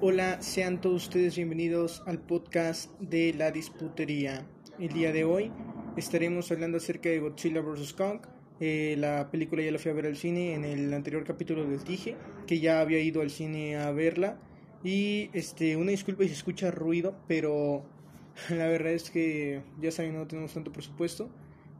Hola, 0.00 0.40
sean 0.40 0.80
todos 0.80 1.06
ustedes 1.06 1.34
bienvenidos 1.34 2.04
al 2.06 2.20
podcast 2.20 2.88
de 3.00 3.34
la 3.34 3.50
disputería. 3.50 4.46
El 4.78 4.92
día 4.92 5.10
de 5.10 5.24
hoy 5.24 5.50
estaremos 5.96 6.52
hablando 6.52 6.76
acerca 6.76 7.08
de 7.08 7.18
Godzilla 7.18 7.62
vs. 7.62 7.94
Kong. 7.94 8.20
Eh, 8.60 8.94
la 8.96 9.28
película 9.32 9.60
ya 9.60 9.72
la 9.72 9.80
fui 9.80 9.90
a 9.90 9.94
ver 9.94 10.06
al 10.06 10.16
cine 10.16 10.54
en 10.54 10.64
el 10.64 10.94
anterior 10.94 11.24
capítulo 11.24 11.68
les 11.68 11.84
dije 11.84 12.14
que 12.46 12.60
ya 12.60 12.80
había 12.80 13.00
ido 13.00 13.22
al 13.22 13.30
cine 13.30 13.76
a 13.76 13.90
verla. 13.90 14.38
Y 14.84 15.30
este, 15.32 15.76
una 15.76 15.90
disculpa 15.90 16.22
si 16.22 16.30
escucha 16.30 16.70
ruido, 16.70 17.16
pero 17.26 17.84
la 18.50 18.68
verdad 18.68 18.92
es 18.92 19.10
que 19.10 19.62
ya 19.80 19.90
saben, 19.90 20.14
no 20.14 20.28
tenemos 20.28 20.54
tanto 20.54 20.70
presupuesto. 20.70 21.28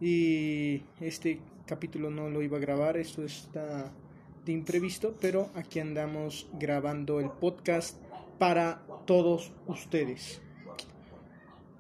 Y 0.01 0.83
este 1.01 1.39
capítulo 1.67 2.11
no 2.11 2.29
lo 2.31 2.43
iba 2.43 2.57
a 2.57 2.61
grabar, 2.61 2.97
esto 2.97 3.25
está 3.25 3.93
de 4.45 4.53
imprevisto, 4.53 5.15
pero 5.21 5.51
aquí 5.55 5.79
andamos 5.79 6.49
grabando 6.59 7.21
el 7.21 7.31
podcast 7.31 8.08
para 8.39 8.83
todos 9.07 9.53
ustedes. 9.67 10.41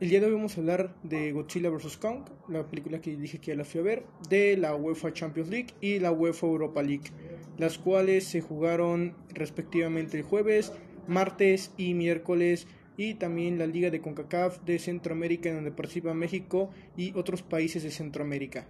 El 0.01 0.11
día 0.11 0.21
de 0.21 0.27
hoy 0.27 0.33
vamos 0.33 0.57
a 0.57 0.61
hablar 0.61 0.95
de 1.03 1.33
Godzilla 1.33 1.71
vs. 1.71 1.97
Kong, 1.97 2.21
la 2.48 2.65
película 2.67 3.01
que 3.01 3.17
dije 3.17 3.39
que 3.39 3.48
ya 3.48 3.57
la 3.57 3.65
fui 3.65 3.81
a 3.81 3.83
ver, 3.83 4.07
de 4.29 4.57
la 4.57 4.77
UEFA 4.77 5.12
Champions 5.12 5.48
League 5.48 5.75
y 5.81 5.98
la 5.98 6.12
UEFA 6.12 6.47
Europa 6.47 6.83
League, 6.83 7.11
las 7.57 7.79
cuales 7.79 8.25
se 8.25 8.41
jugaron 8.41 9.15
respectivamente 9.31 10.17
el 10.17 10.23
jueves, 10.23 10.73
martes 11.09 11.73
y 11.77 11.95
miércoles 11.95 12.69
y 12.97 13.15
también 13.15 13.59
la 13.59 13.67
Liga 13.67 13.91
de 13.91 14.01
CONCACAF 14.01 14.61
de 14.65 14.79
Centroamérica 14.79 15.48
en 15.48 15.56
donde 15.56 15.73
participa 15.73 16.15
México 16.15 16.70
y 16.97 17.12
otros 17.17 17.43
países 17.43 17.83
de 17.83 17.91
Centroamérica. 17.91 18.69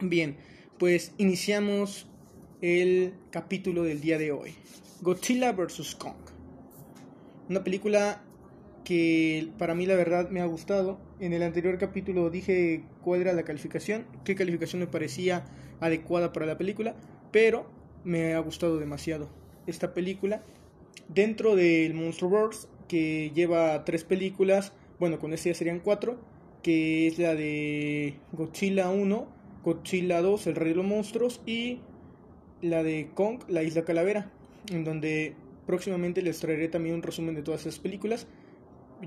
Bien, 0.00 0.36
pues 0.78 1.12
iniciamos 1.16 2.06
el 2.60 3.14
capítulo 3.30 3.82
del 3.82 4.00
día 4.00 4.18
de 4.18 4.32
hoy. 4.32 4.54
Godzilla 5.00 5.52
vs. 5.52 5.94
Kong. 5.94 6.27
Una 7.48 7.64
película 7.64 8.22
que 8.84 9.48
para 9.58 9.74
mí 9.74 9.86
la 9.86 9.94
verdad 9.94 10.28
me 10.28 10.40
ha 10.40 10.46
gustado. 10.46 10.98
En 11.18 11.32
el 11.32 11.42
anterior 11.42 11.78
capítulo 11.78 12.28
dije 12.30 12.82
cuál 13.02 13.22
era 13.22 13.32
la 13.32 13.42
calificación, 13.42 14.06
qué 14.24 14.34
calificación 14.34 14.80
me 14.80 14.86
parecía 14.86 15.44
adecuada 15.80 16.32
para 16.32 16.46
la 16.46 16.58
película, 16.58 16.94
pero 17.32 17.66
me 18.04 18.34
ha 18.34 18.38
gustado 18.40 18.78
demasiado 18.78 19.28
esta 19.66 19.94
película. 19.94 20.42
Dentro 21.08 21.56
del 21.56 21.94
Monsterverse, 21.94 22.68
que 22.86 23.30
lleva 23.34 23.84
tres 23.84 24.04
películas, 24.04 24.72
bueno, 24.98 25.18
con 25.18 25.32
este 25.32 25.50
ya 25.50 25.54
serían 25.54 25.80
cuatro, 25.80 26.18
que 26.62 27.06
es 27.06 27.18
la 27.18 27.34
de 27.34 28.14
Godzilla 28.32 28.90
1, 28.90 29.26
Godzilla 29.64 30.20
2, 30.20 30.46
El 30.48 30.54
Rey 30.54 30.70
de 30.70 30.76
los 30.76 30.86
Monstruos 30.86 31.40
y 31.46 31.80
la 32.60 32.82
de 32.82 33.10
Kong, 33.14 33.40
La 33.48 33.62
Isla 33.62 33.84
Calavera, 33.84 34.30
en 34.70 34.84
donde 34.84 35.34
próximamente 35.68 36.22
les 36.22 36.40
traeré 36.40 36.68
también 36.68 36.94
un 36.94 37.02
resumen 37.02 37.34
de 37.34 37.42
todas 37.42 37.60
esas 37.60 37.78
películas. 37.78 38.26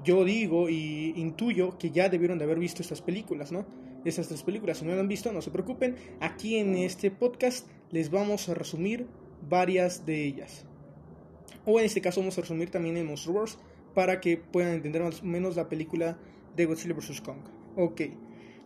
Yo 0.05 0.23
digo 0.23 0.69
y 0.69 1.11
intuyo 1.15 1.75
que 1.79 1.89
ya 1.89 2.07
debieron 2.07 2.37
de 2.37 2.43
haber 2.43 2.59
visto 2.59 2.83
estas 2.83 3.01
películas, 3.01 3.51
¿no? 3.51 3.65
Esas 4.05 4.27
tres 4.27 4.43
películas, 4.43 4.77
si 4.77 4.85
no 4.85 4.91
las 4.91 4.99
han 4.99 5.07
visto, 5.07 5.33
no 5.33 5.41
se 5.41 5.49
preocupen. 5.49 5.95
Aquí 6.19 6.57
en 6.57 6.75
este 6.75 7.09
podcast 7.09 7.67
les 7.89 8.11
vamos 8.11 8.47
a 8.47 8.53
resumir 8.53 9.07
varias 9.49 10.05
de 10.05 10.23
ellas. 10.23 10.67
O 11.65 11.79
en 11.79 11.85
este 11.87 11.99
caso 11.99 12.21
vamos 12.21 12.37
a 12.37 12.41
resumir 12.41 12.69
también 12.69 12.95
el 12.95 13.05
Monsterverse 13.05 13.57
para 13.95 14.21
que 14.21 14.37
puedan 14.37 14.73
entender 14.73 15.01
más 15.01 15.23
o 15.23 15.25
menos 15.25 15.55
la 15.55 15.67
película 15.67 16.19
de 16.55 16.65
Godzilla 16.67 16.93
vs. 16.93 17.21
Kong. 17.21 17.39
Ok. 17.75 18.01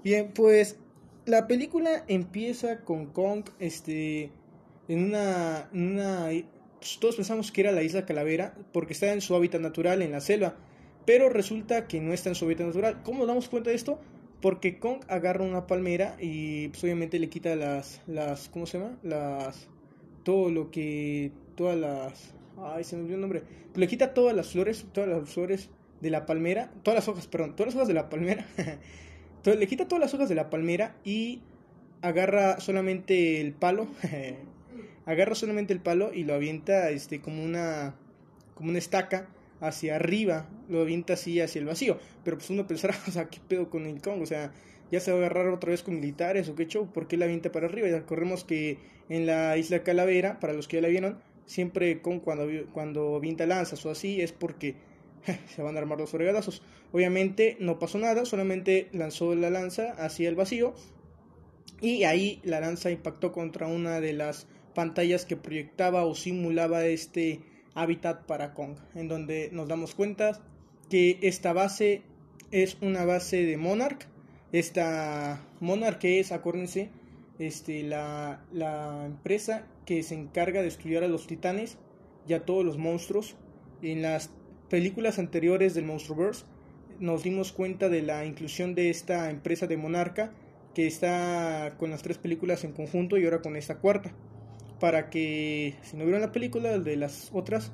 Bien, 0.03 0.33
pues 0.35 0.77
la 1.25 1.47
película 1.47 2.03
empieza 2.09 2.81
con 2.81 3.05
Kong, 3.05 3.45
este, 3.59 4.31
en 4.89 5.05
una, 5.05 5.69
una, 5.73 6.27
pues, 6.27 6.45
todos 6.99 7.15
pensamos 7.15 7.51
que 7.51 7.61
era 7.61 7.71
la 7.71 7.83
isla 7.83 8.05
Calavera 8.05 8.55
porque 8.71 8.93
está 8.93 9.11
en 9.13 9.21
su 9.21 9.35
hábitat 9.35 9.61
natural 9.61 10.01
en 10.01 10.11
la 10.11 10.21
selva, 10.21 10.55
pero 11.05 11.29
resulta 11.29 11.87
que 11.87 11.99
no 12.01 12.13
está 12.13 12.29
en 12.29 12.35
su 12.35 12.45
hábitat 12.45 12.67
natural. 12.67 13.01
¿Cómo 13.03 13.19
nos 13.19 13.27
damos 13.27 13.49
cuenta 13.49 13.69
de 13.69 13.75
esto? 13.75 13.99
Porque 14.41 14.79
Kong 14.79 15.01
agarra 15.07 15.43
una 15.43 15.67
palmera 15.67 16.17
y 16.19 16.67
pues 16.69 16.83
obviamente 16.83 17.19
le 17.19 17.29
quita 17.29 17.55
las, 17.55 18.01
las, 18.07 18.49
¿cómo 18.49 18.65
se 18.65 18.79
llama? 18.79 18.97
Las, 19.03 19.67
todo 20.23 20.49
lo 20.49 20.71
que, 20.71 21.31
todas 21.55 21.77
las, 21.77 22.33
ay, 22.57 22.83
se 22.83 22.95
me 22.95 23.03
olvidó 23.03 23.15
el 23.15 23.21
nombre, 23.21 23.43
le 23.75 23.87
quita 23.87 24.13
todas 24.13 24.35
las 24.35 24.51
flores, 24.51 24.85
todas 24.91 25.09
las 25.09 25.29
flores 25.29 25.69
de 26.01 26.09
la 26.09 26.25
palmera, 26.25 26.71
todas 26.83 26.95
las 26.95 27.07
hojas, 27.07 27.27
perdón, 27.27 27.55
todas 27.55 27.67
las 27.67 27.75
hojas 27.75 27.87
de 27.87 27.93
la 27.93 28.09
palmera. 28.09 28.45
Entonces 29.37 29.59
le 29.59 29.67
quita 29.67 29.87
todas 29.87 30.01
las 30.01 30.13
hojas 30.13 30.29
de 30.29 30.35
la 30.35 30.49
palmera 30.49 30.95
y 31.03 31.41
agarra 32.01 32.59
solamente 32.59 33.41
el 33.41 33.53
palo, 33.53 33.87
agarra 35.05 35.35
solamente 35.35 35.73
el 35.73 35.79
palo 35.79 36.13
y 36.13 36.23
lo 36.23 36.33
avienta 36.33 36.89
este 36.89 37.21
como 37.21 37.43
una 37.43 37.95
como 38.55 38.69
una 38.69 38.79
estaca 38.79 39.27
hacia 39.59 39.95
arriba, 39.95 40.47
lo 40.69 40.81
avienta 40.81 41.13
así 41.13 41.39
hacia 41.41 41.59
el 41.59 41.65
vacío. 41.65 41.97
Pero 42.23 42.37
pues 42.37 42.49
uno 42.49 42.67
pensará, 42.67 42.95
o 43.07 43.11
sea, 43.11 43.25
¿qué 43.25 43.39
pedo 43.47 43.69
con 43.69 43.85
el 43.85 44.01
Kong? 44.01 44.21
O 44.21 44.25
sea, 44.25 44.51
ya 44.91 44.99
se 44.99 45.11
va 45.11 45.17
a 45.17 45.19
agarrar 45.21 45.47
otra 45.47 45.71
vez 45.71 45.83
con 45.83 45.95
militares 45.95 46.47
o 46.49 46.55
qué 46.55 46.67
show, 46.67 46.91
¿por 46.91 47.07
qué 47.07 47.17
la 47.17 47.25
avienta 47.25 47.51
para 47.51 47.67
arriba? 47.67 47.87
Ya 47.87 47.97
recordemos 47.97 48.43
que 48.43 48.77
en 49.09 49.25
la 49.25 49.57
isla 49.57 49.83
Calavera, 49.83 50.39
para 50.39 50.53
los 50.53 50.67
que 50.67 50.77
ya 50.77 50.81
la 50.81 50.87
vieron, 50.87 51.19
siempre 51.45 52.01
con 52.01 52.19
cuando, 52.19 52.47
cuando 52.71 53.15
avienta 53.15 53.45
lanzas 53.45 53.85
o 53.85 53.91
así 53.91 54.21
es 54.21 54.31
porque 54.31 54.75
se 55.55 55.61
van 55.61 55.75
a 55.75 55.79
armar 55.79 55.99
los 55.99 56.09
fregadazos. 56.09 56.61
Obviamente 56.91 57.57
no 57.59 57.79
pasó 57.79 57.97
nada, 57.97 58.25
solamente 58.25 58.89
lanzó 58.93 59.35
la 59.35 59.49
lanza 59.49 59.91
hacia 59.97 60.29
el 60.29 60.35
vacío 60.35 60.73
y 61.81 62.03
ahí 62.03 62.39
la 62.43 62.59
lanza 62.59 62.89
impactó 62.91 63.31
contra 63.31 63.67
una 63.67 63.99
de 63.99 64.13
las 64.13 64.47
pantallas 64.75 65.25
que 65.25 65.37
proyectaba 65.37 66.05
o 66.05 66.13
simulaba 66.13 66.85
este 66.85 67.39
hábitat 67.73 68.25
para 68.25 68.53
Kong, 68.53 68.77
en 68.93 69.07
donde 69.07 69.49
nos 69.51 69.67
damos 69.67 69.95
cuenta 69.95 70.39
que 70.89 71.17
esta 71.23 71.51
base 71.53 72.03
es 72.51 72.77
una 72.81 73.05
base 73.05 73.43
de 73.45 73.57
Monarch. 73.57 74.07
Esta 74.51 75.41
Monarch 75.59 76.03
es, 76.03 76.31
acuérdense, 76.31 76.91
este, 77.39 77.81
la, 77.83 78.45
la 78.53 79.03
empresa 79.05 79.67
que 79.85 80.03
se 80.03 80.15
encarga 80.15 80.61
de 80.61 80.67
estudiar 80.67 81.03
a 81.03 81.07
los 81.07 81.25
titanes 81.25 81.77
y 82.27 82.33
a 82.33 82.45
todos 82.45 82.63
los 82.63 82.77
monstruos. 82.77 83.35
En 83.81 84.03
las 84.03 84.29
películas 84.69 85.19
anteriores 85.19 85.73
del 85.73 85.85
Monsterverse 85.85 86.45
nos 86.99 87.23
dimos 87.23 87.51
cuenta 87.51 87.89
de 87.89 88.01
la 88.01 88.25
inclusión 88.25 88.75
de 88.75 88.89
esta 88.89 89.29
empresa 89.29 89.67
de 89.67 89.77
Monarca 89.77 90.31
que 90.73 90.87
está 90.87 91.75
con 91.77 91.89
las 91.89 92.03
tres 92.03 92.17
películas 92.17 92.63
en 92.63 92.73
conjunto 92.73 93.17
y 93.17 93.25
ahora 93.25 93.41
con 93.41 93.55
esta 93.55 93.79
cuarta. 93.79 94.13
Para 94.79 95.09
que 95.09 95.75
si 95.83 95.95
no 95.97 96.03
vieron 96.03 96.21
la 96.21 96.31
película 96.31 96.77
de 96.77 96.95
las 96.97 97.29
otras, 97.33 97.71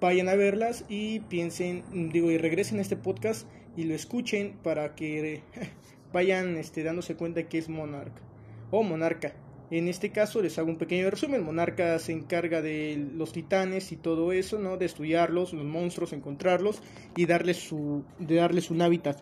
vayan 0.00 0.28
a 0.28 0.34
verlas 0.34 0.84
y 0.88 1.20
piensen, 1.20 2.10
digo, 2.12 2.30
y 2.30 2.38
regresen 2.38 2.78
a 2.78 2.82
este 2.82 2.96
podcast 2.96 3.46
y 3.76 3.84
lo 3.84 3.94
escuchen 3.94 4.56
para 4.62 4.94
que 4.94 5.42
vayan 6.12 6.56
este, 6.56 6.82
dándose 6.82 7.16
cuenta 7.16 7.48
que 7.48 7.58
es 7.58 7.68
Monarca 7.68 8.22
o 8.70 8.82
Monarca. 8.82 9.34
En 9.70 9.88
este 9.88 10.10
caso 10.10 10.42
les 10.42 10.58
hago 10.58 10.68
un 10.68 10.78
pequeño 10.78 11.10
resumen. 11.10 11.42
Monarca 11.42 11.98
se 11.98 12.12
encarga 12.12 12.60
de 12.60 13.08
los 13.14 13.32
titanes 13.32 13.92
y 13.92 13.96
todo 13.96 14.32
eso, 14.32 14.58
¿no? 14.58 14.76
De 14.76 14.84
estudiarlos, 14.84 15.52
los 15.52 15.64
monstruos, 15.64 16.12
encontrarlos 16.12 16.82
y 17.16 17.26
darles 17.26 17.56
su, 17.56 18.04
de 18.18 18.36
darles 18.36 18.70
un 18.70 18.82
hábitat. 18.82 19.20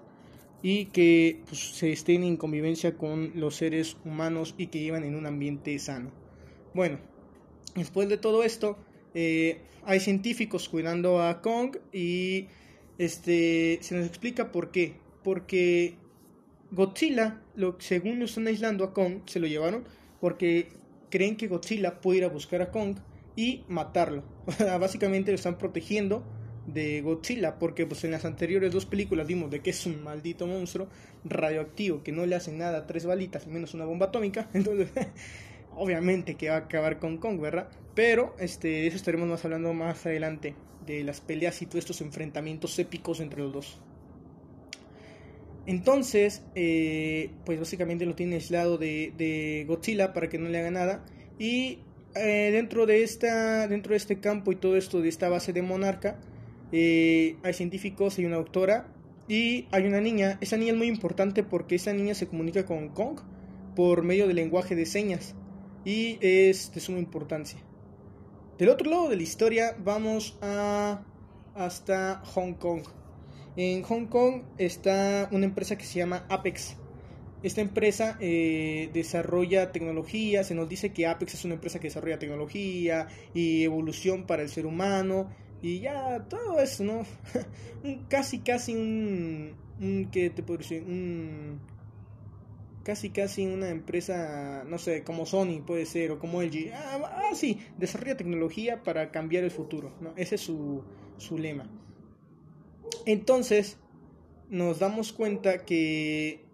Y 0.63 0.87
que 0.87 1.43
pues, 1.47 1.77
se 1.77 1.93
estén 1.93 2.25
en 2.25 2.37
convivencia 2.37 2.97
con 2.97 3.33
los 3.35 3.57
seres 3.57 3.97
humanos 4.05 4.55
y 4.59 4.67
que 4.67 4.81
vivan 4.81 5.05
en 5.05 5.15
un 5.15 5.27
ambiente 5.27 5.79
sano. 5.79 6.22
Bueno, 6.75 6.99
después 7.75 8.09
de 8.09 8.17
todo 8.17 8.43
esto, 8.43 8.79
eh, 9.15 9.61
hay 9.85 10.01
científicos 10.01 10.69
cuidando 10.69 11.23
a 11.23 11.41
Kong 11.43 11.77
y 11.93 12.49
este 12.99 13.79
se 13.83 13.97
nos 13.97 14.07
explica 14.07 14.53
por 14.53 14.71
qué. 14.71 14.95
Porque 15.23 15.97
Godzilla, 16.71 17.43
lo, 17.55 17.77
según 17.81 18.19
lo 18.19 18.25
están 18.25 18.47
aislando 18.47 18.85
a 18.85 18.93
Kong, 18.93 19.21
se 19.27 19.41
lo 19.41 19.47
llevaron 19.47 19.85
porque 20.21 20.69
creen 21.11 21.37
que 21.37 21.49
Godzilla 21.49 22.01
puede 22.01 22.19
ir 22.19 22.25
a 22.25 22.29
buscar 22.29 22.63
a 22.63 22.71
Kong 22.71 22.97
y 23.37 23.65
matarlo. 23.69 24.23
Básicamente 24.81 25.31
lo 25.31 25.37
están 25.37 25.59
protegiendo 25.59 26.25
de 26.67 27.03
Godzilla, 27.03 27.59
porque 27.59 27.87
pues 27.87 28.05
en 28.05 28.13
las 28.13 28.25
anteriores 28.25 28.73
dos 28.73 28.87
películas 28.87 29.27
vimos 29.27 29.51
de 29.51 29.61
que 29.61 29.71
es 29.71 29.85
un 29.87 30.03
maldito 30.03 30.47
monstruo 30.47 30.89
radioactivo 31.25 32.03
que 32.03 32.13
no 32.13 32.25
le 32.25 32.37
hace 32.37 32.53
nada 32.53 32.79
a 32.79 32.87
tres 32.87 33.05
balitas, 33.05 33.47
menos 33.47 33.75
una 33.75 33.85
bomba 33.85 34.07
atómica. 34.07 34.49
Entonces, 34.55 34.89
obviamente 35.77 36.35
que 36.37 36.49
va 36.49 36.57
a 36.57 36.59
acabar 36.59 36.99
con 36.99 37.19
Kong, 37.19 37.41
¿verdad? 37.41 37.69
Pero 37.95 38.35
este, 38.39 38.69
de 38.69 38.87
eso 38.87 38.97
estaremos 38.97 39.29
más 39.29 39.45
hablando 39.45 39.73
más 39.75 40.07
adelante, 40.07 40.55
de 40.87 41.05
las 41.05 41.21
peleas 41.21 41.61
y 41.63 41.67
todos 41.67 41.81
estos 41.81 42.01
enfrentamientos 42.01 42.79
épicos 42.79 43.21
entre 43.21 43.41
los 43.41 43.53
dos. 43.53 43.81
Entonces, 45.67 46.43
eh, 46.55 47.31
pues 47.45 47.59
básicamente 47.59 48.05
lo 48.05 48.15
tiene 48.15 48.37
aislado 48.37 48.79
de, 48.79 49.13
de, 49.17 49.65
Godzilla 49.69 50.13
para 50.13 50.29
que 50.29 50.39
no 50.39 50.49
le 50.49 50.59
haga 50.59 50.71
nada. 50.71 51.05
Y 51.39 51.79
eh, 52.17 52.51
dentro, 52.53 52.87
de 52.87 53.05
esta, 53.05 53.69
dentro 53.69 53.91
de 53.91 53.99
este 53.99 54.19
campo 54.19 54.51
y 54.51 54.57
todo 54.57 54.77
esto 54.77 55.01
de 55.01 55.09
esta 55.09 55.29
base 55.29 55.53
de 55.53 55.63
Monarca, 55.63 56.19
eh, 56.73 57.37
hay 57.45 57.53
científicos, 57.53 58.19
hay 58.19 58.25
una 58.25 58.37
doctora 58.37 58.89
y 59.29 59.69
hay 59.71 59.87
una 59.87 60.01
niña. 60.01 60.39
Esa 60.41 60.57
niña 60.57 60.73
es 60.73 60.79
muy 60.79 60.89
importante 60.89 61.45
porque 61.45 61.77
esa 61.77 61.93
niña 61.93 62.15
se 62.15 62.27
comunica 62.27 62.67
con 62.67 62.89
Kong 62.89 63.21
por 63.77 64.03
medio 64.03 64.27
del 64.27 64.37
lenguaje 64.37 64.75
de 64.75 64.85
señas 64.85 65.37
y 65.85 66.19
es 66.21 66.73
de 66.73 66.81
suma 66.81 66.99
importancia. 66.99 67.59
Del 68.59 68.69
otro 68.69 68.91
lado 68.91 69.09
de 69.09 69.17
la 69.17 69.23
historia 69.23 69.77
vamos 69.83 70.39
a 70.41 71.03
hasta 71.55 72.23
Hong 72.25 72.55
Kong. 72.55 72.83
En 73.57 73.83
Hong 73.83 74.07
Kong 74.07 74.43
está 74.59 75.29
una 75.33 75.45
empresa 75.45 75.77
que 75.77 75.85
se 75.85 75.99
llama 75.99 76.27
Apex. 76.29 76.77
Esta 77.43 77.61
empresa 77.61 78.17
eh, 78.21 78.89
desarrolla 78.93 79.73
tecnología, 79.73 80.45
se 80.45 80.55
nos 80.55 80.69
dice 80.69 80.93
que 80.93 81.07
Apex 81.07 81.35
es 81.35 81.45
una 81.45 81.55
empresa 81.55 81.81
que 81.81 81.89
desarrolla 81.89 82.19
tecnología 82.19 83.09
y 83.35 83.65
evolución 83.65 84.27
para 84.27 84.43
el 84.43 84.49
ser 84.49 84.65
humano 84.65 85.29
y 85.61 85.81
ya 85.81 86.25
todo 86.29 86.61
eso, 86.61 86.85
¿no? 86.85 87.03
casi, 88.09 88.39
casi 88.39 88.75
un, 88.75 89.55
un 89.81 90.09
¿qué 90.13 90.31
te 90.31 90.43
puedo 90.43 90.59
decir? 90.59 90.85
Un, 90.85 91.61
casi, 92.83 93.11
casi 93.11 93.47
una 93.47 93.71
empresa, 93.71 94.65
no 94.67 94.79
sé, 94.79 95.05
como 95.05 95.27
Sony 95.27 95.63
puede 95.67 95.87
ser 95.87 96.11
o 96.13 96.19
como 96.19 96.43
LG. 96.43 96.73
Ah, 96.75 97.31
ah, 97.31 97.35
sí, 97.35 97.59
desarrolla 97.79 98.17
tecnología 98.17 98.83
para 98.83 99.11
cambiar 99.11 99.45
el 99.45 99.51
futuro, 99.51 99.93
¿no? 100.01 100.13
Ese 100.17 100.35
es 100.37 100.41
su, 100.41 100.83
su 101.19 101.39
lema. 101.39 101.71
Entonces, 103.07 103.79
nos 104.49 104.79
damos 104.79 105.13
cuenta 105.13 105.65
que 105.65 106.45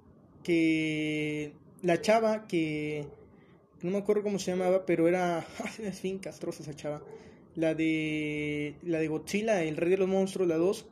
que 0.49 1.53
la 1.83 2.01
chava 2.01 2.47
que 2.47 3.07
no 3.83 3.91
me 3.91 3.99
acuerdo 3.99 4.23
cómo 4.23 4.39
se 4.39 4.51
llamaba, 4.51 4.87
pero 4.87 5.09
era 5.09 5.47
es 5.83 6.01
fin 6.01 6.19
castrosa 6.19 6.63
esa 6.63 6.75
chava. 6.75 7.03
La 7.55 7.75
de 7.75 8.77
la 8.83 8.99
de 8.99 9.09
Godzilla, 9.09 9.63
el 9.63 9.77
rey 9.77 9.91
de 9.91 9.99
los 9.99 10.09
monstruos, 10.09 10.49
la 10.49 10.57
2, 10.57 10.87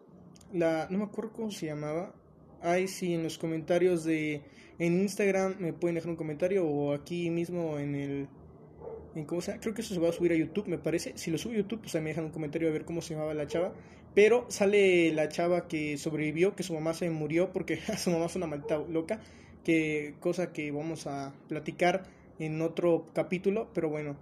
la 0.53 0.89
no 0.91 0.99
me 0.99 1.05
acuerdo 1.05 1.33
cómo 1.33 1.51
se 1.51 1.67
llamaba. 1.67 2.15
Ahí 2.61 2.89
sí 2.89 3.15
en 3.15 3.23
los 3.23 3.39
comentarios 3.39 4.05
de 4.05 4.43
en 4.79 5.01
Instagram 5.01 5.57
me 5.59 5.73
pueden 5.73 5.95
dejar 5.95 6.11
un 6.11 6.17
comentario 6.17 6.67
o 6.67 6.93
aquí 6.93 7.31
mismo 7.31 7.79
en 7.79 7.95
el 7.95 8.29
en 9.15 9.25
cómo 9.25 9.41
se, 9.41 9.59
creo 9.59 9.73
que 9.73 9.81
eso 9.81 9.95
se 9.95 10.01
va 10.01 10.11
a 10.11 10.13
subir 10.13 10.33
a 10.33 10.37
YouTube, 10.37 10.67
me 10.67 10.77
parece. 10.77 11.17
Si 11.17 11.31
lo 11.31 11.39
subo 11.39 11.55
a 11.55 11.57
YouTube, 11.57 11.81
pues 11.81 11.95
ahí 11.95 12.03
me 12.03 12.11
dejan 12.11 12.27
un 12.27 12.31
comentario 12.31 12.69
a 12.69 12.73
ver 12.73 12.85
cómo 12.85 13.01
se 13.01 13.15
llamaba 13.15 13.33
la 13.33 13.47
chava. 13.47 13.73
Pero 14.15 14.45
sale 14.51 15.11
la 15.13 15.29
chava 15.29 15.69
que 15.69 15.97
sobrevivió, 15.97 16.55
que 16.55 16.63
su 16.63 16.75
mamá 16.75 16.93
se 16.93 17.09
murió 17.09 17.53
porque 17.53 17.79
su 17.99 18.11
mamá 18.11 18.27
es 18.27 18.37
una 18.37 18.47
maldita 18.47 18.79
loca 18.79 19.21
que 19.65 20.15
cosa 20.21 20.53
que 20.53 20.71
vamos 20.71 21.07
a 21.07 21.35
platicar 21.49 22.05
en 22.39 22.63
otro 22.63 23.07
capítulo, 23.13 23.69
pero 23.75 23.89
bueno, 23.89 24.17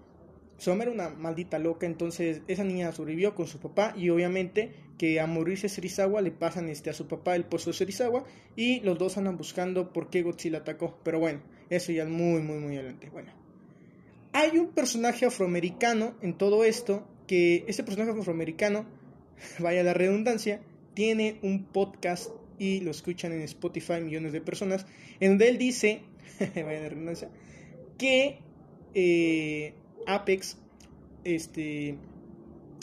su 0.56 0.70
mamá 0.70 0.84
era 0.84 0.92
una 0.92 1.10
maldita 1.10 1.58
loca, 1.58 1.84
entonces 1.84 2.40
esa 2.48 2.64
niña 2.64 2.92
sobrevivió 2.92 3.34
con 3.34 3.46
su 3.46 3.58
papá 3.58 3.92
y 3.94 4.08
obviamente 4.08 4.72
que 4.98 5.20
a 5.20 5.26
morirse 5.26 5.68
Serizawa 5.68 6.20
le 6.20 6.30
pasan 6.30 6.68
este, 6.68 6.90
a 6.90 6.92
su 6.92 7.08
papá 7.08 7.34
el 7.36 7.44
pozo 7.44 7.70
de 7.70 7.76
Serizawa 7.76 8.24
y 8.56 8.80
los 8.80 8.98
dos 8.98 9.16
andan 9.16 9.36
buscando 9.36 9.92
por 9.92 10.10
qué 10.10 10.22
Godzilla 10.22 10.58
atacó, 10.58 10.98
pero 11.02 11.18
bueno, 11.18 11.40
eso 11.70 11.92
ya 11.92 12.04
es 12.04 12.08
muy 12.08 12.42
muy 12.42 12.58
muy 12.58 12.76
adelante. 12.76 13.10
Bueno, 13.10 13.32
hay 14.32 14.58
un 14.58 14.68
personaje 14.68 15.26
afroamericano 15.26 16.14
en 16.20 16.36
todo 16.36 16.64
esto 16.64 17.06
que 17.26 17.64
ese 17.68 17.82
personaje 17.82 18.18
afroamericano, 18.18 18.86
vaya 19.58 19.82
la 19.82 19.94
redundancia, 19.94 20.60
tiene 20.94 21.38
un 21.42 21.64
podcast 21.64 22.30
y 22.58 22.80
lo 22.80 22.90
escuchan 22.90 23.32
en 23.32 23.42
Spotify 23.42 24.00
millones 24.00 24.32
de 24.32 24.40
personas, 24.40 24.86
en 25.20 25.30
donde 25.30 25.48
él 25.48 25.58
dice, 25.58 26.02
vaya 26.54 26.88
redundancia, 26.88 27.30
que 27.98 28.38
eh, 28.94 29.74
Apex 30.06 30.58
este, 31.24 31.96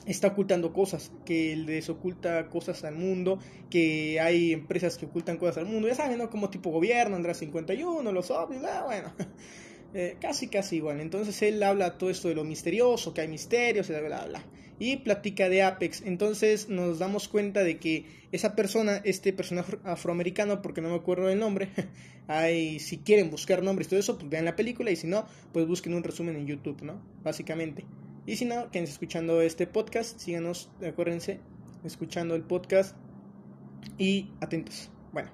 está 0.05 0.29
ocultando 0.29 0.73
cosas, 0.73 1.11
que 1.25 1.55
les 1.55 1.89
oculta 1.89 2.47
cosas 2.49 2.83
al 2.83 2.95
mundo, 2.95 3.39
que 3.69 4.19
hay 4.19 4.53
empresas 4.53 4.97
que 4.97 5.05
ocultan 5.05 5.37
cosas 5.37 5.57
al 5.57 5.65
mundo, 5.65 5.87
ya 5.87 5.95
saben, 5.95 6.17
¿no? 6.17 6.29
Como 6.29 6.49
tipo 6.49 6.71
gobierno, 6.71 7.15
Andrés 7.15 7.37
51, 7.37 8.11
los 8.11 8.31
obvios, 8.31 8.63
ah, 8.65 8.83
bueno, 8.85 9.13
eh, 9.93 10.17
casi, 10.19 10.47
casi 10.47 10.77
igual. 10.77 11.01
Entonces 11.01 11.41
él 11.41 11.61
habla 11.63 11.97
todo 11.97 12.09
esto 12.09 12.29
de 12.29 12.35
lo 12.35 12.43
misterioso, 12.43 13.13
que 13.13 13.21
hay 13.21 13.27
misterios, 13.27 13.87
bla, 13.87 14.01
bla, 14.01 14.25
bla 14.25 14.43
y 14.81 14.97
platica 14.97 15.47
de 15.47 15.61
Apex. 15.61 16.01
Entonces 16.01 16.67
nos 16.67 16.97
damos 16.97 17.27
cuenta 17.27 17.63
de 17.63 17.77
que 17.77 18.05
esa 18.31 18.55
persona, 18.55 18.99
este 19.03 19.31
personaje 19.31 19.77
afroamericano, 19.83 20.63
porque 20.63 20.81
no 20.81 20.89
me 20.89 20.95
acuerdo 20.95 21.27
del 21.27 21.37
nombre, 21.37 21.69
hay, 22.27 22.79
si 22.79 22.97
quieren 22.97 23.29
buscar 23.29 23.61
nombres 23.61 23.85
y 23.85 23.89
todo 23.91 23.99
eso, 23.99 24.17
pues 24.17 24.27
vean 24.27 24.45
la 24.45 24.55
película 24.55 24.89
y 24.89 24.95
si 24.95 25.05
no, 25.05 25.27
pues 25.53 25.67
busquen 25.67 25.93
un 25.93 26.01
resumen 26.01 26.35
en 26.35 26.47
YouTube, 26.47 26.81
¿no? 26.81 26.99
Básicamente. 27.23 27.85
Y 28.25 28.35
si 28.35 28.45
no, 28.45 28.69
quédense 28.69 28.93
escuchando 28.93 29.41
este 29.41 29.65
podcast, 29.65 30.19
síganos, 30.19 30.69
acuérdense, 30.85 31.39
escuchando 31.83 32.35
el 32.35 32.43
podcast 32.43 32.95
y 33.97 34.29
atentos. 34.41 34.89
Bueno. 35.11 35.29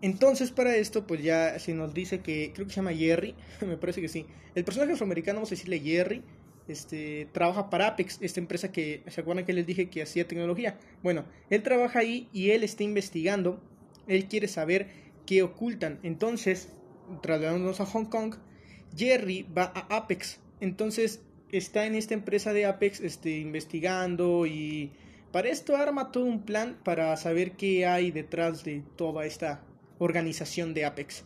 Entonces, 0.00 0.50
para 0.50 0.76
esto, 0.76 1.06
pues 1.06 1.22
ya 1.22 1.58
se 1.58 1.74
nos 1.74 1.94
dice 1.94 2.20
que 2.20 2.52
creo 2.54 2.66
que 2.66 2.72
se 2.72 2.76
llama 2.80 2.92
Jerry, 2.92 3.34
me 3.66 3.76
parece 3.76 4.00
que 4.00 4.08
sí. 4.08 4.26
El 4.54 4.64
personaje 4.64 4.92
afroamericano, 4.92 5.36
vamos 5.36 5.50
a 5.50 5.54
decirle 5.54 5.80
Jerry, 5.80 6.22
este, 6.68 7.28
trabaja 7.32 7.70
para 7.70 7.88
Apex, 7.88 8.18
esta 8.20 8.40
empresa 8.40 8.70
que, 8.70 9.02
¿se 9.08 9.20
acuerdan 9.20 9.44
que 9.44 9.52
les 9.52 9.66
dije 9.66 9.90
que 9.90 10.02
hacía 10.02 10.26
tecnología? 10.26 10.78
Bueno, 11.02 11.24
él 11.50 11.62
trabaja 11.62 12.00
ahí 12.00 12.28
y 12.32 12.50
él 12.50 12.62
está 12.64 12.84
investigando, 12.84 13.60
él 14.06 14.26
quiere 14.26 14.48
saber 14.48 14.88
qué 15.26 15.42
ocultan. 15.42 15.98
Entonces, 16.02 16.68
trasladándonos 17.22 17.80
a 17.80 17.86
Hong 17.86 18.06
Kong, 18.06 18.36
Jerry 18.96 19.44
va 19.56 19.72
a 19.74 19.96
Apex. 19.96 20.40
Entonces, 20.60 21.22
está 21.52 21.86
en 21.86 21.94
esta 21.94 22.14
empresa 22.14 22.52
de 22.52 22.64
Apex 22.64 23.00
este, 23.00 23.38
investigando 23.38 24.46
y 24.46 24.90
para 25.30 25.50
esto 25.50 25.76
arma 25.76 26.10
todo 26.10 26.24
un 26.24 26.42
plan 26.42 26.78
para 26.82 27.16
saber 27.16 27.52
qué 27.52 27.86
hay 27.86 28.10
detrás 28.10 28.64
de 28.64 28.82
toda 28.96 29.26
esta 29.26 29.62
organización 29.98 30.74
de 30.74 30.86
Apex. 30.86 31.24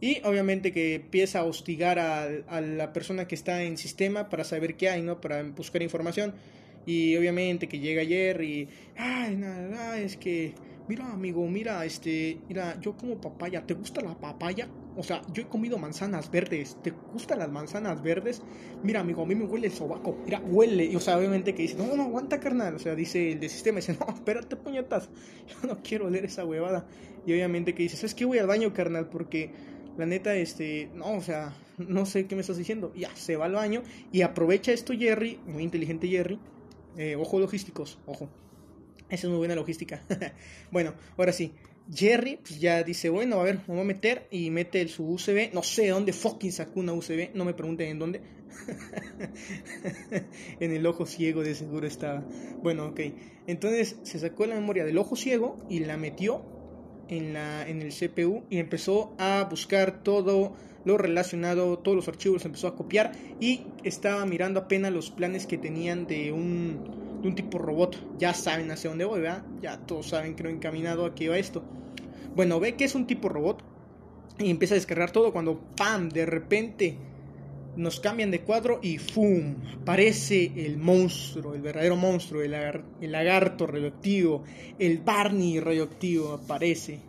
Y 0.00 0.20
obviamente 0.24 0.72
que 0.72 0.96
empieza 0.96 1.40
a 1.40 1.44
hostigar 1.44 1.98
a, 1.98 2.24
a, 2.48 2.60
la 2.60 2.92
persona 2.92 3.26
que 3.28 3.34
está 3.34 3.62
en 3.62 3.76
sistema 3.76 4.28
para 4.28 4.44
saber 4.44 4.76
qué 4.76 4.88
hay, 4.88 5.02
¿no? 5.02 5.20
Para 5.20 5.42
buscar 5.42 5.82
información. 5.82 6.34
Y 6.86 7.16
obviamente 7.16 7.68
que 7.68 7.78
llega 7.78 8.02
ayer 8.02 8.42
y, 8.42 8.68
ay, 8.96 9.36
nada, 9.36 9.98
es 10.00 10.16
que, 10.16 10.54
mira 10.88 11.06
amigo, 11.12 11.46
mira, 11.46 11.84
este, 11.84 12.38
mira, 12.48 12.80
yo 12.80 12.96
como 12.96 13.20
papaya, 13.20 13.64
¿te 13.64 13.74
gusta 13.74 14.00
la 14.00 14.18
papaya? 14.18 14.68
O 14.96 15.02
sea, 15.02 15.22
yo 15.32 15.42
he 15.42 15.46
comido 15.46 15.78
manzanas 15.78 16.30
verdes, 16.30 16.76
¿te 16.82 16.92
gustan 17.12 17.38
las 17.38 17.50
manzanas 17.50 18.02
verdes? 18.02 18.42
Mira 18.82 19.00
amigo, 19.00 19.22
a 19.22 19.26
mí 19.26 19.34
me 19.34 19.44
huele 19.44 19.68
el 19.68 19.72
sobaco, 19.72 20.18
mira, 20.24 20.40
huele. 20.40 20.84
Y 20.84 20.96
o 20.96 21.00
sea, 21.00 21.16
obviamente 21.16 21.54
que 21.54 21.62
dice, 21.62 21.76
no, 21.76 21.96
no, 21.96 22.02
aguanta 22.02 22.40
carnal. 22.40 22.74
O 22.74 22.78
sea, 22.78 22.94
dice 22.94 23.32
el 23.32 23.40
de 23.40 23.48
sistema, 23.48 23.76
dice, 23.76 23.96
no, 24.00 24.12
espérate 24.12 24.56
puñetas, 24.56 25.08
yo 25.48 25.68
no 25.68 25.82
quiero 25.82 26.06
oler 26.06 26.24
esa 26.26 26.44
huevada. 26.44 26.86
Y 27.26 27.32
obviamente 27.32 27.74
que 27.74 27.84
dice, 27.84 28.04
es 28.04 28.14
que 28.14 28.24
voy 28.24 28.38
al 28.38 28.46
baño 28.46 28.72
carnal? 28.74 29.08
Porque 29.08 29.50
la 29.96 30.06
neta, 30.06 30.34
este, 30.34 30.90
no, 30.94 31.16
o 31.16 31.22
sea, 31.22 31.54
no 31.78 32.06
sé 32.06 32.26
qué 32.26 32.34
me 32.34 32.40
estás 32.42 32.56
diciendo. 32.56 32.92
Ya, 32.94 33.14
se 33.16 33.36
va 33.36 33.46
al 33.46 33.52
baño 33.52 33.82
y 34.12 34.22
aprovecha 34.22 34.72
esto 34.72 34.92
Jerry, 34.92 35.40
muy 35.46 35.62
inteligente 35.62 36.08
Jerry. 36.08 36.38
Eh, 36.96 37.16
ojo 37.16 37.40
logísticos, 37.40 37.98
ojo. 38.06 38.28
Esa 39.08 39.26
es 39.26 39.30
muy 39.30 39.38
buena 39.38 39.54
logística. 39.54 40.02
bueno, 40.70 40.94
ahora 41.16 41.32
sí. 41.32 41.52
Jerry 41.92 42.36
pues 42.36 42.60
ya 42.60 42.82
dice, 42.82 43.08
bueno, 43.08 43.40
a 43.40 43.44
ver, 43.44 43.60
me 43.66 43.74
voy 43.74 43.80
a 43.80 43.84
meter 43.84 44.28
y 44.30 44.50
mete 44.50 44.86
su 44.88 45.04
USB. 45.04 45.52
No 45.52 45.62
sé 45.62 45.88
dónde 45.88 46.12
fucking 46.12 46.52
sacó 46.52 46.80
una 46.80 46.92
USB, 46.92 47.30
no 47.34 47.44
me 47.44 47.54
pregunten 47.54 47.88
en 47.88 47.98
dónde. 47.98 48.20
en 50.60 50.72
el 50.72 50.86
ojo 50.86 51.06
ciego 51.06 51.42
de 51.42 51.54
seguro 51.54 51.86
estaba. 51.86 52.24
Bueno, 52.62 52.86
ok. 52.86 53.00
Entonces 53.46 53.96
se 54.02 54.18
sacó 54.18 54.46
la 54.46 54.54
memoria 54.54 54.84
del 54.84 54.98
ojo 54.98 55.16
ciego 55.16 55.58
y 55.68 55.80
la 55.80 55.96
metió 55.96 56.42
en, 57.08 57.32
la, 57.32 57.68
en 57.68 57.82
el 57.82 57.92
CPU 57.92 58.44
y 58.50 58.58
empezó 58.58 59.14
a 59.18 59.46
buscar 59.50 60.02
todo 60.02 60.54
lo 60.84 60.98
relacionado, 60.98 61.78
todos 61.78 61.96
los 61.96 62.08
archivos 62.08 62.44
empezó 62.44 62.68
a 62.68 62.76
copiar 62.76 63.12
y 63.40 63.62
estaba 63.84 64.24
mirando 64.26 64.60
apenas 64.60 64.92
los 64.92 65.10
planes 65.10 65.46
que 65.46 65.58
tenían 65.58 66.06
de 66.06 66.32
un, 66.32 67.01
de 67.22 67.28
un 67.28 67.34
tipo 67.34 67.58
robot. 67.58 68.18
Ya 68.18 68.34
saben 68.34 68.70
hacia 68.70 68.90
dónde 68.90 69.04
voy, 69.04 69.20
¿verdad? 69.20 69.44
Ya 69.62 69.78
todos 69.78 70.08
saben 70.08 70.34
que 70.34 70.42
no 70.42 70.50
he 70.50 70.52
encaminado 70.52 71.06
a 71.06 71.14
qué 71.14 71.28
va 71.28 71.38
esto. 71.38 71.62
Bueno, 72.34 72.60
ve 72.60 72.74
que 72.74 72.84
es 72.84 72.94
un 72.94 73.06
tipo 73.06 73.28
robot 73.28 73.62
y 74.38 74.50
empieza 74.50 74.74
a 74.74 74.76
descargar 74.76 75.12
todo 75.12 75.32
cuando 75.32 75.60
¡pam! 75.76 76.08
De 76.08 76.26
repente 76.26 76.96
nos 77.76 78.00
cambian 78.00 78.30
de 78.30 78.40
cuadro 78.40 78.80
y 78.82 78.98
¡fum! 78.98 79.56
Aparece 79.80 80.52
el 80.56 80.76
monstruo, 80.76 81.54
el 81.54 81.62
verdadero 81.62 81.96
monstruo, 81.96 82.42
el, 82.42 82.54
el 82.54 83.12
lagarto 83.12 83.66
radioactivo, 83.66 84.44
el 84.78 84.98
Barney 84.98 85.60
radioactivo 85.60 86.32
aparece. 86.32 87.00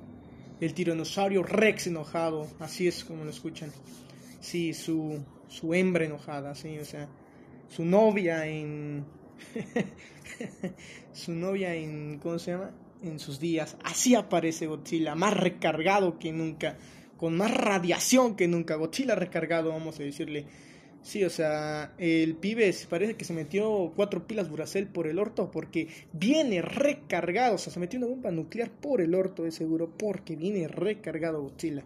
El 0.60 0.74
tiranosaurio 0.74 1.44
Rex 1.44 1.88
enojado, 1.88 2.48
así 2.60 2.88
es 2.88 3.04
como 3.04 3.26
lo 3.26 3.30
escuchan. 3.30 3.72
Sí, 4.40 4.74
su, 4.74 5.24
su 5.48 5.74
hembra 5.74 6.06
enojada, 6.06 6.56
sí, 6.56 6.78
o 6.80 6.86
sea, 6.86 7.10
su 7.68 7.84
novia 7.84 8.46
en... 8.46 9.06
su 11.14 11.34
novia 11.34 11.76
en... 11.76 12.20
¿Cómo 12.20 12.40
se 12.40 12.52
llama? 12.52 12.72
En 13.02 13.20
sus 13.20 13.40
días. 13.40 13.78
Así 13.84 14.16
aparece 14.16 14.68
Godzilla, 14.68 15.16
más 15.16 15.36
recargado 15.36 16.20
que 16.20 16.32
nunca 16.32 16.78
con 17.24 17.38
más 17.38 17.56
radiación 17.56 18.36
que 18.36 18.50
nunca. 18.50 18.76
Godzilla 18.76 19.16
recargado, 19.16 19.70
vamos 19.70 19.98
a 19.98 20.04
decirle. 20.04 20.46
Sí, 21.02 21.24
o 21.24 21.30
sea, 21.30 21.94
el 21.98 22.36
pibe 22.36 22.76
parece 22.90 23.16
que 23.16 23.24
se 23.24 23.32
metió 23.32 23.94
cuatro 23.96 24.28
pilas 24.28 24.50
Duracell 24.50 24.88
por 24.88 25.08
el 25.08 25.20
orto 25.20 25.50
porque 25.50 25.88
viene 26.12 26.62
recargado. 26.62 27.56
O 27.56 27.58
sea, 27.58 27.72
se 27.72 27.80
metió 27.80 27.98
una 27.98 28.10
bomba 28.10 28.30
nuclear 28.32 28.70
por 28.72 29.00
el 29.00 29.16
orto, 29.16 29.44
de 29.44 29.52
seguro, 29.52 29.90
porque 29.98 30.36
viene 30.36 30.68
recargado 30.68 31.42
Godzilla. 31.42 31.86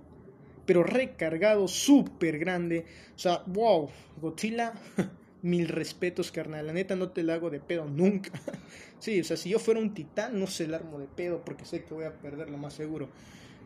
Pero 0.66 0.84
recargado 0.84 1.68
súper 1.68 2.40
grande. 2.40 2.86
O 3.16 3.20
sea, 3.20 3.44
wow, 3.46 3.92
Godzilla 4.20 4.74
mil 5.42 5.68
respetos, 5.68 6.32
carnal. 6.32 6.68
La 6.68 6.74
neta 6.74 6.96
no 6.96 7.10
te 7.10 7.24
la 7.24 7.36
hago 7.36 7.50
de 7.50 7.60
pedo 7.60 7.86
nunca. 7.86 8.32
sí, 9.00 9.20
o 9.20 9.24
sea, 9.24 9.38
si 9.38 9.50
yo 9.50 9.60
fuera 9.60 9.80
un 9.80 9.94
titán, 9.94 10.40
no 10.40 10.48
se 10.48 10.68
la 10.68 10.78
armo 10.78 11.00
de 11.00 11.08
pedo 11.08 11.42
porque 11.44 11.66
sé 11.66 11.84
que 11.84 11.94
voy 11.94 12.06
a 12.06 12.14
perder 12.14 12.50
lo 12.50 12.58
más 12.58 12.74
seguro. 12.74 13.10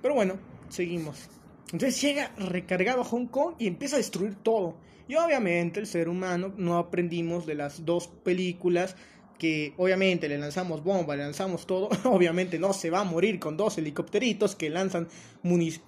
Pero 0.01 0.13
bueno, 0.13 0.35
seguimos. 0.69 1.29
Entonces 1.71 2.01
llega 2.01 2.33
recargado 2.37 3.01
a 3.01 3.05
Hong 3.05 3.27
Kong 3.27 3.55
y 3.59 3.67
empieza 3.67 3.95
a 3.95 3.99
destruir 3.99 4.35
todo. 4.35 4.75
Y 5.07 5.15
obviamente 5.15 5.79
el 5.79 5.87
ser 5.87 6.09
humano 6.09 6.53
no 6.57 6.77
aprendimos 6.77 7.45
de 7.45 7.55
las 7.55 7.85
dos 7.85 8.07
películas 8.07 8.95
que 9.41 9.73
obviamente 9.77 10.29
le 10.29 10.37
lanzamos 10.37 10.83
bomba, 10.83 11.15
le 11.15 11.23
lanzamos 11.23 11.65
todo, 11.65 11.89
obviamente 12.03 12.59
no 12.59 12.73
se 12.73 12.91
va 12.91 12.99
a 12.99 13.03
morir 13.03 13.39
con 13.39 13.57
dos 13.57 13.75
helicópteritos 13.79 14.55
que 14.55 14.69
lanzan 14.69 15.07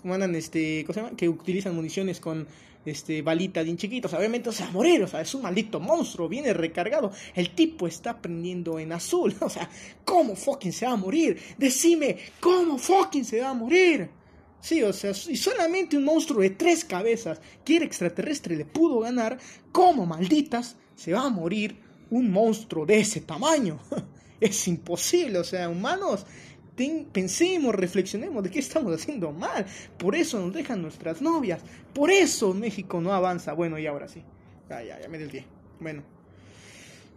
mandan 0.03 0.33
este, 0.33 0.87
que 1.15 1.29
utilizan 1.29 1.75
municiones 1.75 2.19
con 2.19 2.47
este 2.85 3.21
balita 3.21 3.61
bien 3.63 3.77
chiquitos, 3.77 4.13
obviamente 4.13 4.51
se 4.51 4.63
va 4.63 4.69
a 4.69 4.73
morir, 4.73 5.03
o 5.03 5.07
sea, 5.07 5.21
es 5.21 5.33
un 5.33 5.43
maldito 5.43 5.79
monstruo, 5.79 6.27
viene 6.27 6.53
recargado, 6.53 7.11
el 7.35 7.55
tipo 7.55 7.87
está 7.87 8.21
prendiendo 8.21 8.79
en 8.79 8.91
azul, 8.91 9.35
o 9.41 9.49
sea, 9.49 9.69
¿cómo 10.03 10.35
fucking 10.35 10.73
se 10.73 10.85
va 10.85 10.93
a 10.93 10.97
morir? 10.97 11.39
Decime, 11.57 12.17
¿cómo 12.39 12.77
fucking 12.77 13.25
se 13.25 13.41
va 13.41 13.49
a 13.49 13.53
morir? 13.53 14.09
Sí, 14.59 14.81
o 14.81 14.93
sea, 14.93 15.11
y 15.11 15.35
solamente 15.35 15.97
un 15.97 16.05
monstruo 16.05 16.41
de 16.41 16.51
tres 16.51 16.85
cabezas 16.85 17.41
que 17.65 17.75
era 17.75 17.85
extraterrestre 17.85 18.55
le 18.55 18.65
pudo 18.65 18.99
ganar, 18.99 19.37
¿cómo 19.71 20.05
malditas 20.05 20.77
se 20.95 21.11
va 21.11 21.25
a 21.25 21.29
morir 21.29 21.83
un 22.13 22.31
monstruo 22.31 22.85
de 22.85 22.99
ese 22.99 23.21
tamaño. 23.21 23.79
es 24.39 24.67
imposible, 24.67 25.39
o 25.39 25.43
sea, 25.43 25.69
humanos, 25.69 26.25
pensemos, 26.75 27.75
reflexionemos 27.75 28.43
de 28.43 28.51
qué 28.51 28.59
estamos 28.59 28.93
haciendo 28.93 29.31
mal. 29.31 29.65
Por 29.97 30.15
eso 30.15 30.39
nos 30.39 30.53
dejan 30.53 30.81
nuestras 30.81 31.21
novias. 31.21 31.61
Por 31.93 32.11
eso 32.11 32.53
México 32.53 33.01
no 33.01 33.13
avanza. 33.13 33.53
Bueno, 33.53 33.77
y 33.79 33.87
ahora 33.87 34.07
sí. 34.07 34.23
Ya, 34.69 34.83
ya, 34.83 35.01
ya 35.01 35.09
me 35.09 35.19
pie. 35.19 35.45
Bueno. 35.79 36.03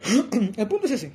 El 0.56 0.68
punto 0.68 0.86
es 0.86 0.92
ese. 0.92 1.12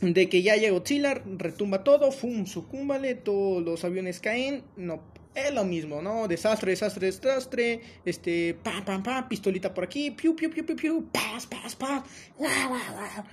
De 0.00 0.28
que 0.28 0.42
ya 0.42 0.56
llega 0.56 0.72
Godzilla, 0.72 1.14
retumba 1.14 1.84
todo, 1.84 2.10
fum, 2.10 2.46
sucúmbale, 2.46 3.14
todos 3.14 3.62
los 3.62 3.84
aviones 3.84 4.18
caen, 4.18 4.64
no 4.76 5.00
es 5.34 5.52
lo 5.52 5.64
mismo, 5.64 6.00
¿no? 6.00 6.28
Desastre, 6.28 6.70
desastre, 6.70 7.06
desastre, 7.06 7.80
este, 8.04 8.54
pam, 8.54 8.84
pam, 8.84 9.02
pam, 9.02 9.28
pistolita 9.28 9.74
por 9.74 9.84
aquí, 9.84 10.10
piu, 10.10 10.34
piu, 10.36 10.50
piu, 10.50 10.64
piu, 10.64 10.76
piu, 10.76 11.08
pas, 11.12 11.46
pas, 11.46 11.74
pas, 11.74 12.02
guau, 12.38 12.68
guau, 12.68 12.80
guau. 12.92 13.24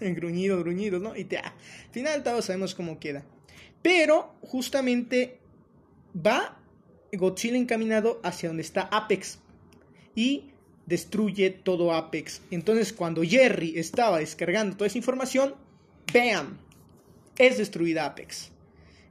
gruñidos, 0.14 0.60
gruñidos, 0.62 1.02
¿no? 1.02 1.16
Y 1.16 1.24
te, 1.24 1.38
al 1.38 1.52
final 1.90 2.22
todos 2.22 2.44
sabemos 2.44 2.74
cómo 2.74 3.00
queda. 3.00 3.24
Pero 3.84 4.34
justamente 4.40 5.40
va 6.16 6.56
Godzilla 7.12 7.58
encaminado 7.58 8.18
hacia 8.22 8.48
donde 8.48 8.62
está 8.62 8.88
Apex 8.90 9.40
y 10.14 10.52
destruye 10.86 11.50
todo 11.50 11.92
Apex. 11.92 12.40
Entonces 12.50 12.94
cuando 12.94 13.22
Jerry 13.22 13.78
estaba 13.78 14.20
descargando 14.20 14.78
toda 14.78 14.86
esa 14.86 14.96
información, 14.96 15.54
¡bam! 16.14 16.56
Es 17.36 17.58
destruida 17.58 18.06
Apex. 18.06 18.52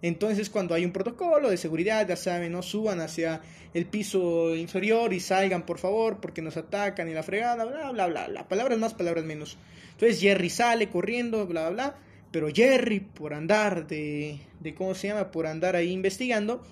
Entonces, 0.01 0.49
cuando 0.49 0.73
hay 0.73 0.83
un 0.83 0.91
protocolo 0.91 1.49
de 1.49 1.55
seguridad, 1.55 2.05
ya 2.05 2.17
saben, 2.17 2.51
no 2.51 2.61
suban 2.61 2.99
hacia 2.99 3.41
el 3.73 3.85
piso 3.85 4.53
inferior 4.53 5.13
y 5.13 5.21
salgan, 5.21 5.65
por 5.65 5.77
favor, 5.77 6.19
porque 6.19 6.41
nos 6.41 6.57
atacan 6.57 7.07
y 7.09 7.13
la 7.13 7.23
fregada, 7.23 7.63
bla, 7.63 7.91
bla, 7.91 8.07
bla, 8.07 8.27
bla. 8.27 8.47
Palabras 8.49 8.77
más, 8.79 8.93
palabras 8.93 9.23
menos. 9.23 9.57
Entonces, 9.91 10.19
Jerry 10.19 10.49
sale 10.49 10.89
corriendo, 10.89 11.47
bla, 11.47 11.69
bla, 11.69 11.71
bla. 11.71 11.95
Pero 12.33 12.49
Jerry, 12.53 12.99
por 12.99 13.33
andar 13.33 13.87
de, 13.87 14.39
de 14.59 14.75
¿cómo 14.75 14.95
se 14.95 15.07
llama? 15.07 15.31
Por 15.31 15.47
andar 15.47 15.77
ahí 15.77 15.91
investigando, 15.91 16.63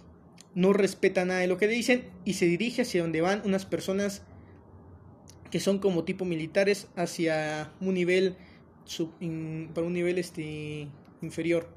no 0.55 0.73
respeta 0.73 1.23
nada 1.23 1.39
de 1.39 1.47
lo 1.47 1.57
que 1.57 1.67
le 1.67 1.73
dicen 1.73 2.03
y 2.25 2.33
se 2.33 2.47
dirige 2.47 2.81
hacia 2.81 3.03
donde 3.03 3.21
van 3.21 3.41
unas 3.45 3.65
personas 3.65 4.23
que 5.51 5.59
son 5.59 5.79
como 5.79 6.03
tipo 6.03 6.25
militares 6.25 6.87
hacia 6.95 7.71
un 7.79 7.93
nivel 7.93 8.35
sub, 8.85 9.11
para 9.73 9.85
un 9.85 9.93
nivel 9.93 10.17
este 10.17 10.87
inferior 11.21 11.69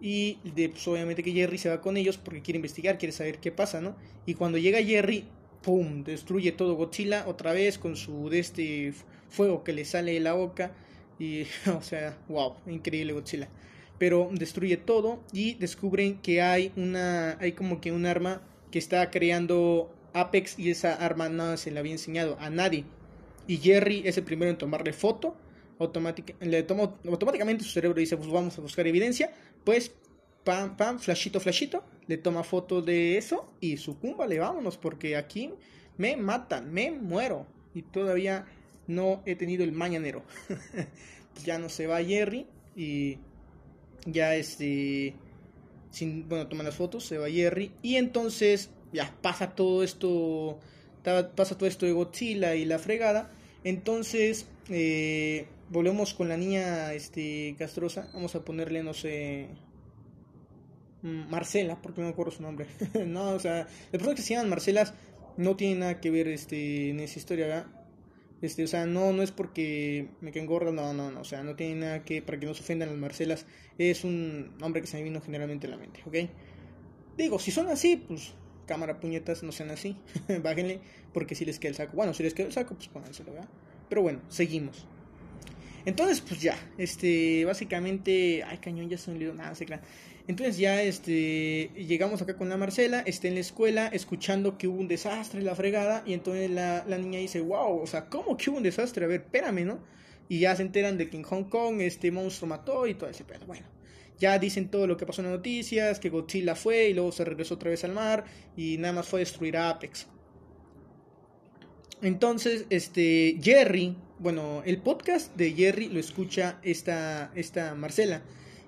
y 0.00 0.38
de, 0.54 0.68
pues, 0.68 0.86
obviamente 0.86 1.22
que 1.24 1.32
Jerry 1.32 1.58
se 1.58 1.70
va 1.70 1.80
con 1.80 1.96
ellos 1.96 2.18
porque 2.18 2.40
quiere 2.40 2.58
investigar, 2.58 2.98
quiere 2.98 3.12
saber 3.12 3.38
qué 3.38 3.50
pasa, 3.50 3.80
¿no? 3.80 3.96
Y 4.26 4.34
cuando 4.34 4.58
llega 4.58 4.80
Jerry, 4.80 5.24
¡pum! 5.62 6.04
Destruye 6.04 6.52
todo 6.52 6.76
Godzilla 6.76 7.24
otra 7.26 7.52
vez 7.52 7.78
con 7.78 7.96
su 7.96 8.28
de 8.30 8.38
este 8.38 8.92
fuego 9.28 9.64
que 9.64 9.72
le 9.72 9.84
sale 9.84 10.12
de 10.12 10.20
la 10.20 10.34
boca. 10.34 10.72
Y, 11.18 11.46
o 11.76 11.82
sea, 11.82 12.18
wow, 12.28 12.56
increíble 12.66 13.12
Godzilla. 13.12 13.48
Pero 13.98 14.30
destruye 14.32 14.76
todo 14.76 15.20
y 15.32 15.54
descubren 15.54 16.18
que 16.20 16.40
hay 16.40 16.72
una, 16.76 17.36
hay 17.40 17.52
como 17.52 17.80
que 17.80 17.90
un 17.90 18.06
arma 18.06 18.42
que 18.70 18.78
está 18.78 19.10
creando 19.10 19.92
Apex 20.12 20.58
y 20.58 20.70
esa 20.70 20.94
arma 20.94 21.28
no 21.28 21.56
se 21.56 21.70
le 21.70 21.80
había 21.80 21.92
enseñado 21.92 22.36
a 22.38 22.48
nadie. 22.50 22.84
Y 23.46 23.56
Jerry 23.56 24.02
es 24.04 24.16
el 24.16 24.24
primero 24.24 24.50
en 24.50 24.58
tomarle 24.58 24.92
foto. 24.92 25.34
le 26.40 26.62
toma, 26.62 26.94
automáticamente 27.06 27.64
su 27.64 27.70
cerebro 27.70 27.98
dice, 27.98 28.16
pues 28.16 28.28
vamos 28.28 28.56
a 28.58 28.60
buscar 28.60 28.86
evidencia 28.86 29.32
pues, 29.68 29.92
pam, 30.44 30.78
pam, 30.78 30.98
flashito, 30.98 31.40
flashito, 31.40 31.84
le 32.06 32.16
toma 32.16 32.42
foto 32.42 32.80
de 32.80 33.18
eso 33.18 33.52
y 33.60 33.76
le 33.76 34.38
vámonos, 34.38 34.78
porque 34.78 35.14
aquí 35.14 35.52
me 35.98 36.16
matan, 36.16 36.72
me 36.72 36.90
muero. 36.90 37.46
Y 37.74 37.82
todavía 37.82 38.46
no 38.88 39.22
he 39.24 39.36
tenido 39.36 39.62
el 39.62 39.70
mañanero. 39.70 40.24
ya 41.44 41.58
no 41.58 41.68
se 41.68 41.86
va 41.86 42.02
Jerry 42.02 42.46
y 42.74 43.18
ya 44.06 44.34
este 44.34 45.14
sin 45.90 46.28
bueno 46.28 46.48
toma 46.48 46.64
las 46.64 46.74
fotos 46.74 47.04
se 47.04 47.16
va 47.16 47.30
Jerry 47.30 47.70
y 47.80 47.96
entonces 47.96 48.70
ya 48.92 49.14
pasa 49.22 49.54
todo 49.54 49.84
esto 49.84 50.58
pasa 51.36 51.56
todo 51.56 51.68
esto 51.68 51.86
de 51.86 51.92
Godzilla 51.92 52.56
y 52.56 52.64
la 52.64 52.80
fregada 52.80 53.30
entonces 53.62 54.46
eh, 54.70 55.46
volvemos 55.70 56.14
con 56.14 56.28
la 56.28 56.36
niña 56.36 56.92
este 56.92 57.54
castrosa. 57.58 58.08
Vamos 58.14 58.34
a 58.34 58.44
ponerle, 58.44 58.82
no 58.82 58.94
sé. 58.94 59.48
Mm, 61.02 61.28
Marcela, 61.30 61.80
porque 61.80 62.00
no 62.00 62.08
me 62.08 62.12
acuerdo 62.12 62.32
su 62.32 62.42
nombre. 62.42 62.66
no, 63.06 63.30
o 63.30 63.38
sea, 63.38 63.58
las 63.64 63.90
personas 63.90 64.16
que 64.16 64.22
se 64.22 64.34
llaman 64.34 64.50
Marcelas 64.50 64.94
no 65.36 65.56
tienen 65.56 65.80
nada 65.80 66.00
que 66.00 66.10
ver 66.10 66.28
este, 66.28 66.90
en 66.90 67.00
esa 67.00 67.18
historia, 67.18 67.46
¿verdad? 67.46 67.66
Este, 68.40 68.62
o 68.62 68.68
sea, 68.68 68.86
no, 68.86 69.12
no 69.12 69.22
es 69.22 69.32
porque 69.32 70.10
me 70.20 70.30
queden 70.30 70.46
gorda, 70.46 70.70
no, 70.70 70.92
no, 70.92 71.10
no, 71.10 71.20
o 71.20 71.24
sea, 71.24 71.42
no 71.42 71.56
tiene 71.56 71.74
nada 71.80 72.04
que, 72.04 72.22
para 72.22 72.38
que 72.38 72.46
no 72.46 72.54
se 72.54 72.62
ofendan 72.62 72.88
las 72.88 72.98
Marcelas, 72.98 73.46
es 73.78 74.04
un 74.04 74.56
nombre 74.58 74.80
que 74.80 74.86
se 74.86 74.96
me 74.96 75.02
vino 75.02 75.20
generalmente 75.20 75.66
a 75.66 75.70
la 75.70 75.76
mente, 75.76 76.00
¿ok? 76.06 76.30
Digo, 77.16 77.38
si 77.40 77.50
son 77.50 77.68
así, 77.68 77.96
pues, 77.96 78.34
cámara 78.66 79.00
puñetas, 79.00 79.42
no 79.42 79.50
sean 79.50 79.70
así, 79.70 79.96
bájenle, 80.42 80.80
porque 81.12 81.34
si 81.34 81.44
les 81.44 81.58
queda 81.58 81.70
el 81.70 81.74
saco, 81.76 81.96
bueno, 81.96 82.14
si 82.14 82.22
les 82.22 82.34
queda 82.34 82.46
el 82.46 82.52
saco, 82.52 82.74
pues 82.76 82.88
pónganselo, 82.88 83.32
¿verdad? 83.32 83.48
Pero 83.88 84.02
bueno, 84.02 84.20
seguimos. 84.28 84.86
Entonces, 85.84 86.20
pues 86.20 86.40
ya, 86.40 86.56
este, 86.76 87.44
básicamente, 87.44 88.42
ay, 88.42 88.58
cañón, 88.58 88.88
ya 88.88 88.98
se 88.98 89.10
me 89.10 89.24
nada, 89.32 89.54
se 89.54 89.64
claro. 89.66 89.82
Entonces 90.26 90.58
ya, 90.58 90.82
este, 90.82 91.70
llegamos 91.74 92.20
acá 92.20 92.36
con 92.36 92.50
la 92.50 92.58
Marcela, 92.58 93.00
está 93.06 93.28
en 93.28 93.34
la 93.34 93.40
escuela, 93.40 93.86
escuchando 93.88 94.58
que 94.58 94.68
hubo 94.68 94.78
un 94.78 94.86
desastre, 94.86 95.40
la 95.40 95.54
fregada, 95.54 96.02
y 96.04 96.12
entonces 96.12 96.50
la, 96.50 96.84
la 96.86 96.98
niña 96.98 97.18
dice, 97.18 97.40
wow, 97.40 97.80
o 97.80 97.86
sea, 97.86 98.10
¿cómo 98.10 98.36
que 98.36 98.50
hubo 98.50 98.58
un 98.58 98.62
desastre? 98.62 99.06
A 99.06 99.08
ver, 99.08 99.22
espérame, 99.22 99.64
¿no? 99.64 99.78
Y 100.28 100.40
ya 100.40 100.54
se 100.54 100.62
enteran 100.62 100.98
de 100.98 101.08
que 101.08 101.16
en 101.16 101.22
Hong 101.22 101.44
Kong 101.44 101.80
este 101.80 102.10
monstruo 102.10 102.48
mató 102.48 102.86
y 102.86 102.94
todo 102.94 103.08
ese 103.08 103.24
pedo. 103.24 103.46
Bueno, 103.46 103.66
ya 104.18 104.38
dicen 104.38 104.68
todo 104.68 104.86
lo 104.86 104.96
que 104.98 105.06
pasó 105.06 105.22
en 105.22 105.28
las 105.28 105.36
noticias, 105.36 105.98
que 105.98 106.10
Godzilla 106.10 106.54
fue 106.54 106.88
y 106.90 106.94
luego 106.94 107.12
se 107.12 107.24
regresó 107.24 107.54
otra 107.54 107.70
vez 107.70 107.84
al 107.84 107.92
mar 107.92 108.24
y 108.56 108.76
nada 108.78 108.92
más 108.92 109.08
fue 109.08 109.20
a 109.20 109.22
destruir 109.22 109.56
a 109.56 109.70
Apex. 109.70 110.06
Entonces, 112.02 112.66
este, 112.70 113.38
Jerry, 113.42 113.96
bueno, 114.20 114.62
el 114.64 114.78
podcast 114.78 115.34
de 115.36 115.52
Jerry 115.52 115.88
lo 115.88 115.98
escucha 115.98 116.58
esta, 116.62 117.32
esta 117.34 117.74
Marcela. 117.74 118.22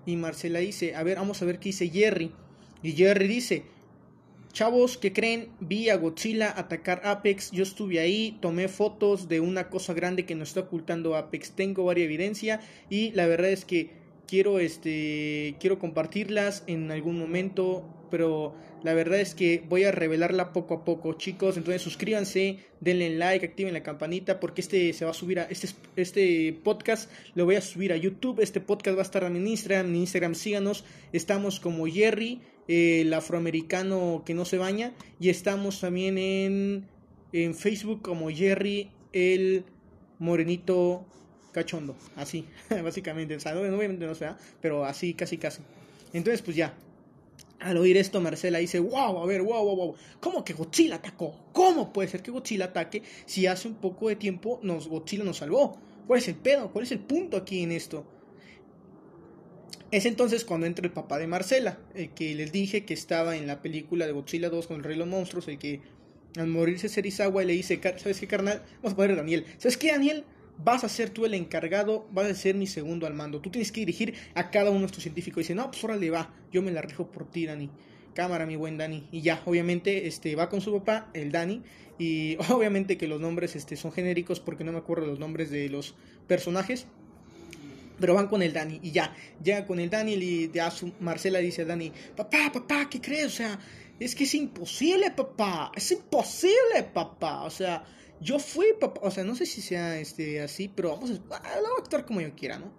Y 0.05 0.17
Marcela 0.17 0.59
dice, 0.59 0.95
a 0.97 1.03
ver, 1.03 1.19
vamos 1.19 1.41
a 1.41 1.45
ver 1.45 1.59
qué 1.59 1.69
dice 1.69 1.89
Jerry. 1.89 2.33
Y 2.83 2.93
Jerry 2.93 3.29
dice, 3.29 3.65
chavos, 4.53 4.99
¿qué 4.99 5.13
creen? 5.13 5.49
Vi 5.61 5.91
a 5.91 5.97
Godzilla 5.97 6.53
atacar 6.57 7.03
Apex, 7.05 7.53
yo 7.53 7.63
estuve 7.63 8.01
ahí, 8.01 8.37
tomé 8.41 8.67
fotos 8.67 9.29
de 9.29 9.41
una 9.41 9.69
cosa 9.69 9.95
grande 9.95 10.27
que 10.27 10.35
nos 10.35 10.49
está 10.49 10.61
ocultando 10.61 11.15
Apex, 11.15 11.53
tengo 11.53 11.85
varias 11.85 12.07
evidencia 12.07 12.61
y 12.89 13.13
la 13.13 13.27
verdad 13.27 13.51
es 13.51 13.65
que 13.65 13.91
quiero, 14.27 14.59
este, 14.59 15.57
quiero 15.61 15.79
compartirlas 15.79 16.65
en 16.67 16.91
algún 16.91 17.19
momento 17.19 17.85
pero 18.11 18.55
la 18.83 18.95
verdad 18.95 19.21
es 19.21 19.35
que 19.35 19.63
voy 19.69 19.85
a 19.85 19.93
revelarla 19.93 20.53
poco 20.53 20.75
a 20.75 20.85
poco, 20.85 21.15
chicos. 21.15 21.57
Entonces 21.57 21.83
suscríbanse, 21.83 22.59
denle 22.81 23.17
like, 23.17 23.45
activen 23.45 23.75
la 23.75 23.83
campanita 23.83 24.41
porque 24.41 24.61
este 24.61 24.93
se 24.93 25.05
va 25.05 25.11
a 25.11 25.15
subir 25.15 25.41
a 25.41 25.45
este 25.45 25.69
este 25.97 26.53
podcast 26.65 27.11
lo 27.35 27.45
voy 27.45 27.57
a 27.57 27.61
subir 27.61 27.93
a 27.93 27.97
YouTube. 27.97 28.41
Este 28.41 28.61
podcast 28.61 28.97
va 28.97 29.03
a 29.03 29.05
estar 29.05 29.25
en 29.25 29.47
Instagram, 29.47 29.87
en 29.87 29.97
Instagram 29.97 30.35
síganos. 30.35 30.85
Estamos 31.13 31.61
como 31.61 31.87
Jerry, 31.87 32.41
el 32.69 33.13
afroamericano 33.13 34.23
que 34.25 34.35
no 34.35 34.45
se 34.45 34.59
baña 34.59 34.93
y 35.19 35.29
estamos 35.29 35.81
también 35.81 36.19
en 36.19 36.89
en 37.33 37.55
Facebook 37.55 38.03
como 38.03 38.31
Jerry 38.31 38.91
el 39.13 39.65
morenito 40.19 41.07
cachondo, 41.53 41.97
así, 42.17 42.47
básicamente, 42.83 43.37
o 43.37 43.41
sea, 43.41 43.59
obviamente 43.59 44.07
no 44.07 44.15
sea, 44.15 44.37
pero 44.61 44.85
así 44.85 45.15
casi 45.15 45.39
casi. 45.39 45.63
Entonces, 46.13 46.43
pues 46.43 46.57
ya, 46.57 46.75
Al 47.61 47.77
oír 47.77 47.99
esto, 47.99 48.23
Marcela 48.23 48.59
dice, 48.59 48.81
wow, 48.81 49.23
a 49.23 49.27
ver, 49.27 49.43
wow, 49.43 49.63
wow, 49.63 49.77
wow, 49.77 49.95
¿cómo 50.19 50.43
que 50.45 50.55
Godzilla 50.55 50.97
atacó? 50.97 51.37
¿Cómo 51.53 51.93
puede 51.93 52.09
ser 52.09 52.23
que 52.23 52.31
Godzilla 52.31 52.67
ataque 52.67 53.03
si 53.27 53.47
hace 53.47 53.69
un 53.69 53.75
poco 53.75 54.09
de 54.09 54.17
tiempo 54.17 54.61
nos, 54.63 54.89
Godzilla 54.89 55.25
nos 55.25 55.39
salvó? 55.39 55.79
¿Cuál 56.07 56.21
es 56.21 56.29
el 56.29 56.37
pedo? 56.37 56.73
¿Cuál 56.73 56.85
es 56.85 56.93
el 56.93 57.01
punto 57.01 57.37
aquí 57.37 57.63
en 57.63 57.73
esto? 57.73 58.07
Es 59.91 60.07
entonces 60.07 60.45
cuando 60.45 60.67
entra 60.67 60.87
el 60.87 60.93
papá 60.93 61.19
de 61.19 61.27
Marcela, 61.27 61.79
el 61.95 62.11
que 62.11 62.35
les 62.35 62.51
dije 62.51 62.85
que 62.87 62.95
estaba 62.95 63.37
en 63.37 63.47
la 63.47 63.61
película 63.61 64.07
de 64.07 64.13
Godzilla 64.13 64.49
2 64.49 64.67
con 64.67 64.77
el 64.79 64.85
Rey 64.85 64.95
de 64.95 65.01
los 65.01 65.09
Monstruos, 65.09 65.47
el 65.49 65.59
que 65.59 65.83
al 66.37 66.47
morirse 66.47 66.89
Serizawa 66.89 67.45
le 67.45 67.53
dice, 67.53 67.79
¿sabes 67.83 68.21
qué, 68.21 68.27
carnal? 68.27 68.63
Vamos 68.77 68.93
a 68.93 68.97
poner 68.97 69.13
a 69.13 69.17
Daniel. 69.17 69.45
¿Sabes 69.59 69.77
qué, 69.77 69.91
Daniel? 69.91 70.25
Vas 70.63 70.85
a 70.85 70.89
ser 70.89 71.11
tú 71.11 71.25
el 71.25 71.35
encargado, 71.35 72.07
vas 72.13 72.27
a 72.27 72.35
ser 72.35 72.55
mi 72.55 72.67
segundo 72.67 73.07
al 73.07 73.15
mando. 73.15 73.41
Tú 73.41 73.51
tienes 73.51 73.73
que 73.73 73.81
dirigir 73.81 74.15
a 74.35 74.51
cada 74.51 74.71
uno 74.71 74.81
de 74.81 74.87
estos 74.87 75.03
científicos. 75.03 75.39
Y 75.39 75.43
dice, 75.43 75.55
no, 75.55 75.71
pues 75.71 75.83
órale, 75.85 76.11
va, 76.11 76.35
yo 76.53 76.63
me 76.63 76.71
la 76.71 76.83
rijo 76.83 77.11
por 77.11 77.31
ti, 77.31 77.47
Dani. 77.47 77.71
Cámara, 78.15 78.45
mi 78.47 78.57
buen 78.57 78.77
Dani. 78.77 79.09
Y 79.13 79.23
ya, 79.23 79.43
obviamente, 79.47 80.07
este, 80.07 80.35
va 80.37 80.49
con 80.49 80.61
su 80.61 80.73
papá, 80.73 81.11
el 81.15 81.33
Dani. 81.33 81.63
Y 81.99 82.37
obviamente 82.51 82.97
que 82.97 83.07
los 83.07 83.21
nombres 83.21 83.55
este, 83.57 83.77
son 83.77 83.93
genéricos 83.93 84.41
porque 84.41 84.65
no 84.65 84.73
me 84.73 84.79
acuerdo 84.79 85.07
los 85.07 85.19
nombres 85.19 85.51
de 85.51 85.69
los 85.69 85.95
personajes. 86.27 86.87
Pero 88.01 88.15
van 88.15 88.29
con 88.29 88.43
el 88.43 88.55
Dani 88.55 88.81
y 88.83 88.93
ya, 88.93 89.15
ya 89.43 89.67
con 89.67 89.79
el 89.79 89.91
Dani 89.91 90.15
y 90.15 90.51
ya 90.51 90.71
su 90.71 90.91
Marcela 91.01 91.39
dice 91.39 91.63
a 91.63 91.65
Dani, 91.67 91.93
papá, 92.17 92.51
papá, 92.51 92.89
¿qué 92.89 92.99
crees? 92.99 93.27
O 93.27 93.31
sea, 93.31 93.59
es 94.01 94.15
que 94.15 94.25
es 94.25 94.35
imposible, 94.35 95.11
papá, 95.11 95.71
es 95.77 95.93
imposible, 95.93 96.83
papá. 96.95 97.43
O 97.43 97.51
sea, 97.51 97.85
yo 98.21 98.39
fui, 98.39 98.67
papá, 98.79 99.01
o 99.05 99.11
sea, 99.11 99.25
no 99.25 99.35
sé 99.35 99.47
si 99.47 99.63
sea 99.63 99.99
este 99.99 100.43
así, 100.43 100.69
pero 100.69 100.91
vamos 100.91 101.11
a, 101.11 101.37
ah, 101.37 101.43
a 101.43 101.81
actuar 101.81 102.05
como 102.05 102.21
yo 102.21 102.35
quiera, 102.35 102.59
¿no? 102.59 102.73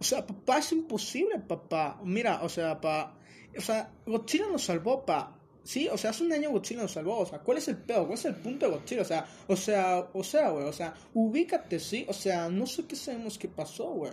O 0.00 0.04
sea, 0.04 0.26
papá, 0.26 0.58
es 0.58 0.72
imposible, 0.72 1.38
papá. 1.38 2.00
Mira, 2.04 2.42
o 2.42 2.48
sea, 2.48 2.80
papá, 2.80 3.18
o 3.56 3.60
sea, 3.60 3.92
Godzilla 4.06 4.46
nos 4.48 4.64
salvó, 4.64 5.04
papá. 5.04 5.38
Sí, 5.64 5.88
o 5.88 5.96
sea, 5.96 6.10
hace 6.10 6.24
un 6.24 6.32
año 6.32 6.50
Godzilla 6.50 6.82
nos 6.82 6.92
salvó, 6.92 7.18
o 7.18 7.26
sea, 7.26 7.38
¿cuál 7.38 7.58
es 7.58 7.68
el 7.68 7.76
pedo? 7.76 8.06
¿Cuál 8.06 8.18
es 8.18 8.24
el 8.24 8.34
punto 8.34 8.66
de 8.66 8.72
Godzilla? 8.72 9.02
O 9.02 9.04
sea, 9.04 9.26
o 9.46 9.56
sea, 9.56 10.08
o 10.12 10.24
sea, 10.24 10.48
güey, 10.50 10.66
o 10.66 10.72
sea, 10.72 10.94
ubícate, 11.14 11.78
sí, 11.78 12.04
o 12.08 12.12
sea, 12.12 12.48
no 12.48 12.66
sé 12.66 12.84
qué 12.86 12.96
sabemos 12.96 13.38
qué 13.38 13.48
pasó, 13.48 13.90
güey. 13.92 14.12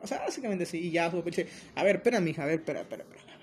O 0.00 0.06
sea, 0.06 0.20
básicamente 0.20 0.66
sí. 0.66 0.78
Y 0.78 0.90
ya 0.92 1.06
a 1.06 1.82
ver, 1.82 1.96
espera, 1.96 2.20
mija, 2.20 2.44
a 2.44 2.46
ver, 2.46 2.60
espera, 2.60 2.82
espera, 2.82 3.02
espera, 3.02 3.22
espera. 3.22 3.42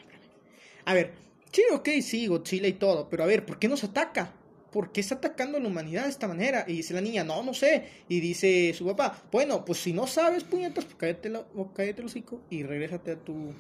A 0.86 0.94
ver, 0.94 1.14
sí, 1.52 1.64
ok, 1.74 1.90
sí, 2.02 2.28
Godzilla 2.28 2.68
y 2.68 2.74
todo, 2.74 3.10
pero 3.10 3.24
a 3.24 3.28
ver, 3.28 3.46
¿por 3.46 3.60
qué 3.60 3.68
nos 3.68 3.84
ataca? 3.84 4.34
¿Por 4.72 4.92
qué 4.92 5.02
está 5.02 5.16
atacando 5.16 5.58
a 5.58 5.62
la 5.62 5.68
humanidad 5.68 6.04
de 6.04 6.10
esta 6.10 6.28
manera? 6.28 6.64
Y 6.68 6.78
dice 6.78 6.94
la 6.94 7.02
niña, 7.02 7.24
no, 7.24 7.44
no 7.44 7.54
sé. 7.54 7.90
Y 8.08 8.20
dice 8.22 8.74
su 8.74 8.86
papá, 8.86 9.22
bueno, 9.32 9.66
pues 9.66 9.80
si 9.80 9.92
no 9.92 10.08
sabes, 10.08 10.44
puñetas, 10.44 10.86
pues 10.86 10.96
cállate, 10.96 11.30
la, 11.30 11.46
cállate 11.76 12.02
el 12.02 12.08
hocico 12.08 12.42
y 12.50 12.64
regrésate 12.64 13.12
a 13.12 13.16
tu 13.18 13.54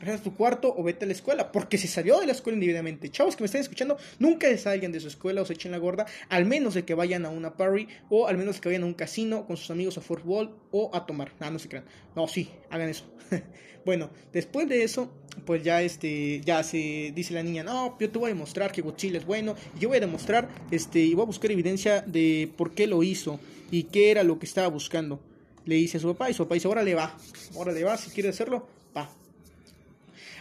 a 0.00 0.18
tu 0.18 0.34
cuarto 0.34 0.74
o 0.76 0.82
vete 0.82 1.04
a 1.04 1.06
la 1.06 1.12
escuela, 1.12 1.52
porque 1.52 1.78
se 1.78 1.88
salió 1.88 2.20
de 2.20 2.26
la 2.26 2.32
escuela 2.32 2.56
individualmente. 2.56 3.10
Chavos 3.10 3.36
que 3.36 3.42
me 3.42 3.46
estén 3.46 3.62
escuchando, 3.62 3.96
nunca 4.18 4.48
se 4.48 4.58
salgan 4.58 4.92
de 4.92 5.00
su 5.00 5.08
escuela 5.08 5.42
o 5.42 5.44
se 5.44 5.54
echen 5.54 5.72
la 5.72 5.78
gorda, 5.78 6.06
al 6.28 6.44
menos 6.44 6.74
de 6.74 6.84
que 6.84 6.94
vayan 6.94 7.24
a 7.24 7.30
una 7.30 7.56
party 7.56 7.88
o 8.10 8.26
al 8.26 8.36
menos 8.36 8.56
de 8.56 8.60
que 8.60 8.68
vayan 8.68 8.82
a 8.82 8.86
un 8.86 8.94
casino 8.94 9.46
con 9.46 9.56
sus 9.56 9.70
amigos 9.70 9.98
a 9.98 10.00
fútbol 10.00 10.56
o 10.70 10.90
a 10.94 11.06
tomar. 11.06 11.32
Ah, 11.40 11.50
no 11.50 11.58
se 11.58 11.68
crean. 11.68 11.84
No, 12.14 12.28
sí, 12.28 12.50
hagan 12.70 12.88
eso. 12.88 13.04
bueno, 13.84 14.10
después 14.32 14.68
de 14.68 14.84
eso, 14.84 15.12
pues 15.44 15.62
ya 15.62 15.82
este, 15.82 16.40
ya 16.44 16.62
se 16.62 17.12
dice 17.14 17.34
la 17.34 17.42
niña, 17.42 17.62
no, 17.62 17.96
yo 17.98 18.10
te 18.10 18.18
voy 18.18 18.30
a 18.30 18.34
demostrar 18.34 18.72
que 18.72 18.82
Godzilla 18.82 19.18
es 19.18 19.26
bueno, 19.26 19.54
y 19.76 19.80
yo 19.80 19.88
voy 19.88 19.98
a 19.98 20.00
demostrar, 20.00 20.48
este, 20.70 21.00
y 21.00 21.14
voy 21.14 21.22
a 21.22 21.26
buscar 21.26 21.50
evidencia 21.50 22.02
de 22.02 22.50
por 22.56 22.74
qué 22.74 22.86
lo 22.86 23.02
hizo 23.02 23.40
y 23.70 23.84
qué 23.84 24.10
era 24.10 24.22
lo 24.22 24.38
que 24.38 24.46
estaba 24.46 24.68
buscando. 24.68 25.20
Le 25.64 25.74
dice 25.74 25.96
a 25.96 26.00
su 26.00 26.08
papá 26.08 26.30
y 26.30 26.34
su 26.34 26.44
papá 26.44 26.54
dice, 26.54 26.68
órale 26.68 26.94
va, 26.94 27.16
órale 27.54 27.82
va, 27.82 27.96
si 27.96 28.10
quiere 28.10 28.28
hacerlo, 28.28 28.68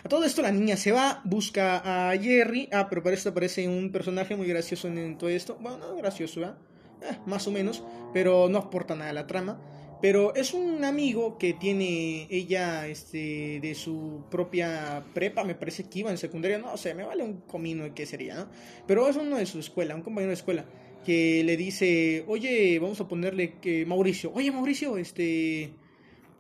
a 0.06 0.08
todo 0.08 0.24
esto 0.24 0.44
la 0.44 0.52
niña 0.52 0.78
se 0.78 0.92
va, 0.92 1.20
busca 1.26 2.12
a 2.12 2.16
Jerry. 2.16 2.70
Ah, 2.72 2.86
pero 2.88 3.02
para 3.02 3.16
esto 3.16 3.30
aparece 3.30 3.68
un 3.68 3.92
personaje 3.92 4.36
muy 4.36 4.46
gracioso 4.46 4.88
en 4.88 5.18
todo 5.18 5.32
esto. 5.32 5.58
Bueno, 5.60 5.80
no 5.80 5.96
gracioso, 5.96 6.44
¿eh? 6.44 6.52
más 7.26 7.48
o 7.48 7.52
menos, 7.52 7.84
pero 8.14 8.48
no 8.48 8.60
aporta 8.60 8.94
nada 8.94 9.10
a 9.10 9.14
la 9.14 9.26
trama. 9.26 9.60
Pero 10.04 10.36
es 10.36 10.54
un 10.54 10.86
amigo 10.86 11.40
que 11.40 11.54
tiene 11.54 12.28
ella 12.30 12.86
este, 12.86 13.60
de 13.60 13.74
su 13.74 14.26
propia 14.30 15.04
prepa, 15.16 15.44
me 15.44 15.56
parece 15.56 15.86
que 15.86 16.00
iba 16.00 16.12
en 16.12 16.20
secundaria, 16.20 16.60
no 16.60 16.74
o 16.74 16.78
sé, 16.78 16.84
sea, 16.84 16.96
me 16.96 17.04
vale 17.04 17.24
un 17.24 17.41
comino 17.41 17.91
qué 17.96 18.06
sería, 18.06 18.36
¿no? 18.36 18.48
Pero 18.86 19.10
es 19.10 19.15
uno 19.15 19.38
de 19.38 19.48
su 19.48 19.58
escuela, 19.58 19.96
un 19.96 20.04
compañero 20.04 20.30
de 20.30 20.36
escuela, 20.36 20.65
que 21.04 21.44
le 21.44 21.58
dice, 21.58 22.24
oye, 22.28 22.78
vamos 22.78 23.02
a 23.02 23.08
ponerle 23.08 23.56
que 23.60 23.88
Mauricio, 23.88 24.32
oye 24.36 24.52
Mauricio, 24.52 24.98
este, 24.98 25.74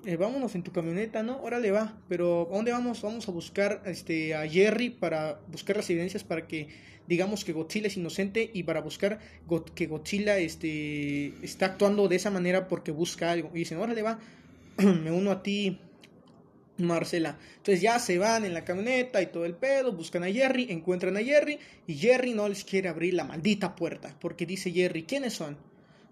eh, 0.05 0.17
vámonos 0.17 0.53
en 0.55 0.63
tu 0.63 0.71
camioneta, 0.71 1.23
¿no? 1.23 1.41
Órale 1.41 1.71
va, 1.71 1.97
pero 2.07 2.47
¿a 2.51 2.55
dónde 2.55 2.71
vamos? 2.71 3.01
Vamos 3.01 3.27
a 3.27 3.31
buscar 3.31 3.81
este, 3.85 4.35
a 4.35 4.47
Jerry 4.47 4.89
para 4.89 5.39
buscar 5.47 5.77
las 5.77 5.89
evidencias 5.89 6.23
para 6.23 6.47
que 6.47 6.67
digamos 7.07 7.45
que 7.45 7.53
Godzilla 7.53 7.87
es 7.87 7.97
inocente 7.97 8.49
y 8.53 8.63
para 8.63 8.81
buscar 8.81 9.19
que 9.73 9.87
Godzilla 9.87 10.37
este, 10.37 11.33
está 11.43 11.67
actuando 11.67 12.07
de 12.07 12.15
esa 12.15 12.31
manera 12.31 12.67
porque 12.67 12.91
busca 12.91 13.31
algo. 13.31 13.51
Y 13.53 13.59
dicen, 13.59 13.79
órale 13.79 14.01
va, 14.01 14.19
me 14.77 15.11
uno 15.11 15.31
a 15.31 15.43
ti, 15.43 15.79
Marcela. 16.77 17.37
Entonces 17.57 17.81
ya 17.81 17.99
se 17.99 18.17
van 18.17 18.45
en 18.45 18.53
la 18.53 18.65
camioneta 18.65 19.21
y 19.21 19.27
todo 19.27 19.45
el 19.45 19.55
pedo, 19.55 19.91
buscan 19.93 20.23
a 20.23 20.31
Jerry, 20.31 20.67
encuentran 20.69 21.17
a 21.17 21.23
Jerry 21.23 21.59
y 21.87 21.95
Jerry 21.95 22.33
no 22.33 22.47
les 22.47 22.63
quiere 22.63 22.89
abrir 22.89 23.13
la 23.13 23.23
maldita 23.23 23.75
puerta 23.75 24.15
porque 24.19 24.45
dice 24.45 24.71
Jerry, 24.71 25.03
¿quiénes 25.03 25.33
son? 25.33 25.57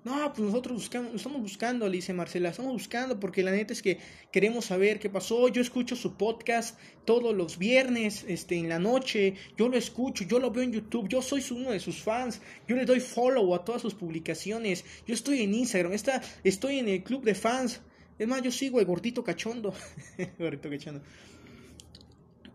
No, 0.03 0.33
pues 0.33 0.39
nosotros 0.39 0.75
buscamos, 0.75 1.13
estamos 1.15 1.41
buscando, 1.41 1.87
le 1.87 1.95
dice 1.95 2.11
Marcela, 2.11 2.49
estamos 2.49 2.73
buscando 2.73 3.21
porque 3.21 3.41
la 3.41 3.51
neta 3.51 3.71
es 3.71 3.81
que 3.81 3.99
queremos 4.31 4.65
saber 4.65 4.99
qué 4.99 5.09
pasó. 5.09 5.47
Yo 5.47 5.61
escucho 5.61 5.95
su 5.95 6.15
podcast 6.15 6.77
todos 7.05 7.33
los 7.33 7.57
viernes, 7.57 8.25
este, 8.27 8.57
en 8.57 8.67
la 8.67 8.79
noche. 8.79 9.35
Yo 9.57 9.69
lo 9.69 9.77
escucho, 9.77 10.25
yo 10.25 10.39
lo 10.39 10.51
veo 10.51 10.63
en 10.63 10.73
YouTube. 10.73 11.07
Yo 11.07 11.21
soy 11.21 11.41
uno 11.51 11.71
de 11.71 11.79
sus 11.79 12.01
fans. 12.01 12.41
Yo 12.67 12.75
le 12.75 12.85
doy 12.85 12.99
follow 12.99 13.55
a 13.55 13.63
todas 13.63 13.81
sus 13.81 13.93
publicaciones. 13.93 14.83
Yo 15.07 15.13
estoy 15.13 15.41
en 15.41 15.53
Instagram, 15.53 15.93
está, 15.93 16.21
estoy 16.43 16.79
en 16.79 16.89
el 16.89 17.01
club 17.01 17.23
de 17.23 17.35
fans. 17.35 17.79
Es 18.19 18.27
más, 18.27 18.41
yo 18.41 18.51
sigo 18.51 18.81
el 18.81 18.85
gordito 18.85 19.23
cachondo. 19.23 19.73
gordito 20.37 20.69
cachondo. 20.69 21.01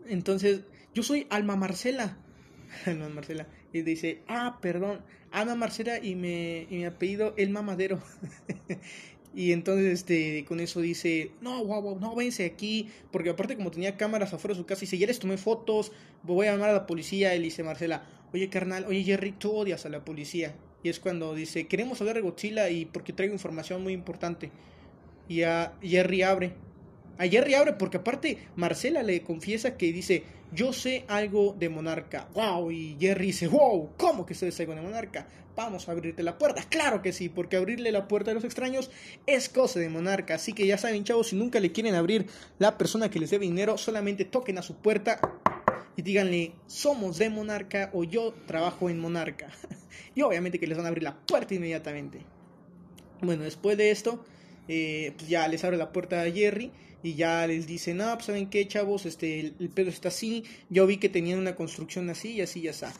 Entonces, 0.06 0.60
yo 0.94 1.02
soy 1.02 1.26
Alma 1.30 1.56
Marcela. 1.56 2.18
Alma 2.84 3.08
Marcela. 3.08 3.46
Y 3.72 3.80
dice, 3.82 4.22
ah, 4.28 4.58
perdón, 4.60 5.00
Ana 5.30 5.54
Marcela 5.54 5.98
y, 6.02 6.14
me, 6.14 6.66
y 6.70 6.76
mi 6.76 6.84
apellido 6.84 7.34
El 7.36 7.50
Mamadero. 7.50 8.00
y 9.34 9.52
entonces 9.52 9.92
este, 9.92 10.44
con 10.46 10.60
eso 10.60 10.80
dice, 10.80 11.32
no, 11.40 11.64
wow, 11.64 11.82
wow, 11.82 12.00
no, 12.00 12.14
váyanse 12.14 12.44
aquí. 12.44 12.88
Porque 13.10 13.30
aparte 13.30 13.56
como 13.56 13.70
tenía 13.70 13.96
cámaras 13.96 14.32
afuera 14.32 14.54
de 14.54 14.60
su 14.60 14.66
casa, 14.66 14.80
dice, 14.80 14.98
ya 14.98 15.06
les 15.06 15.18
tomé 15.18 15.36
fotos, 15.36 15.92
voy 16.22 16.46
a 16.46 16.52
llamar 16.52 16.70
a 16.70 16.74
la 16.74 16.86
policía. 16.86 17.34
Y 17.34 17.42
dice 17.42 17.62
Marcela, 17.62 18.04
oye 18.32 18.48
carnal, 18.48 18.84
oye 18.86 19.02
Jerry, 19.02 19.32
tú 19.32 19.52
odias 19.52 19.86
a 19.86 19.88
la 19.88 20.04
policía. 20.04 20.54
Y 20.82 20.88
es 20.88 21.00
cuando 21.00 21.34
dice, 21.34 21.66
queremos 21.66 22.00
hablar 22.00 22.16
de 22.16 22.22
Godzilla 22.22 22.70
y 22.70 22.84
porque 22.84 23.12
traigo 23.12 23.34
información 23.34 23.82
muy 23.82 23.92
importante. 23.92 24.50
Y 25.28 25.42
a 25.42 25.74
Jerry 25.82 26.22
abre. 26.22 26.67
A 27.18 27.26
Jerry 27.26 27.54
abre 27.54 27.72
porque 27.72 27.96
aparte 27.96 28.38
Marcela 28.54 29.02
le 29.02 29.22
confiesa 29.22 29.76
que 29.76 29.92
dice, 29.92 30.22
yo 30.52 30.72
sé 30.72 31.04
algo 31.08 31.54
de 31.58 31.68
Monarca. 31.68 32.28
¡Wow! 32.34 32.70
Y 32.70 32.96
Jerry 32.98 33.26
dice, 33.26 33.48
¡Wow! 33.48 33.90
¿Cómo 33.96 34.24
que 34.24 34.34
sabes 34.34 34.58
algo 34.60 34.74
de 34.76 34.82
Monarca? 34.82 35.26
Vamos 35.56 35.88
a 35.88 35.92
abrirte 35.92 36.22
la 36.22 36.38
puerta. 36.38 36.62
Claro 36.68 37.02
que 37.02 37.12
sí, 37.12 37.28
porque 37.28 37.56
abrirle 37.56 37.90
la 37.90 38.06
puerta 38.06 38.30
a 38.30 38.34
los 38.34 38.44
extraños 38.44 38.92
es 39.26 39.48
cosa 39.48 39.80
de 39.80 39.88
Monarca. 39.88 40.34
Así 40.34 40.52
que 40.52 40.64
ya 40.64 40.78
saben, 40.78 41.02
chavos, 41.02 41.28
si 41.28 41.36
nunca 41.36 41.58
le 41.58 41.72
quieren 41.72 41.96
abrir 41.96 42.26
la 42.60 42.78
persona 42.78 43.10
que 43.10 43.18
les 43.18 43.30
debe 43.30 43.46
dinero, 43.46 43.76
solamente 43.76 44.24
toquen 44.24 44.58
a 44.58 44.62
su 44.62 44.76
puerta 44.76 45.20
y 45.96 46.02
díganle, 46.02 46.52
somos 46.68 47.18
de 47.18 47.30
Monarca 47.30 47.90
o 47.92 48.04
yo 48.04 48.32
trabajo 48.46 48.88
en 48.88 49.00
Monarca. 49.00 49.48
y 50.14 50.22
obviamente 50.22 50.60
que 50.60 50.68
les 50.68 50.76
van 50.76 50.86
a 50.86 50.90
abrir 50.90 51.02
la 51.02 51.16
puerta 51.16 51.52
inmediatamente. 51.52 52.20
Bueno, 53.20 53.42
después 53.42 53.76
de 53.76 53.90
esto, 53.90 54.24
eh, 54.68 55.12
pues 55.16 55.28
ya 55.28 55.48
les 55.48 55.64
abre 55.64 55.76
la 55.76 55.90
puerta 55.90 56.22
a 56.22 56.30
Jerry 56.30 56.70
y 57.02 57.14
ya 57.14 57.46
les 57.46 57.66
dicen, 57.66 57.98
no, 57.98 58.12
pues 58.14 58.26
saben 58.26 58.50
qué, 58.50 58.66
chavos, 58.66 59.06
este, 59.06 59.40
el, 59.40 59.70
pedo 59.74 59.90
está 59.90 60.08
así, 60.08 60.44
yo 60.68 60.86
vi 60.86 60.96
que 60.96 61.08
tenían 61.08 61.38
una 61.38 61.54
construcción 61.54 62.10
así 62.10 62.32
y 62.32 62.40
así 62.40 62.62
ya 62.62 62.70
está. 62.70 62.92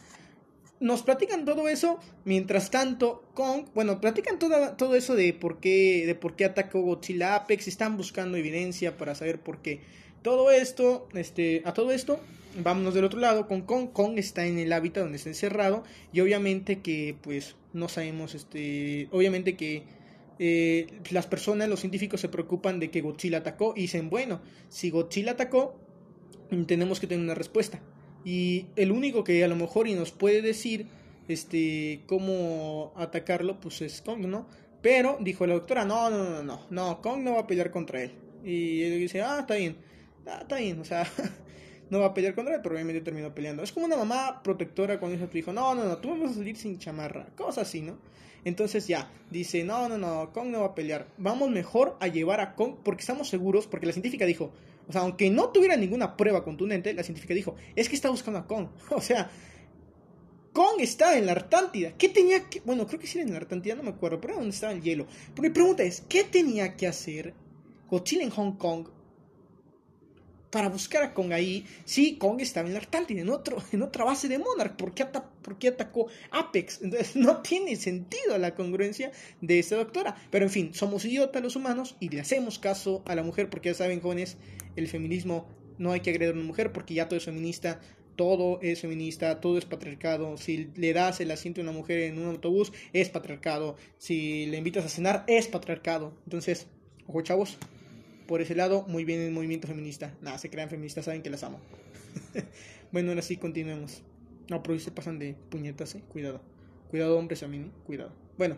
Nos 0.79 1.03
platican 1.03 1.43
todo 1.43 1.67
eso, 1.67 1.99
mientras 2.23 2.71
tanto, 2.71 3.25
Kong, 3.33 3.65
bueno, 3.75 3.99
platican 3.99 4.39
todo, 4.39 4.75
todo 4.77 4.95
eso 4.95 5.15
de 5.15 5.33
por 5.33 5.59
qué, 5.59 6.05
de 6.05 6.15
por 6.15 6.37
qué 6.37 6.45
atacó 6.45 6.81
Godzilla 6.81 7.35
Apex, 7.35 7.67
están 7.67 7.97
buscando 7.97 8.37
evidencia 8.37 8.95
para 8.95 9.13
saber 9.13 9.41
por 9.41 9.61
qué. 9.61 9.81
Todo 10.21 10.51
esto, 10.51 11.09
este, 11.13 11.61
a 11.65 11.73
todo 11.73 11.91
esto, 11.91 12.21
vámonos 12.63 12.93
del 12.93 13.03
otro 13.03 13.19
lado 13.19 13.47
con 13.47 13.61
Kong. 13.61 13.89
Kong 13.91 14.17
está 14.17 14.45
en 14.45 14.57
el 14.57 14.71
hábitat 14.71 15.03
donde 15.03 15.17
está 15.17 15.29
encerrado 15.29 15.83
y 16.13 16.21
obviamente 16.21 16.79
que, 16.79 17.17
pues, 17.21 17.55
no 17.73 17.89
sabemos, 17.89 18.33
este, 18.33 19.09
obviamente 19.11 19.55
que 19.55 19.83
eh, 20.39 20.87
las 21.11 21.27
personas, 21.27 21.67
los 21.67 21.81
científicos 21.81 22.21
se 22.21 22.29
preocupan 22.29 22.79
de 22.79 22.89
que 22.89 23.01
Godzilla 23.01 23.39
atacó 23.39 23.73
y 23.75 23.81
dicen, 23.81 24.09
bueno, 24.09 24.39
si 24.69 24.89
Godzilla 24.89 25.33
atacó, 25.33 25.77
tenemos 26.65 26.99
que 26.99 27.07
tener 27.07 27.23
una 27.23 27.35
respuesta. 27.35 27.81
Y 28.23 28.67
el 28.77 28.91
único 28.91 29.23
que 29.23 29.43
a 29.43 29.47
lo 29.47 29.55
mejor 29.55 29.87
y 29.87 29.93
nos 29.93 30.11
puede 30.11 30.41
decir 30.41 30.87
este 31.27 32.01
cómo 32.07 32.93
atacarlo, 32.95 33.59
pues 33.59 33.81
es 33.81 34.01
Kong, 34.01 34.25
¿no? 34.25 34.47
Pero 34.81 35.17
dijo 35.19 35.45
la 35.45 35.55
doctora, 35.55 35.83
no, 35.85 36.09
no, 36.09 36.41
no, 36.41 36.61
no, 36.69 37.01
Kong 37.01 37.19
no 37.19 37.33
va 37.33 37.41
a 37.41 37.47
pelear 37.47 37.69
contra 37.69 38.01
él. 38.01 38.13
Y 38.43 38.83
él 38.83 38.97
dice, 38.97 39.21
ah, 39.21 39.39
está 39.41 39.55
bien, 39.55 39.75
ah, 40.25 40.39
está 40.41 40.55
bien, 40.55 40.79
o 40.79 40.85
sea, 40.85 41.05
no 41.89 41.99
va 41.99 42.07
a 42.07 42.13
pelear 42.13 42.33
contra 42.33 42.55
él, 42.55 42.61
pero 42.63 42.75
obviamente 42.75 43.01
terminó 43.01 43.35
peleando. 43.35 43.61
Es 43.61 43.73
como 43.73 43.85
una 43.85 43.97
mamá 43.97 44.41
protectora 44.41 44.99
cuando 44.99 45.13
dice 45.15 45.25
a 45.25 45.29
tu 45.29 45.37
hijo, 45.37 45.51
no, 45.51 45.75
no, 45.75 45.83
no, 45.83 45.97
tú 45.97 46.17
vas 46.17 46.31
a 46.31 46.35
salir 46.35 46.55
sin 46.55 46.79
chamarra, 46.79 47.27
cosas 47.35 47.67
así, 47.67 47.81
¿no? 47.81 47.97
Entonces 48.45 48.87
ya, 48.87 49.11
dice, 49.29 49.63
no, 49.63 49.89
no, 49.89 49.97
no, 49.97 50.31
Kong 50.33 50.47
no 50.47 50.61
va 50.61 50.67
a 50.67 50.75
pelear. 50.75 51.07
Vamos 51.17 51.49
mejor 51.49 51.97
a 51.99 52.07
llevar 52.07 52.39
a 52.39 52.55
Kong 52.55 52.75
porque 52.83 53.01
estamos 53.01 53.29
seguros, 53.29 53.67
porque 53.67 53.85
la 53.85 53.93
científica 53.93 54.25
dijo, 54.25 54.51
o 54.87 54.91
sea, 54.91 55.01
aunque 55.01 55.29
no 55.29 55.49
tuviera 55.49 55.75
ninguna 55.75 56.17
prueba 56.17 56.43
contundente, 56.43 56.93
la 56.93 57.03
científica 57.03 57.33
dijo, 57.33 57.55
es 57.75 57.89
que 57.89 57.95
está 57.95 58.09
buscando 58.09 58.39
a 58.39 58.47
Kong. 58.47 58.67
O 58.91 59.01
sea, 59.01 59.29
Kong 60.53 60.79
estaba 60.79 61.17
en 61.17 61.25
la 61.25 61.33
Artántida. 61.33 61.93
¿Qué 61.97 62.09
tenía 62.09 62.49
que.? 62.49 62.61
Bueno, 62.61 62.87
creo 62.87 62.99
que 62.99 63.07
sí 63.07 63.19
era 63.19 63.27
en 63.27 63.33
la 63.33 63.39
Artántida, 63.39 63.75
no 63.75 63.83
me 63.83 63.91
acuerdo, 63.91 64.19
pero 64.19 64.33
era 64.33 64.41
donde 64.41 64.55
estaba 64.55 64.73
el 64.73 64.81
hielo. 64.81 65.05
Pero 65.29 65.41
mi 65.43 65.49
pregunta 65.51 65.83
es: 65.83 66.01
¿qué 66.09 66.23
tenía 66.23 66.75
que 66.75 66.87
hacer 66.87 67.33
Godzilla 67.89 68.23
en 68.23 68.31
Hong 68.31 68.53
Kong 68.53 68.87
para 70.49 70.69
buscar 70.69 71.03
a 71.03 71.13
Kong 71.13 71.31
ahí 71.31 71.65
si 71.85 72.17
Kong 72.17 72.41
estaba 72.41 72.67
en 72.67 72.73
la 72.73 72.79
Artántida, 72.79 73.21
en, 73.21 73.29
otro, 73.29 73.57
en 73.71 73.81
otra 73.81 74.05
base 74.05 74.27
de 74.27 74.39
Monarch? 74.39 74.75
¿Por 74.75 74.93
qué, 74.93 75.05
¿Por 75.05 75.57
qué 75.57 75.69
atacó 75.69 76.07
Apex? 76.31 76.79
Entonces 76.83 77.15
no 77.15 77.37
tiene 77.41 77.75
sentido 77.75 78.37
la 78.37 78.55
congruencia 78.55 79.11
de 79.41 79.59
esta 79.59 79.75
doctora. 79.75 80.15
Pero 80.31 80.45
en 80.45 80.51
fin, 80.51 80.73
somos 80.73 81.05
idiotas 81.05 81.43
los 81.43 81.55
humanos 81.55 81.95
y 81.99 82.09
le 82.09 82.21
hacemos 82.21 82.59
caso 82.59 83.03
a 83.05 83.15
la 83.15 83.23
mujer 83.23 83.49
porque 83.49 83.69
ya 83.69 83.75
saben, 83.75 84.01
jóvenes, 84.01 84.37
el 84.75 84.87
feminismo 84.87 85.47
no 85.77 85.91
hay 85.91 86.01
que 86.01 86.09
agredir 86.09 86.33
a 86.33 86.37
una 86.37 86.45
mujer 86.45 86.71
porque 86.71 86.93
ya 86.93 87.07
todo 87.07 87.17
es 87.17 87.25
feminista 87.25 87.79
todo 88.19 88.59
es 88.61 88.81
feminista, 88.81 89.39
todo 89.39 89.57
es 89.57 89.63
patriarcado. 89.63 90.35
Si 90.35 90.69
le 90.75 90.91
das 90.91 91.21
el 91.21 91.31
asiento 91.31 91.61
a 91.61 91.63
una 91.63 91.71
mujer 91.71 91.99
en 91.99 92.19
un 92.19 92.27
autobús, 92.27 92.73
es 92.91 93.07
patriarcado. 93.07 93.77
Si 93.97 94.45
le 94.47 94.57
invitas 94.57 94.83
a 94.83 94.89
cenar, 94.89 95.23
es 95.27 95.47
patriarcado. 95.47 96.11
Entonces, 96.25 96.67
ojo 97.07 97.21
chavos, 97.21 97.57
por 98.29 98.43
ese 98.43 98.53
lado, 98.53 98.85
muy 98.87 99.05
bien 99.05 99.21
el 99.21 99.31
movimiento 99.31 99.67
feminista. 99.67 100.15
Nada, 100.21 100.37
se 100.37 100.51
crean 100.51 100.69
feministas, 100.69 101.05
saben 101.05 101.23
que 101.23 101.31
las 101.31 101.41
amo. 101.41 101.59
bueno, 102.91 103.09
ahora 103.09 103.23
sí, 103.23 103.37
continuemos. 103.37 104.03
No, 104.51 104.61
pero 104.61 104.77
se 104.77 104.91
pasan 104.91 105.17
de 105.17 105.33
puñetas, 105.33 105.95
eh. 105.95 106.03
Cuidado. 106.07 106.39
Cuidado, 106.91 107.17
hombres 107.17 107.41
a 107.41 107.47
mí, 107.47 107.71
cuidado. 107.87 108.13
Bueno, 108.37 108.57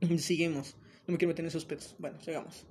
seguimos. 0.18 0.76
No 1.08 1.12
me 1.12 1.18
quiero 1.18 1.30
meter 1.30 1.44
en 1.44 1.48
esos 1.48 1.64
pedos. 1.64 1.96
Bueno, 1.98 2.20
sigamos. 2.20 2.64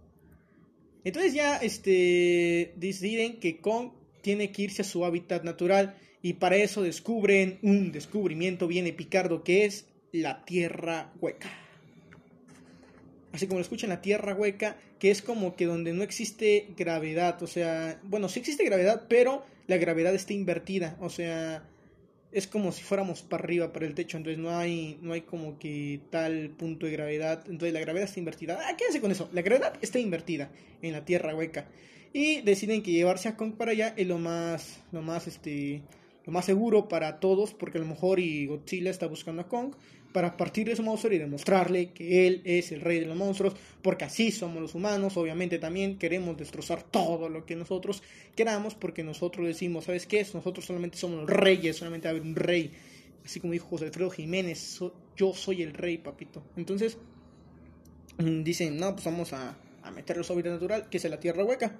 Entonces 1.03 1.33
ya 1.33 1.57
este 1.57 2.75
deciden 2.77 3.41
que 3.41 3.59
Kong 3.59 3.91
tiene 4.21 4.53
que 4.53 4.61
irse 4.61 4.83
a 4.83 4.85
su 4.85 5.03
hábitat 5.03 5.43
natural 5.43 5.97
y 6.21 6.35
para 6.35 6.55
eso 6.55 6.81
descubren 6.81 7.59
un 7.61 7.91
descubrimiento 7.91 8.69
bien 8.69 8.87
epicardo 8.87 9.43
que 9.43 9.65
es 9.65 9.85
la 10.13 10.45
tierra 10.45 11.11
hueca. 11.19 11.60
Así 13.33 13.47
como 13.47 13.59
lo 13.59 13.63
escuchan, 13.63 13.89
la 13.89 14.01
tierra 14.01 14.35
hueca, 14.35 14.77
que 14.99 15.09
es 15.09 15.21
como 15.21 15.55
que 15.55 15.65
donde 15.65 15.93
no 15.93 16.03
existe 16.03 16.67
gravedad, 16.75 17.41
o 17.41 17.47
sea, 17.47 17.99
bueno, 18.03 18.27
sí 18.27 18.39
existe 18.39 18.65
gravedad, 18.65 19.05
pero 19.07 19.45
la 19.67 19.77
gravedad 19.77 20.13
está 20.13 20.33
invertida, 20.33 20.97
o 20.99 21.09
sea, 21.09 21.63
es 22.31 22.47
como 22.47 22.71
si 22.71 22.83
fuéramos 22.83 23.21
para 23.21 23.43
arriba, 23.43 23.73
para 23.73 23.85
el 23.85 23.93
techo, 23.93 24.17
entonces 24.17 24.41
no 24.41 24.57
hay, 24.57 24.97
no 25.01 25.13
hay 25.13 25.21
como 25.21 25.59
que 25.59 26.01
tal 26.09 26.49
punto 26.51 26.85
de 26.85 26.93
gravedad, 26.93 27.43
entonces 27.47 27.73
la 27.73 27.79
gravedad 27.79 28.05
está 28.05 28.19
invertida. 28.19 28.59
Ah, 28.61 28.75
quédense 28.77 29.01
con 29.01 29.11
eso, 29.11 29.29
la 29.33 29.41
gravedad 29.41 29.73
está 29.81 29.99
invertida 29.99 30.51
en 30.81 30.93
la 30.93 31.05
tierra 31.05 31.35
hueca. 31.35 31.67
Y 32.13 32.41
deciden 32.41 32.83
que 32.83 32.91
llevarse 32.91 33.29
a 33.29 33.37
Kong 33.37 33.53
para 33.53 33.71
allá 33.71 33.93
es 33.95 34.07
lo 34.07 34.17
más, 34.17 34.81
lo 34.91 35.01
más, 35.01 35.27
este, 35.27 35.81
lo 36.25 36.33
más 36.33 36.45
seguro 36.45 36.87
para 36.87 37.19
todos, 37.19 37.53
porque 37.53 37.77
a 37.77 37.81
lo 37.81 37.87
mejor 37.87 38.19
y 38.19 38.47
Godzilla 38.47 38.91
está 38.91 39.07
buscando 39.07 39.43
a 39.43 39.47
Kong 39.47 39.75
para 40.11 40.37
partir 40.37 40.67
de 40.67 40.75
su 40.75 40.83
monstruo 40.83 41.13
y 41.13 41.17
demostrarle 41.17 41.91
que 41.91 42.27
él 42.27 42.41
es 42.45 42.71
el 42.71 42.81
rey 42.81 42.99
de 42.99 43.05
los 43.05 43.15
monstruos, 43.15 43.55
porque 43.81 44.05
así 44.05 44.31
somos 44.31 44.61
los 44.61 44.75
humanos, 44.75 45.17
obviamente 45.17 45.59
también 45.59 45.97
queremos 45.97 46.37
destrozar 46.37 46.83
todo 46.83 47.29
lo 47.29 47.45
que 47.45 47.55
nosotros 47.55 48.03
queramos, 48.35 48.75
porque 48.75 49.03
nosotros 49.03 49.47
decimos, 49.47 49.85
¿sabes 49.85 50.05
qué? 50.07 50.25
Nosotros 50.33 50.65
solamente 50.65 50.97
somos 50.97 51.21
los 51.21 51.29
reyes, 51.29 51.77
solamente 51.77 52.07
hay 52.07 52.19
un 52.19 52.35
rey, 52.35 52.71
así 53.25 53.39
como 53.39 53.53
dijo 53.53 53.67
José 53.67 53.85
Alfredo 53.85 54.09
Jiménez, 54.09 54.79
yo 55.15 55.33
soy 55.33 55.61
el 55.61 55.73
rey, 55.73 55.97
papito. 55.97 56.43
Entonces, 56.57 56.97
mm, 58.17 58.43
dicen, 58.43 58.77
no, 58.77 58.93
pues 58.93 59.05
vamos 59.05 59.33
a, 59.33 59.57
a 59.83 59.91
meterlo 59.91 60.23
hábitat 60.29 60.53
natural, 60.53 60.89
que 60.89 60.97
es 60.97 61.03
la 61.05 61.19
tierra 61.19 61.43
hueca. 61.43 61.77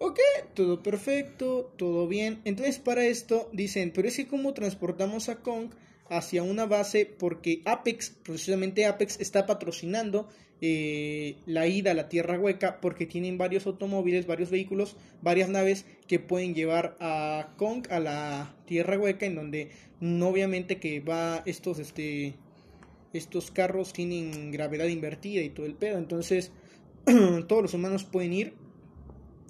Ok, 0.00 0.18
todo 0.54 0.82
perfecto, 0.82 1.72
todo 1.76 2.08
bien. 2.08 2.40
Entonces 2.44 2.78
para 2.78 3.06
esto 3.06 3.48
dicen, 3.52 3.92
pero 3.94 4.08
es 4.08 4.16
que 4.16 4.26
cómo 4.26 4.52
transportamos 4.52 5.28
a 5.28 5.36
Kong 5.36 5.70
hacia 6.08 6.42
una 6.42 6.66
base 6.66 7.06
porque 7.06 7.62
Apex, 7.64 8.10
precisamente 8.22 8.86
Apex 8.86 9.20
está 9.20 9.46
patrocinando 9.46 10.28
eh, 10.60 11.36
la 11.46 11.66
ida 11.66 11.90
a 11.90 11.94
la 11.94 12.08
Tierra 12.08 12.38
Hueca 12.38 12.80
porque 12.80 13.06
tienen 13.06 13.38
varios 13.38 13.66
automóviles, 13.66 14.26
varios 14.26 14.50
vehículos, 14.50 14.96
varias 15.20 15.48
naves 15.48 15.84
que 16.06 16.20
pueden 16.20 16.54
llevar 16.54 16.96
a 17.00 17.54
Kong 17.56 17.86
a 17.90 18.00
la 18.00 18.56
Tierra 18.66 18.98
Hueca 18.98 19.26
en 19.26 19.34
donde 19.34 19.70
no, 20.00 20.28
obviamente 20.28 20.78
que 20.78 21.00
va 21.00 21.42
estos 21.46 21.78
este 21.78 22.34
estos 23.12 23.50
carros 23.50 23.92
tienen 23.92 24.50
gravedad 24.50 24.86
invertida 24.86 25.42
y 25.42 25.50
todo 25.50 25.66
el 25.66 25.74
pedo, 25.74 25.98
entonces 25.98 26.50
todos 27.46 27.62
los 27.62 27.74
humanos 27.74 28.04
pueden 28.04 28.32
ir 28.32 28.63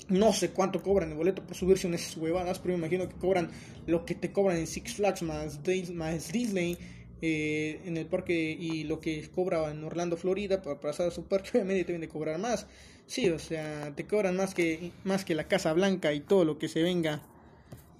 no 0.09 0.33
sé 0.33 0.51
cuánto 0.51 0.83
cobran 0.83 1.11
el 1.11 1.17
boleto 1.17 1.43
por 1.43 1.57
subirse 1.57 1.87
en 1.87 1.95
esas 1.95 2.17
huevadas, 2.17 2.59
pero 2.59 2.75
me 2.75 2.81
imagino 2.81 3.09
que 3.09 3.17
cobran 3.17 3.51
lo 3.87 4.05
que 4.05 4.15
te 4.15 4.33
cobran 4.33 4.59
en 4.59 4.67
Six 4.67 4.95
Flags 4.95 5.23
más, 5.23 5.63
Disney 5.63 6.79
eh, 7.23 7.81
en 7.85 7.97
el 7.97 8.07
parque 8.07 8.35
y 8.59 8.85
lo 8.85 9.01
que 9.01 9.29
cobra 9.31 9.71
en 9.71 9.83
Orlando, 9.83 10.17
Florida 10.17 10.61
para 10.61 10.81
pasar 10.81 11.09
a 11.09 11.11
su 11.11 11.25
parque, 11.25 11.51
obviamente 11.55 11.85
te 11.85 11.93
deben 11.93 12.03
de 12.03 12.09
cobrar 12.09 12.39
más. 12.39 12.67
Sí, 13.07 13.29
o 13.29 13.39
sea, 13.39 13.93
te 13.95 14.07
cobran 14.07 14.37
más 14.37 14.55
que, 14.55 14.93
más 15.05 15.25
que 15.25 15.35
la 15.35 15.47
Casa 15.49 15.73
Blanca 15.73 16.13
y 16.13 16.21
todo 16.21 16.45
lo 16.45 16.59
que 16.59 16.69
se 16.69 16.83
venga 16.83 17.23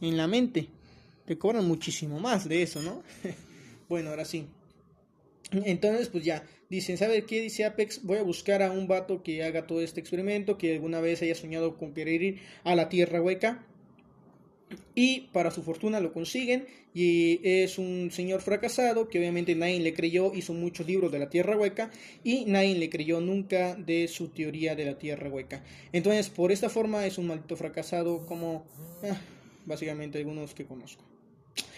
en 0.01 0.17
la 0.17 0.27
mente. 0.27 0.69
Te 1.27 1.39
cobran 1.39 1.67
muchísimo 1.67 2.21
más 2.21 2.49
de 2.49 2.63
eso, 2.63 2.83
¿no? 2.83 3.03
bueno, 3.89 4.11
ahora 4.11 4.25
sí. 4.25 4.47
Entonces, 5.53 6.09
pues 6.09 6.25
ya, 6.25 6.43
dicen, 6.71 6.99
¿sabe 6.99 7.25
qué? 7.25 7.41
Dice 7.41 7.65
Apex, 7.65 8.03
voy 8.03 8.19
a 8.19 8.23
buscar 8.23 8.63
a 8.63 8.71
un 8.71 8.87
vato 8.89 9.23
que 9.23 9.43
haga 9.43 9.67
todo 9.67 9.81
este 9.81 10.01
experimento, 10.01 10.59
que 10.59 10.73
alguna 10.73 11.01
vez 11.01 11.23
haya 11.23 11.35
soñado 11.35 11.77
con 11.77 11.95
querer 11.95 12.23
ir 12.23 12.41
a 12.65 12.75
la 12.75 12.89
Tierra 12.89 13.21
Hueca. 13.21 13.67
Y 14.95 15.29
para 15.33 15.51
su 15.51 15.63
fortuna 15.63 16.01
lo 16.01 16.13
consiguen 16.13 16.67
y 16.95 17.41
es 17.45 17.79
un 17.79 18.11
señor 18.11 18.41
fracasado 18.41 19.09
que 19.09 19.19
obviamente 19.19 19.55
nadie 19.55 19.79
le 19.79 19.95
creyó, 19.95 20.33
hizo 20.35 20.53
muchos 20.53 20.87
libros 20.87 21.13
de 21.13 21.19
la 21.19 21.31
Tierra 21.31 21.57
Hueca 21.57 21.91
y 22.25 22.45
nadie 22.47 22.75
le 22.77 22.91
creyó 22.91 23.21
nunca 23.21 23.77
de 23.77 24.09
su 24.09 24.29
teoría 24.29 24.75
de 24.75 24.87
la 24.87 24.99
Tierra 24.99 25.29
Hueca. 25.29 25.63
Entonces, 25.93 26.29
por 26.29 26.51
esta 26.51 26.71
forma 26.71 27.07
es 27.07 27.19
un 27.19 27.29
maldito 27.29 27.57
fracasado 27.57 28.27
como 28.27 28.65
ah, 29.05 29.21
básicamente 29.67 30.19
algunos 30.19 30.55
que 30.55 30.65
conozco. 30.65 31.05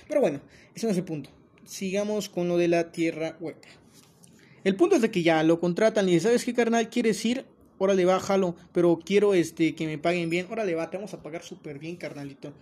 Pero 0.08 0.20
bueno, 0.20 0.40
ese 0.74 0.86
no 0.86 0.92
es 0.92 0.98
el 0.98 1.04
punto 1.04 1.30
sigamos 1.66 2.28
con 2.28 2.48
lo 2.48 2.56
de 2.56 2.68
la 2.68 2.92
tierra 2.92 3.36
hueca. 3.40 3.68
El 4.66 4.74
punto 4.74 4.96
es 4.96 5.02
de 5.02 5.12
que 5.12 5.22
ya 5.22 5.44
lo 5.44 5.60
contratan 5.60 6.08
y 6.08 6.14
dice, 6.14 6.26
¿sabes 6.26 6.44
qué, 6.44 6.52
carnal? 6.52 6.90
¿Quieres 6.90 7.24
ir? 7.24 7.44
Órale, 7.78 8.04
bájalo, 8.04 8.56
pero 8.72 8.98
quiero 8.98 9.32
este, 9.32 9.76
que 9.76 9.86
me 9.86 9.96
paguen 9.96 10.28
bien. 10.28 10.48
Órale, 10.50 10.74
va, 10.74 10.90
te 10.90 10.96
vamos 10.96 11.14
a 11.14 11.22
pagar 11.22 11.44
súper 11.44 11.78
bien, 11.78 11.94
carnalito. 11.94 12.52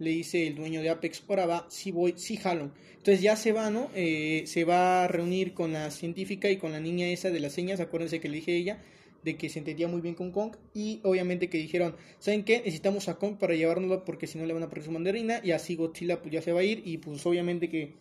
Le 0.00 0.10
dice 0.10 0.48
el 0.48 0.56
dueño 0.56 0.82
de 0.82 0.90
Apex, 0.90 1.22
ahora 1.28 1.46
va, 1.46 1.66
sí 1.68 1.92
voy, 1.92 2.14
sí 2.16 2.36
jalo. 2.36 2.72
Entonces 2.96 3.22
ya 3.22 3.36
se 3.36 3.52
va, 3.52 3.70
¿no? 3.70 3.90
Eh, 3.94 4.42
se 4.46 4.64
va 4.64 5.04
a 5.04 5.06
reunir 5.06 5.54
con 5.54 5.72
la 5.72 5.92
científica 5.92 6.50
y 6.50 6.56
con 6.56 6.72
la 6.72 6.80
niña 6.80 7.06
esa 7.06 7.30
de 7.30 7.38
las 7.38 7.52
señas, 7.52 7.78
acuérdense 7.78 8.18
que 8.18 8.28
le 8.28 8.38
dije 8.38 8.50
a 8.50 8.56
ella, 8.56 8.82
de 9.22 9.36
que 9.36 9.48
se 9.48 9.60
entendía 9.60 9.86
muy 9.86 10.00
bien 10.00 10.16
con 10.16 10.32
Kong 10.32 10.56
y 10.74 10.98
obviamente 11.04 11.48
que 11.48 11.58
dijeron, 11.58 11.94
¿saben 12.18 12.42
qué? 12.42 12.58
Necesitamos 12.58 13.08
a 13.08 13.20
Kong 13.20 13.36
para 13.38 13.54
llevárnoslo 13.54 14.04
porque 14.04 14.26
si 14.26 14.36
no 14.36 14.46
le 14.46 14.52
van 14.52 14.64
a 14.64 14.68
perder 14.68 14.86
su 14.86 14.90
mandarina 14.90 15.40
y 15.44 15.52
así 15.52 15.76
Godzilla 15.76 16.20
pues 16.22 16.32
ya 16.32 16.42
se 16.42 16.50
va 16.50 16.58
a 16.58 16.64
ir 16.64 16.82
y 16.84 16.98
pues 16.98 17.24
obviamente 17.24 17.70
que 17.70 17.94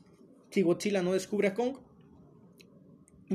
si 0.50 0.64
Godzilla 0.64 1.04
no 1.04 1.14
descubre 1.14 1.50
a 1.50 1.54
Kong, 1.54 1.76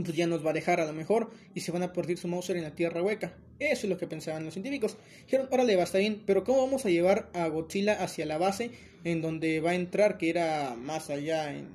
pues 0.02 0.16
ya 0.16 0.26
nos 0.26 0.44
va 0.44 0.50
a 0.50 0.54
dejar 0.54 0.80
a 0.80 0.86
lo 0.86 0.92
mejor 0.92 1.30
y 1.54 1.60
se 1.60 1.72
van 1.72 1.82
a 1.82 1.92
partir 1.92 2.18
su 2.18 2.28
Mauser 2.28 2.56
en 2.56 2.64
la 2.64 2.74
Tierra 2.74 3.02
Hueca. 3.02 3.34
Eso 3.58 3.86
es 3.86 3.90
lo 3.90 3.98
que 3.98 4.06
pensaban 4.06 4.44
los 4.44 4.54
científicos. 4.54 4.96
Dijeron, 5.24 5.48
órale, 5.50 5.76
va, 5.76 5.84
está 5.84 5.98
bien, 5.98 6.22
pero 6.26 6.44
¿cómo 6.44 6.62
vamos 6.62 6.84
a 6.84 6.90
llevar 6.90 7.30
a 7.32 7.48
Godzilla 7.48 8.02
hacia 8.02 8.26
la 8.26 8.38
base 8.38 8.70
en 9.04 9.22
donde 9.22 9.60
va 9.60 9.70
a 9.70 9.74
entrar, 9.74 10.18
que 10.18 10.30
era 10.30 10.74
más 10.76 11.10
allá, 11.10 11.52
en, 11.52 11.68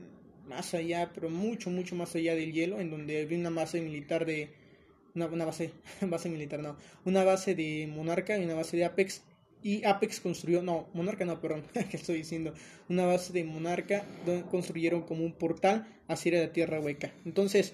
más 0.47 0.73
allá, 0.73 1.11
pero 1.13 1.29
mucho, 1.29 1.69
mucho 1.69 1.95
más 1.95 2.15
allá 2.15 2.35
del 2.35 2.51
hielo, 2.53 2.79
en 2.79 2.91
donde 2.91 3.21
había 3.21 3.37
una 3.37 3.49
base 3.49 3.81
militar 3.81 4.25
de... 4.25 4.49
Una, 5.13 5.25
una 5.25 5.45
base, 5.45 5.71
base 6.01 6.29
militar, 6.29 6.61
no, 6.61 6.77
una 7.03 7.25
base 7.25 7.53
de 7.53 7.89
Monarca 7.93 8.37
y 8.37 8.45
una 8.45 8.53
base 8.53 8.77
de 8.77 8.85
Apex 8.85 9.23
y 9.63 9.83
Apex 9.85 10.19
construyó, 10.19 10.63
no, 10.63 10.87
Monarca 10.93 11.25
no, 11.25 11.39
perdón, 11.39 11.63
que 11.89 11.97
estoy 11.97 12.17
diciendo, 12.17 12.53
una 12.89 13.05
base 13.05 13.31
de 13.33 13.43
Monarca 13.43 14.05
donde 14.25 14.43
construyeron 14.43 15.03
como 15.03 15.23
un 15.23 15.33
portal 15.33 15.87
hacia 16.07 16.41
la 16.41 16.51
Tierra 16.51 16.79
Hueca. 16.79 17.11
Entonces, 17.25 17.73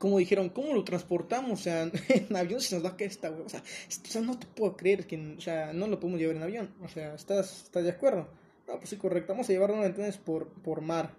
como 0.00 0.16
dijeron, 0.16 0.48
¿cómo 0.48 0.72
lo 0.72 0.82
transportamos? 0.82 1.60
O 1.60 1.62
sea, 1.62 1.82
en 2.08 2.34
avión 2.34 2.62
se 2.62 2.74
nos 2.74 2.82
va 2.82 2.88
a 2.88 2.96
caer 2.96 3.10
esta, 3.10 3.30
o 3.30 3.48
sea, 3.50 3.60
o 3.60 4.08
sea, 4.08 4.22
no 4.22 4.38
te 4.38 4.46
puedo 4.46 4.74
creer 4.74 5.06
que, 5.06 5.34
o 5.36 5.40
sea, 5.42 5.74
no 5.74 5.86
lo 5.88 6.00
podemos 6.00 6.18
llevar 6.18 6.36
en 6.36 6.42
avión. 6.42 6.74
O 6.82 6.88
sea, 6.88 7.14
¿estás, 7.14 7.64
estás 7.64 7.84
de 7.84 7.90
acuerdo? 7.90 8.26
No, 8.66 8.78
pues 8.78 8.88
sí, 8.88 8.96
correcto, 8.96 9.34
vamos 9.34 9.50
a 9.50 9.52
llevarlo 9.52 9.84
entonces 9.84 10.16
por, 10.16 10.48
por 10.62 10.80
mar. 10.80 11.14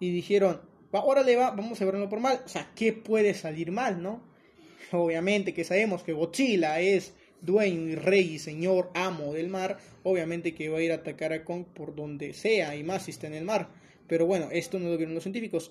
Y 0.00 0.12
dijeron, 0.12 0.62
va, 0.94 1.04
órale, 1.04 1.36
va, 1.36 1.50
vamos 1.50 1.78
a 1.78 1.84
llevarlo 1.84 2.08
por 2.08 2.20
mar. 2.20 2.40
O 2.42 2.48
sea, 2.48 2.72
¿qué 2.74 2.94
puede 2.94 3.34
salir 3.34 3.70
mal, 3.70 4.02
no? 4.02 4.22
Obviamente 4.92 5.52
que 5.52 5.64
sabemos 5.64 6.02
que 6.02 6.14
Godzilla 6.14 6.80
es 6.80 7.12
dueño 7.42 7.82
y 7.82 7.96
rey 7.96 8.36
y 8.36 8.38
señor 8.38 8.90
amo 8.94 9.34
del 9.34 9.48
mar, 9.48 9.76
obviamente 10.04 10.54
que 10.54 10.70
va 10.70 10.78
a 10.78 10.82
ir 10.82 10.90
a 10.90 10.96
atacar 10.96 11.34
a 11.34 11.44
Kong 11.44 11.66
por 11.66 11.94
donde 11.94 12.32
sea 12.32 12.74
y 12.76 12.82
más 12.82 13.04
si 13.04 13.10
está 13.10 13.26
en 13.26 13.34
el 13.34 13.44
mar. 13.44 13.68
Pero 14.08 14.24
bueno, 14.24 14.48
esto 14.52 14.78
no 14.78 14.88
lo 14.88 14.96
vieron 14.96 15.14
los 15.14 15.24
científicos. 15.24 15.70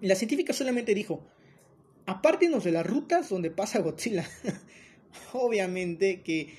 La 0.00 0.14
científica 0.14 0.52
solamente 0.52 0.94
dijo, 0.94 1.24
apártenos 2.06 2.64
de 2.64 2.72
las 2.72 2.86
rutas 2.86 3.28
donde 3.28 3.50
pasa 3.50 3.80
Godzilla. 3.80 4.24
obviamente 5.32 6.22
que, 6.22 6.54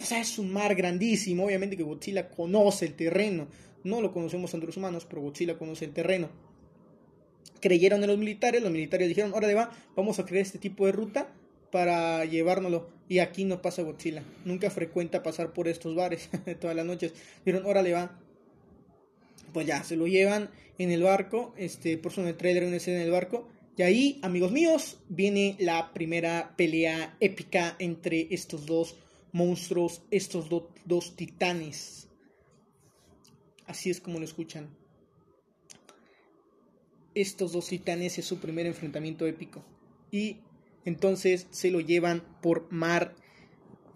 o 0.00 0.04
sea, 0.04 0.20
es 0.20 0.38
un 0.38 0.52
mar 0.52 0.74
grandísimo, 0.74 1.44
obviamente 1.44 1.76
que 1.76 1.82
Godzilla 1.82 2.28
conoce 2.28 2.86
el 2.86 2.94
terreno. 2.94 3.48
No 3.82 4.00
lo 4.00 4.12
conocemos 4.12 4.52
entre 4.54 4.68
los 4.68 4.76
humanos, 4.76 5.06
pero 5.08 5.22
Godzilla 5.22 5.58
conoce 5.58 5.84
el 5.84 5.92
terreno. 5.92 6.30
Creyeron 7.60 8.02
en 8.02 8.08
los 8.08 8.18
militares, 8.18 8.62
los 8.62 8.72
militares 8.72 9.08
dijeron, 9.08 9.32
de 9.38 9.54
va, 9.54 9.70
vamos 9.96 10.18
a 10.18 10.24
crear 10.24 10.42
este 10.42 10.58
tipo 10.58 10.86
de 10.86 10.92
ruta 10.92 11.32
para 11.70 12.24
llevárnoslo. 12.24 12.88
Y 13.08 13.18
aquí 13.18 13.44
no 13.44 13.60
pasa 13.60 13.82
Godzilla. 13.82 14.22
Nunca 14.44 14.70
frecuenta 14.70 15.22
pasar 15.22 15.52
por 15.52 15.68
estos 15.68 15.94
bares 15.94 16.30
todas 16.60 16.76
las 16.76 16.86
noches. 16.86 17.12
Dijeron, 17.44 17.66
órale 17.66 17.92
va. 17.92 18.18
Pues 19.52 19.66
ya, 19.66 19.84
se 19.84 19.96
lo 19.96 20.06
llevan 20.06 20.50
en 20.78 20.90
el 20.90 21.02
barco. 21.02 21.54
Este, 21.56 21.98
por 21.98 22.12
el 22.18 22.36
trailer 22.36 22.64
una 22.64 22.76
escena 22.76 22.98
en 22.98 23.04
el 23.04 23.10
barco. 23.10 23.48
Y 23.76 23.82
ahí, 23.82 24.20
amigos 24.22 24.52
míos, 24.52 24.98
viene 25.08 25.56
la 25.58 25.92
primera 25.92 26.54
pelea 26.56 27.16
épica 27.20 27.74
entre 27.78 28.28
estos 28.30 28.66
dos 28.66 28.96
monstruos, 29.32 30.02
estos 30.10 30.48
dos 30.84 31.16
titanes. 31.16 32.08
Así 33.66 33.90
es 33.90 34.00
como 34.00 34.18
lo 34.18 34.24
escuchan. 34.24 34.68
Estos 37.14 37.52
dos 37.52 37.68
titanes 37.68 38.18
es 38.18 38.24
su 38.24 38.38
primer 38.38 38.66
enfrentamiento 38.66 39.26
épico. 39.26 39.64
Y 40.10 40.38
entonces 40.84 41.48
se 41.50 41.70
lo 41.70 41.80
llevan 41.80 42.22
por 42.40 42.70
mar 42.70 43.16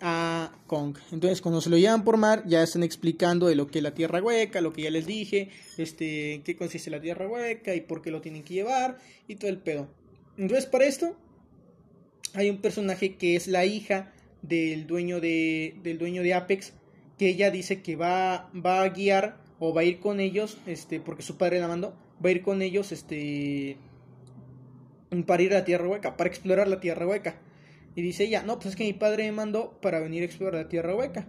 a 0.01 0.53
Kong. 0.67 0.97
Entonces, 1.13 1.41
cuando 1.41 1.61
se 1.61 1.71
lo 1.71 1.77
llevan 1.77 2.05
por 2.05 2.17
mar, 2.17 2.45
ya 2.47 2.63
están 2.63 2.83
explicando 2.83 3.47
de 3.47 3.55
lo 3.55 3.67
que 3.67 3.79
es 3.79 3.83
la 3.83 3.95
tierra 3.95 4.23
hueca, 4.23 4.61
lo 4.61 4.73
que 4.73 4.83
ya 4.83 4.91
les 4.91 5.07
dije, 5.07 5.51
este, 5.77 6.43
qué 6.45 6.57
consiste 6.57 6.91
la 6.91 7.01
tierra 7.01 7.27
hueca 7.27 7.75
y 7.75 7.81
por 7.81 8.03
qué 8.03 8.11
lo 8.11 8.21
tienen 8.21 8.45
que 8.45 8.55
llevar 8.55 8.99
y 9.27 9.37
todo 9.37 9.51
el 9.51 9.59
pedo. 9.59 9.89
Entonces, 10.37 10.67
para 10.67 10.87
esto, 10.87 11.17
hay 12.35 12.51
un 12.51 12.59
personaje 12.59 13.17
que 13.17 13.37
es 13.37 13.49
la 13.49 13.65
hija 13.65 14.13
del 14.43 14.87
dueño 14.87 15.21
de, 15.21 15.77
del 15.83 15.99
dueño 15.99 16.23
de 16.23 16.35
Apex, 16.35 16.73
que 17.19 17.29
ella 17.29 17.51
dice 17.51 17.83
que 17.83 17.97
va, 17.97 18.51
va 18.55 18.83
a 18.83 18.89
guiar 18.91 19.41
o 19.59 19.75
va 19.75 19.81
a 19.81 19.85
ir 19.85 19.99
con 19.99 20.21
ellos, 20.21 20.59
este, 20.67 21.01
porque 21.01 21.23
su 21.23 21.37
padre 21.37 21.61
la 21.61 21.69
mandó, 21.69 21.97
va 22.25 22.29
a 22.29 22.33
ir 22.33 22.43
con 22.43 22.63
ellos, 22.63 22.93
este, 22.93 23.77
para 25.27 25.43
ir 25.43 25.53
a 25.53 25.59
la 25.59 25.65
tierra 25.65 25.89
hueca, 25.89 26.17
para 26.17 26.29
explorar 26.29 26.69
la 26.69 26.81
tierra 26.81 27.07
hueca. 27.07 27.41
Y 27.99 28.01
dice 28.01 28.23
ella, 28.23 28.45
no, 28.45 28.61
pues 28.61 28.67
es 28.67 28.77
que 28.77 28.85
mi 28.85 28.93
padre 28.93 29.25
me 29.25 29.33
mandó 29.33 29.73
para 29.81 29.99
venir 29.99 30.23
a 30.23 30.27
explorar 30.27 30.63
la 30.63 30.69
Tierra 30.69 30.95
Hueca. 30.95 31.27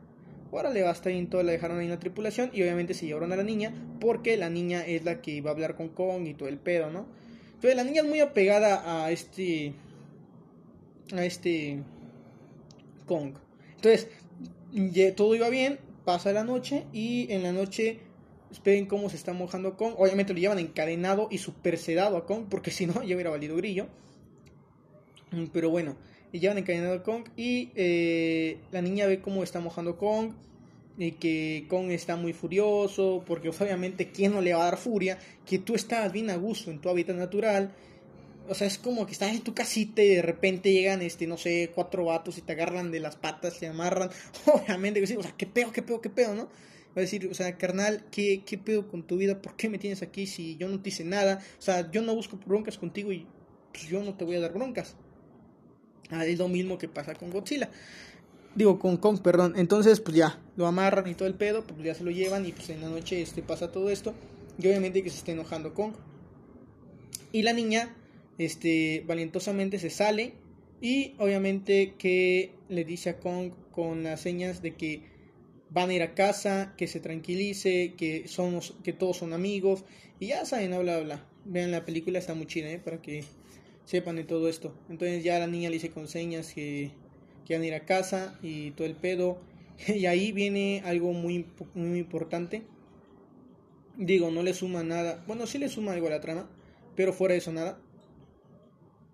Órale, 0.51 0.83
basta 0.83 1.09
y 1.09 1.25
todo 1.25 1.41
la 1.41 1.51
dejaron 1.51 1.79
ahí 1.79 1.85
en 1.85 1.89
la 1.89 1.97
tripulación 1.97 2.51
y 2.53 2.61
obviamente 2.61 2.93
se 2.93 3.07
llevaron 3.07 3.33
a 3.33 3.35
la 3.35 3.41
niña 3.41 3.73
porque 3.99 4.37
la 4.37 4.51
niña 4.51 4.85
es 4.85 5.03
la 5.03 5.19
que 5.19 5.31
iba 5.31 5.49
a 5.49 5.53
hablar 5.53 5.75
con 5.75 5.89
Kong 5.89 6.27
y 6.27 6.35
todo 6.35 6.47
el 6.47 6.59
pedo, 6.59 6.91
¿no? 6.91 7.07
Entonces 7.55 7.75
la 7.75 7.83
niña 7.83 8.03
es 8.03 8.07
muy 8.07 8.19
apegada 8.19 9.03
a 9.03 9.09
este... 9.09 9.73
a 11.11 11.25
este... 11.25 11.79
Kong. 13.07 13.33
Entonces, 13.77 14.07
todo 15.15 15.33
iba 15.33 15.49
bien, 15.49 15.79
pasa 16.05 16.31
la 16.33 16.43
noche 16.43 16.85
y 16.93 17.33
en 17.33 17.41
la 17.41 17.51
noche 17.51 17.97
ven 18.63 18.85
cómo 18.85 19.09
se 19.09 19.15
está 19.15 19.33
mojando 19.33 19.75
Kong. 19.75 19.95
Obviamente 19.97 20.33
lo 20.33 20.39
llevan 20.39 20.59
encadenado 20.59 21.29
y 21.31 21.39
super 21.39 21.79
sedado 21.79 22.15
a 22.15 22.27
Kong 22.27 22.45
porque 22.47 22.69
si 22.69 22.85
no 22.85 22.93
ya 23.03 23.15
hubiera 23.15 23.31
valido 23.31 23.55
grillo. 23.55 23.87
Pero 25.51 25.71
bueno, 25.71 25.95
y 26.31 26.39
llevan 26.39 26.57
encadenado 26.57 26.95
a 26.95 27.03
Kong 27.03 27.25
y 27.35 27.71
eh, 27.75 28.57
la 28.71 28.81
niña 28.81 29.05
ve 29.07 29.21
cómo 29.21 29.43
está 29.43 29.59
mojando 29.59 29.97
Kong 29.97 30.31
y 30.97 31.13
que 31.13 31.65
Kong 31.69 31.91
está 31.91 32.15
muy 32.15 32.33
furioso 32.33 33.23
porque 33.25 33.49
obviamente 33.49 34.11
quién 34.11 34.33
no 34.33 34.41
le 34.41 34.53
va 34.53 34.61
a 34.61 34.65
dar 34.65 34.77
furia 34.77 35.17
que 35.45 35.59
tú 35.59 35.75
estás 35.75 36.11
bien 36.11 36.29
a 36.29 36.35
gusto 36.35 36.71
en 36.71 36.79
tu 36.79 36.89
hábitat 36.89 37.15
natural 37.15 37.71
o 38.47 38.53
sea 38.53 38.67
es 38.67 38.77
como 38.77 39.05
que 39.05 39.13
estás 39.13 39.31
en 39.31 39.41
tu 39.41 39.53
casita 39.53 40.03
y 40.03 40.09
de 40.09 40.21
repente 40.21 40.71
llegan 40.71 41.01
este 41.01 41.25
no 41.25 41.37
sé 41.37 41.71
cuatro 41.73 42.05
vatos 42.05 42.37
y 42.37 42.41
te 42.41 42.51
agarran 42.51 42.91
de 42.91 42.99
las 42.99 43.15
patas 43.15 43.59
te 43.59 43.67
amarran 43.67 44.09
obviamente 44.45 45.01
o 45.01 45.23
sea 45.23 45.33
qué 45.37 45.45
pedo 45.45 45.71
qué 45.71 45.81
pedo 45.81 46.01
qué 46.01 46.09
pedo 46.09 46.35
no 46.35 46.49
va 46.89 47.01
a 47.01 47.01
decir, 47.01 47.27
o 47.27 47.33
sea, 47.33 47.57
carnal, 47.57 48.03
¿qué, 48.11 48.43
¿qué 48.45 48.57
pedo 48.57 48.87
con 48.87 49.03
tu 49.03 49.17
vida? 49.17 49.41
¿Por 49.41 49.55
qué 49.55 49.69
me 49.69 49.77
tienes 49.77 50.01
aquí 50.01 50.25
si 50.25 50.57
yo 50.57 50.67
no 50.67 50.81
te 50.81 50.89
hice 50.89 51.03
nada? 51.03 51.39
O 51.57 51.61
sea, 51.61 51.89
yo 51.91 52.01
no 52.01 52.15
busco 52.15 52.37
broncas 52.45 52.77
contigo 52.77 53.11
y 53.11 53.27
pues, 53.71 53.87
yo 53.87 54.03
no 54.03 54.15
te 54.15 54.25
voy 54.25 54.35
a 54.35 54.39
dar 54.39 54.53
broncas. 54.53 54.95
Ah, 56.09 56.25
es 56.25 56.39
lo 56.39 56.47
mismo 56.47 56.77
que 56.77 56.87
pasa 56.87 57.13
con 57.15 57.29
Godzilla. 57.31 57.69
Digo, 58.55 58.79
con 58.79 58.97
Kong, 58.97 59.21
perdón. 59.21 59.53
Entonces, 59.57 59.99
pues 59.99 60.17
ya, 60.17 60.39
lo 60.55 60.65
amarran 60.65 61.07
y 61.07 61.13
todo 61.13 61.27
el 61.27 61.35
pedo, 61.35 61.63
pues 61.63 61.81
ya 61.83 61.93
se 61.93 62.03
lo 62.03 62.11
llevan 62.11 62.45
y 62.45 62.51
pues 62.51 62.69
en 62.69 62.81
la 62.81 62.89
noche 62.89 63.21
este, 63.21 63.41
pasa 63.43 63.71
todo 63.71 63.89
esto. 63.89 64.13
Y 64.57 64.67
obviamente 64.67 65.03
que 65.03 65.09
se 65.09 65.17
está 65.17 65.31
enojando 65.31 65.73
Kong. 65.73 65.93
Y 67.31 67.43
la 67.43 67.53
niña, 67.53 67.95
este, 68.37 69.03
valientosamente 69.07 69.77
se 69.77 69.89
sale 69.89 70.33
y 70.81 71.13
obviamente 71.19 71.95
que 71.97 72.53
le 72.69 72.85
dice 72.85 73.11
a 73.11 73.19
Kong 73.19 73.51
con 73.71 74.03
las 74.03 74.21
señas 74.21 74.61
de 74.61 74.75
que 74.75 75.03
van 75.69 75.91
a 75.91 75.93
ir 75.93 76.01
a 76.01 76.15
casa, 76.15 76.73
que 76.75 76.87
se 76.87 76.99
tranquilice, 76.99 77.93
que 77.95 78.27
somos, 78.27 78.75
que 78.83 78.93
todos 78.93 79.17
son 79.17 79.33
amigos 79.33 79.85
y 80.19 80.27
ya 80.27 80.45
saben, 80.45 80.71
bla 80.71 80.79
bla 80.79 80.99
bla. 80.99 81.25
Vean 81.45 81.71
la 81.71 81.85
película, 81.85 82.19
está 82.19 82.33
muy 82.33 82.47
chida, 82.47 82.69
¿eh? 82.69 82.79
para 82.79 83.01
que 83.01 83.23
sepan 83.89 84.17
de 84.17 84.23
todo 84.23 84.47
esto. 84.49 84.75
Entonces 84.87 85.23
ya 85.23 85.39
la 85.39 85.47
niña 85.47 85.69
le 85.69 85.77
dice 85.77 85.89
con 85.89 86.07
señas 86.07 86.53
que, 86.53 86.91
que 87.43 87.55
van 87.55 87.63
a 87.63 87.65
ir 87.65 87.73
a 87.73 87.85
casa 87.85 88.37
y 88.43 88.71
todo 88.71 88.85
el 88.85 88.95
pedo. 88.95 89.39
Y 89.87 90.05
ahí 90.05 90.31
viene 90.33 90.83
algo 90.85 91.13
muy, 91.13 91.47
muy 91.73 91.99
importante. 91.99 92.63
Digo, 93.97 94.29
no 94.29 94.43
le 94.43 94.53
suma 94.53 94.83
nada. 94.83 95.23
Bueno, 95.25 95.47
sí 95.47 95.57
le 95.57 95.69
suma 95.69 95.93
algo 95.93 96.07
a 96.07 96.11
la 96.11 96.21
trama, 96.21 96.49
pero 96.95 97.13
fuera 97.13 97.31
de 97.33 97.39
eso 97.39 97.51
nada. 97.51 97.79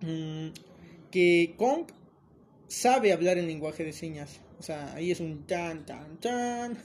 Mm, 0.01 0.49
que 1.11 1.53
Kong 1.55 1.85
sabe 2.67 3.13
hablar 3.13 3.37
en 3.37 3.47
lenguaje 3.47 3.83
de 3.85 3.93
señas. 3.93 4.41
O 4.59 4.63
sea, 4.63 4.93
ahí 4.95 5.11
es 5.11 5.21
un 5.21 5.45
tan, 5.45 5.85
tan, 5.85 6.19
tan. 6.19 6.79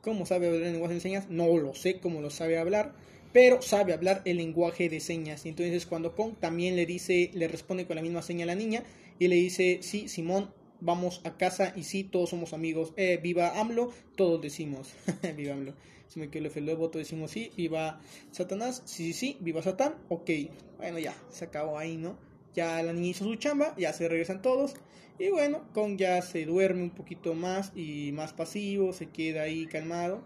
¿Cómo 0.00 0.24
sabe 0.24 0.46
hablar 0.46 0.62
en 0.62 0.72
lenguaje 0.72 0.94
de 0.94 1.00
señas? 1.00 1.28
No 1.28 1.58
lo 1.58 1.74
sé 1.74 1.98
cómo 1.98 2.22
lo 2.22 2.30
sabe 2.30 2.56
hablar 2.56 2.94
pero 3.32 3.62
sabe 3.62 3.92
hablar 3.92 4.22
el 4.24 4.38
lenguaje 4.38 4.88
de 4.88 5.00
señas. 5.00 5.44
Y 5.44 5.50
entonces 5.50 5.86
cuando 5.86 6.14
Kong 6.14 6.34
también 6.40 6.76
le 6.76 6.86
dice, 6.86 7.30
le 7.34 7.48
responde 7.48 7.86
con 7.86 7.96
la 7.96 8.02
misma 8.02 8.22
seña 8.22 8.44
a 8.44 8.46
la 8.46 8.54
niña 8.54 8.82
y 9.18 9.28
le 9.28 9.36
dice, 9.36 9.80
sí, 9.82 10.08
Simón, 10.08 10.50
vamos 10.80 11.20
a 11.24 11.36
casa 11.36 11.72
y 11.76 11.84
sí, 11.84 12.04
todos 12.04 12.30
somos 12.30 12.52
amigos. 12.52 12.92
Eh, 12.96 13.18
viva 13.22 13.58
AMLO, 13.60 13.92
todos 14.16 14.40
decimos, 14.40 14.92
viva 15.36 15.54
AMLO. 15.54 15.74
Si 16.08 16.18
me 16.18 16.30
quedo 16.30 16.48
el 16.54 16.76
voto 16.76 16.98
decimos 16.98 17.32
sí, 17.32 17.52
viva 17.54 18.00
Satanás, 18.30 18.82
sí, 18.86 19.12
sí, 19.12 19.12
sí, 19.12 19.36
viva 19.40 19.62
Satán, 19.62 19.96
ok. 20.08 20.30
Bueno, 20.78 20.98
ya, 20.98 21.14
se 21.28 21.44
acabó 21.44 21.78
ahí, 21.78 21.98
¿no? 21.98 22.18
Ya 22.54 22.82
la 22.82 22.94
niña 22.94 23.08
hizo 23.08 23.24
su 23.24 23.34
chamba, 23.36 23.74
ya 23.76 23.92
se 23.92 24.08
regresan 24.08 24.40
todos. 24.40 24.74
Y 25.18 25.28
bueno, 25.30 25.68
Kong 25.74 25.98
ya 25.98 26.22
se 26.22 26.46
duerme 26.46 26.82
un 26.82 26.90
poquito 26.90 27.34
más 27.34 27.72
y 27.76 28.12
más 28.12 28.32
pasivo, 28.32 28.92
se 28.94 29.10
queda 29.10 29.42
ahí 29.42 29.66
calmado. 29.66 30.22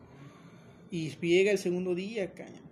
Y 0.90 1.10
llega 1.16 1.50
el 1.50 1.58
segundo 1.58 1.94
día, 1.94 2.32
caña 2.34 2.62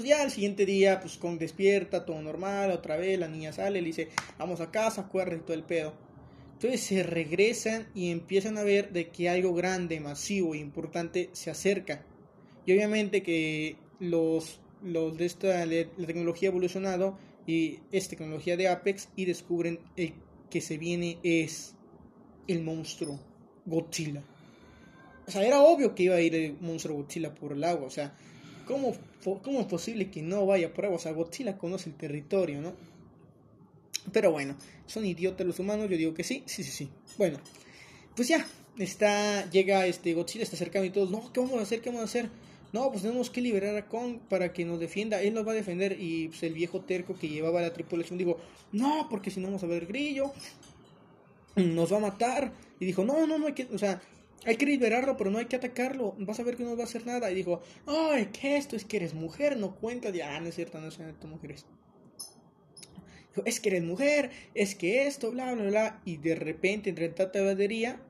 pues 0.00 0.08
ya 0.08 0.22
al 0.22 0.30
siguiente 0.30 0.64
día, 0.64 0.98
pues 0.98 1.18
con 1.18 1.36
despierta, 1.36 2.06
todo 2.06 2.22
normal, 2.22 2.70
otra 2.70 2.96
vez 2.96 3.18
la 3.18 3.28
niña 3.28 3.52
sale, 3.52 3.82
le 3.82 3.88
dice, 3.88 4.08
vamos 4.38 4.62
a 4.62 4.70
casa, 4.70 5.02
acuerda 5.02 5.36
todo 5.40 5.52
el 5.52 5.62
pedo. 5.62 5.92
Entonces 6.54 6.80
se 6.80 7.02
regresan 7.02 7.86
y 7.94 8.10
empiezan 8.10 8.56
a 8.56 8.62
ver 8.62 8.92
de 8.92 9.08
que 9.08 9.28
algo 9.28 9.52
grande, 9.52 10.00
masivo 10.00 10.54
e 10.54 10.58
importante 10.58 11.28
se 11.32 11.50
acerca. 11.50 12.02
Y 12.64 12.72
obviamente 12.72 13.22
que 13.22 13.76
los, 13.98 14.60
los 14.82 15.18
de 15.18 15.26
esta 15.26 15.66
la 15.66 16.06
tecnología 16.06 16.48
ha 16.48 16.52
evolucionado 16.52 17.18
y 17.46 17.80
es 17.92 18.08
tecnología 18.08 18.56
de 18.56 18.68
Apex 18.68 19.10
y 19.16 19.26
descubren 19.26 19.80
que 20.48 20.60
se 20.62 20.78
viene 20.78 21.18
es 21.22 21.74
el 22.48 22.62
monstruo 22.62 23.20
Godzilla. 23.66 24.22
O 25.26 25.30
sea, 25.30 25.44
era 25.44 25.60
obvio 25.60 25.94
que 25.94 26.04
iba 26.04 26.14
a 26.14 26.22
ir 26.22 26.34
el 26.34 26.56
monstruo 26.58 26.96
Godzilla 26.96 27.34
por 27.34 27.52
el 27.52 27.62
agua, 27.64 27.86
o 27.86 27.90
sea, 27.90 28.14
¿Cómo, 28.70 28.94
¿Cómo 29.42 29.60
es 29.60 29.66
posible 29.66 30.12
que 30.12 30.22
no 30.22 30.46
vaya 30.46 30.72
por 30.72 30.84
agua? 30.84 30.98
O 30.98 31.00
sea, 31.00 31.10
Godzilla 31.10 31.58
conoce 31.58 31.90
el 31.90 31.96
territorio, 31.96 32.60
¿no? 32.60 32.72
Pero 34.12 34.30
bueno, 34.30 34.54
son 34.86 35.04
idiotas 35.04 35.44
los 35.44 35.58
humanos, 35.58 35.90
yo 35.90 35.96
digo 35.96 36.14
que 36.14 36.22
sí, 36.22 36.44
sí, 36.46 36.62
sí, 36.62 36.70
sí. 36.70 36.88
Bueno, 37.18 37.38
pues 38.14 38.28
ya, 38.28 38.46
está, 38.78 39.50
llega 39.50 39.86
este 39.86 40.14
Godzilla, 40.14 40.44
está 40.44 40.56
cercano 40.56 40.84
y 40.84 40.90
todos, 40.90 41.10
no, 41.10 41.32
¿qué 41.32 41.40
vamos 41.40 41.58
a 41.58 41.62
hacer? 41.62 41.80
¿Qué 41.80 41.88
vamos 41.88 42.02
a 42.02 42.04
hacer? 42.04 42.30
No, 42.72 42.92
pues 42.92 43.02
tenemos 43.02 43.28
que 43.28 43.40
liberar 43.40 43.74
a 43.74 43.88
Kong 43.88 44.18
para 44.28 44.52
que 44.52 44.64
nos 44.64 44.78
defienda, 44.78 45.20
él 45.20 45.34
nos 45.34 45.44
va 45.44 45.50
a 45.50 45.56
defender. 45.56 45.96
Y 45.98 46.28
pues, 46.28 46.44
el 46.44 46.54
viejo 46.54 46.80
terco 46.82 47.16
que 47.18 47.28
llevaba 47.28 47.60
la 47.60 47.72
tripulación 47.72 48.18
dijo, 48.18 48.36
no, 48.70 49.08
porque 49.10 49.32
si 49.32 49.40
no 49.40 49.48
vamos 49.48 49.64
a 49.64 49.66
ver 49.66 49.86
grillo, 49.86 50.32
nos 51.56 51.92
va 51.92 51.96
a 51.96 52.00
matar. 52.00 52.52
Y 52.78 52.84
dijo, 52.84 53.04
no, 53.04 53.26
no, 53.26 53.36
no 53.36 53.48
hay 53.48 53.54
que, 53.54 53.66
o 53.72 53.78
sea, 53.78 54.00
hay 54.46 54.56
que 54.56 54.66
liberarlo, 54.66 55.16
pero 55.16 55.30
no 55.30 55.38
hay 55.38 55.46
que 55.46 55.56
atacarlo. 55.56 56.14
Vas 56.18 56.40
a 56.40 56.42
ver 56.42 56.56
que 56.56 56.64
no 56.64 56.76
va 56.76 56.82
a 56.82 56.86
hacer 56.86 57.06
nada. 57.06 57.30
Y 57.30 57.34
dijo, 57.34 57.60
ay, 57.86 58.30
¿qué 58.32 58.56
esto? 58.56 58.76
Es 58.76 58.84
que 58.84 58.96
eres 58.96 59.14
mujer, 59.14 59.56
no 59.56 59.76
cuenta. 59.76 60.10
Ya, 60.10 60.36
ah, 60.36 60.40
no 60.40 60.48
es 60.48 60.54
cierto, 60.54 60.80
no 60.80 60.90
cierto, 60.90 61.26
mujeres. 61.26 61.66
es 63.44 63.60
que 63.60 63.68
eres 63.68 63.84
mujer, 63.84 64.30
es 64.54 64.74
que 64.74 65.06
esto, 65.06 65.30
bla, 65.30 65.54
bla, 65.54 65.64
bla. 65.64 66.02
Y 66.04 66.16
de 66.16 66.34
repente, 66.34 66.90
entre 66.90 67.10
tanta 67.10 67.42
batería, 67.42 68.00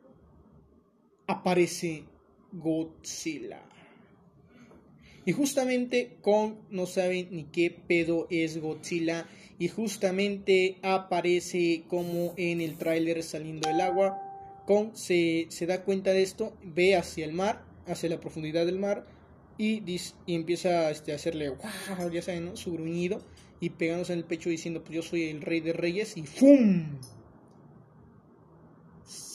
aparece 1.27 2.05
Godzilla. 2.53 3.63
Y 5.25 5.33
justamente 5.33 6.17
Kong 6.23 6.55
no 6.71 6.87
sabe 6.87 7.29
ni 7.31 7.45
qué 7.45 7.71
pedo 7.71 8.27
es 8.31 8.61
Godzilla. 8.61 9.27
Y 9.59 9.69
justamente 9.69 10.79
aparece 10.83 11.85
como 11.89 12.33
en 12.37 12.61
el 12.61 12.79
tráiler 12.79 13.23
saliendo 13.23 13.69
del 13.69 13.81
agua. 13.81 14.30
Se, 14.95 15.49
da 15.67 15.83
cuenta 15.85 16.13
de 16.13 16.23
esto, 16.23 16.57
ve 16.63 16.97
hacia 16.97 17.25
el 17.25 17.33
mar, 17.33 17.65
hacia 17.87 18.09
la 18.09 18.21
profundidad 18.21 18.67
del 18.67 18.79
mar. 18.79 19.07
Y, 19.59 19.83
empieza 20.27 20.91
este, 20.91 21.13
a 21.13 21.17
hacerle, 21.17 21.53
ya 22.13 22.23
saben, 22.23 22.57
su 22.57 22.73
gruñido. 22.73 23.23
Y 23.61 23.71
pegándose 23.71 24.15
en 24.15 24.21
el 24.21 24.25
pecho 24.25 24.49
diciendo, 24.49 24.83
pues 24.83 24.95
yo 24.95 25.03
soy 25.03 25.25
el 25.25 25.43
rey 25.43 25.61
de 25.61 25.73
reyes. 25.73 26.17
Y 26.17 26.23
¡fum! 26.23 26.99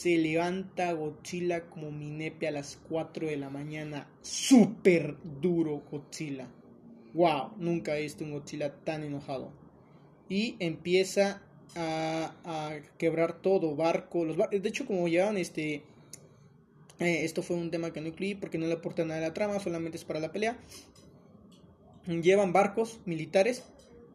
se 0.05 0.19
levanta 0.19 0.93
Godzilla 0.93 1.67
como 1.67 1.89
Minepe 1.89 2.47
a 2.47 2.51
las 2.51 2.77
4 2.89 3.27
de 3.27 3.37
la 3.37 3.49
mañana. 3.49 4.07
Súper 4.21 5.17
duro 5.41 5.81
Godzilla. 5.89 6.47
Wow, 7.15 7.53
nunca 7.57 7.97
he 7.97 8.03
visto 8.03 8.23
un 8.23 8.33
Godzilla 8.33 8.83
tan 8.83 9.03
enojado. 9.03 9.51
Y 10.29 10.57
empieza 10.59 11.41
a, 11.75 12.79
quebrar 12.97 13.41
todo, 13.41 13.75
barco. 13.75 14.25
Los 14.25 14.37
de 14.37 14.69
hecho, 14.69 14.85
como 14.85 15.07
llevan 15.07 15.37
este... 15.37 15.83
Eh, 16.99 17.25
esto 17.25 17.43
fue 17.43 17.57
un 17.57 17.71
tema 17.71 17.91
que 17.91 17.99
no 17.99 18.07
incluí 18.07 18.35
porque 18.35 18.57
no 18.57 18.67
le 18.67 18.73
aporta 18.73 19.03
nada 19.03 19.19
a 19.19 19.27
la 19.27 19.33
trama, 19.33 19.59
solamente 19.59 19.97
es 19.97 20.05
para 20.05 20.21
la 20.21 20.31
pelea. 20.31 20.57
Llevan 22.07 22.53
barcos 22.53 22.99
militares 23.05 23.63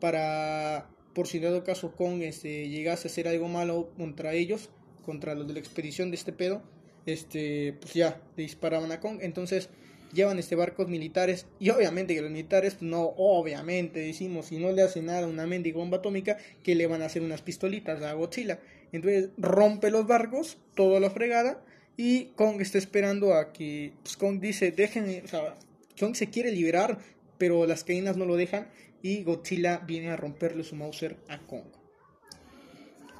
para, 0.01 0.89
por 1.15 1.27
si 1.27 1.41
dado 1.41 1.63
caso 1.63 1.93
Kong 1.93 2.23
este, 2.23 2.69
llegase 2.69 3.09
a 3.09 3.11
hacer 3.11 3.29
algo 3.29 3.49
malo 3.49 3.91
contra 3.97 4.33
ellos, 4.33 4.71
contra 5.05 5.35
los 5.35 5.47
de 5.47 5.55
la 5.55 5.59
expedición 5.59 6.11
de 6.11 6.17
este 6.17 6.33
pedo, 6.33 6.63
este, 7.05 7.75
pues 7.81 7.93
ya 7.93 8.23
le 8.37 8.45
disparaban 8.45 8.93
a 8.93 9.01
Kong. 9.01 9.19
Entonces 9.21 9.69
llevan 10.13 10.39
este 10.39 10.57
barcos 10.57 10.89
militares 10.89 11.47
y 11.59 11.71
obviamente 11.71 12.15
que 12.15 12.23
los 12.23 12.31
militares 12.31 12.75
pues, 12.75 12.91
no 12.91 13.15
obviamente 13.17 14.01
decimos 14.01 14.47
si 14.47 14.59
no 14.59 14.73
le 14.73 14.83
hacen 14.83 15.07
nada 15.07 15.27
una 15.27 15.47
mendiga 15.47 15.79
bomba 15.79 15.99
atómica 15.99 16.39
que 16.63 16.75
le 16.75 16.87
van 16.87 17.03
a 17.03 17.07
hacer 17.07 17.23
unas 17.23 17.43
pistolitas 17.43 18.03
a 18.03 18.13
Godzilla. 18.15 18.61
Entonces 18.93 19.31
rompe 19.39 19.91
los 19.91 20.07
barcos 20.07 20.59
toda 20.75 21.01
la 21.01 21.11
fregada 21.11 21.63
y 21.97 22.27
Kong 22.37 22.61
está 22.61 22.79
esperando 22.79 23.35
a 23.35 23.53
que 23.53 23.93
pues, 24.03 24.17
Kong 24.17 24.41
dice 24.41 24.73
dejen 24.73 25.23
o 25.25 25.29
sea 25.29 25.57
Kong 25.99 26.15
se 26.15 26.29
quiere 26.29 26.51
liberar 26.51 26.99
pero 27.39 27.67
las 27.67 27.85
cadenas 27.85 28.17
no 28.17 28.27
lo 28.27 28.37
dejan 28.37 28.69
y 29.03 29.23
Godzilla 29.23 29.79
viene 29.79 30.11
a 30.11 30.17
romperle 30.17 30.65
su 30.65 30.77
Mauser 30.77 31.17
a 31.29 31.39
Kong. 31.39 31.65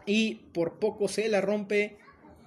Y 0.07 0.35
por 0.53 0.79
poco 0.79 1.09
se 1.09 1.29
la 1.29 1.41
rompe, 1.41 1.97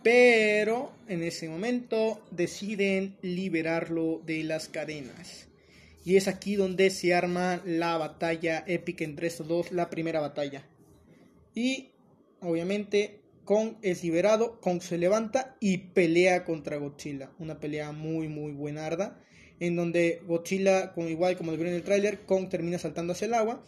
pero 0.03 0.91
en 1.07 1.23
ese 1.23 1.47
momento 1.47 2.21
deciden 2.31 3.15
liberarlo 3.21 4.21
de 4.25 4.43
las 4.43 4.67
cadenas. 4.67 5.47
Y 6.05 6.17
es 6.17 6.27
aquí 6.27 6.55
donde 6.55 6.89
se 6.89 7.13
arma 7.13 7.61
la 7.65 7.97
batalla 7.97 8.63
épica 8.67 9.05
entre 9.05 9.27
estos 9.27 9.47
dos, 9.47 9.71
la 9.71 9.89
primera 9.89 10.19
batalla. 10.19 10.67
Y 11.55 11.91
obviamente 12.41 13.21
Kong 13.45 13.75
es 13.81 14.03
liberado, 14.03 14.59
Kong 14.59 14.81
se 14.81 14.97
levanta 14.97 15.55
y 15.61 15.77
pelea 15.77 16.43
contra 16.43 16.77
Godzilla. 16.77 17.31
Una 17.39 17.59
pelea 17.59 17.93
muy 17.93 18.27
muy 18.27 18.51
buenarda. 18.51 19.21
En 19.59 19.77
donde 19.77 20.21
Godzilla, 20.27 20.93
igual 20.97 21.37
como 21.37 21.51
lo 21.51 21.57
vieron 21.57 21.73
en 21.73 21.79
el 21.79 21.85
tráiler, 21.85 22.19
Kong 22.25 22.49
termina 22.49 22.77
saltando 22.77 23.13
hacia 23.13 23.27
el 23.27 23.33
agua 23.35 23.63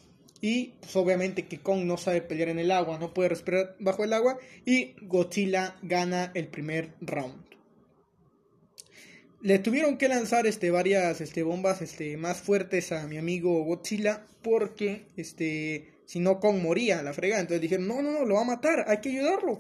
y 0.47 0.75
pues 0.79 0.95
obviamente 0.95 1.47
que 1.47 1.57
Kong 1.57 1.85
no 1.85 1.97
sabe 1.97 2.21
pelear 2.21 2.49
en 2.49 2.59
el 2.59 2.69
agua, 2.69 2.99
no 2.99 3.15
puede 3.15 3.29
respirar 3.29 3.75
bajo 3.79 4.03
el 4.03 4.13
agua. 4.13 4.37
Y 4.63 4.93
Godzilla 5.01 5.75
gana 5.81 6.31
el 6.35 6.49
primer 6.49 6.93
round. 7.01 7.43
Le 9.41 9.57
tuvieron 9.57 9.97
que 9.97 10.07
lanzar 10.07 10.45
este, 10.45 10.69
varias 10.69 11.19
este, 11.19 11.41
bombas 11.41 11.81
este, 11.81 12.15
más 12.17 12.41
fuertes 12.41 12.91
a 12.91 13.07
mi 13.07 13.17
amigo 13.17 13.63
Godzilla. 13.63 14.27
Porque 14.43 15.07
este, 15.17 15.95
si 16.05 16.19
no 16.19 16.39
Kong 16.39 16.61
moría 16.61 17.01
la 17.01 17.13
fregada. 17.13 17.41
Entonces 17.41 17.61
dijeron, 17.61 17.87
no, 17.87 18.03
no, 18.03 18.11
no, 18.11 18.23
lo 18.23 18.35
va 18.35 18.41
a 18.41 18.45
matar, 18.45 18.85
hay 18.87 18.97
que 18.97 19.09
ayudarlo. 19.09 19.57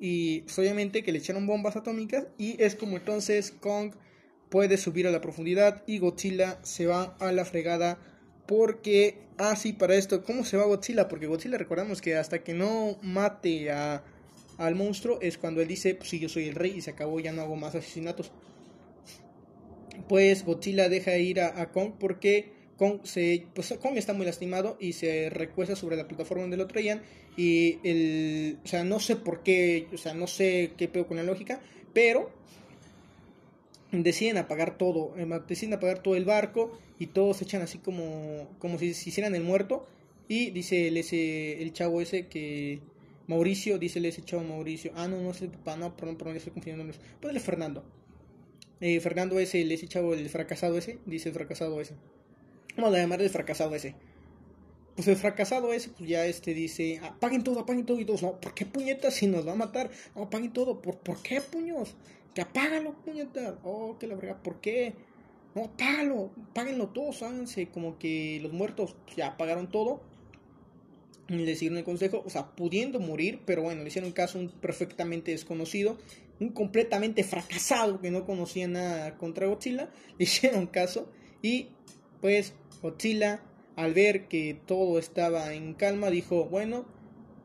Y 0.00 0.40
pues, 0.40 0.58
obviamente 0.58 1.04
que 1.04 1.12
le 1.12 1.18
echaron 1.18 1.46
bombas 1.46 1.76
atómicas. 1.76 2.26
Y 2.38 2.60
es 2.60 2.74
como 2.74 2.96
entonces 2.96 3.52
Kong 3.52 3.92
puede 4.48 4.78
subir 4.78 5.06
a 5.06 5.12
la 5.12 5.20
profundidad 5.20 5.84
y 5.86 6.00
Godzilla 6.00 6.58
se 6.64 6.86
va 6.86 7.16
a 7.20 7.30
la 7.30 7.44
fregada 7.44 8.00
porque, 8.48 9.18
ah, 9.36 9.54
sí, 9.56 9.74
para 9.74 9.94
esto, 9.94 10.24
¿cómo 10.24 10.42
se 10.42 10.56
va 10.56 10.64
Godzilla? 10.64 11.06
Porque 11.06 11.26
Godzilla 11.26 11.58
recordamos 11.58 12.00
que 12.00 12.16
hasta 12.16 12.42
que 12.42 12.54
no 12.54 12.96
mate 13.02 13.70
a, 13.70 14.02
al 14.56 14.74
monstruo 14.74 15.18
es 15.20 15.36
cuando 15.36 15.60
él 15.60 15.68
dice, 15.68 15.94
pues 15.94 16.08
sí, 16.08 16.18
yo 16.18 16.30
soy 16.30 16.48
el 16.48 16.54
rey 16.54 16.72
y 16.78 16.80
se 16.80 16.92
acabó, 16.92 17.20
ya 17.20 17.30
no 17.30 17.42
hago 17.42 17.56
más 17.56 17.74
asesinatos. 17.74 18.32
Pues 20.08 20.46
Godzilla 20.46 20.88
deja 20.88 21.14
ir 21.18 21.42
a, 21.42 21.70
Kong 21.72 21.92
porque 22.00 22.50
Kong, 22.78 23.00
se, 23.04 23.44
pues 23.52 23.74
Kong 23.82 23.98
está 23.98 24.14
muy 24.14 24.24
lastimado 24.24 24.78
y 24.80 24.94
se 24.94 25.28
recuesta 25.28 25.76
sobre 25.76 25.96
la 25.96 26.08
plataforma 26.08 26.44
donde 26.44 26.56
lo 26.56 26.66
traían. 26.66 27.02
Y 27.36 27.80
el, 27.84 28.58
o 28.64 28.66
sea, 28.66 28.82
no 28.82 28.98
sé 28.98 29.16
por 29.16 29.42
qué, 29.42 29.88
o 29.92 29.98
sea, 29.98 30.14
no 30.14 30.26
sé 30.26 30.72
qué 30.78 30.88
pedo 30.88 31.06
con 31.06 31.18
la 31.18 31.22
lógica, 31.22 31.60
pero 31.92 32.30
deciden 33.92 34.36
apagar 34.36 34.76
todo, 34.76 35.14
eh, 35.16 35.26
deciden 35.46 35.74
apagar 35.74 36.02
todo 36.02 36.16
el 36.16 36.24
barco 36.24 36.78
y 36.98 37.06
todos 37.08 37.38
se 37.38 37.44
echan 37.44 37.62
así 37.62 37.78
como, 37.78 38.48
como 38.58 38.78
si 38.78 38.94
se 38.94 39.08
hicieran 39.08 39.34
el 39.34 39.42
muerto. 39.42 39.86
Y 40.28 40.50
dice 40.50 40.88
el, 40.88 40.96
ese, 40.98 41.62
el 41.62 41.72
chavo 41.72 42.02
ese 42.02 42.26
que 42.26 42.80
Mauricio, 43.28 43.78
dice 43.78 44.06
ese 44.06 44.22
chavo 44.22 44.42
Mauricio, 44.42 44.92
ah 44.94 45.06
no, 45.06 45.20
no 45.20 45.30
es 45.30 45.42
el 45.42 45.50
papá, 45.50 45.76
no, 45.76 45.96
perdón, 45.96 46.16
perdón, 46.16 46.34
ya 46.34 46.38
estoy 46.38 46.52
confundiendo 46.52 46.84
nombres, 46.84 47.00
ponle 47.20 47.40
Fernando, 47.40 47.84
eh, 48.80 49.00
Fernando 49.00 49.38
ese, 49.38 49.62
el, 49.62 49.72
ese 49.72 49.86
chavo, 49.86 50.14
el 50.14 50.28
fracasado 50.30 50.78
ese, 50.78 50.98
dice 51.04 51.28
el 51.28 51.34
fracasado 51.34 51.80
ese, 51.80 51.94
vamos 52.76 52.94
a 52.94 52.98
llamarle 52.98 53.26
el 53.26 53.30
fracasado 53.30 53.74
ese, 53.74 53.94
pues 54.96 55.08
el 55.08 55.16
fracasado 55.16 55.74
ese, 55.74 55.90
pues 55.90 56.08
ya 56.08 56.24
este 56.24 56.54
dice, 56.54 57.00
apaguen 57.02 57.44
todo, 57.44 57.60
apaguen 57.60 57.84
todo 57.84 58.00
y 58.00 58.06
todos, 58.06 58.22
no, 58.22 58.40
¿por 58.40 58.54
qué 58.54 58.64
puñetas 58.64 59.14
si 59.14 59.26
nos 59.26 59.46
va 59.46 59.52
a 59.52 59.56
matar? 59.56 59.90
No, 60.16 60.22
apaguen 60.22 60.52
todo, 60.52 60.80
¿por, 60.80 60.96
¿por 60.96 61.22
qué 61.22 61.42
puños? 61.42 61.96
Que 62.38 62.42
apágalo, 62.42 62.94
puñeta. 63.04 63.58
Oh, 63.64 63.98
que 63.98 64.06
la 64.06 64.14
verdad, 64.14 64.40
¿por 64.40 64.60
qué? 64.60 64.94
No, 65.56 65.64
apágalo, 65.64 66.30
apáguenlo 66.50 66.90
todos, 66.90 67.24
háganse 67.24 67.66
como 67.66 67.98
que 67.98 68.38
los 68.40 68.52
muertos 68.52 68.94
ya 69.16 69.26
apagaron 69.26 69.68
todo. 69.72 70.02
Le 71.26 71.56
siguieron 71.56 71.78
el 71.78 71.84
consejo, 71.84 72.22
o 72.24 72.30
sea, 72.30 72.54
pudiendo 72.54 73.00
morir, 73.00 73.40
pero 73.44 73.62
bueno, 73.62 73.82
le 73.82 73.88
hicieron 73.88 74.12
caso 74.12 74.38
a 74.38 74.42
un 74.42 74.50
perfectamente 74.50 75.32
desconocido, 75.32 75.98
un 76.38 76.50
completamente 76.50 77.24
fracasado 77.24 78.00
que 78.00 78.12
no 78.12 78.24
conocía 78.24 78.68
nada 78.68 79.16
contra 79.16 79.48
Godzilla, 79.48 79.90
le 80.16 80.22
hicieron 80.22 80.68
caso 80.68 81.10
y 81.42 81.70
pues 82.20 82.54
Godzilla 82.82 83.42
al 83.74 83.94
ver 83.94 84.28
que 84.28 84.60
todo 84.64 85.00
estaba 85.00 85.54
en 85.54 85.74
calma 85.74 86.08
dijo, 86.08 86.44
bueno, 86.44 86.86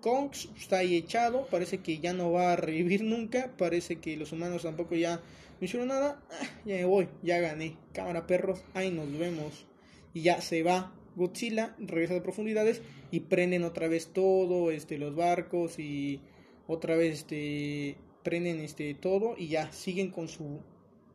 Kong 0.03 0.31
está 0.59 0.79
ahí 0.79 0.97
echado, 0.97 1.47
parece 1.49 1.77
que 1.77 1.99
ya 1.99 2.11
no 2.11 2.33
va 2.33 2.51
a 2.51 2.55
revivir 2.57 3.05
nunca, 3.05 3.53
parece 3.57 4.01
que 4.01 4.17
los 4.17 4.33
humanos 4.33 4.63
tampoco 4.63 4.95
ya 4.95 5.15
no 5.15 5.65
hicieron 5.65 5.87
nada, 5.87 6.21
ah, 6.29 6.45
ya 6.65 6.75
me 6.75 6.83
voy, 6.83 7.07
ya 7.21 7.39
gané, 7.39 7.77
cámara 7.93 8.27
perros, 8.27 8.65
ahí 8.73 8.91
nos 8.91 9.17
vemos. 9.17 9.65
Y 10.13 10.23
ya 10.23 10.41
se 10.41 10.61
va 10.61 10.93
Godzilla, 11.15 11.73
regresa 11.79 12.15
de 12.15 12.21
profundidades 12.21 12.81
y 13.11 13.21
prenden 13.21 13.63
otra 13.63 13.87
vez 13.87 14.07
todo, 14.07 14.71
este, 14.71 14.97
los 14.97 15.15
barcos 15.15 15.79
y 15.79 16.19
otra 16.67 16.97
vez 16.97 17.19
este, 17.19 17.95
prenden 18.23 18.59
este, 18.59 18.93
todo 18.95 19.35
y 19.37 19.47
ya 19.47 19.71
siguen 19.71 20.11
con 20.11 20.27
su 20.27 20.59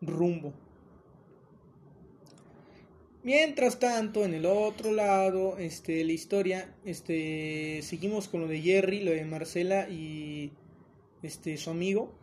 rumbo. 0.01 0.55
Mientras 3.23 3.79
tanto, 3.79 4.25
en 4.25 4.33
el 4.33 4.47
otro 4.47 4.93
lado, 4.93 5.59
este, 5.59 6.05
la 6.05 6.13
historia, 6.13 6.75
este, 6.85 7.81
seguimos 7.83 8.29
con 8.29 8.41
lo 8.41 8.47
de 8.47 8.61
Jerry, 8.61 9.03
lo 9.03 9.11
de 9.11 9.25
Marcela 9.25 9.89
y 9.89 10.53
este, 11.23 11.57
su 11.57 11.71
amigo 11.71 12.15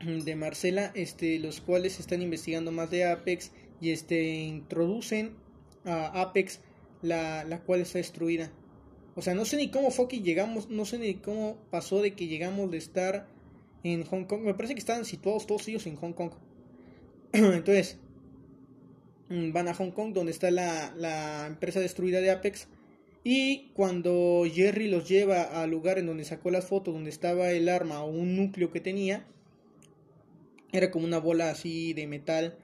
de 0.00 0.36
Marcela, 0.36 0.92
este, 0.94 1.38
los 1.38 1.60
cuales 1.60 1.98
están 1.98 2.22
investigando 2.22 2.72
más 2.72 2.90
de 2.90 3.04
Apex 3.04 3.52
y 3.80 3.90
este, 3.90 4.22
introducen 4.22 5.36
a 5.84 6.20
Apex, 6.20 6.60
la, 7.00 7.44
la 7.44 7.60
cual 7.60 7.80
está 7.80 7.98
destruida. 7.98 8.50
O 9.14 9.22
sea, 9.22 9.34
no 9.34 9.44
sé 9.44 9.56
ni 9.56 9.70
cómo 9.70 9.90
fue 9.90 10.08
que 10.08 10.20
llegamos, 10.20 10.68
no 10.70 10.84
sé 10.84 10.98
ni 10.98 11.14
cómo 11.14 11.56
pasó 11.70 12.00
de 12.00 12.14
que 12.14 12.26
llegamos 12.26 12.70
de 12.70 12.78
estar 12.78 13.28
en 13.82 14.04
Hong 14.04 14.24
Kong. 14.24 14.42
Me 14.42 14.54
parece 14.54 14.74
que 14.74 14.80
estaban 14.80 15.04
situados 15.04 15.46
todos 15.46 15.68
ellos 15.68 15.86
en 15.86 15.96
Hong 15.96 16.12
Kong. 16.12 16.32
Entonces, 17.32 17.98
van 19.52 19.68
a 19.68 19.74
Hong 19.74 19.90
Kong, 19.90 20.12
donde 20.12 20.32
está 20.32 20.50
la, 20.50 21.46
empresa 21.46 21.80
destruida 21.80 22.20
de 22.20 22.30
Apex. 22.30 22.68
Y 23.24 23.70
cuando 23.74 24.44
Jerry 24.52 24.88
los 24.88 25.08
lleva 25.08 25.62
al 25.62 25.70
lugar 25.70 25.98
en 25.98 26.06
donde 26.06 26.24
sacó 26.24 26.50
las 26.50 26.66
fotos, 26.66 26.92
donde 26.92 27.10
estaba 27.10 27.50
el 27.50 27.68
arma 27.68 28.02
o 28.02 28.10
un 28.10 28.36
núcleo 28.36 28.72
que 28.72 28.80
tenía, 28.80 29.26
era 30.72 30.90
como 30.90 31.04
una 31.04 31.18
bola 31.18 31.50
así 31.50 31.92
de 31.92 32.06
metal 32.06 32.58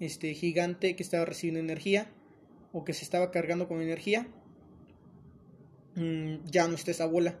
este, 0.00 0.34
gigante 0.34 0.96
que 0.96 1.02
estaba 1.02 1.26
recibiendo 1.26 1.60
energía 1.60 2.10
o 2.72 2.84
que 2.84 2.92
se 2.92 3.04
estaba 3.04 3.30
cargando 3.30 3.68
con 3.68 3.80
energía. 3.80 4.26
mm, 5.94 6.44
ya 6.50 6.66
no 6.68 6.74
está 6.74 6.90
esa 6.90 7.06
bola. 7.06 7.38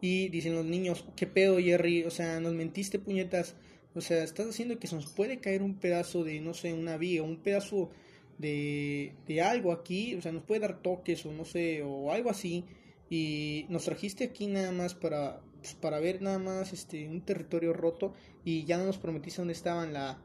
Y 0.00 0.28
dicen 0.28 0.54
los 0.54 0.64
niños, 0.64 1.04
¿qué 1.16 1.26
pedo, 1.26 1.58
Jerry? 1.58 2.04
O 2.04 2.10
sea, 2.10 2.40
nos 2.40 2.54
mentiste, 2.54 2.98
puñetas. 2.98 3.56
O 3.94 4.00
sea, 4.00 4.22
estás 4.22 4.48
haciendo 4.48 4.78
que 4.78 4.86
se 4.86 4.94
nos 4.94 5.06
puede 5.06 5.38
caer 5.38 5.62
un 5.62 5.74
pedazo 5.74 6.24
de, 6.24 6.40
no 6.40 6.54
sé, 6.54 6.72
una 6.72 6.96
viga, 6.96 7.22
un 7.22 7.38
pedazo 7.38 7.90
de, 8.38 9.14
de 9.26 9.42
algo 9.42 9.72
aquí. 9.72 10.14
O 10.14 10.22
sea, 10.22 10.32
nos 10.32 10.44
puede 10.44 10.60
dar 10.60 10.80
toques 10.82 11.24
o 11.26 11.32
no 11.32 11.44
sé, 11.44 11.82
o 11.82 12.12
algo 12.12 12.30
así. 12.30 12.64
Y 13.10 13.66
nos 13.68 13.84
trajiste 13.84 14.24
aquí 14.24 14.46
nada 14.46 14.72
más 14.72 14.94
para, 14.94 15.40
pues, 15.60 15.74
para 15.74 15.98
ver 16.00 16.22
nada 16.22 16.38
más 16.38 16.72
este, 16.72 17.08
un 17.08 17.22
territorio 17.22 17.72
roto. 17.72 18.14
Y 18.44 18.64
ya 18.64 18.78
no 18.78 18.86
nos 18.86 18.98
prometiste 18.98 19.40
dónde 19.40 19.54
estaba 19.54 19.84
en 19.84 19.92
la, 19.92 20.18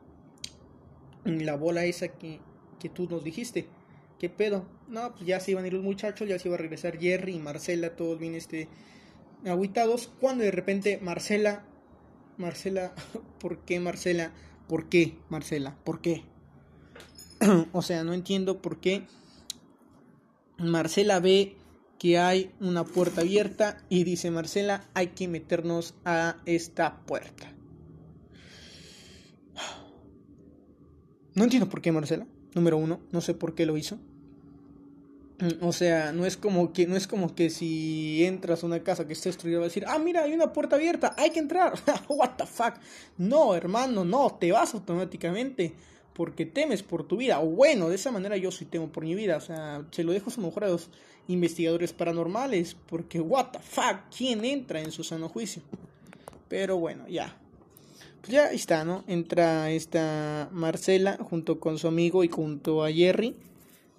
la 1.25 1.55
bola 1.55 1.85
esa 1.85 2.07
que, 2.09 2.39
que 2.79 2.89
tú 2.89 3.07
nos 3.09 3.23
dijiste. 3.23 3.67
¿Qué 4.19 4.29
pedo? 4.29 4.65
No, 4.87 5.13
pues 5.13 5.25
ya 5.25 5.39
se 5.39 5.51
iban 5.51 5.65
a 5.65 5.67
ir 5.67 5.73
los 5.73 5.83
muchachos, 5.83 6.27
ya 6.27 6.39
se 6.39 6.47
iba 6.47 6.55
a 6.55 6.59
regresar 6.59 6.97
Jerry 6.97 7.35
y 7.35 7.39
Marcela, 7.39 7.95
todos 7.95 8.19
bien 8.19 8.35
este 8.35 8.69
aguitados, 9.45 10.09
cuando 10.19 10.43
de 10.43 10.51
repente 10.51 10.99
Marcela, 11.01 11.65
Marcela, 12.37 12.93
¿por 13.39 13.65
qué 13.65 13.79
Marcela? 13.79 14.31
¿Por 14.67 14.87
qué 14.87 15.17
Marcela? 15.29 15.77
¿Por 15.83 16.01
qué? 16.01 16.23
o 17.73 17.81
sea, 17.81 18.03
no 18.03 18.13
entiendo 18.13 18.61
por 18.61 18.79
qué 18.79 19.03
Marcela 20.57 21.19
ve 21.19 21.55
que 21.99 22.17
hay 22.17 22.51
una 22.59 22.83
puerta 22.83 23.21
abierta 23.21 23.77
y 23.89 24.03
dice 24.03 24.29
Marcela, 24.31 24.83
hay 24.93 25.07
que 25.07 25.27
meternos 25.27 25.95
a 26.05 26.37
esta 26.45 27.01
puerta. 27.05 27.51
No 31.35 31.45
entiendo 31.45 31.67
por 31.67 31.81
qué 31.81 31.91
Marcela, 31.91 32.27
número 32.53 32.77
uno, 32.77 32.99
no 33.11 33.19
sé 33.19 33.33
por 33.33 33.55
qué 33.55 33.65
lo 33.65 33.75
hizo. 33.75 33.97
O 35.61 35.73
sea, 35.73 36.11
no 36.11 36.27
es 36.27 36.37
como 36.37 36.73
que 36.73 36.85
no 36.85 36.95
es 36.95 37.07
como 37.07 37.33
que 37.33 37.49
si 37.49 38.23
entras 38.23 38.61
a 38.61 38.67
una 38.67 38.83
casa 38.83 39.07
que 39.07 39.13
está 39.13 39.29
destruida 39.29 39.57
vas 39.57 39.65
a 39.65 39.69
decir, 39.69 39.85
"Ah, 39.87 39.97
mira, 39.97 40.21
hay 40.21 40.33
una 40.33 40.53
puerta 40.53 40.75
abierta, 40.75 41.15
hay 41.17 41.31
que 41.31 41.39
entrar." 41.39 41.73
What 42.07 42.35
the 42.37 42.45
fuck? 42.45 42.75
No, 43.17 43.55
hermano, 43.55 44.05
no, 44.05 44.37
te 44.39 44.51
vas 44.51 44.75
automáticamente 44.75 45.73
porque 46.13 46.45
temes 46.45 46.83
por 46.83 47.07
tu 47.07 47.17
vida. 47.17 47.39
O 47.39 47.47
bueno, 47.47 47.89
de 47.89 47.95
esa 47.95 48.11
manera 48.11 48.37
yo 48.37 48.51
sí 48.51 48.65
temo 48.65 48.89
por 48.89 49.03
mi 49.03 49.15
vida, 49.15 49.37
o 49.37 49.41
sea, 49.41 49.85
se 49.91 50.03
lo 50.03 50.11
dejo 50.11 50.29
a 50.29 50.35
lo 50.35 50.47
mejor 50.47 50.63
a 50.65 50.69
los 50.69 50.89
investigadores 51.27 51.93
paranormales, 51.93 52.75
porque 52.87 53.19
what 53.19 53.51
the 53.51 53.59
fuck, 53.59 53.97
¿quién 54.15 54.45
entra 54.45 54.81
en 54.81 54.91
su 54.91 55.03
sano 55.03 55.29
juicio? 55.29 55.61
Pero 56.47 56.77
bueno, 56.77 57.07
ya. 57.07 57.37
Pues 58.21 58.31
ya 58.31 58.51
está, 58.51 58.85
¿no? 58.85 59.03
Entra 59.07 59.71
esta 59.71 60.49
Marcela 60.51 61.17
junto 61.17 61.59
con 61.59 61.77
su 61.77 61.87
amigo 61.87 62.23
y 62.23 62.29
junto 62.29 62.83
a 62.83 62.91
Jerry 62.91 63.35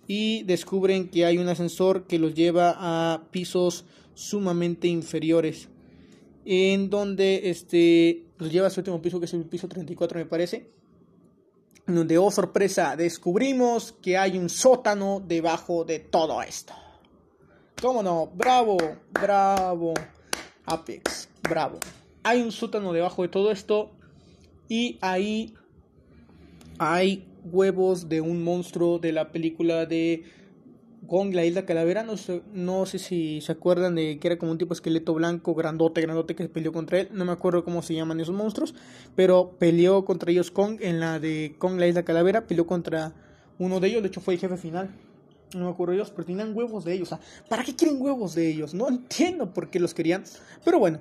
y 0.06 0.42
descubren 0.44 1.08
que 1.08 1.24
hay 1.24 1.38
un 1.38 1.48
ascensor 1.48 2.06
que 2.06 2.18
los 2.18 2.34
lleva 2.34 2.74
a 2.78 3.24
pisos 3.30 3.84
sumamente 4.14 4.88
inferiores 4.88 5.68
en 6.44 6.90
donde 6.90 7.50
este 7.50 8.24
los 8.38 8.52
lleva 8.52 8.66
a 8.66 8.70
su 8.70 8.80
último 8.80 9.00
piso 9.00 9.18
que 9.18 9.26
es 9.26 9.34
el 9.34 9.44
piso 9.44 9.66
34 9.66 10.18
me 10.18 10.26
parece 10.26 10.70
donde 11.86 12.18
oh 12.18 12.30
sorpresa 12.30 12.96
descubrimos 12.96 13.92
que 13.92 14.16
hay 14.16 14.38
un 14.38 14.48
sótano 14.48 15.22
debajo 15.24 15.84
de 15.84 15.98
todo 15.98 16.42
esto. 16.42 16.72
Cómo 17.80 18.02
no 18.02 18.26
bravo 18.28 18.78
bravo. 19.10 19.94
Apex 20.66 21.28
bravo. 21.42 21.78
Hay 22.22 22.40
un 22.40 22.50
sótano 22.50 22.92
debajo 22.92 23.22
de 23.22 23.28
todo 23.28 23.50
esto 23.50 23.90
y 24.68 24.98
ahí 25.02 25.54
hay 26.78 27.28
huevos 27.44 28.08
de 28.08 28.20
un 28.20 28.42
monstruo 28.42 28.98
de 28.98 29.12
la 29.12 29.30
película 29.30 29.84
de 29.84 30.24
Gong, 31.06 31.34
la 31.34 31.44
isla 31.44 31.64
calavera. 31.64 32.02
No 32.02 32.16
sé, 32.16 32.42
no 32.52 32.86
sé 32.86 32.98
si 32.98 33.40
se 33.40 33.52
acuerdan 33.52 33.94
de 33.94 34.18
que 34.18 34.28
era 34.28 34.38
como 34.38 34.52
un 34.52 34.58
tipo 34.58 34.74
esqueleto 34.74 35.14
blanco, 35.14 35.54
grandote, 35.54 36.00
grandote 36.00 36.34
que 36.34 36.44
se 36.44 36.48
peleó 36.48 36.72
contra 36.72 37.00
él. 37.00 37.08
No 37.12 37.24
me 37.24 37.32
acuerdo 37.32 37.64
cómo 37.64 37.82
se 37.82 37.94
llaman 37.94 38.20
esos 38.20 38.34
monstruos, 38.34 38.74
pero 39.14 39.56
peleó 39.58 40.04
contra 40.04 40.30
ellos 40.30 40.50
Kong 40.50 40.78
en 40.80 41.00
la 41.00 41.18
de 41.18 41.54
Kong, 41.58 41.78
la 41.78 41.86
isla 41.86 42.02
calavera. 42.02 42.46
Peleó 42.46 42.66
contra 42.66 43.12
uno 43.58 43.80
de 43.80 43.88
ellos, 43.88 44.02
de 44.02 44.08
hecho 44.08 44.20
fue 44.20 44.34
el 44.34 44.40
jefe 44.40 44.56
final. 44.56 44.90
No 45.54 45.66
me 45.66 45.70
acuerdo 45.70 45.94
ellos, 45.94 46.10
pero 46.10 46.24
tenían 46.24 46.56
huevos 46.56 46.84
de 46.84 46.94
ellos. 46.94 47.12
O 47.12 47.16
sea, 47.16 47.20
¿para 47.48 47.62
qué 47.62 47.76
quieren 47.76 48.00
huevos 48.00 48.34
de 48.34 48.48
ellos? 48.48 48.74
No 48.74 48.88
entiendo 48.88 49.52
por 49.52 49.70
qué 49.70 49.78
los 49.78 49.94
querían. 49.94 50.24
Pero 50.64 50.78
bueno, 50.78 50.98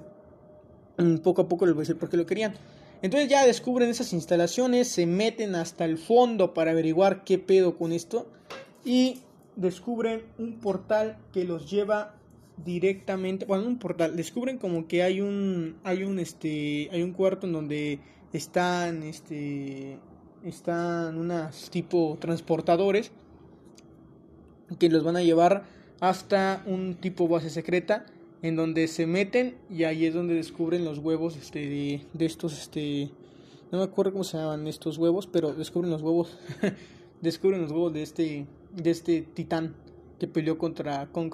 poco 1.24 1.42
a 1.42 1.48
poco 1.48 1.66
les 1.66 1.74
voy 1.74 1.82
a 1.82 1.84
decir 1.84 1.98
por 1.98 2.10
qué 2.10 2.18
lo 2.18 2.26
querían. 2.26 2.54
Entonces 3.02 3.30
ya 3.30 3.46
descubren 3.46 3.90
esas 3.90 4.14
instalaciones, 4.14 4.88
se 4.88 5.06
meten 5.06 5.56
hasta 5.56 5.84
el 5.84 5.98
fondo 5.98 6.54
para 6.54 6.72
averiguar 6.72 7.26
qué 7.26 7.38
pedo 7.38 7.78
con 7.78 7.92
esto 7.92 8.28
y 8.86 9.20
descubren 9.56 10.24
un 10.38 10.60
portal 10.60 11.18
que 11.32 11.46
los 11.46 11.70
lleva 11.70 12.16
directamente, 12.58 13.46
bueno, 13.46 13.66
un 13.66 13.80
portal, 13.80 14.16
descubren 14.16 14.58
como 14.58 14.88
que 14.88 15.04
hay 15.04 15.22
un 15.22 15.78
hay 15.84 16.04
un 16.04 16.20
este 16.20 16.90
hay 16.92 17.02
un 17.02 17.14
cuarto 17.14 17.48
en 17.48 17.54
donde 17.54 18.00
están 18.32 19.04
este 19.04 19.98
están 20.44 21.18
unas 21.18 21.70
tipo 21.70 22.18
transportadores 22.20 23.12
que 24.80 24.90
los 24.90 25.04
van 25.04 25.16
a 25.18 25.24
llevar 25.24 25.64
hasta 26.00 26.64
un 26.66 26.96
tipo 26.96 27.28
base 27.28 27.50
secreta 27.50 28.06
en 28.44 28.58
donde 28.58 28.88
se 28.90 29.08
meten 29.08 29.56
y 29.70 29.86
ahí 29.86 30.06
es 30.06 30.14
donde 30.14 30.36
descubren 30.36 30.84
los 30.84 31.00
huevos 31.00 31.38
este, 31.38 31.60
de, 31.60 32.26
estos, 32.26 32.60
este, 32.60 33.10
no 33.72 33.78
me 33.80 33.86
acuerdo 33.86 34.12
cómo 34.12 34.26
se 34.26 34.38
llaman 34.38 34.68
estos 34.68 34.98
huevos, 34.98 35.28
pero 35.28 35.54
descubren 35.54 35.90
los 35.90 36.02
huevos, 36.02 36.38
descubren 37.24 37.62
los 37.62 37.72
huevos 37.72 37.94
de 37.94 38.04
este, 38.04 38.46
de 38.72 38.92
este 38.92 39.22
titán 39.22 39.76
que 40.20 40.28
peleó 40.28 40.58
contra 40.60 41.08
Kong. 41.12 41.34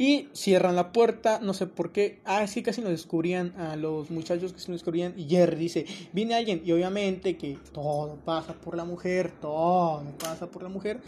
Y 0.00 0.28
cierran 0.32 0.76
la 0.76 0.92
puerta, 0.92 1.40
no 1.42 1.54
sé 1.54 1.66
por 1.66 1.90
qué. 1.90 2.20
Ah, 2.24 2.46
sí, 2.46 2.62
casi 2.62 2.80
lo 2.80 2.88
descubrían 2.88 3.52
a 3.58 3.74
los 3.74 4.10
muchachos 4.10 4.52
que 4.52 4.60
se 4.60 4.68
lo 4.68 4.74
descubrían. 4.74 5.12
Y 5.16 5.28
Jerry 5.28 5.56
dice, 5.56 5.86
viene 6.12 6.34
alguien. 6.34 6.62
Y 6.64 6.70
obviamente 6.70 7.36
que 7.36 7.58
todo 7.72 8.16
pasa 8.24 8.54
por 8.54 8.76
la 8.76 8.84
mujer, 8.84 9.32
todo 9.40 10.04
pasa 10.18 10.48
por 10.48 10.62
la 10.62 10.68
mujer 10.68 11.00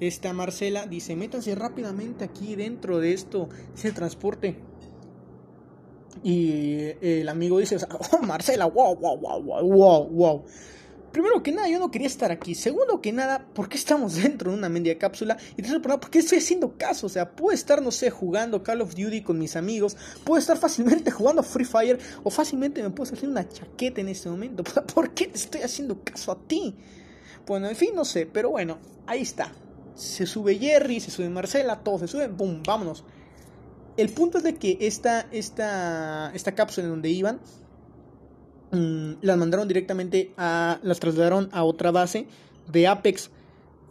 esta 0.00 0.32
Marcela 0.32 0.86
dice, 0.86 1.16
métanse 1.16 1.54
rápidamente 1.54 2.24
aquí 2.24 2.54
dentro 2.54 2.98
de 2.98 3.12
esto, 3.12 3.48
ese 3.74 3.92
transporte. 3.92 4.56
Y 6.22 6.76
el 7.00 7.28
amigo 7.28 7.58
dice, 7.58 7.76
oh, 8.12 8.22
Marcela, 8.22 8.66
wow, 8.66 8.96
wow, 8.96 9.16
wow, 9.18 9.42
wow, 9.42 10.08
wow, 10.08 10.44
Primero 11.16 11.42
que 11.42 11.50
nada, 11.50 11.66
yo 11.66 11.78
no 11.78 11.90
quería 11.90 12.08
estar 12.08 12.30
aquí. 12.30 12.54
Segundo 12.54 13.00
que 13.00 13.10
nada, 13.10 13.46
¿por 13.54 13.70
qué 13.70 13.78
estamos 13.78 14.16
dentro 14.22 14.50
de 14.50 14.58
una 14.58 14.68
media 14.68 14.98
cápsula? 14.98 15.38
Y 15.52 15.62
tercero, 15.62 15.80
¿por 15.80 16.10
qué 16.10 16.18
estoy 16.18 16.36
haciendo 16.36 16.76
caso? 16.76 17.06
O 17.06 17.08
sea, 17.08 17.34
puedo 17.34 17.54
estar, 17.54 17.80
no 17.80 17.90
sé, 17.90 18.10
jugando 18.10 18.62
Call 18.62 18.82
of 18.82 18.94
Duty 18.94 19.22
con 19.22 19.38
mis 19.38 19.56
amigos. 19.56 19.96
Puedo 20.24 20.38
estar 20.38 20.58
fácilmente 20.58 21.10
jugando 21.12 21.42
Free 21.42 21.64
Fire. 21.64 21.98
O 22.22 22.28
fácilmente 22.28 22.82
me 22.82 22.90
puedo 22.90 23.10
hacer 23.10 23.26
una 23.26 23.48
chaqueta 23.48 24.02
en 24.02 24.08
este 24.08 24.28
momento. 24.28 24.62
¿Por 24.94 25.14
qué 25.14 25.28
te 25.28 25.38
estoy 25.38 25.62
haciendo 25.62 26.04
caso 26.04 26.32
a 26.32 26.38
ti? 26.46 26.76
Bueno, 27.46 27.66
en 27.66 27.76
fin, 27.76 27.94
no 27.94 28.04
sé. 28.04 28.26
Pero 28.26 28.50
bueno, 28.50 28.76
ahí 29.06 29.22
está 29.22 29.50
se 29.94 30.26
sube 30.26 30.58
Jerry, 30.58 31.00
se 31.00 31.10
sube 31.10 31.30
Marcela, 31.30 31.80
todos 31.82 32.02
se 32.02 32.08
suben, 32.08 32.36
¡pum! 32.36 32.62
Vámonos. 32.62 33.04
El 33.96 34.10
punto 34.10 34.36
es 34.36 34.44
de 34.44 34.56
que 34.56 34.76
esta, 34.82 35.26
esta, 35.32 36.30
esta 36.34 36.54
cápsula 36.54 36.84
en 36.84 36.90
donde 36.90 37.08
iban, 37.08 37.40
mm, 38.76 39.18
las 39.22 39.36
mandaron 39.36 39.68
directamente 39.68 40.32
a, 40.36 40.78
las 40.82 41.00
trasladaron 41.00 41.48
a 41.52 41.64
otra 41.64 41.90
base 41.90 42.26
de 42.70 42.86
Apex, 42.86 43.30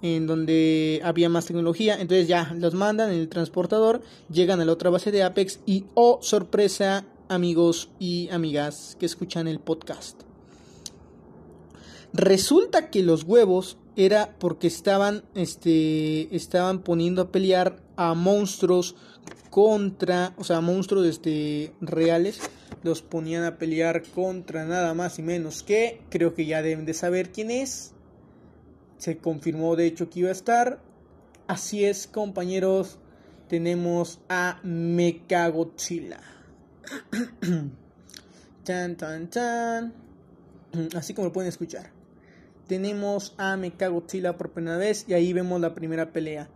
en 0.02 0.28
donde 0.28 1.02
había 1.04 1.30
más 1.30 1.46
tecnología. 1.46 1.96
Entonces 2.00 2.28
ya 2.28 2.54
los 2.58 2.74
mandan 2.74 3.12
en 3.12 3.20
el 3.20 3.30
transportador, 3.30 4.02
llegan 4.30 4.62
a 4.62 4.66
la 4.66 4.72
otra 4.72 4.90
base 4.90 5.12
de 5.12 5.24
Apex 5.24 5.60
y, 5.66 5.86
oh 5.94 6.20
sorpresa, 6.22 7.06
amigos 7.28 7.90
y 8.00 8.30
amigas 8.30 8.96
que 9.00 9.06
escuchan 9.06 9.48
el 9.48 9.60
podcast. 9.60 10.22
Resulta 12.14 12.90
que 12.90 13.04
los 13.04 13.24
huevos 13.24 13.78
era 13.96 14.36
porque 14.40 14.68
estaban, 14.68 15.24
este, 15.34 16.34
estaban 16.36 16.80
poniendo 16.80 17.22
a 17.22 17.32
pelear 17.32 17.82
a 17.98 18.14
monstruos 18.14 18.96
contra, 19.50 20.34
o 20.38 20.44
sea, 20.44 20.62
monstruos 20.62 21.06
este, 21.08 21.74
reales, 21.82 22.40
los 22.84 23.02
ponían 23.02 23.44
a 23.44 23.58
pelear 23.58 24.04
contra 24.04 24.66
nada 24.66 24.94
más 24.94 25.20
y 25.20 25.22
menos 25.22 25.64
que, 25.64 26.02
creo 26.10 26.34
que 26.34 26.46
ya 26.46 26.62
deben 26.62 26.86
de 26.86 26.94
saber 26.94 27.32
quién 27.32 27.52
es, 27.52 27.94
se 28.98 29.18
confirmó 29.18 29.76
de 29.76 29.86
hecho 29.86 30.10
que 30.10 30.22
iba 30.22 30.30
a 30.30 30.34
estar, 30.34 30.80
así 31.48 31.86
es 31.86 32.08
compañeros, 32.08 33.00
tenemos 33.48 34.20
a 34.30 34.60
Mechagodzilla. 34.64 36.22
tan 38.64 38.96
tan 38.98 39.30
tan, 39.30 39.94
así 40.96 41.14
como 41.14 41.28
lo 41.28 41.34
pueden 41.34 41.50
escuchar 41.50 41.96
tenemos 42.68 43.34
a 43.38 43.58
Mechagodzilla 43.58 44.38
por 44.38 44.52
primera 44.52 44.78
vez 44.78 45.06
y 45.08 45.14
ahí 45.14 45.34
vemos 45.34 45.62
la 45.62 45.74
primera 45.74 46.12
pelea. 46.12 46.50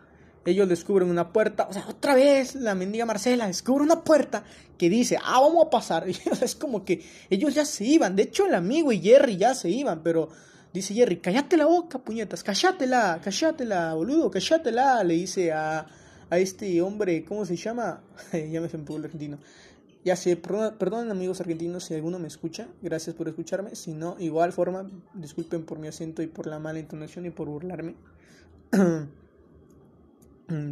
Ellos 0.50 0.68
descubren 0.68 1.10
una 1.10 1.32
puerta, 1.32 1.68
o 1.70 1.74
sea, 1.74 1.86
otra 1.88 2.16
vez 2.16 2.56
la 2.56 2.76
mendiga 2.76 3.06
Marcela 3.06 3.47
descubre 3.47 3.84
una 3.84 4.04
puerta 4.04 4.43
que 4.78 4.89
dice, 4.89 5.18
ah, 5.24 5.39
vamos 5.41 5.66
a 5.66 5.70
pasar. 5.70 6.08
es 6.41 6.56
como 6.56 6.84
que 6.84 7.04
ellos 7.30 7.54
ya 7.54 7.66
se 7.66 7.86
iban. 7.86 8.16
De 8.16 8.24
hecho, 8.24 8.45
el 8.45 8.56
amigo 8.56 8.91
y 8.91 9.00
Jerry 9.00 9.38
ya 9.38 9.54
se 9.54 9.70
iban, 9.70 10.02
pero 10.02 10.30
dice 10.74 10.93
Jerry, 10.93 11.18
cállate 11.18 11.58
la 11.58 11.66
boca, 11.66 12.00
puñetas, 12.00 12.43
cállatela, 12.43 13.22
cállatela, 13.24 13.93
boludo, 13.93 14.32
cállatela, 14.32 15.04
le 15.04 15.14
dice 15.16 15.52
a, 15.52 15.86
a 16.30 16.38
este 16.38 16.82
hombre, 16.82 17.24
¿cómo 17.26 17.45
se 17.45 17.56
llama? 17.56 18.02
ya 18.32 18.62
me 18.62 18.70
se 18.70 18.78
el 18.78 19.04
argentino. 19.04 19.39
Ya 20.06 20.16
sé, 20.16 20.38
perdón, 20.38 21.12
amigos 21.12 21.41
argentinos 21.41 21.84
si 21.84 21.93
alguno 21.93 22.20
me 22.20 22.30
escucha, 22.30 22.68
gracias 22.82 23.16
por 23.16 23.28
escucharme. 23.28 23.76
Si 23.76 23.93
no, 23.93 24.16
igual 24.20 24.54
forma, 24.54 24.89
disculpen 25.14 25.66
por 25.66 25.78
mi 25.78 25.89
acento 25.89 26.22
y 26.22 26.28
por 26.28 26.47
la 26.47 26.58
mala 26.58 26.80
entonación 26.80 27.26
y 27.26 27.32
por 27.32 27.50
burlarme. 27.50 27.95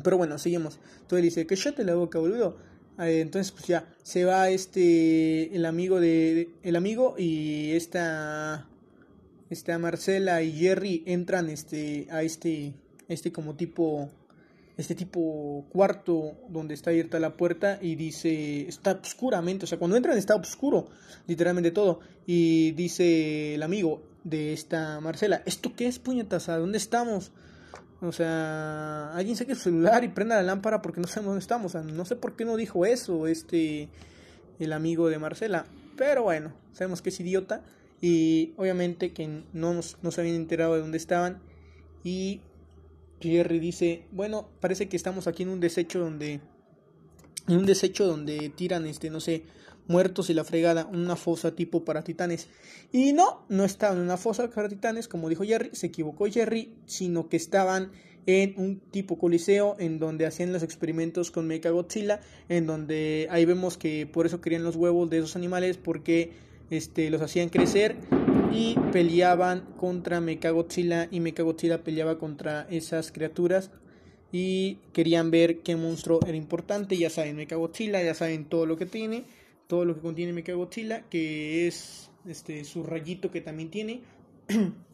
Pero 0.04 0.18
bueno, 0.18 0.38
seguimos. 0.38 0.80
Entonces 1.02 1.24
dice, 1.24 1.48
que 1.48 1.56
te 1.72 1.84
la 1.84 1.96
boca, 1.96 2.20
boludo. 2.20 2.58
Eh, 3.00 3.22
entonces, 3.22 3.52
pues 3.52 3.66
ya, 3.66 3.88
se 4.02 4.26
va 4.26 4.50
este, 4.50 5.56
el 5.56 5.66
amigo 5.66 6.00
de, 6.00 6.50
el 6.64 6.76
amigo 6.76 7.16
y 7.18 7.72
esta, 7.74 8.68
esta 9.50 9.78
Marcela 9.78 10.42
y 10.42 10.54
Jerry 10.54 11.04
entran 11.06 11.50
este, 11.50 12.08
a 12.10 12.24
este, 12.24 12.74
este 13.08 13.32
como 13.32 13.56
tipo, 13.56 14.10
este 14.78 14.96
tipo 14.96 15.66
cuarto 15.70 16.38
donde 16.50 16.74
está 16.74 16.90
abierta 16.90 17.20
la 17.20 17.38
puerta 17.38 17.78
y 17.82 17.96
dice, 17.96 18.68
está 18.68 19.00
oscuramente, 19.04 19.66
o 19.66 19.68
sea, 19.68 19.78
cuando 19.78 19.96
entran 19.96 20.18
está 20.18 20.36
oscuro, 20.36 20.88
literalmente 21.28 21.70
todo, 21.70 22.00
y 22.26 22.72
dice 22.72 23.56
el 23.56 23.64
amigo 23.64 24.02
de 24.24 24.54
esta 24.54 25.00
Marcela, 25.02 25.44
¿esto 25.46 25.74
qué 25.76 25.86
es 25.88 26.00
puñetas? 26.00 26.50
¿A 26.50 26.58
dónde 26.58 26.80
estamos? 26.80 27.32
O 28.02 28.12
sea, 28.12 29.12
alguien 29.16 29.36
saque 29.36 29.56
su 29.56 29.62
celular 29.62 30.04
y 30.04 30.10
prenda 30.10 30.36
la 30.36 30.44
lámpara 30.44 30.82
porque 30.82 31.02
no 31.02 31.08
sabemos 31.08 31.32
dónde 31.32 31.42
estamos. 31.42 31.76
O 31.76 31.82
sea, 31.82 31.82
no 31.82 32.06
sé 32.06 32.16
por 32.16 32.36
qué 32.36 32.46
no 32.46 32.56
dijo 32.56 32.86
eso 32.86 33.28
este 33.28 33.90
el 34.60 34.74
amigo 34.74 35.10
de 35.10 35.20
Marcela. 35.20 35.66
Pero 35.96 36.24
bueno, 36.24 36.54
sabemos 36.74 37.02
que 37.02 37.10
es 37.10 37.20
idiota. 37.20 37.64
Y 38.00 38.54
obviamente 38.58 39.12
que 39.12 39.44
no, 39.54 39.74
nos, 39.74 39.98
no 40.04 40.12
se 40.12 40.22
habían 40.22 40.36
enterado 40.36 40.76
de 40.76 40.82
dónde 40.82 40.98
estaban. 40.98 41.40
Y 42.04 42.42
Jerry 43.20 43.60
dice, 43.60 44.06
bueno, 44.12 44.50
parece 44.60 44.88
que 44.88 44.96
estamos 44.96 45.28
aquí 45.28 45.44
en 45.44 45.50
un 45.50 45.60
desecho 45.60 46.00
donde... 46.00 46.40
En 47.48 47.58
un 47.58 47.66
desecho 47.66 48.06
donde 48.06 48.50
tiran, 48.50 48.86
este, 48.86 49.10
no 49.10 49.22
sé, 49.22 49.44
muertos 49.88 50.30
y 50.30 50.34
la 50.34 50.44
fregada, 50.44 50.86
una 50.86 51.16
fosa 51.16 51.56
tipo 51.56 51.84
para 51.84 52.04
titanes. 52.04 52.48
Y 52.92 53.14
no, 53.14 53.46
no 53.50 53.64
estaban 53.64 53.98
en 53.98 54.04
una 54.04 54.18
fosa 54.18 54.50
para 54.50 54.70
titanes, 54.70 55.08
como 55.08 55.30
dijo 55.30 55.44
Jerry, 55.44 55.70
se 55.74 55.88
equivocó 55.88 56.26
Jerry, 56.28 56.74
sino 56.86 57.30
que 57.30 57.38
estaban 57.38 57.92
en 58.28 58.54
un 58.58 58.80
tipo 58.80 59.18
coliseo 59.18 59.78
en 59.80 60.00
donde 60.00 60.26
hacían 60.26 60.52
los 60.52 60.62
experimentos 60.62 61.32
con 61.32 61.48
Mechagodzilla, 61.48 62.20
en 62.50 62.68
donde 62.68 63.28
ahí 63.32 63.46
vemos 63.46 63.78
que 63.78 64.06
por 64.06 64.26
eso 64.26 64.42
querían 64.42 64.64
los 64.64 64.76
huevos 64.76 65.10
de 65.10 65.20
esos 65.20 65.38
animales, 65.38 65.78
porque 65.78 66.34
este, 66.70 67.10
los 67.10 67.22
hacían 67.22 67.48
crecer 67.48 67.96
y 68.52 68.76
peleaban 68.92 69.62
contra 69.78 70.20
Mechagodzilla 70.20 71.08
y 71.10 71.22
Mechagodzilla 71.22 71.84
peleaba 71.84 72.20
contra 72.20 72.68
esas 72.70 73.14
criaturas 73.14 73.72
y 74.34 74.80
querían 74.92 75.32
ver 75.32 75.60
qué 75.60 75.78
monstruo 75.78 76.20
era 76.28 76.36
importante, 76.36 76.98
ya 76.98 77.10
saben 77.10 77.38
Mechagodzilla, 77.38 78.04
ya 78.04 78.14
saben 78.14 78.44
todo 78.44 78.66
lo 78.66 78.76
que 78.76 78.86
tiene 78.86 79.24
todo 79.68 79.86
lo 79.86 79.96
que 79.96 80.02
contiene 80.02 80.34
Mechagodzilla, 80.34 81.08
que 81.10 81.68
es 81.68 82.10
este 82.26 82.64
su 82.64 82.84
rayito 82.84 83.32
que 83.32 83.42
también 83.42 83.70
tiene. 83.70 84.02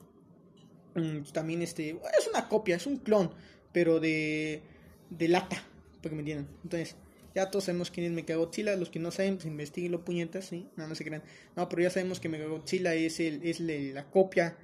Mm, 0.96 1.24
también 1.34 1.64
este 1.64 1.90
es 1.90 2.28
una 2.28 2.48
copia, 2.48 2.76
es 2.76 2.86
un 2.86 2.98
clon, 2.98 3.32
pero 3.72 4.00
de 4.00 4.62
de 5.10 5.28
lata, 5.28 5.64
para 6.04 6.14
me 6.14 6.20
entiendan. 6.20 6.48
Entonces, 6.64 6.96
ya 7.34 7.50
todos 7.50 7.64
sabemos 7.66 7.90
quién 7.90 8.06
es 8.06 8.12
Mechagodzilla, 8.12 8.76
los 8.76 8.92
que 8.92 9.00
no 9.00 9.10
saben, 9.10 9.38
pues 9.38 9.48
investiguen 9.48 9.98
puñetas, 10.04 10.46
sí, 10.46 10.70
no, 10.76 10.88
no 10.88 10.94
se 10.94 11.04
crean. 11.04 11.24
No, 11.56 11.68
pero 11.68 11.82
ya 11.82 11.90
sabemos 11.90 12.20
que 12.20 12.30
Mechagodzilla 12.30 12.94
es 12.94 13.20
el 13.20 13.42
es 13.42 13.60
la 13.60 14.06
copia 14.12 14.56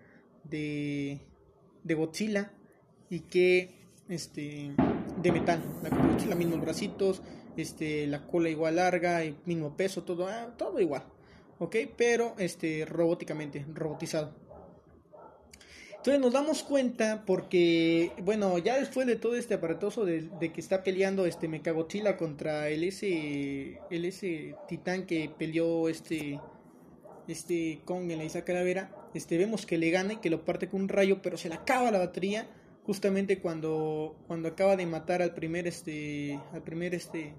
de 0.44 1.20
de 1.84 1.94
Godzilla 1.94 2.52
y 3.10 3.22
que 3.22 3.72
este 4.08 4.72
de 5.22 5.32
metal, 5.32 5.62
la 5.84 5.90
Godzilla 5.90 6.36
mismos 6.36 6.62
bracitos, 6.62 7.22
este, 7.62 8.08
la 8.08 8.26
cola 8.26 8.50
igual 8.50 8.78
larga, 8.78 9.24
el 9.24 9.36
mismo 9.46 9.76
peso, 9.76 10.04
todo, 10.04 10.28
ah, 10.28 10.54
todo 10.58 10.80
igual, 10.80 11.04
¿ok? 11.60 11.76
Pero 11.98 12.36
este, 12.38 12.86
robóticamente, 12.86 13.66
robotizado. 13.74 14.34
Entonces 16.00 16.22
nos 16.22 16.32
damos 16.32 16.64
cuenta 16.64 17.26
porque, 17.26 18.14
bueno, 18.24 18.58
ya 18.58 18.80
después 18.80 19.06
de 19.06 19.18
todo 19.18 19.36
este 19.36 19.56
aparatoso 19.56 20.06
de, 20.06 20.30
que 20.40 20.62
está 20.62 20.82
peleando 20.82 21.26
este 21.26 21.50
Mechagodzilla 21.50 22.16
contra 22.16 22.70
el 22.70 22.86
ese, 22.86 23.82
el 23.90 24.06
ese 24.06 24.56
titán 24.70 25.06
que 25.06 25.30
peleó 25.38 25.90
este, 25.90 26.40
este 27.28 27.82
Kong 27.84 28.10
en 28.12 28.18
la 28.18 28.24
Isla 28.24 28.46
Calavera, 28.46 28.92
este, 29.14 29.38
vemos 29.38 29.66
que 29.66 29.78
le 29.78 29.92
gana 29.92 30.14
y 30.14 30.18
que 30.18 30.30
lo 30.30 30.46
parte 30.46 30.70
con 30.70 30.84
un 30.84 30.88
rayo, 30.88 31.22
pero 31.22 31.36
se 31.36 31.50
le 31.50 31.56
acaba 31.56 31.92
la 31.92 32.00
batería 32.00 32.48
justamente 32.86 33.40
cuando, 33.40 34.16
cuando 34.26 34.48
acaba 34.48 34.78
de 34.78 34.86
matar 34.86 35.22
al 35.22 35.34
primer, 35.34 35.68
este, 35.68 36.40
al 36.54 36.64
primer, 36.64 36.96
este, 36.96 37.34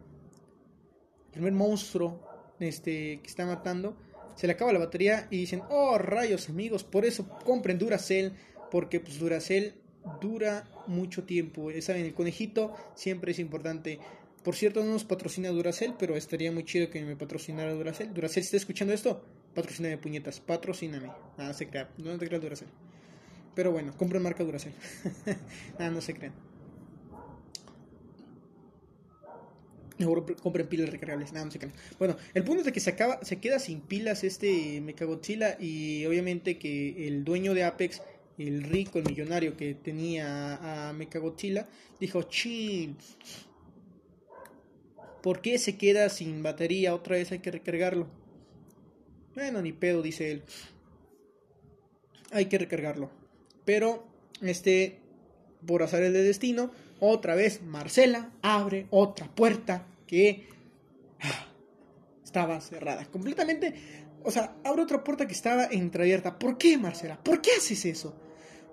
primer 1.31 1.53
monstruo 1.53 2.21
este, 2.61 3.21
que 3.21 3.27
está 3.27 3.47
matando, 3.47 3.97
se 4.37 4.47
le 4.47 4.55
acaba 4.55 4.73
la 4.73 4.79
batería 4.79 5.27
y 5.31 5.37
dicen, 5.37 5.63
oh 5.69 5.99
rayos 5.99 6.49
amigos, 6.49 6.85
por 6.85 7.05
eso 7.05 7.29
compren 7.45 7.79
Duracell, 7.79 8.33
porque 8.71 9.01
pues 9.01 9.19
Duracell 9.19 9.75
dura 10.21 10.69
mucho 10.87 11.25
tiempo. 11.25 11.71
Saben, 11.81 12.07
el 12.07 12.15
conejito 12.15 12.75
siempre 12.95 13.33
es 13.33 13.39
importante. 13.39 13.99
Por 14.43 14.55
cierto, 14.55 14.83
no 14.83 14.93
nos 14.93 15.05
patrocina 15.05 15.51
Duracell, 15.51 15.95
pero 15.99 16.17
estaría 16.17 16.51
muy 16.53 16.65
chido 16.65 16.89
que 16.89 17.03
me 17.03 17.17
patrocinara 17.17 17.75
Duracell. 17.75 18.15
Duracell, 18.15 18.43
si 18.43 18.47
está 18.47 18.57
escuchando 18.57 18.95
esto, 18.95 19.23
patrocíname 19.55 19.99
puñetas, 19.99 20.41
patrocíname. 20.41 21.11
Nada, 21.37 21.53
se 21.53 21.69
crea, 21.69 21.91
no 21.99 22.17
te 22.17 22.27
creas 22.27 22.43
Duracell. 22.43 22.69
Pero 23.55 23.73
bueno, 23.73 23.95
compren 23.97 24.23
marca 24.23 24.43
Duracell. 24.45 24.73
Nada, 25.79 25.91
no 25.93 26.01
se 26.01 26.15
crean. 26.15 26.50
Compren 30.43 30.67
pilas 30.67 30.91
recargables. 30.91 31.33
Nada, 31.33 31.47
no. 31.47 31.73
Bueno, 31.99 32.17
el 32.35 32.45
punto 32.45 32.61
es 32.61 32.67
de 32.67 32.73
que 32.73 32.81
se 32.81 32.91
acaba, 32.91 33.23
se 33.25 33.39
queda 33.39 33.59
sin 33.59 33.81
pilas 33.81 34.25
este 34.25 34.81
Mechagodzilla 34.81 35.57
y 35.59 36.05
obviamente 36.07 36.59
que 36.59 37.07
el 37.09 37.25
dueño 37.25 37.55
de 37.55 37.65
Apex, 37.65 38.03
el 38.39 38.63
rico, 38.63 38.99
el 38.99 39.05
millonario 39.05 39.57
que 39.57 39.75
tenía 39.75 40.89
a 40.89 40.93
Mechagodzilla, 40.93 41.69
dijo, 41.99 42.23
chill, 42.25 42.97
¿por 45.23 45.41
qué 45.41 45.59
se 45.59 45.77
queda 45.77 46.09
sin 46.09 46.43
batería? 46.43 46.95
Otra 46.95 47.17
vez 47.17 47.33
hay 47.33 47.41
que 47.41 47.51
recargarlo. 47.51 48.07
Bueno, 49.35 49.63
ni 49.63 49.73
pedo, 49.73 50.03
dice 50.03 50.33
él. 50.33 50.43
Hay 52.33 52.47
que 52.47 52.59
recargarlo. 52.59 53.11
Pero, 53.65 54.05
este, 54.41 54.99
por 55.67 55.83
azar 55.83 56.03
el 56.03 56.13
de 56.13 56.23
destino, 56.23 56.71
otra 57.01 57.35
vez 57.35 57.63
Marcela 57.63 58.31
abre 58.43 58.87
otra 58.91 59.27
puerta 59.35 59.87
que 60.11 60.49
estaba 62.25 62.61
cerrada 62.61 63.05
completamente. 63.05 63.75
O 64.25 64.31
sea, 64.33 64.57
abre 64.65 64.83
otra 64.83 65.05
puerta 65.05 65.27
que 65.29 65.35
estaba 65.35 65.67
entreabierta. 65.67 66.37
¿Por 66.37 66.59
qué, 66.59 66.77
Marcela? 66.77 67.23
¿Por 67.23 67.41
qué 67.41 67.53
haces 67.57 67.85
eso? 67.85 68.17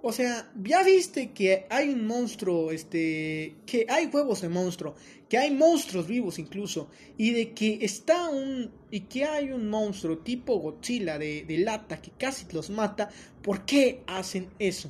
O 0.01 0.11
sea, 0.11 0.51
ya 0.63 0.83
viste 0.83 1.31
que 1.33 1.67
hay 1.69 1.89
un 1.89 2.07
monstruo, 2.07 2.71
este, 2.71 3.55
que 3.67 3.85
hay 3.87 4.07
huevos 4.07 4.41
de 4.41 4.49
monstruo, 4.49 4.95
que 5.29 5.37
hay 5.37 5.51
monstruos 5.51 6.07
vivos 6.07 6.39
incluso, 6.39 6.89
y 7.17 7.31
de 7.31 7.53
que 7.53 7.79
está 7.81 8.29
un, 8.29 8.71
y 8.89 9.01
que 9.01 9.25
hay 9.25 9.51
un 9.51 9.69
monstruo 9.69 10.19
tipo 10.19 10.57
Godzilla 10.59 11.19
de, 11.19 11.43
de 11.43 11.57
lata 11.59 12.01
que 12.01 12.11
casi 12.11 12.45
los 12.51 12.69
mata. 12.71 13.09
¿Por 13.43 13.63
qué 13.65 14.01
hacen 14.07 14.49
eso? 14.57 14.89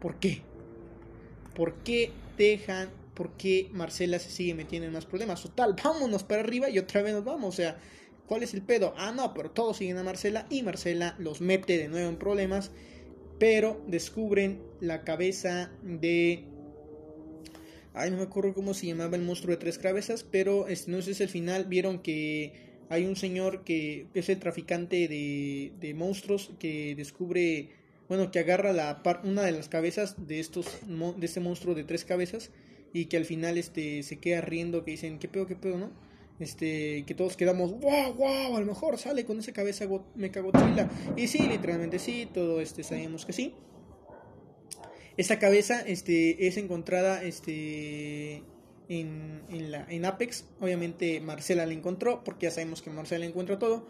¿Por 0.00 0.18
qué? 0.18 0.42
¿Por 1.54 1.74
qué 1.82 2.12
dejan? 2.38 3.01
¿Por 3.14 3.36
qué 3.36 3.68
Marcela 3.72 4.18
se 4.18 4.30
sigue 4.30 4.54
metiendo 4.54 4.86
en 4.86 4.92
más 4.92 5.06
problemas? 5.06 5.42
Total, 5.42 5.74
vámonos 5.84 6.24
para 6.24 6.42
arriba 6.42 6.70
y 6.70 6.78
otra 6.78 7.02
vez 7.02 7.12
nos 7.12 7.24
vamos. 7.24 7.54
O 7.54 7.56
sea, 7.56 7.76
¿cuál 8.26 8.42
es 8.42 8.54
el 8.54 8.62
pedo? 8.62 8.94
Ah, 8.96 9.12
no, 9.12 9.34
pero 9.34 9.50
todos 9.50 9.76
siguen 9.76 9.98
a 9.98 10.02
Marcela 10.02 10.46
y 10.50 10.62
Marcela 10.62 11.14
los 11.18 11.40
mete 11.40 11.78
de 11.78 11.88
nuevo 11.88 12.08
en 12.08 12.16
problemas. 12.16 12.70
Pero 13.38 13.82
descubren 13.86 14.62
la 14.80 15.02
cabeza 15.02 15.72
de. 15.82 16.44
Ay, 17.94 18.10
no 18.10 18.16
me 18.18 18.22
acuerdo 18.22 18.54
cómo 18.54 18.72
se 18.72 18.86
llamaba 18.86 19.16
el 19.16 19.22
monstruo 19.22 19.50
de 19.50 19.58
tres 19.58 19.78
cabezas, 19.78 20.24
pero 20.24 20.68
este, 20.68 20.90
no 20.90 21.02
sé 21.02 21.12
si 21.14 21.22
al 21.22 21.28
final 21.28 21.66
vieron 21.66 21.98
que 21.98 22.52
hay 22.88 23.04
un 23.04 23.16
señor 23.16 23.64
que 23.64 24.06
es 24.14 24.28
el 24.28 24.38
traficante 24.38 25.08
de, 25.08 25.72
de 25.78 25.94
monstruos 25.94 26.52
que 26.58 26.94
descubre 26.94 27.70
bueno, 28.08 28.30
que 28.30 28.40
agarra 28.40 28.72
la 28.72 29.02
una 29.24 29.42
de 29.42 29.52
las 29.52 29.70
cabezas 29.70 30.26
de 30.26 30.40
estos 30.40 30.66
de 30.86 31.26
este 31.26 31.40
monstruo 31.40 31.74
de 31.74 31.84
tres 31.84 32.04
cabezas 32.04 32.50
y 32.92 33.06
que 33.06 33.16
al 33.16 33.24
final 33.24 33.58
este 33.58 34.02
se 34.02 34.18
queda 34.18 34.40
riendo 34.40 34.84
que 34.84 34.92
dicen, 34.92 35.18
"¿Qué 35.18 35.28
pedo, 35.28 35.46
qué 35.46 35.56
pedo, 35.56 35.78
no?" 35.78 35.90
Este, 36.38 37.04
que 37.06 37.14
todos 37.14 37.36
quedamos, 37.36 37.72
"Wow, 37.80 38.14
wow, 38.14 38.56
a 38.56 38.60
lo 38.60 38.66
mejor 38.66 38.98
sale 38.98 39.24
con 39.24 39.38
esa 39.38 39.52
cabeza 39.52 39.86
Mechagodzilla." 40.14 40.90
Y 41.16 41.28
sí, 41.28 41.46
literalmente 41.46 41.98
sí, 41.98 42.28
todo 42.32 42.60
este 42.60 42.82
sabemos 42.82 43.24
que 43.24 43.32
sí. 43.32 43.54
Esta 45.16 45.38
cabeza 45.38 45.82
este 45.82 46.46
es 46.46 46.56
encontrada 46.56 47.22
este 47.22 48.42
en, 48.88 49.42
en, 49.50 49.70
la, 49.70 49.86
en 49.88 50.04
Apex. 50.04 50.46
Obviamente 50.60 51.20
Marcela 51.20 51.66
la 51.66 51.72
encontró, 51.72 52.24
porque 52.24 52.46
ya 52.46 52.50
sabemos 52.50 52.82
que 52.82 52.90
Marcela 52.90 53.26
encuentra 53.26 53.58
todo. 53.58 53.86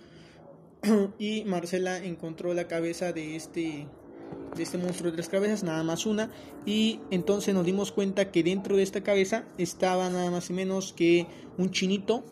y 1.19 1.45
Marcela 1.45 1.99
encontró 1.99 2.55
la 2.55 2.67
cabeza 2.67 3.13
de 3.13 3.37
este 3.37 3.87
de 4.57 4.63
este 4.63 4.79
monstruo 4.79 5.11
de 5.11 5.17
tres 5.17 5.29
cabezas, 5.29 5.63
nada 5.63 5.83
más 5.83 6.07
una. 6.07 6.31
Y 6.67 7.01
entonces 7.11 7.55
nos 7.55 7.65
dimos 7.65 7.93
cuenta 7.93 8.31
que 8.31 8.43
dentro 8.43 8.77
de 8.77 8.83
esta 8.83 9.03
cabeza 9.03 9.45
estaba 9.59 10.09
nada 10.11 10.31
más 10.31 10.51
y 10.51 10.53
menos 10.53 10.93
que 10.93 11.27
un 11.59 11.71
chinito 11.71 12.25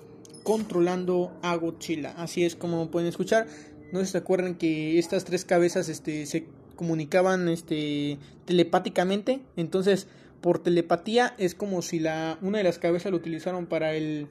controlando 0.43 1.33
a 1.43 1.55
Godzilla. 1.57 2.15
Así 2.17 2.45
es 2.45 2.57
como 2.57 2.91
pueden 2.91 3.09
escuchar. 3.09 3.47
No 3.93 4.05
se 4.05 4.19
acuerdan 4.19 4.55
que 4.55 4.99
estas 4.99 5.25
tres 5.25 5.45
cabezas 5.45 5.89
este, 5.89 6.27
se 6.27 6.47
comunicaban 6.77 7.49
este, 7.49 8.19
telepáticamente. 8.45 9.41
Entonces, 9.57 10.07
por 10.41 10.63
telepatía 10.63 11.35
es 11.39 11.55
como 11.55 11.83
si 11.83 12.01
la, 12.01 12.39
una 12.41 12.59
de 12.59 12.65
las 12.65 12.79
cabezas 12.79 13.11
lo 13.13 13.19
utilizaron 13.19 13.67
para 13.67 13.95
el 13.95 14.29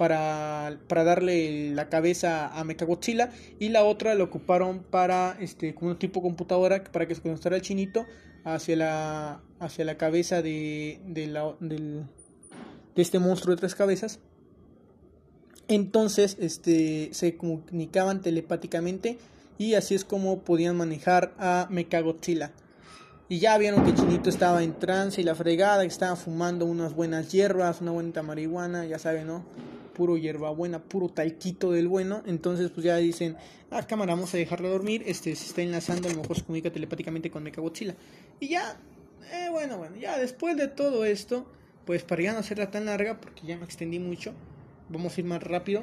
para, 0.00 0.78
para 0.88 1.04
darle 1.04 1.74
la 1.74 1.90
cabeza 1.90 2.48
a 2.58 2.64
Mechagodzilla 2.64 3.32
y 3.58 3.68
la 3.68 3.84
otra 3.84 4.14
la 4.14 4.24
ocuparon 4.24 4.78
para 4.78 5.36
este 5.40 5.74
como 5.74 5.90
un 5.90 5.98
tipo 5.98 6.22
computadora 6.22 6.82
para 6.84 7.06
que 7.06 7.14
se 7.14 7.20
conectara 7.20 7.56
el 7.56 7.60
chinito 7.60 8.06
hacia 8.44 8.76
la 8.76 9.42
hacia 9.58 9.84
la 9.84 9.98
cabeza 9.98 10.40
de, 10.40 11.02
de, 11.06 11.26
la, 11.26 11.54
del, 11.60 12.06
de 12.96 13.02
este 13.02 13.18
monstruo 13.18 13.54
de 13.54 13.60
tres 13.60 13.74
cabezas 13.74 14.20
entonces 15.68 16.38
este 16.40 17.10
se 17.12 17.36
comunicaban 17.36 18.22
telepáticamente 18.22 19.18
y 19.58 19.74
así 19.74 19.94
es 19.94 20.06
como 20.06 20.38
podían 20.38 20.78
manejar 20.78 21.34
a 21.38 21.66
Mechagodzilla 21.68 22.52
y 23.28 23.38
ya 23.38 23.58
vieron 23.58 23.84
que 23.84 23.94
Chinito 23.94 24.30
estaba 24.30 24.64
en 24.64 24.76
trance 24.76 25.20
y 25.20 25.24
la 25.24 25.36
fregada, 25.36 25.82
que 25.82 25.88
estaba 25.88 26.16
fumando 26.16 26.66
unas 26.66 26.96
buenas 26.96 27.30
hierbas, 27.30 27.80
una 27.80 27.92
buena 27.92 28.24
marihuana, 28.24 28.86
ya 28.86 28.98
saben, 28.98 29.28
¿no? 29.28 29.44
Puro 30.00 30.16
hierbabuena, 30.16 30.82
puro 30.82 31.10
talquito 31.10 31.72
del 31.72 31.86
bueno. 31.86 32.22
Entonces, 32.24 32.70
pues 32.70 32.86
ya 32.86 32.96
dicen, 32.96 33.36
ah, 33.70 33.86
cámara, 33.86 34.14
vamos 34.14 34.32
a 34.32 34.38
dejarlo 34.38 34.70
dormir. 34.70 35.02
Este 35.04 35.36
se 35.36 35.44
está 35.44 35.60
enlazando, 35.60 36.08
a 36.08 36.12
lo 36.12 36.22
mejor 36.22 36.36
se 36.36 36.42
comunica 36.42 36.72
telepáticamente 36.72 37.30
con 37.30 37.42
Mechagodzilla. 37.42 37.94
Y 38.40 38.48
ya, 38.48 38.78
eh, 39.30 39.48
bueno, 39.50 39.76
bueno, 39.76 39.96
ya 39.96 40.16
después 40.16 40.56
de 40.56 40.68
todo 40.68 41.04
esto, 41.04 41.44
pues 41.84 42.02
para 42.02 42.22
ya 42.22 42.32
no 42.32 42.38
hacerla 42.38 42.70
tan 42.70 42.86
larga, 42.86 43.20
porque 43.20 43.46
ya 43.46 43.58
me 43.58 43.66
extendí 43.66 43.98
mucho, 43.98 44.32
vamos 44.88 45.14
a 45.14 45.20
ir 45.20 45.26
más 45.26 45.42
rápido. 45.42 45.82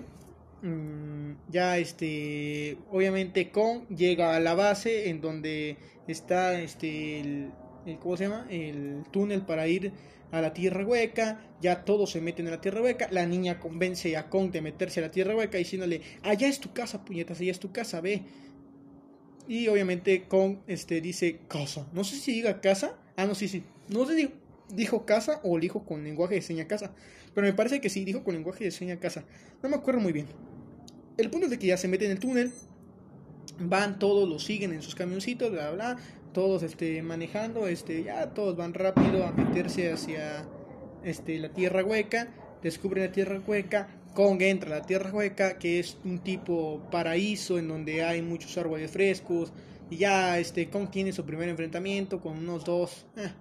Mm, 0.63 1.33
ya 1.51 1.77
este 1.77 2.79
obviamente 2.89 3.51
Kong 3.51 3.87
llega 3.89 4.35
a 4.35 4.39
la 4.39 4.55
base 4.55 5.09
en 5.09 5.21
donde 5.21 5.77
está 6.07 6.59
este 6.59 7.19
el, 7.19 7.51
¿cómo 7.99 8.17
se 8.17 8.23
llama? 8.23 8.47
el 8.49 9.03
túnel 9.11 9.43
para 9.43 9.67
ir 9.67 9.91
a 10.31 10.41
la 10.41 10.53
tierra 10.53 10.85
hueca, 10.85 11.39
ya 11.61 11.85
todos 11.85 12.11
se 12.11 12.21
meten 12.21 12.45
en 12.47 12.51
la 12.51 12.61
tierra 12.61 12.81
hueca, 12.81 13.07
la 13.11 13.25
niña 13.25 13.59
convence 13.59 14.15
a 14.17 14.29
Kong 14.29 14.51
de 14.51 14.61
meterse 14.61 14.99
a 14.99 15.03
la 15.03 15.11
tierra 15.11 15.35
hueca 15.35 15.57
diciéndole, 15.57 16.01
allá 16.23 16.47
es 16.47 16.59
tu 16.59 16.73
casa, 16.73 17.03
puñetas, 17.05 17.39
allá 17.39 17.51
es 17.51 17.59
tu 17.59 17.71
casa, 17.71 18.01
ve. 18.01 18.23
Y 19.47 19.67
obviamente 19.69 20.23
Kong 20.27 20.57
este, 20.67 20.99
dice 21.01 21.39
casa, 21.47 21.87
no 21.93 22.03
sé 22.03 22.17
si 22.17 22.33
diga 22.33 22.59
casa, 22.59 22.97
ah 23.15 23.25
no, 23.25 23.35
sí, 23.35 23.47
sí, 23.47 23.63
no 23.87 24.05
sé 24.05 24.17
si 24.17 24.29
dijo 24.69 25.05
casa 25.05 25.39
o 25.43 25.57
dijo 25.59 25.85
con 25.85 26.03
lenguaje 26.03 26.35
de 26.35 26.41
seña 26.41 26.67
casa, 26.67 26.91
pero 27.33 27.47
me 27.47 27.53
parece 27.53 27.79
que 27.79 27.89
sí, 27.89 28.03
dijo 28.03 28.23
con 28.23 28.33
lenguaje 28.33 28.65
de 28.65 28.71
seña 28.71 28.99
casa, 28.99 29.23
no 29.63 29.69
me 29.69 29.75
acuerdo 29.75 30.01
muy 30.01 30.11
bien. 30.11 30.27
El 31.17 31.29
punto 31.29 31.45
es 31.45 31.51
de 31.51 31.57
que 31.59 31.67
ya 31.67 31.77
se 31.77 31.87
meten 31.87 32.07
en 32.07 32.17
el 32.17 32.19
túnel, 32.19 32.51
van 33.59 33.99
todos, 33.99 34.27
lo 34.27 34.39
siguen 34.39 34.73
en 34.73 34.81
sus 34.81 34.95
camioncitos, 34.95 35.51
bla, 35.51 35.71
bla, 35.71 35.97
todos 36.37 36.61
este, 36.61 37.01
manejando, 37.01 37.65
este, 37.65 38.03
ya 38.03 38.31
todos 38.35 38.55
van 38.55 38.75
rápido 38.75 39.25
a 39.25 39.31
meterse 39.31 39.91
hacia 39.91 40.47
este, 41.03 41.39
la 41.39 41.49
tierra 41.49 41.83
hueca, 41.83 42.27
descubren 42.61 43.05
la 43.05 43.11
tierra 43.11 43.41
hueca, 43.47 43.87
Kong 44.13 44.39
entra 44.43 44.75
a 44.75 44.79
la 44.81 44.85
tierra 44.85 45.09
hueca, 45.11 45.57
que 45.57 45.79
es 45.79 45.97
un 46.05 46.19
tipo 46.19 46.83
paraíso 46.91 47.57
en 47.57 47.67
donde 47.67 48.03
hay 48.03 48.21
muchos 48.21 48.55
árboles 48.55 48.91
frescos, 48.91 49.51
y 49.89 49.97
ya 49.97 50.37
este, 50.37 50.69
Kong 50.69 50.91
tiene 50.91 51.11
su 51.11 51.25
primer 51.25 51.49
enfrentamiento 51.49 52.21
con 52.21 52.37
unos 52.37 52.63
dos, 52.65 53.07
eh, 53.15 53.31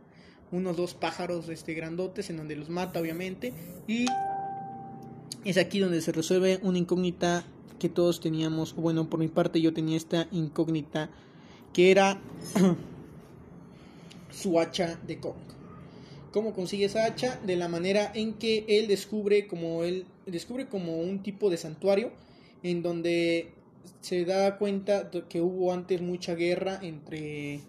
unos 0.51 0.79
dos 0.79 0.95
pájaros 0.95 1.51
este, 1.51 1.75
grandotes 1.75 2.31
en 2.31 2.39
donde 2.39 2.57
los 2.57 2.71
mata 2.71 2.99
obviamente, 2.99 3.53
y 3.87 4.07
es 5.45 5.59
aquí 5.59 5.81
donde 5.81 6.01
se 6.01 6.13
resuelve 6.13 6.61
una 6.63 6.79
incógnita 6.79 7.45
que 7.79 7.91
todos 7.91 8.21
teníamos, 8.21 8.75
bueno, 8.75 9.11
por 9.11 9.21
mi 9.21 9.29
parte 9.29 9.61
yo 9.61 9.75
tenía 9.75 9.99
esta 9.99 10.29
incógnita 10.33 11.11
que 11.77 11.91
era 11.91 12.19
su 14.31 14.59
hacha 14.59 14.99
de 15.07 15.21
Kong. 15.21 15.35
¿Cómo 16.33 16.55
consigue 16.55 16.87
esa 16.87 17.05
hacha? 17.05 17.39
De 17.45 17.55
la 17.57 17.69
manera 17.69 18.11
en 18.15 18.33
que 18.33 18.65
él 18.67 18.89
descubre 18.89 19.47
como 19.47 19.85
él 19.85 20.07
descubre 20.25 20.69
como 20.69 20.97
un 20.97 21.23
tipo 21.23 21.51
de 21.51 21.59
santuario 21.59 22.13
en 22.63 22.83
donde 22.83 23.51
se 24.01 24.25
da 24.25 24.57
cuenta 24.57 25.11
que 25.29 25.43
hubo 25.43 25.71
antes 25.75 26.01
mucha 26.01 26.35
guerra 26.35 26.79
entre 26.81 27.61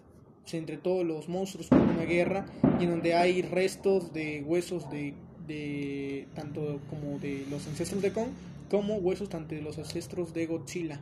entre 0.52 0.78
todos 0.78 1.04
los 1.04 1.28
monstruos 1.28 1.68
como 1.68 1.82
una 1.82 2.04
guerra 2.04 2.46
y 2.80 2.84
en 2.84 2.90
donde 2.90 3.12
hay 3.12 3.42
restos 3.42 4.14
de 4.14 4.42
huesos 4.42 4.88
de, 4.90 5.12
de 5.46 6.26
tanto 6.34 6.80
como 6.88 7.18
de 7.18 7.44
los 7.50 7.66
ancestros 7.66 8.00
de 8.00 8.14
Kong 8.14 8.28
como 8.70 8.96
huesos 8.96 9.28
tanto 9.28 9.54
de 9.54 9.60
los 9.60 9.76
ancestros 9.76 10.32
de 10.32 10.46
Godzilla. 10.46 10.98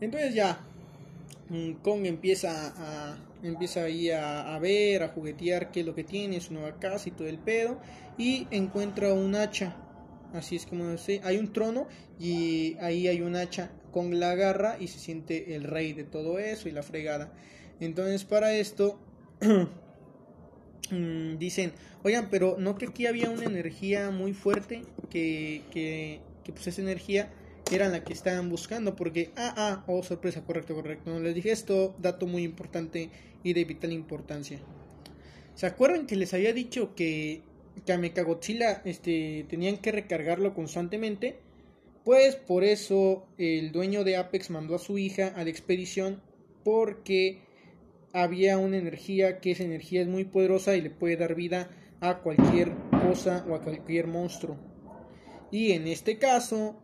Entonces 0.00 0.34
ya 0.34 0.64
Kong 1.82 2.06
empieza 2.06 2.72
a 2.76 3.16
empieza 3.48 3.84
ahí 3.84 4.10
a, 4.10 4.58
ver, 4.58 5.02
a 5.02 5.08
juguetear 5.08 5.70
qué 5.70 5.80
es 5.80 5.86
lo 5.86 5.94
que 5.94 6.04
tiene, 6.04 6.40
su 6.40 6.54
nueva 6.54 6.78
casa 6.78 7.08
y 7.08 7.12
todo 7.12 7.28
el 7.28 7.38
pedo, 7.38 7.78
y 8.16 8.46
encuentra 8.50 9.12
un 9.12 9.34
hacha. 9.34 9.76
Así 10.32 10.56
es 10.56 10.66
como 10.66 10.96
sé, 10.98 11.20
hay 11.22 11.38
un 11.38 11.52
trono 11.52 11.86
y 12.18 12.76
ahí 12.80 13.06
hay 13.06 13.20
un 13.20 13.36
hacha 13.36 13.70
con 13.92 14.18
la 14.18 14.34
garra 14.34 14.76
y 14.80 14.88
se 14.88 14.98
siente 14.98 15.54
el 15.54 15.62
rey 15.62 15.92
de 15.92 16.02
todo 16.02 16.40
eso 16.40 16.68
y 16.68 16.72
la 16.72 16.82
fregada. 16.82 17.32
Entonces 17.78 18.24
para 18.24 18.52
esto 18.52 18.98
mm, 20.90 21.36
dicen, 21.38 21.72
oigan, 22.02 22.30
pero 22.30 22.56
no 22.58 22.76
que 22.76 22.86
aquí 22.86 23.06
había 23.06 23.30
una 23.30 23.44
energía 23.44 24.10
muy 24.10 24.32
fuerte 24.32 24.82
que, 25.08 25.62
que, 25.70 26.20
que 26.42 26.52
pues 26.52 26.66
esa 26.66 26.82
energía 26.82 27.30
eran 27.70 27.92
la 27.92 28.04
que 28.04 28.12
estaban 28.12 28.48
buscando, 28.50 28.94
porque, 28.94 29.30
ah, 29.36 29.54
ah, 29.56 29.84
oh, 29.86 30.02
sorpresa, 30.02 30.44
correcto, 30.44 30.74
correcto. 30.74 31.10
No 31.10 31.20
les 31.20 31.34
dije 31.34 31.50
esto, 31.50 31.94
dato 31.98 32.26
muy 32.26 32.42
importante 32.42 33.10
y 33.42 33.52
de 33.52 33.64
vital 33.64 33.92
importancia. 33.92 34.58
¿Se 35.54 35.66
acuerdan 35.66 36.06
que 36.06 36.16
les 36.16 36.34
había 36.34 36.52
dicho 36.52 36.94
que, 36.94 37.42
que 37.86 37.92
a 37.92 37.98
Mechagodzilla 37.98 38.82
este, 38.84 39.46
tenían 39.48 39.78
que 39.78 39.92
recargarlo 39.92 40.54
constantemente? 40.54 41.38
Pues 42.04 42.36
por 42.36 42.64
eso 42.64 43.26
el 43.38 43.72
dueño 43.72 44.04
de 44.04 44.16
Apex 44.16 44.50
mandó 44.50 44.74
a 44.74 44.78
su 44.78 44.98
hija 44.98 45.28
a 45.28 45.44
la 45.44 45.50
expedición 45.50 46.20
porque 46.64 47.42
había 48.12 48.58
una 48.58 48.76
energía 48.76 49.40
que 49.40 49.52
esa 49.52 49.64
energía 49.64 50.02
es 50.02 50.08
muy 50.08 50.24
poderosa 50.24 50.76
y 50.76 50.82
le 50.82 50.90
puede 50.90 51.16
dar 51.16 51.34
vida 51.34 51.70
a 52.00 52.18
cualquier 52.18 52.72
cosa 52.90 53.44
o 53.48 53.54
a 53.54 53.62
cualquier 53.62 54.06
monstruo. 54.06 54.56
Y 55.50 55.72
en 55.72 55.86
este 55.86 56.18
caso, 56.18 56.76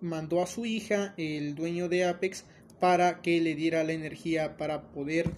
mandó 0.00 0.42
a 0.42 0.46
su 0.46 0.66
hija, 0.66 1.14
el 1.16 1.54
dueño 1.54 1.88
de 1.88 2.04
Apex, 2.04 2.44
para 2.80 3.22
que 3.22 3.40
le 3.40 3.54
diera 3.54 3.84
la 3.84 3.92
energía 3.92 4.56
para 4.56 4.90
poder 4.92 5.30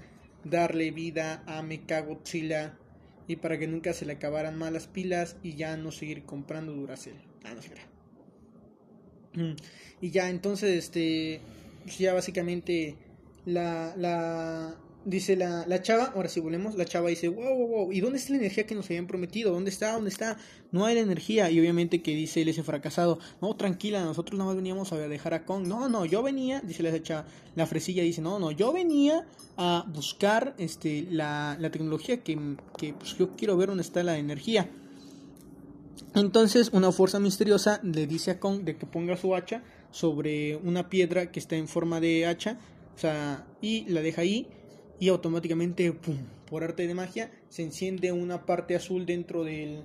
darle 0.45 0.91
vida 0.91 1.43
a 1.47 1.63
Mechagodzilla 1.63 2.79
y 3.27 3.37
para 3.37 3.59
que 3.59 3.69
nunca 3.69 3.93
se 3.93 4.07
le 4.07 4.15
acabaran 4.15 4.59
malas 4.59 4.87
pilas 4.87 5.37
y 5.43 5.55
ya 5.55 5.77
no 5.77 5.93
seguir 5.93 6.25
comprando 6.25 6.73
Duracell. 6.73 7.15
Ah, 7.45 7.55
no 9.35 9.43
mm. 9.43 9.57
Y 10.01 10.11
ya 10.11 10.29
entonces, 10.31 10.77
este, 10.77 11.41
ya 11.99 12.13
básicamente 12.13 12.97
la, 13.45 13.95
la, 13.97 14.77
dice 15.05 15.37
la, 15.37 15.67
la 15.67 15.81
chava, 15.83 16.13
ahora 16.15 16.29
si 16.29 16.41
volvemos, 16.41 16.75
la 16.75 16.85
chava 16.85 17.09
dice, 17.09 17.29
wow, 17.29 17.57
wow, 17.57 17.69
wow, 17.69 17.93
¿y 17.93 18.01
dónde 18.01 18.19
está 18.19 18.33
la 18.33 18.39
energía 18.39 18.67
que 18.67 18.75
nos 18.75 18.87
habían 18.87 19.07
prometido? 19.07 19.53
¿Dónde 19.53 19.71
está? 19.71 19.93
¿Dónde 19.93 20.11
está? 20.11 20.37
No 20.73 20.85
hay 20.85 20.95
la 20.95 21.01
energía. 21.01 21.51
Y 21.51 21.59
obviamente 21.59 22.03
que 22.03 22.15
dice 22.15 22.43
él 22.43 22.49
ese 22.49 22.63
fracasado, 22.63 23.19
no, 23.41 23.55
tranquila, 23.57 24.05
nosotros 24.05 24.39
nada 24.39 24.49
más 24.49 24.57
veníamos 24.57 24.93
a 24.93 24.99
dejar 24.99 25.35
a 25.35 25.45
Kong. 25.45 25.67
No, 25.67 25.89
no, 25.89 26.05
yo 26.05 26.23
venía, 26.23 26.61
dice 26.61 26.83
la 26.83 27.03
chava, 27.03 27.27
la 27.55 27.67
fresilla 27.67 28.03
dice, 28.03 28.21
no, 28.21 28.39
no, 28.39 28.51
yo 28.51 28.73
venía 28.73 29.27
a 29.57 29.85
buscar 29.93 30.55
este, 30.59 31.07
la, 31.11 31.57
la 31.59 31.71
tecnología 31.71 32.23
que, 32.23 32.57
que 32.77 32.95
pues, 32.95 33.17
yo 33.17 33.37
quiero 33.37 33.57
ver 33.57 33.69
dónde 33.69 33.83
está 33.83 34.03
la 34.03 34.19
energía. 34.19 34.71
Entonces 36.15 36.71
una 36.73 36.93
fuerza 36.93 37.21
misteriosa 37.21 37.81
le 37.83 38.07
dice 38.07 38.33
a 38.33 38.41
Kong 38.41 38.63
de 38.63 38.77
que 38.77 38.87
ponga 38.87 39.17
su 39.17 39.35
hacha 39.35 39.63
sobre 39.93 40.57
una 40.57 40.89
piedra 40.89 41.31
que 41.31 41.39
está 41.39 41.57
en 41.57 41.69
forma 41.69 42.01
de 42.01 42.27
hacha, 42.27 42.59
o 42.97 42.99
sea, 42.99 43.47
y 43.61 43.85
la 43.87 44.03
deja 44.03 44.23
ahí 44.23 44.49
y 45.01 45.09
automáticamente, 45.09 45.93
por 46.49 46.63
arte 46.63 46.87
de 46.87 46.95
magia, 46.95 47.31
se 47.49 47.63
enciende 47.63 48.13
una 48.13 48.45
parte 48.45 48.77
azul 48.77 49.07
dentro 49.07 49.43
del, 49.45 49.83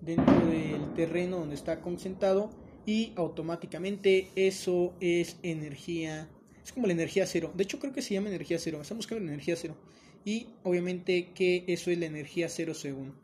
dentro 0.00 0.46
del 0.46 0.94
terreno 0.94 1.38
donde 1.38 1.54
está 1.54 1.82
concentrado 1.82 2.50
y 2.86 3.12
automáticamente 3.16 4.30
eso 4.34 4.94
es 5.00 5.36
energía, 5.42 6.28
es 6.64 6.72
como 6.72 6.86
la 6.86 6.94
energía 6.94 7.26
cero. 7.26 7.52
De 7.54 7.64
hecho 7.64 7.78
creo 7.78 7.92
que 7.92 8.00
se 8.00 8.14
llama 8.14 8.28
energía 8.28 8.58
cero, 8.58 8.78
estamos 8.80 9.04
buscando 9.04 9.24
la 9.24 9.32
energía 9.32 9.56
cero. 9.56 9.76
Y 10.24 10.48
obviamente 10.64 11.32
que 11.34 11.64
eso 11.68 11.90
es 11.90 11.98
la 11.98 12.06
energía 12.06 12.48
cero 12.48 12.72
según. 12.72 13.14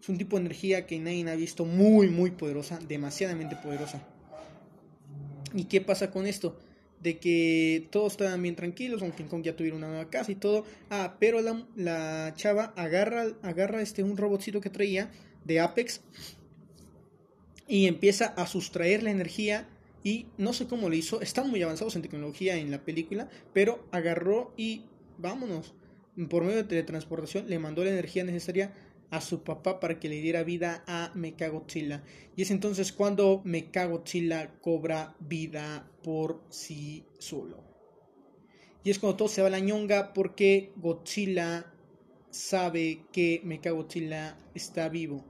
Es 0.00 0.08
un 0.08 0.18
tipo 0.18 0.36
de 0.36 0.42
energía 0.42 0.86
que 0.86 0.98
nadie 1.00 1.28
ha 1.28 1.34
visto 1.34 1.64
muy 1.64 2.08
muy 2.08 2.30
poderosa, 2.30 2.78
demasiadamente 2.86 3.56
poderosa. 3.56 4.06
¿Y 5.52 5.64
qué 5.64 5.80
pasa 5.80 6.12
con 6.12 6.26
esto? 6.26 6.60
De 7.00 7.18
que 7.18 7.88
todos 7.90 8.12
estaban 8.12 8.42
bien 8.42 8.56
tranquilos, 8.56 9.02
aunque 9.02 9.18
King 9.18 9.28
Kong 9.28 9.42
ya 9.42 9.56
tuviera 9.56 9.76
una 9.76 9.88
nueva 9.88 10.10
casa 10.10 10.32
y 10.32 10.36
todo. 10.36 10.64
Ah, 10.90 11.16
pero 11.20 11.40
la, 11.40 11.66
la 11.76 12.32
chava 12.36 12.72
agarra, 12.76 13.26
agarra 13.42 13.82
este, 13.82 14.02
un 14.02 14.16
robotcito 14.16 14.60
que 14.60 14.70
traía 14.70 15.10
de 15.44 15.60
Apex 15.60 16.00
y 17.68 17.86
empieza 17.86 18.26
a 18.26 18.46
sustraer 18.46 19.02
la 19.02 19.10
energía 19.10 19.68
y 20.02 20.26
no 20.38 20.52
sé 20.52 20.66
cómo 20.66 20.88
lo 20.88 20.94
hizo, 20.94 21.20
están 21.20 21.50
muy 21.50 21.62
avanzados 21.62 21.96
en 21.96 22.02
tecnología 22.02 22.56
en 22.56 22.70
la 22.70 22.84
película, 22.84 23.28
pero 23.52 23.88
agarró 23.90 24.52
y 24.56 24.84
vámonos, 25.18 25.74
por 26.30 26.44
medio 26.44 26.58
de 26.58 26.64
teletransportación 26.64 27.48
le 27.48 27.58
mandó 27.58 27.82
la 27.82 27.90
energía 27.90 28.22
necesaria 28.22 28.72
a 29.10 29.20
su 29.20 29.42
papá 29.42 29.80
para 29.80 29.98
que 30.00 30.08
le 30.08 30.20
diera 30.20 30.42
vida 30.42 30.84
a 30.86 31.12
Mechagodzilla. 31.14 32.02
Y 32.36 32.42
es 32.42 32.50
entonces 32.50 32.92
cuando 32.92 33.42
Mechagodzilla 33.44 34.58
cobra 34.60 35.16
vida 35.20 35.90
por 36.02 36.42
sí 36.50 37.04
solo. 37.18 37.64
Y 38.84 38.90
es 38.90 38.98
cuando 38.98 39.16
todo 39.16 39.28
se 39.28 39.42
va 39.42 39.48
a 39.48 39.50
la 39.50 39.58
ñonga 39.58 40.12
porque 40.12 40.72
Godzilla 40.76 41.72
sabe 42.30 43.02
que 43.12 43.40
Mechagodzilla 43.44 44.36
está 44.54 44.88
vivo. 44.88 45.24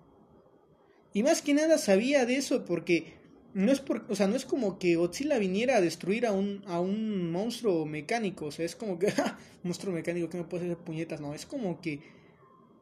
Y 1.14 1.22
más 1.22 1.40
que 1.40 1.54
nada 1.54 1.78
sabía 1.78 2.26
de 2.26 2.36
eso 2.36 2.64
porque 2.66 3.14
no 3.54 3.72
es 3.72 3.80
por, 3.80 4.04
o 4.10 4.14
sea, 4.14 4.26
no 4.26 4.36
es 4.36 4.44
como 4.44 4.78
que 4.78 4.96
Godzilla 4.96 5.38
viniera 5.38 5.78
a 5.78 5.80
destruir 5.80 6.26
a 6.26 6.32
un, 6.32 6.62
a 6.66 6.78
un 6.78 7.32
monstruo 7.32 7.86
mecánico, 7.86 8.44
o 8.44 8.50
sea, 8.50 8.66
es 8.66 8.76
como 8.76 8.98
que, 8.98 9.10
monstruo 9.62 9.94
mecánico 9.94 10.28
que 10.28 10.36
no 10.36 10.46
puede 10.46 10.64
hacer 10.64 10.76
puñetas, 10.76 11.22
no, 11.22 11.32
es 11.32 11.46
como 11.46 11.80
que 11.80 12.00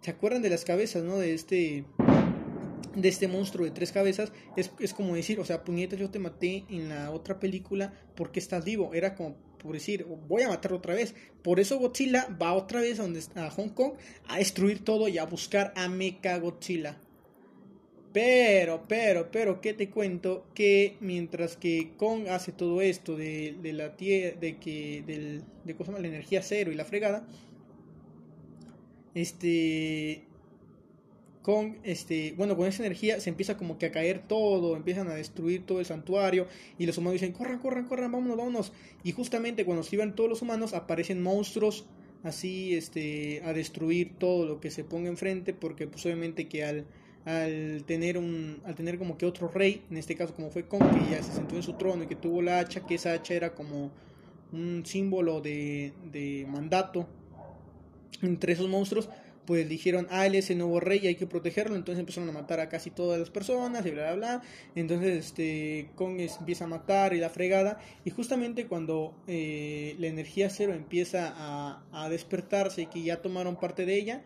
¿se 0.04 0.10
acuerdan 0.10 0.42
de 0.42 0.50
las 0.50 0.66
cabezas, 0.66 1.02
no? 1.02 1.18
De 1.18 1.32
este 1.32 1.84
de 2.94 3.08
este 3.08 3.26
monstruo 3.26 3.64
de 3.64 3.72
tres 3.72 3.90
cabezas, 3.90 4.32
es, 4.56 4.70
es 4.78 4.94
como 4.94 5.16
decir, 5.16 5.40
o 5.40 5.44
sea, 5.44 5.64
puñetas, 5.64 5.98
yo 5.98 6.10
te 6.10 6.20
maté 6.20 6.64
en 6.68 6.90
la 6.90 7.10
otra 7.10 7.40
película 7.40 7.92
porque 8.14 8.38
estás 8.38 8.64
vivo, 8.64 8.94
era 8.94 9.16
como 9.16 9.34
por 9.58 9.72
decir, 9.72 10.04
voy 10.28 10.42
a 10.42 10.50
matar 10.50 10.74
otra 10.74 10.94
vez. 10.94 11.14
Por 11.42 11.58
eso 11.58 11.78
Godzilla 11.78 12.28
va 12.40 12.52
otra 12.52 12.82
vez 12.82 13.00
a, 13.00 13.02
donde, 13.04 13.22
a 13.34 13.48
Hong 13.48 13.70
Kong 13.70 13.94
a 14.28 14.36
destruir 14.36 14.84
todo 14.84 15.08
y 15.08 15.16
a 15.16 15.24
buscar 15.24 15.72
a 15.74 15.88
Mecha 15.88 16.36
Godzilla. 16.36 17.00
Pero, 18.12 18.84
pero, 18.86 19.30
pero, 19.32 19.62
¿qué 19.62 19.72
te 19.72 19.88
cuento? 19.88 20.46
Que 20.54 20.98
mientras 21.00 21.56
que 21.56 21.92
Kong 21.96 22.28
hace 22.28 22.52
todo 22.52 22.82
esto 22.82 23.16
de, 23.16 23.56
de 23.62 23.72
la 23.72 23.96
tierra, 23.96 24.38
de 24.38 24.58
que, 24.58 25.02
del, 25.06 25.42
de 25.64 25.74
cosa 25.74 25.92
la 25.92 26.08
energía 26.08 26.42
cero 26.42 26.70
y 26.70 26.74
la 26.74 26.84
fregada, 26.84 27.26
este, 29.14 30.24
Kong, 31.42 31.74
este, 31.82 32.32
bueno, 32.36 32.56
con 32.56 32.66
esa 32.66 32.82
energía 32.82 33.20
se 33.20 33.28
empieza 33.30 33.56
como 33.56 33.76
que 33.76 33.86
a 33.86 33.92
caer 33.92 34.26
todo, 34.26 34.76
empiezan 34.76 35.08
a 35.08 35.14
destruir 35.14 35.66
todo 35.66 35.78
el 35.78 35.86
santuario 35.86 36.46
y 36.78 36.86
los 36.86 36.96
humanos 36.96 37.20
dicen, 37.20 37.32
corran, 37.32 37.58
corran, 37.58 37.86
corran, 37.86 38.10
vámonos, 38.10 38.36
vámonos. 38.36 38.72
Y 39.02 39.12
justamente 39.12 39.64
cuando 39.66 39.82
se 39.82 39.96
iban 39.96 40.14
todos 40.14 40.30
los 40.30 40.40
humanos 40.40 40.72
aparecen 40.72 41.22
monstruos 41.22 41.86
así, 42.22 42.74
este, 42.74 43.42
a 43.44 43.52
destruir 43.52 44.14
todo 44.18 44.46
lo 44.46 44.58
que 44.58 44.70
se 44.70 44.84
ponga 44.84 45.10
enfrente, 45.10 45.52
porque 45.52 45.86
pues 45.86 46.04
obviamente 46.06 46.48
que 46.48 46.64
al 46.64 46.86
al 47.24 47.84
tener 47.86 48.18
un 48.18 48.60
al 48.64 48.74
tener 48.74 48.98
como 48.98 49.16
que 49.16 49.24
otro 49.24 49.48
rey 49.48 49.82
en 49.90 49.96
este 49.96 50.14
caso 50.14 50.34
como 50.34 50.50
fue 50.50 50.66
Kong 50.66 50.82
que 50.82 51.10
ya 51.10 51.22
se 51.22 51.32
sentó 51.32 51.56
en 51.56 51.62
su 51.62 51.72
trono 51.74 52.04
y 52.04 52.06
que 52.06 52.16
tuvo 52.16 52.42
la 52.42 52.58
hacha 52.58 52.84
que 52.84 52.96
esa 52.96 53.14
hacha 53.14 53.32
era 53.32 53.54
como 53.54 53.90
un 54.52 54.84
símbolo 54.84 55.40
de, 55.40 55.92
de 56.12 56.46
mandato 56.48 57.08
entre 58.22 58.52
esos 58.52 58.68
monstruos 58.68 59.08
pues 59.46 59.68
dijeron 59.68 60.06
ah 60.10 60.26
él 60.26 60.36
es 60.36 60.48
el 60.50 60.58
nuevo 60.58 60.80
rey 60.80 61.06
hay 61.06 61.16
que 61.16 61.26
protegerlo 61.26 61.76
entonces 61.76 62.00
empezaron 62.00 62.28
a 62.30 62.32
matar 62.32 62.60
a 62.60 62.68
casi 62.68 62.90
todas 62.90 63.18
las 63.18 63.30
personas 63.30 63.84
y 63.84 63.90
bla 63.90 64.14
bla 64.14 64.14
bla. 64.14 64.42
Entonces 64.74 65.26
este 65.26 65.90
Kong 65.96 66.18
empieza 66.20 66.64
a 66.64 66.68
matar 66.68 67.14
y 67.14 67.18
la 67.18 67.28
fregada 67.28 67.78
y 68.04 68.10
justamente 68.10 68.66
cuando 68.66 69.14
eh, 69.26 69.96
la 69.98 70.06
energía 70.06 70.48
cero 70.48 70.72
empieza 70.72 71.32
a, 71.36 71.84
a 71.92 72.08
despertarse 72.08 72.82
y 72.82 72.86
que 72.86 73.02
ya 73.02 73.20
tomaron 73.20 73.56
parte 73.56 73.84
de 73.84 73.96
ella 73.96 74.24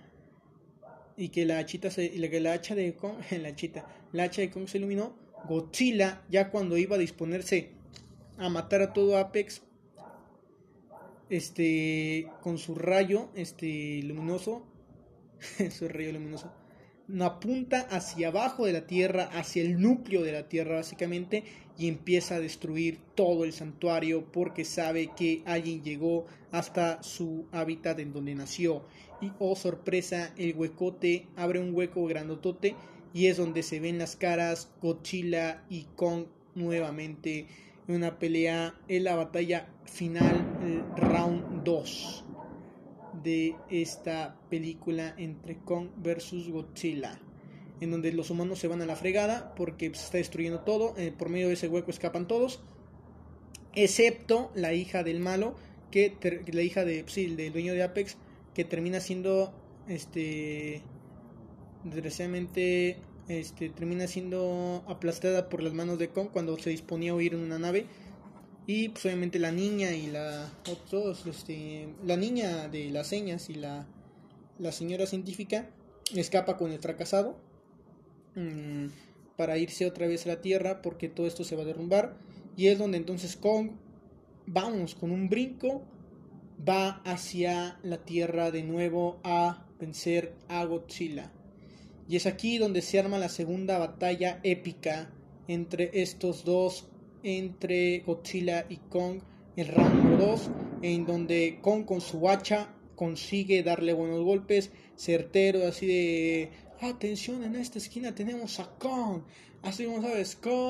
y 1.19 1.31
que 1.31 1.45
la 1.45 1.59
hachita 1.59 1.91
se, 1.91 2.11
que 2.11 2.41
la 2.41 2.53
hacha 2.53 2.77
de 2.77 2.95
Kong, 2.95 3.17
la 3.43 3.55
chita, 3.55 3.85
la 4.13 4.25
hacha 4.25 4.41
de 4.41 4.51
Kong 4.51 4.69
se 4.69 4.79
iluminó, 4.79 5.19
Godzilla 5.49 6.23
ya 6.31 6.51
cuando 6.51 6.77
iba 6.79 6.95
a 6.95 6.99
disponerse 6.99 7.73
a 8.39 8.49
matar 8.49 8.83
a 8.83 8.93
todo 8.93 9.19
Apex 9.19 9.63
este 11.31 12.29
con 12.43 12.59
su 12.59 12.75
rayo 12.75 13.29
este 13.35 14.03
luminoso 14.03 14.67
su 15.71 15.89
rayo 15.89 16.13
luminoso 16.13 16.53
apunta 17.21 17.81
hacia 17.91 18.29
abajo 18.29 18.67
de 18.67 18.73
la 18.73 18.87
tierra 18.87 19.25
hacia 19.33 19.63
el 19.63 19.81
núcleo 19.81 20.23
de 20.23 20.33
la 20.33 20.49
tierra 20.49 20.77
básicamente 20.77 21.45
y 21.79 21.89
empieza 21.89 22.35
a 22.35 22.41
destruir 22.41 22.99
todo 23.15 23.45
el 23.45 23.53
santuario 23.53 24.31
porque 24.33 24.65
sabe 24.65 25.11
que 25.17 25.43
alguien 25.47 25.83
llegó 25.83 26.27
hasta 26.51 27.03
su 27.03 27.47
hábitat 27.53 28.01
en 28.01 28.13
donde 28.13 28.35
nació. 28.35 28.85
Y 29.21 29.31
oh 29.39 29.55
sorpresa, 29.55 30.35
el 30.37 30.55
huecote 30.57 31.29
abre 31.37 31.61
un 31.61 31.75
hueco 31.75 32.05
grandotote 32.07 32.75
y 33.15 33.27
es 33.27 33.37
donde 33.37 33.63
se 33.63 33.79
ven 33.79 33.99
las 33.99 34.17
caras 34.17 34.71
Godzilla 34.83 35.65
y 35.71 35.85
Kong 35.95 36.27
nuevamente 36.57 37.39
en 37.41 37.68
una 37.89 38.19
pelea 38.19 38.75
en 38.87 39.05
la 39.05 39.17
batalla 39.17 39.69
final, 39.85 40.85
round 40.97 41.65
2 41.65 42.25
de 43.23 43.57
esta 43.71 44.37
película 44.49 45.15
entre 45.17 45.59
Kong 45.59 45.89
versus 45.97 46.51
Godzilla 46.51 47.19
en 47.81 47.91
donde 47.91 48.13
los 48.13 48.31
humanos 48.31 48.59
se 48.59 48.69
van 48.69 48.83
a 48.83 48.87
la 48.87 48.97
fregada 48.97 49.55
porque 49.55 49.87
se 49.95 50.05
está 50.05 50.19
destruyendo 50.19 50.61
todo, 50.61 50.95
eh, 50.97 51.13
por 51.17 51.29
medio 51.29 51.49
de 51.49 51.55
ese 51.55 51.69
hueco 51.69 51.91
escapan 51.91 52.27
todos, 52.27 52.61
excepto 53.75 54.51
la 54.55 54.73
hija 54.73 55.03
del 55.03 55.21
malo, 55.21 55.55
que 55.91 56.17
la 56.53 56.63
hija 56.63 56.85
de, 56.85 57.05
sí, 57.07 57.35
del 57.35 57.53
dueño 57.53 57.73
de 57.73 57.83
Apex, 57.83 58.17
que 58.55 58.65
termina 58.65 59.01
siendo, 59.01 59.53
este, 59.87 60.83
desgraciadamente, 61.85 62.99
este, 63.29 63.69
termina 63.71 64.07
siendo 64.07 64.85
aplastada 64.87 65.49
por 65.49 65.63
las 65.63 65.75
manos 65.75 65.99
de 65.99 66.09
Kong 66.09 66.29
cuando 66.33 66.59
se 66.59 66.71
disponía 66.71 67.13
a 67.13 67.15
huir 67.15 67.35
en 67.35 67.41
una 67.41 67.59
nave. 67.59 67.87
Y 68.67 68.91
pues 68.91 69.07
obviamente 69.07 69.39
la 69.39 69.53
niña 69.53 69.93
y 69.93 70.09
la 70.09 70.53
otros, 70.71 71.27
este, 71.27 71.89
la 72.05 72.17
niña 72.17 72.69
de 72.69 72.91
las 72.91 73.07
señas 73.07 73.49
y 73.49 73.55
la, 73.55 73.87
la 74.59 74.73
señora 74.73 75.07
científica 75.07 75.71
escapa 76.15 76.57
con 76.57 76.73
el 76.73 76.79
fracasado 76.79 77.49
Mm, 78.39 78.91
para 79.37 79.59
irse 79.59 79.85
otra 79.87 80.07
vez 80.07 80.27
a 80.27 80.31
la 80.31 80.41
Tierra 80.41 80.81
porque 80.81 81.09
todo 81.09 81.27
esto 81.27 81.45
se 81.45 81.57
va 81.57 81.63
a 81.63 81.67
derrumbar. 81.67 82.17
Y 82.57 82.69
es 82.69 82.79
donde 82.79 82.99
entonces 82.99 83.37
Kong, 83.37 83.71
vamos, 84.47 84.95
con 84.95 85.11
un 85.11 85.29
brinco, 85.29 85.83
va 86.69 87.03
hacia 87.05 87.79
la 87.83 87.99
Tierra 87.99 88.51
de 88.51 88.63
nuevo 88.63 89.21
a 89.25 89.67
vencer 89.81 90.35
a 90.49 90.65
Godzilla. 90.65 91.33
Y 92.09 92.17
es 92.17 92.27
aquí 92.27 92.59
donde 92.59 92.83
se 92.83 92.99
arma 92.99 93.19
la 93.19 93.29
segunda 93.29 93.79
batalla 93.79 94.41
épica 94.43 95.11
entre 95.47 95.91
estos 95.93 96.45
dos, 96.45 96.89
entre 97.23 98.01
Godzilla 98.01 98.67
y 98.69 98.77
Kong, 98.77 99.21
el 99.57 99.69
round 99.69 100.19
2, 100.19 100.51
en 100.83 101.07
donde 101.07 101.59
Kong 101.61 101.85
con 101.85 102.01
su 102.01 102.29
hacha 102.29 102.75
consigue 102.97 103.63
darle 103.63 103.93
buenos 103.93 104.23
golpes, 104.25 104.71
certero, 104.97 105.67
así 105.67 105.87
de 105.87 106.51
Atención, 106.81 107.43
en 107.43 107.57
esta 107.57 107.79
esquina 107.79 108.15
tenemos 108.15 108.61
a 108.61 108.67
Kong. 108.79 109.23
Así 109.63 109.85
como 109.85 110.01
sabes, 110.01 110.37
Kong. 110.37 110.61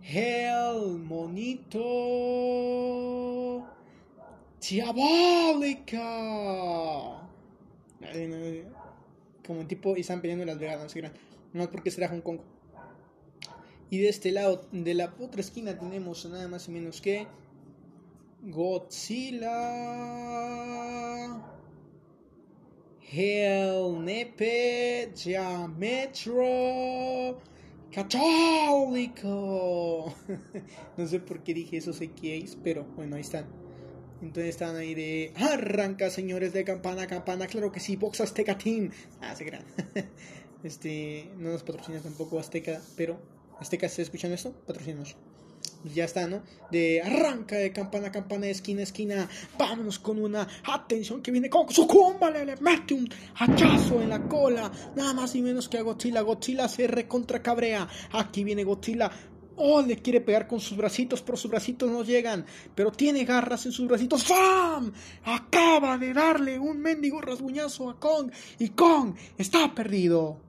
Hell, 0.00 0.98
monito. 0.98 1.82
Diabólica. 4.60 6.06
Como 9.46 9.66
tipo, 9.66 9.96
y 9.96 10.00
están 10.00 10.20
peleando 10.20 10.44
las 10.44 10.58
veganas, 10.58 10.94
no 10.94 11.10
No 11.52 11.62
es 11.62 11.68
porque 11.68 11.90
será 11.90 12.08
Hong 12.08 12.20
Kong. 12.20 12.40
Y 13.90 13.98
de 13.98 14.08
este 14.08 14.32
lado, 14.32 14.66
de 14.70 14.94
la 14.94 15.14
otra 15.18 15.40
esquina, 15.40 15.78
tenemos 15.78 16.26
nada 16.26 16.46
más 16.48 16.68
y 16.68 16.72
menos 16.72 17.00
que 17.00 17.26
Godzilla. 18.42 19.48
Hell 23.10 24.04
Nepe 24.04 25.10
Metro 25.78 27.40
Católico. 27.90 29.24
no 30.96 31.06
sé 31.06 31.20
por 31.20 31.42
qué 31.42 31.54
dije 31.54 31.78
esos 31.78 31.98
X, 32.02 32.58
pero 32.62 32.84
bueno, 32.96 33.16
ahí 33.16 33.22
están. 33.22 33.46
Entonces 34.20 34.50
están 34.50 34.76
ahí 34.76 34.94
de 34.94 35.32
arranca 35.36 36.10
señores 36.10 36.52
de 36.52 36.64
campana, 36.64 37.06
campana, 37.06 37.46
claro 37.46 37.70
que 37.70 37.80
sí, 37.80 37.96
Box 37.96 38.20
Azteca 38.20 38.58
Team. 38.58 38.90
Ah, 39.20 39.34
se 39.34 39.44
gran. 39.44 39.62
este, 40.64 41.30
no 41.36 41.50
nos 41.50 41.62
patrocina 41.62 42.00
tampoco 42.00 42.38
Azteca, 42.38 42.80
pero 42.96 43.20
Azteca, 43.60 43.86
¿está 43.86 44.02
escuchando 44.02 44.34
esto? 44.34 44.52
Patrocínanos 44.66 45.16
ya 45.84 46.04
está, 46.04 46.26
¿no? 46.26 46.42
De 46.70 47.00
arranca 47.02 47.56
de 47.56 47.72
campana 47.72 48.10
campana, 48.10 48.46
de 48.46 48.50
esquina 48.50 48.82
esquina, 48.82 49.28
vámonos 49.56 49.98
con 49.98 50.20
una 50.20 50.46
atención 50.64 51.22
que 51.22 51.30
viene 51.30 51.48
con 51.48 51.68
su 51.70 51.86
comba, 51.86 52.30
le, 52.30 52.56
mete 52.56 52.94
un 52.94 53.08
hachazo 53.36 54.02
en 54.02 54.08
la 54.08 54.22
cola, 54.28 54.70
nada 54.96 55.14
más 55.14 55.34
y 55.34 55.42
menos 55.42 55.68
que 55.68 55.78
a 55.78 55.82
Godzilla. 55.82 56.22
Godzilla 56.22 56.68
se 56.68 56.86
recontra 56.86 57.42
cabrea. 57.42 57.88
Aquí 58.12 58.44
viene 58.44 58.64
Godzilla. 58.64 59.10
Oh, 59.60 59.82
le 59.82 59.96
quiere 59.98 60.20
pegar 60.20 60.46
con 60.46 60.60
sus 60.60 60.76
bracitos, 60.76 61.20
pero 61.20 61.36
sus 61.36 61.50
bracitos 61.50 61.90
no 61.90 62.04
llegan. 62.04 62.46
Pero 62.74 62.92
tiene 62.92 63.24
garras 63.24 63.66
en 63.66 63.72
sus 63.72 63.88
bracitos. 63.88 64.24
¡Fam! 64.24 64.92
Acaba 65.24 65.98
de 65.98 66.12
darle 66.12 66.58
un 66.58 66.80
mendigo 66.80 67.20
rasguñazo 67.20 67.90
a 67.90 67.98
Kong. 67.98 68.30
Y 68.58 68.70
Kong 68.70 69.14
está 69.36 69.74
perdido. 69.74 70.40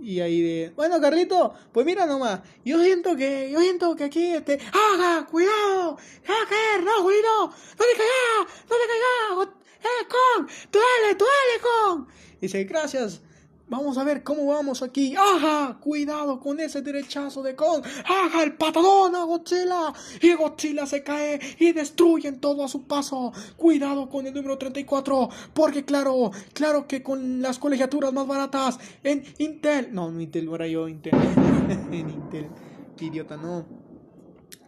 Y 0.00 0.20
ahí 0.20 0.40
de, 0.40 0.72
bueno, 0.76 1.00
Carlito, 1.00 1.54
pues 1.72 1.84
mira 1.84 2.06
nomás, 2.06 2.40
yo 2.64 2.80
siento 2.80 3.16
que, 3.16 3.50
yo 3.50 3.60
siento 3.60 3.96
que 3.96 4.04
aquí, 4.04 4.26
este, 4.26 4.58
¡haga! 4.72 5.26
¡Cuidado! 5.26 5.98
¡Se 6.24 6.32
va 6.32 6.38
a 6.40 6.48
caer! 6.48 6.84
¡No, 6.84 7.02
Julito! 7.02 7.46
¡No 7.46 7.84
te 7.84 7.96
caigas! 7.96 8.54
¡No 8.68 8.76
te 8.76 8.86
caigas! 8.86 9.54
¡Eh, 9.80 10.06
Kong! 10.08 10.48
¡Tú 10.70 10.78
dale, 10.78 11.14
tú 11.16 11.24
dale, 11.24 11.62
Kong! 11.62 12.08
Dice, 12.40 12.64
gracias, 12.64 13.22
Vamos 13.70 13.98
a 13.98 14.04
ver 14.04 14.22
cómo 14.22 14.46
vamos 14.46 14.82
aquí. 14.82 15.14
¡Ajá! 15.14 15.78
Cuidado 15.80 16.40
con 16.40 16.58
ese 16.58 16.80
derechazo 16.80 17.42
de 17.42 17.54
Kong. 17.54 17.84
¡Ajá! 17.84 18.42
El 18.42 18.54
patadón 18.54 19.14
a 19.14 19.24
Godzilla. 19.24 19.92
Y 20.22 20.32
Godzilla 20.32 20.86
se 20.86 21.02
cae 21.02 21.38
y 21.58 21.72
destruyen 21.72 22.40
todo 22.40 22.64
a 22.64 22.68
su 22.68 22.84
paso. 22.84 23.32
Cuidado 23.56 24.08
con 24.08 24.26
el 24.26 24.32
número 24.32 24.56
34. 24.56 25.28
Porque 25.52 25.84
claro, 25.84 26.30
claro 26.54 26.86
que 26.86 27.02
con 27.02 27.42
las 27.42 27.58
colegiaturas 27.58 28.12
más 28.12 28.26
baratas 28.26 28.78
en 29.02 29.22
Intel. 29.38 29.92
No, 29.92 30.10
no 30.10 30.20
Intel, 30.20 30.48
ahora 30.48 30.66
yo 30.66 30.88
Intel. 30.88 31.12
en 31.92 32.10
Intel. 32.10 32.48
Qué 32.96 33.04
idiota, 33.06 33.36
no. 33.36 33.87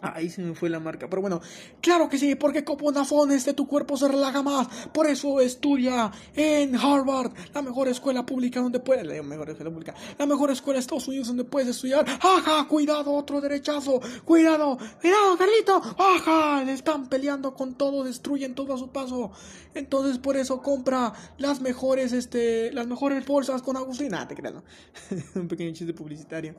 Ahí 0.02 0.30
se 0.30 0.42
me 0.42 0.54
fue 0.54 0.68
la 0.70 0.80
marca. 0.80 1.08
Pero 1.08 1.22
bueno, 1.22 1.40
claro 1.80 2.08
que 2.08 2.18
sí, 2.18 2.34
porque 2.34 2.64
coponafones 2.64 3.44
de 3.44 3.54
tu 3.54 3.66
cuerpo 3.66 3.96
se 3.96 4.08
relaja 4.08 4.42
más. 4.42 4.66
Por 4.92 5.06
eso 5.06 5.40
estudia 5.40 6.10
en 6.34 6.76
Harvard, 6.76 7.32
la 7.54 7.62
mejor 7.62 7.88
escuela 7.88 8.24
pública 8.24 8.60
donde 8.60 8.80
puedes. 8.80 9.06
La 9.06 9.22
mejor 9.22 9.50
escuela 9.50 9.70
pública. 9.70 9.94
La 10.18 10.26
mejor 10.26 10.50
escuela 10.50 10.76
de 10.76 10.80
Estados 10.80 11.08
Unidos 11.08 11.28
donde 11.28 11.44
puedes 11.44 11.68
estudiar. 11.68 12.06
¡Ajá! 12.08 12.66
Cuidado, 12.68 13.12
otro 13.12 13.40
derechazo. 13.40 14.00
Cuidado, 14.24 14.78
cuidado, 15.00 15.36
Carlito. 15.36 15.82
¡Ajá! 15.98 16.64
Le 16.64 16.72
están 16.72 17.08
peleando 17.08 17.54
con 17.54 17.74
todo, 17.74 18.04
destruyen 18.04 18.54
todo 18.54 18.74
a 18.74 18.78
su 18.78 18.88
paso. 18.88 19.32
Entonces 19.74 20.18
por 20.18 20.36
eso 20.36 20.62
compra 20.62 21.12
las 21.38 21.60
mejores, 21.60 22.12
este, 22.12 22.72
las 22.72 22.86
mejores 22.86 23.24
bolsas 23.26 23.62
con 23.62 23.76
Agustina. 23.76 24.26
te 24.26 24.34
creas, 24.34 24.54
Un 25.34 25.48
pequeño 25.48 25.72
chiste 25.72 25.94
publicitario. 25.94 26.54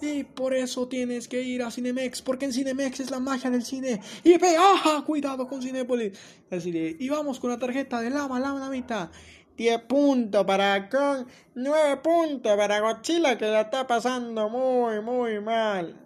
Y 0.00 0.24
por 0.24 0.54
eso 0.54 0.88
tienes 0.88 1.28
que 1.28 1.42
ir 1.42 1.62
a 1.62 1.70
Cinemex, 1.70 2.22
porque 2.22 2.46
en 2.46 2.52
Cinemex 2.52 3.00
es 3.00 3.10
la 3.10 3.20
magia 3.20 3.50
del 3.50 3.64
cine. 3.64 4.00
Y 4.22 4.36
ve, 4.38 4.56
ajá, 4.56 5.02
cuidado 5.04 5.46
con 5.48 5.62
Cinépolis. 5.62 6.18
Así 6.50 6.96
y 6.98 7.08
vamos 7.08 7.40
con 7.40 7.50
la 7.50 7.58
tarjeta 7.58 8.00
de 8.00 8.10
lama, 8.10 8.40
lama, 8.40 8.68
mitad. 8.70 9.10
10 9.56 9.82
puntos 9.82 10.44
para 10.44 10.88
Kong, 10.88 11.26
9 11.54 11.96
puntos 11.98 12.56
para 12.56 12.80
Godzilla 12.80 13.38
que 13.38 13.46
la 13.46 13.62
está 13.62 13.86
pasando 13.86 14.48
muy, 14.48 15.00
muy 15.00 15.40
mal. 15.40 16.03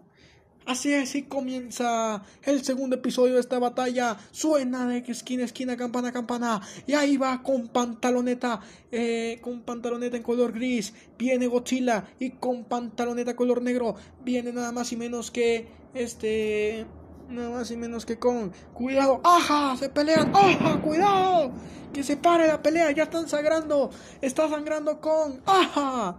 Así 0.68 0.92
es, 0.92 1.14
y 1.14 1.22
comienza 1.22 2.22
el 2.42 2.62
segundo 2.62 2.96
episodio 2.96 3.36
de 3.36 3.40
esta 3.40 3.58
batalla. 3.58 4.18
Suena 4.32 4.86
de 4.86 4.98
esquina 4.98 5.44
esquina, 5.44 5.78
campana 5.78 6.12
campana. 6.12 6.60
Y 6.86 6.92
ahí 6.92 7.16
va 7.16 7.42
con 7.42 7.68
pantaloneta, 7.68 8.60
eh, 8.92 9.38
con 9.40 9.62
pantaloneta 9.62 10.18
en 10.18 10.22
color 10.22 10.52
gris. 10.52 10.92
Viene 11.16 11.46
Godzilla 11.46 12.04
y 12.18 12.32
con 12.32 12.64
pantaloneta 12.64 13.34
color 13.34 13.62
negro. 13.62 13.94
Viene 14.22 14.52
nada 14.52 14.70
más 14.70 14.92
y 14.92 14.98
menos 14.98 15.30
que 15.30 15.68
este. 15.94 16.84
Nada 17.30 17.48
más 17.48 17.70
y 17.70 17.76
menos 17.78 18.04
que 18.04 18.18
con. 18.18 18.52
Cuidado, 18.74 19.22
¡ajá! 19.24 19.74
Se 19.78 19.88
pelean, 19.88 20.36
¡ajá! 20.36 20.82
¡Cuidado! 20.82 21.50
Que 21.94 22.02
se 22.02 22.18
pare 22.18 22.46
la 22.46 22.62
pelea, 22.62 22.90
ya 22.90 23.04
están 23.04 23.26
sangrando. 23.26 23.88
Está 24.20 24.50
sangrando 24.50 25.00
con. 25.00 25.40
¡ajá! 25.46 26.18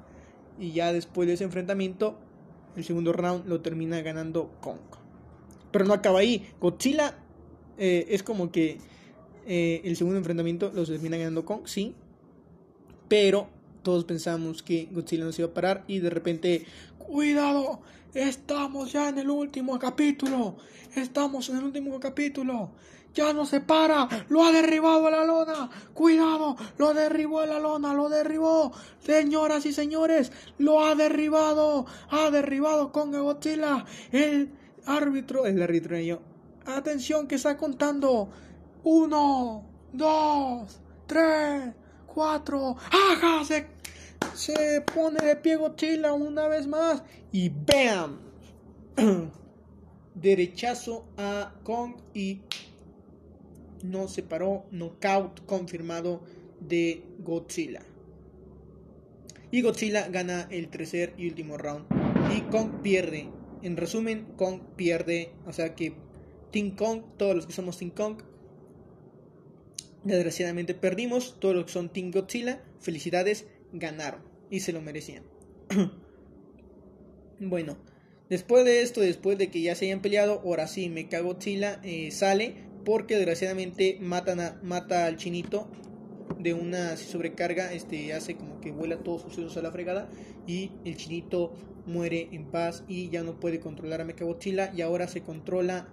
Y 0.58 0.72
ya 0.72 0.92
después 0.92 1.28
de 1.28 1.36
ese 1.36 1.44
enfrentamiento, 1.44 2.18
el 2.76 2.84
segundo 2.84 3.14
round 3.14 3.48
lo 3.48 3.62
termina 3.62 4.02
ganando 4.02 4.52
Kong. 4.62 4.80
Pero 5.72 5.86
no 5.86 5.94
acaba 5.94 6.20
ahí. 6.20 6.50
Godzilla 6.60 7.16
eh, 7.78 8.08
es 8.10 8.24
como 8.24 8.52
que 8.52 8.78
eh, 9.46 9.82
el 9.84 9.96
segundo 9.96 10.18
enfrentamiento 10.18 10.72
lo 10.74 10.86
termina 10.86 11.18
ganando 11.18 11.46
Kong, 11.46 11.62
sí. 11.66 11.96
Pero 13.08 13.50
todos 13.84 14.06
pensamos 14.06 14.64
que 14.64 14.88
Godzilla 14.92 15.26
no 15.26 15.32
se 15.32 15.42
iba 15.42 15.52
a 15.52 15.54
parar 15.54 15.84
y 15.88 16.00
de 16.00 16.10
repente, 16.10 16.66
cuidado, 16.98 17.82
estamos 18.14 18.92
ya 18.92 19.10
en 19.10 19.20
el 19.20 19.30
último 19.30 19.80
capítulo. 19.80 20.58
Estamos 20.96 21.50
en 21.50 21.58
el 21.58 21.64
último 21.64 22.00
capítulo. 22.00 22.72
Ya 23.20 23.34
no 23.34 23.46
se 23.46 23.60
para. 23.60 24.08
Lo 24.30 24.46
ha 24.46 24.54
derribado 24.54 25.06
a 25.08 25.12
la 25.12 25.26
lona. 25.26 25.70
Cuidado. 25.94 26.56
Lo 26.78 26.94
derribó 26.94 27.42
a 27.42 27.46
la 27.46 27.60
lona. 27.60 27.94
Lo 27.94 28.08
derribó. 28.08 28.72
Señoras 29.02 29.66
y 29.66 29.74
señores. 29.74 30.32
Lo 30.58 30.86
ha 30.86 30.96
derribado. 30.96 31.86
Ha 32.12 32.32
derribado 32.32 32.94
con 32.94 33.12
Godzilla. 33.12 33.84
El 34.14 34.54
árbitro. 34.86 35.46
El 35.46 35.62
árbitro. 35.62 35.98
Atención 36.66 37.28
que 37.28 37.36
está 37.36 37.58
contando. 37.58 38.30
Uno. 38.86 39.66
Dos. 39.92 40.80
Tres. 41.06 41.74
Cuatro. 42.08 42.78
¡Ajá! 42.90 43.44
Se, 43.44 43.68
se 44.34 44.80
pone 44.80 45.20
de 45.26 45.36
pie 45.36 45.58
Godzilla 45.58 46.14
una 46.14 46.48
vez 46.48 46.68
más. 46.68 47.04
Y 47.34 47.50
¡bam! 47.50 48.18
Derechazo 50.16 51.04
a 51.18 51.52
Kong 51.66 51.96
y 52.14 52.44
no 53.84 54.08
se 54.08 54.24
paró, 54.24 54.66
knockout 54.72 55.46
confirmado 55.46 56.22
de 56.60 57.04
Godzilla. 57.20 57.82
Y 59.52 59.62
Godzilla 59.62 60.08
gana 60.10 60.48
el 60.52 60.70
tercer 60.70 61.14
y 61.18 61.28
último 61.28 61.58
round. 61.58 61.86
Y 62.36 62.42
Kong 62.52 62.82
pierde. 62.84 63.30
En 63.64 63.78
resumen, 63.78 64.26
Kong 64.38 64.62
pierde. 64.76 65.32
O 65.48 65.54
sea 65.54 65.74
que 65.76 65.94
Team 66.52 66.76
Kong, 66.76 67.02
todos 67.18 67.36
los 67.36 67.48
que 67.48 67.54
somos 67.54 67.78
Team 67.78 67.92
Kong, 67.92 68.22
desgraciadamente 70.04 70.76
perdimos. 70.76 71.40
Todos 71.40 71.56
los 71.56 71.66
que 71.66 71.72
son 71.72 71.90
Team 71.90 72.12
Godzilla, 72.12 72.64
felicidades, 72.80 73.48
ganaron. 73.74 74.22
Y 74.52 74.60
se 74.60 74.72
lo 74.72 74.82
merecían. 74.82 75.24
bueno, 77.40 77.78
después 78.30 78.66
de 78.66 78.84
esto, 78.84 79.02
después 79.02 79.40
de 79.40 79.50
que 79.50 79.62
ya 79.62 79.74
se 79.74 79.86
hayan 79.86 80.02
peleado, 80.02 80.42
ahora 80.46 80.68
sí, 80.68 80.90
Mecha 80.90 81.22
Godzilla 81.22 81.80
eh, 81.84 82.12
sale 82.12 82.69
porque 82.90 83.18
desgraciadamente 83.18 84.00
matan 84.02 84.40
a, 84.40 84.60
mata 84.64 85.06
al 85.06 85.16
chinito 85.16 85.68
de 86.40 86.56
una 86.56 86.98
sobrecarga, 86.98 87.72
este 87.72 88.14
hace 88.14 88.36
como 88.36 88.60
que 88.62 88.72
vuela 88.72 88.98
todos 89.04 89.22
sus 89.22 89.38
dedos 89.38 89.58
a 89.58 89.62
la 89.62 89.72
fregada 89.72 90.10
y 90.48 90.72
el 90.86 90.98
chinito 90.98 91.54
muere 91.86 92.30
en 92.32 92.46
paz 92.46 92.84
y 92.88 93.10
ya 93.10 93.22
no 93.22 93.40
puede 93.40 93.60
controlar 93.60 94.02
a 94.02 94.06
Mechagodzilla 94.06 94.74
y 94.76 94.82
ahora 94.82 95.08
se 95.08 95.22
controla 95.22 95.88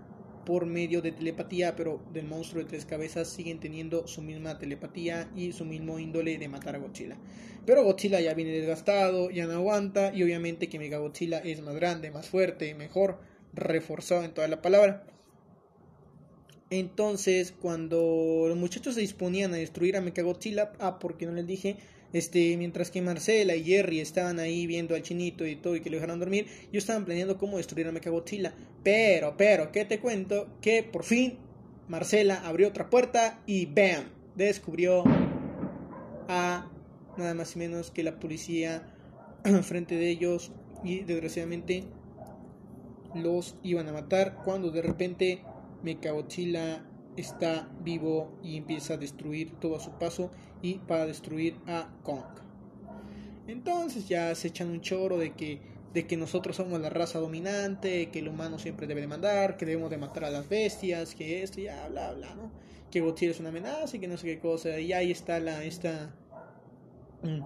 por 0.46 0.64
medio 0.64 1.02
de 1.02 1.12
telepatía, 1.12 1.76
pero 1.76 2.00
del 2.14 2.24
monstruo 2.24 2.62
de 2.62 2.70
tres 2.70 2.86
cabezas 2.86 3.28
siguen 3.28 3.60
teniendo 3.60 4.06
su 4.06 4.22
misma 4.22 4.58
telepatía 4.58 5.30
y 5.36 5.52
su 5.52 5.66
mismo 5.66 5.98
índole 5.98 6.38
de 6.38 6.48
matar 6.48 6.76
a 6.76 6.78
Godzilla. 6.78 7.18
Pero 7.66 7.84
Godzilla 7.84 8.20
ya 8.22 8.32
viene 8.32 8.52
desgastado, 8.52 9.28
ya 9.28 9.44
no 9.44 9.52
aguanta 9.52 10.14
y 10.14 10.22
obviamente 10.22 10.70
que 10.70 10.78
Mechagodzilla 10.78 11.40
es 11.40 11.60
más 11.60 11.74
grande, 11.74 12.10
más 12.10 12.26
fuerte, 12.26 12.74
mejor, 12.74 13.18
reforzado 13.52 14.24
en 14.24 14.32
toda 14.32 14.48
la 14.48 14.62
palabra. 14.62 15.04
Entonces, 16.70 17.54
cuando 17.60 18.46
los 18.48 18.56
muchachos 18.56 18.94
se 18.94 19.00
disponían 19.00 19.54
a 19.54 19.56
destruir 19.56 19.96
a 19.96 20.00
Mechagodzilla, 20.00 20.72
ah, 20.80 20.98
porque 20.98 21.26
no 21.26 21.32
les 21.32 21.46
dije, 21.46 21.76
este, 22.12 22.56
mientras 22.56 22.90
que 22.90 23.02
Marcela 23.02 23.54
y 23.54 23.64
Jerry 23.64 24.00
estaban 24.00 24.40
ahí 24.40 24.66
viendo 24.66 24.94
al 24.94 25.02
chinito 25.02 25.46
y 25.46 25.56
todo 25.56 25.76
y 25.76 25.80
que 25.80 25.90
lo 25.90 25.96
dejaron 25.96 26.18
dormir, 26.18 26.46
yo 26.72 26.78
estaban 26.78 27.04
planeando 27.04 27.38
cómo 27.38 27.56
destruir 27.56 27.86
a 27.86 27.92
Mechagodzilla. 27.92 28.52
Pero, 28.82 29.36
pero, 29.36 29.70
¿qué 29.70 29.84
te 29.84 30.00
cuento? 30.00 30.48
Que 30.60 30.82
por 30.82 31.04
fin 31.04 31.38
Marcela 31.88 32.42
abrió 32.44 32.68
otra 32.68 32.90
puerta 32.90 33.40
y 33.46 33.66
¡bam! 33.66 34.04
Descubrió 34.34 35.04
a 36.28 36.70
nada 37.16 37.34
más 37.34 37.54
y 37.54 37.58
menos 37.60 37.90
que 37.90 38.02
la 38.02 38.18
policía 38.18 38.82
frente 39.62 39.94
de 39.94 40.10
ellos 40.10 40.50
y 40.82 41.00
desgraciadamente 41.00 41.84
los 43.14 43.56
iban 43.62 43.88
a 43.88 43.92
matar 43.92 44.42
cuando 44.44 44.70
de 44.70 44.82
repente 44.82 45.42
Mechagodzilla 45.82 46.84
está 47.16 47.68
vivo 47.80 48.38
y 48.42 48.56
empieza 48.56 48.94
a 48.94 48.96
destruir 48.96 49.52
todo 49.60 49.76
a 49.76 49.80
su 49.80 49.90
paso 49.92 50.30
y 50.62 50.74
para 50.74 51.06
destruir 51.06 51.56
a 51.66 51.88
Kong. 52.02 52.24
Entonces 53.46 54.08
ya 54.08 54.34
se 54.34 54.48
echan 54.48 54.70
un 54.70 54.80
choro 54.80 55.18
de 55.18 55.34
que, 55.34 55.60
de 55.94 56.06
que 56.06 56.16
nosotros 56.16 56.56
somos 56.56 56.80
la 56.80 56.90
raza 56.90 57.18
dominante, 57.18 58.10
que 58.10 58.18
el 58.18 58.28
humano 58.28 58.58
siempre 58.58 58.86
debe 58.86 59.00
de 59.00 59.06
mandar, 59.06 59.56
que 59.56 59.66
debemos 59.66 59.90
de 59.90 59.98
matar 59.98 60.24
a 60.24 60.30
las 60.30 60.48
bestias, 60.48 61.14
que 61.14 61.42
esto, 61.42 61.60
ya 61.60 61.86
bla 61.88 62.12
bla, 62.12 62.34
¿no? 62.34 62.50
Que 62.90 63.00
Godzilla 63.00 63.32
es 63.32 63.40
una 63.40 63.50
amenaza 63.50 63.96
y 63.96 64.00
que 64.00 64.08
no 64.08 64.16
sé 64.16 64.26
qué 64.26 64.38
cosa. 64.40 64.78
Y 64.80 64.92
ahí 64.92 65.10
está 65.10 65.38
la 65.38 65.64
esta 65.64 66.14
mm, 67.22 67.40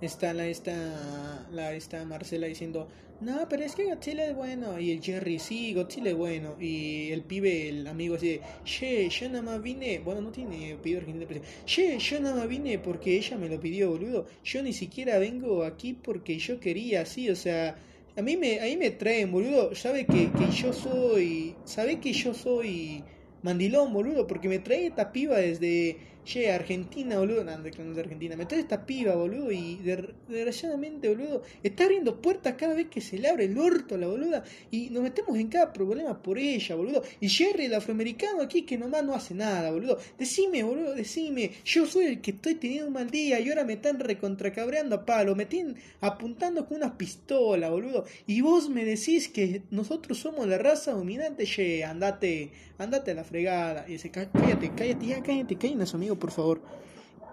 está 0.00 0.32
la 0.32 0.46
esta 0.46 1.46
la 1.50 1.72
esta 1.72 2.04
Marcela 2.04 2.46
diciendo 2.46 2.88
no, 3.24 3.48
pero 3.48 3.64
es 3.64 3.74
que 3.74 3.84
Godzilla 3.84 4.26
es 4.26 4.36
bueno. 4.36 4.78
Y 4.78 4.90
el 4.92 5.02
Jerry, 5.02 5.38
sí, 5.38 5.74
Godzilla 5.74 6.10
es 6.10 6.16
bueno. 6.16 6.56
Y 6.60 7.10
el 7.10 7.22
pibe, 7.22 7.68
el 7.68 7.86
amigo 7.86 8.16
así 8.16 8.28
de, 8.28 8.40
che, 8.64 9.08
yo 9.08 9.28
nada 9.28 9.42
más 9.42 9.62
vine. 9.62 10.00
Bueno, 10.00 10.20
no 10.20 10.30
tiene 10.30 10.76
pibe 10.82 10.98
argentino, 10.98 11.26
pero 11.26 11.40
che, 11.64 11.98
yo 11.98 12.20
nada 12.20 12.36
más 12.36 12.48
vine 12.48 12.78
porque 12.78 13.16
ella 13.16 13.36
me 13.38 13.48
lo 13.48 13.58
pidió, 13.58 13.90
boludo. 13.90 14.26
Yo 14.44 14.62
ni 14.62 14.72
siquiera 14.72 15.18
vengo 15.18 15.64
aquí 15.64 15.94
porque 15.94 16.38
yo 16.38 16.60
quería, 16.60 17.04
sí, 17.06 17.30
o 17.30 17.36
sea. 17.36 17.76
a 18.16 18.22
mí 18.22 18.36
me, 18.36 18.60
a 18.60 18.64
mí 18.64 18.76
me 18.76 18.90
traen, 18.90 19.32
boludo. 19.32 19.74
Sabe 19.74 20.06
que, 20.06 20.30
que 20.30 20.50
yo 20.52 20.72
soy. 20.72 21.56
Sabe 21.64 22.00
que 22.00 22.12
yo 22.12 22.34
soy 22.34 23.02
mandilón, 23.42 23.92
boludo. 23.92 24.26
Porque 24.26 24.48
me 24.48 24.58
trae 24.58 24.86
esta 24.86 25.12
piba 25.12 25.38
desde 25.38 25.96
Che, 26.24 26.50
Argentina, 26.50 27.18
boludo. 27.18 27.44
No, 27.44 27.58
de 27.58 28.00
Argentina. 28.00 28.34
Me 28.34 28.46
esta 28.50 28.86
piba, 28.86 29.14
boludo. 29.14 29.52
Y 29.52 29.76
desgraciadamente, 29.76 31.08
boludo, 31.08 31.42
está 31.62 31.84
abriendo 31.84 32.20
puertas 32.22 32.54
cada 32.54 32.74
vez 32.74 32.88
que 32.88 33.02
se 33.02 33.18
le 33.18 33.28
abre 33.28 33.44
el 33.44 33.58
orto 33.58 33.94
a 33.94 33.98
la 33.98 34.06
boluda. 34.06 34.42
Y 34.70 34.88
nos 34.90 35.02
metemos 35.02 35.36
en 35.36 35.48
cada 35.48 35.72
problema 35.72 36.22
por 36.22 36.38
ella, 36.38 36.74
boludo. 36.76 37.02
Y 37.20 37.28
Jerry, 37.28 37.66
el 37.66 37.74
afroamericano 37.74 38.42
aquí, 38.42 38.62
que 38.62 38.78
nomás 38.78 39.04
no 39.04 39.14
hace 39.14 39.34
nada, 39.34 39.70
boludo. 39.70 39.98
Decime, 40.18 40.62
boludo, 40.62 40.94
decime. 40.94 41.50
Yo 41.64 41.86
soy 41.86 42.06
el 42.06 42.20
que 42.22 42.30
estoy 42.30 42.54
teniendo 42.54 42.86
un 42.86 42.94
mal 42.94 43.10
día 43.10 43.38
y 43.40 43.50
ahora 43.50 43.64
me 43.64 43.74
están 43.74 44.00
recontracabreando 44.00 44.96
a 44.96 45.04
palo. 45.04 45.36
Me 45.36 45.44
tienen 45.44 45.76
apuntando 46.00 46.66
con 46.66 46.78
una 46.78 46.96
pistola, 46.96 47.68
boludo. 47.68 48.06
Y 48.26 48.40
vos 48.40 48.70
me 48.70 48.84
decís 48.86 49.28
que 49.28 49.62
nosotros 49.70 50.18
somos 50.18 50.46
la 50.48 50.56
raza 50.56 50.92
dominante. 50.92 51.44
Che, 51.44 51.84
andate, 51.84 52.50
andate 52.78 53.10
a 53.10 53.14
la 53.14 53.24
fregada. 53.24 53.84
Y 53.86 53.92
dice, 53.92 54.10
cállate, 54.10 54.72
cállate, 54.74 55.06
ya 55.06 55.22
cállate, 55.22 55.56
cállate, 55.56 55.84
amigo 55.94 56.13
por 56.18 56.30
favor. 56.30 56.60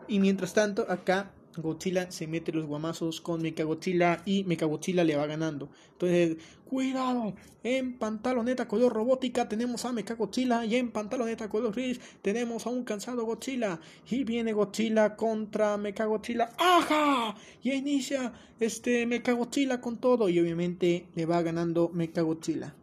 Y 0.07 0.19
mientras 0.19 0.53
tanto, 0.53 0.85
acá 0.89 1.31
Godzilla 1.57 2.09
se 2.11 2.27
mete 2.27 2.51
los 2.51 2.65
guamazos 2.65 3.19
con 3.19 3.41
Mechagodzilla 3.41 4.21
y 4.25 4.43
Mechagodzilla 4.45 5.03
le 5.03 5.15
va 5.15 5.25
ganando. 5.25 5.69
Entonces, 5.93 6.37
cuidado, 6.65 7.33
en 7.63 7.97
pantaloneta 7.97 8.67
color 8.67 8.93
robótica 8.93 9.49
tenemos 9.49 9.83
a 9.85 9.91
Mechagodzilla 9.91 10.63
y 10.65 10.75
en 10.75 10.91
pantaloneta 10.91 11.49
color 11.49 11.73
gris 11.73 11.99
tenemos 12.21 12.65
a 12.65 12.69
un 12.69 12.83
cansado 12.83 13.25
Godzilla. 13.25 13.79
Y 14.09 14.23
viene 14.23 14.53
Godzilla 14.53 15.15
contra 15.15 15.77
Mechagodzilla. 15.77 16.51
¡Ajá! 16.57 17.35
Y 17.61 17.71
inicia 17.71 18.33
este 18.59 19.05
Mechagodzilla 19.05 19.81
con 19.81 19.97
todo 19.97 20.29
y 20.29 20.39
obviamente 20.39 21.07
le 21.15 21.25
va 21.25 21.41
ganando 21.41 21.89
Mechagodzilla. 21.93 22.75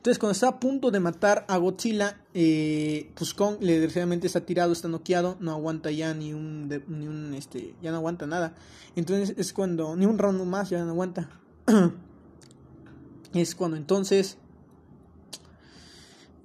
Entonces, 0.00 0.18
cuando 0.18 0.32
está 0.32 0.48
a 0.48 0.60
punto 0.60 0.90
de 0.90 0.98
matar 0.98 1.44
a 1.46 1.58
Godzilla, 1.58 2.16
eh, 2.32 3.10
pues 3.14 3.34
Kong 3.34 3.56
le 3.60 3.74
desgraciadamente 3.74 4.26
está 4.26 4.40
tirado, 4.40 4.72
está 4.72 4.88
noqueado, 4.88 5.36
no 5.40 5.52
aguanta 5.52 5.90
ya 5.90 6.14
ni 6.14 6.32
un, 6.32 6.70
ni 6.88 7.06
un, 7.06 7.34
este, 7.34 7.74
ya 7.82 7.90
no 7.90 7.98
aguanta 7.98 8.26
nada. 8.26 8.54
Entonces 8.96 9.34
es 9.36 9.52
cuando, 9.52 9.94
ni 9.96 10.06
un 10.06 10.16
round 10.16 10.42
más, 10.46 10.70
ya 10.70 10.82
no 10.86 10.92
aguanta. 10.92 11.28
es 13.34 13.54
cuando 13.54 13.76
entonces 13.76 14.38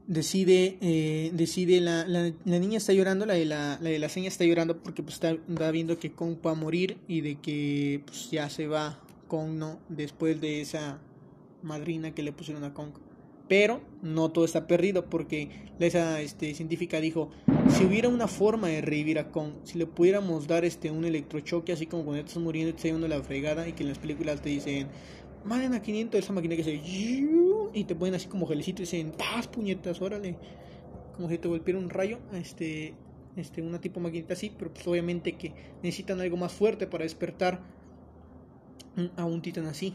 decide, 0.06 0.78
eh, 0.82 1.32
decide 1.34 1.80
la, 1.80 2.06
la, 2.10 2.60
niña 2.60 2.78
está 2.78 2.91
llorando, 2.91 3.26
la 3.26 3.36
de 3.36 3.45
la, 3.45 3.80
la 3.82 3.89
de 3.89 3.99
la 3.99 4.10
seña 4.10 4.28
está 4.28 4.43
llorando 4.43 4.80
porque 4.80 5.01
pues 5.01 5.14
está, 5.14 5.32
está 5.32 5.72
viendo 5.72 5.97
que 5.97 6.12
Kong 6.12 6.36
va 6.45 6.51
a 6.51 6.56
morir 6.56 6.97
y 7.08 7.22
de 7.22 7.36
que 7.39 8.03
pues 8.06 8.30
ya 8.32 8.49
se 8.49 8.68
va 8.68 8.99
Kong, 9.30 9.51
¿no? 9.51 9.80
Después 9.88 10.41
de 10.41 10.60
esa 10.60 10.99
madrina 11.64 12.12
que 12.12 12.22
le 12.22 12.34
pusieron 12.34 12.66
a 12.66 12.74
Kong. 12.74 13.05
Pero 13.48 13.82
no 14.02 14.32
todo 14.32 14.46
está 14.46 14.66
perdido 14.66 15.06
porque 15.06 15.50
esa 15.80 16.22
este, 16.22 16.54
científica 16.56 17.00
dijo, 17.00 17.30
si 17.70 17.86
hubiera 17.86 18.10
una 18.10 18.28
forma 18.28 18.70
de 18.70 18.82
revivir 18.82 19.20
a 19.20 19.32
Kong, 19.32 19.52
si 19.64 19.78
le 19.78 19.86
pudiéramos 19.86 20.48
dar 20.48 20.66
este, 20.66 20.89
un 20.89 21.06
electrochoque, 21.06 21.72
así 21.72 21.86
como 21.86 22.06
cuando 22.06 22.22
estás 22.22 22.41
muriendo 22.41 22.72
te 22.72 22.78
está 22.78 22.88
llevando 22.88 23.08
la 23.08 23.22
fregada 23.22 23.68
y 23.68 23.74
que 23.74 23.84
en 23.84 23.89
las 23.89 24.00
películas 24.00 24.41
te 24.41 24.50
dicen, 24.50 24.88
manden 25.43 25.74
a 25.76 25.82
500 25.82 26.20
esa 26.20 26.34
máquina 26.34 26.56
que 26.56 26.64
se... 26.64 26.74
y 26.74 27.84
te 27.84 27.96
ponen 27.96 28.16
así 28.16 28.28
como 28.28 28.48
gelecito 28.48 28.82
y 28.82 28.86
dicen, 28.86 29.12
¡paz, 29.12 29.48
puñetas, 29.48 30.02
órale! 30.02 30.38
Como 31.16 31.30
si 31.30 31.38
te 31.38 31.48
golpeara 31.48 31.80
un 31.80 31.89
rayo, 31.89 32.20
este, 32.34 32.96
este, 33.36 33.62
una 33.62 33.80
tipo 33.80 34.00
maquinita 34.00 34.34
así, 34.34 34.52
pero 34.58 34.74
pues 34.74 34.88
obviamente 34.88 35.34
que 35.34 35.54
necesitan 35.84 36.20
algo 36.20 36.36
más 36.36 36.52
fuerte 36.52 36.88
para 36.88 37.04
despertar 37.04 37.62
a 39.18 39.26
un 39.26 39.41
titán 39.41 39.68
así 39.68 39.93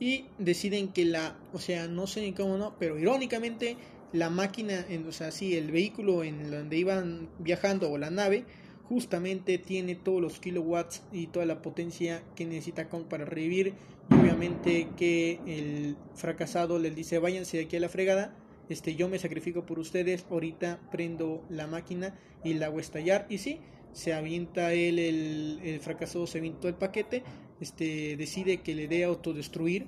y 0.00 0.26
deciden 0.38 0.88
que 0.88 1.04
la, 1.04 1.36
o 1.52 1.58
sea, 1.58 1.88
no 1.88 2.06
sé 2.06 2.20
ni 2.20 2.32
cómo 2.32 2.56
no, 2.56 2.74
pero 2.78 2.98
irónicamente 2.98 3.76
la 4.12 4.30
máquina, 4.30 4.84
en, 4.88 5.06
o 5.06 5.12
sea, 5.12 5.30
sí, 5.30 5.56
el 5.56 5.70
vehículo 5.70 6.24
en 6.24 6.50
donde 6.50 6.76
iban 6.76 7.28
viajando 7.38 7.90
o 7.90 7.98
la 7.98 8.10
nave, 8.10 8.44
justamente 8.88 9.58
tiene 9.58 9.94
todos 9.94 10.22
los 10.22 10.40
kilowatts 10.40 11.02
y 11.12 11.26
toda 11.26 11.44
la 11.44 11.60
potencia 11.60 12.22
que 12.34 12.46
necesita 12.46 12.88
para 12.88 13.24
revivir. 13.24 13.74
Y 14.10 14.14
obviamente 14.14 14.88
que 14.96 15.40
el 15.46 15.96
fracasado 16.14 16.78
les 16.78 16.96
dice, 16.96 17.18
váyanse 17.18 17.58
de 17.58 17.64
aquí 17.64 17.76
a 17.76 17.80
la 17.80 17.90
fregada, 17.90 18.34
este, 18.70 18.94
yo 18.94 19.08
me 19.08 19.18
sacrifico 19.18 19.66
por 19.66 19.78
ustedes, 19.78 20.24
ahorita 20.30 20.80
prendo 20.90 21.42
la 21.50 21.66
máquina 21.66 22.18
y 22.44 22.54
la 22.54 22.66
hago 22.66 22.80
estallar. 22.80 23.26
Y 23.28 23.38
sí, 23.38 23.60
se 23.92 24.14
avienta 24.14 24.72
él, 24.72 24.98
el, 24.98 25.60
el 25.62 25.80
fracasado 25.80 26.26
se 26.26 26.38
aventó 26.38 26.68
el 26.68 26.74
paquete 26.74 27.22
este, 27.60 28.16
decide 28.16 28.58
que 28.58 28.74
le 28.74 28.88
dé 28.88 29.04
a 29.04 29.08
autodestruir 29.08 29.86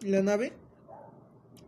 la 0.00 0.22
nave 0.22 0.52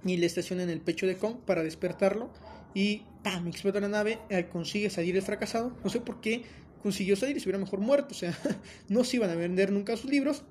y 0.04 0.16
le 0.16 0.26
estaciona 0.26 0.62
en 0.62 0.70
el 0.70 0.80
pecho 0.80 1.06
de 1.06 1.16
Kong 1.16 1.36
para 1.44 1.62
despertarlo 1.62 2.30
y 2.74 3.02
¡pam! 3.22 3.48
explota 3.48 3.80
la 3.80 3.88
nave, 3.88 4.18
consigue 4.52 4.90
salir 4.90 5.16
el 5.16 5.22
fracasado, 5.22 5.76
no 5.82 5.90
sé 5.90 6.00
por 6.00 6.20
qué 6.20 6.42
consiguió 6.82 7.16
salir 7.16 7.36
y 7.36 7.40
se 7.40 7.46
hubiera 7.46 7.58
mejor 7.58 7.80
muerto, 7.80 8.08
o 8.12 8.16
sea, 8.16 8.36
no 8.88 9.04
se 9.04 9.16
iban 9.16 9.30
a 9.30 9.34
vender 9.34 9.72
nunca 9.72 9.96
sus 9.96 10.10
libros, 10.10 10.44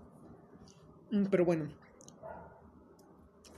mm, 1.12 1.26
pero 1.26 1.46
bueno, 1.46 1.70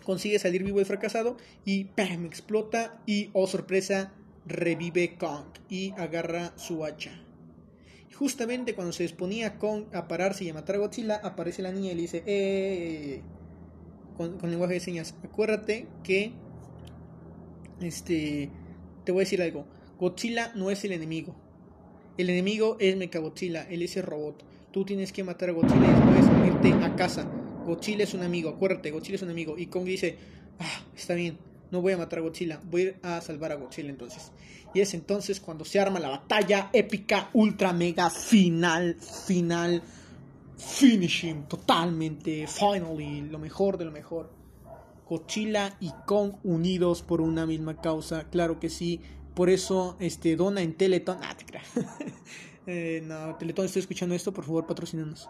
consigue 0.03 0.39
salir 0.39 0.63
vivo 0.63 0.79
el 0.79 0.85
fracasado 0.85 1.37
y 1.65 1.85
¡pam! 1.85 2.25
explota 2.25 3.01
y, 3.05 3.29
oh 3.33 3.47
sorpresa, 3.47 4.13
revive 4.45 5.17
Kong 5.17 5.45
y 5.69 5.91
agarra 5.91 6.53
su 6.57 6.85
hacha 6.85 7.26
justamente 8.17 8.73
cuando 8.73 8.91
se 8.93 9.03
disponía 9.03 9.57
Kong 9.59 9.85
a 9.93 10.07
pararse 10.07 10.43
y 10.43 10.49
a 10.49 10.53
matar 10.53 10.77
a 10.77 10.79
Godzilla, 10.79 11.17
aparece 11.23 11.61
la 11.61 11.71
niña 11.71 11.91
y 11.91 11.95
le 11.95 12.01
dice, 12.01 12.23
eh, 12.25 13.21
con, 14.17 14.37
lenguaje 14.49 14.73
de 14.75 14.79
señas, 14.79 15.15
acuérdate 15.23 15.87
que, 16.03 16.31
este, 17.79 18.49
te 19.03 19.11
voy 19.11 19.21
a 19.21 19.23
decir 19.23 19.41
algo, 19.41 19.65
Godzilla 19.99 20.51
no 20.55 20.71
es 20.71 20.83
el 20.83 20.93
enemigo, 20.93 21.35
el 22.17 22.31
enemigo 22.31 22.77
es 22.79 22.97
Mechagodzilla, 22.97 23.67
él 23.69 23.83
es 23.83 23.95
el 23.97 24.03
robot, 24.03 24.43
tú 24.71 24.83
tienes 24.83 25.11
que 25.11 25.23
matar 25.23 25.49
a 25.49 25.53
Godzilla 25.53 25.87
y 25.87 26.15
después 26.15 26.47
irte 26.47 26.85
a 26.85 26.95
casa, 26.95 27.29
Godzilla 27.65 28.03
es 28.03 28.15
un 28.15 28.23
amigo, 28.23 28.49
acuérdate, 28.49 28.89
Godzilla 28.89 29.17
es 29.17 29.21
un 29.21 29.29
amigo, 29.29 29.59
y 29.59 29.67
Kong 29.67 29.85
dice, 29.85 30.17
ah, 30.57 30.83
está 30.95 31.13
bien, 31.13 31.37
no 31.71 31.81
voy 31.81 31.93
a 31.93 31.97
matar 31.97 32.19
a 32.19 32.21
Godzilla, 32.21 32.59
voy 32.63 32.95
a 33.03 33.21
salvar 33.21 33.51
a 33.51 33.55
Godzilla 33.55 33.89
entonces. 33.89 34.31
Y 34.73 34.81
es 34.81 34.93
entonces 34.93 35.39
cuando 35.39 35.65
se 35.65 35.79
arma 35.79 35.99
la 35.99 36.09
batalla 36.09 36.69
épica, 36.73 37.29
ultra 37.33 37.73
mega 37.73 38.09
final, 38.09 38.95
final, 38.95 39.81
finishing, 40.57 41.43
totalmente, 41.43 42.47
finally, 42.47 43.21
lo 43.21 43.39
mejor 43.39 43.77
de 43.77 43.85
lo 43.85 43.91
mejor. 43.91 44.31
Godzilla 45.09 45.77
y 45.79 45.91
Kong 46.05 46.33
unidos 46.43 47.01
por 47.01 47.21
una 47.21 47.45
misma 47.45 47.79
causa, 47.79 48.25
claro 48.29 48.59
que 48.59 48.69
sí. 48.69 49.01
Por 49.33 49.49
eso, 49.49 49.95
este, 49.99 50.35
dona 50.35 50.61
en 50.61 50.73
Teleton. 50.73 51.19
Ah, 51.21 51.35
te 51.37 51.45
eh, 52.67 53.01
no, 53.05 53.35
Teleton, 53.35 53.65
estoy 53.65 53.81
escuchando 53.81 54.15
esto, 54.15 54.33
por 54.33 54.43
favor, 54.43 54.65
patrocinanos. 54.65 55.29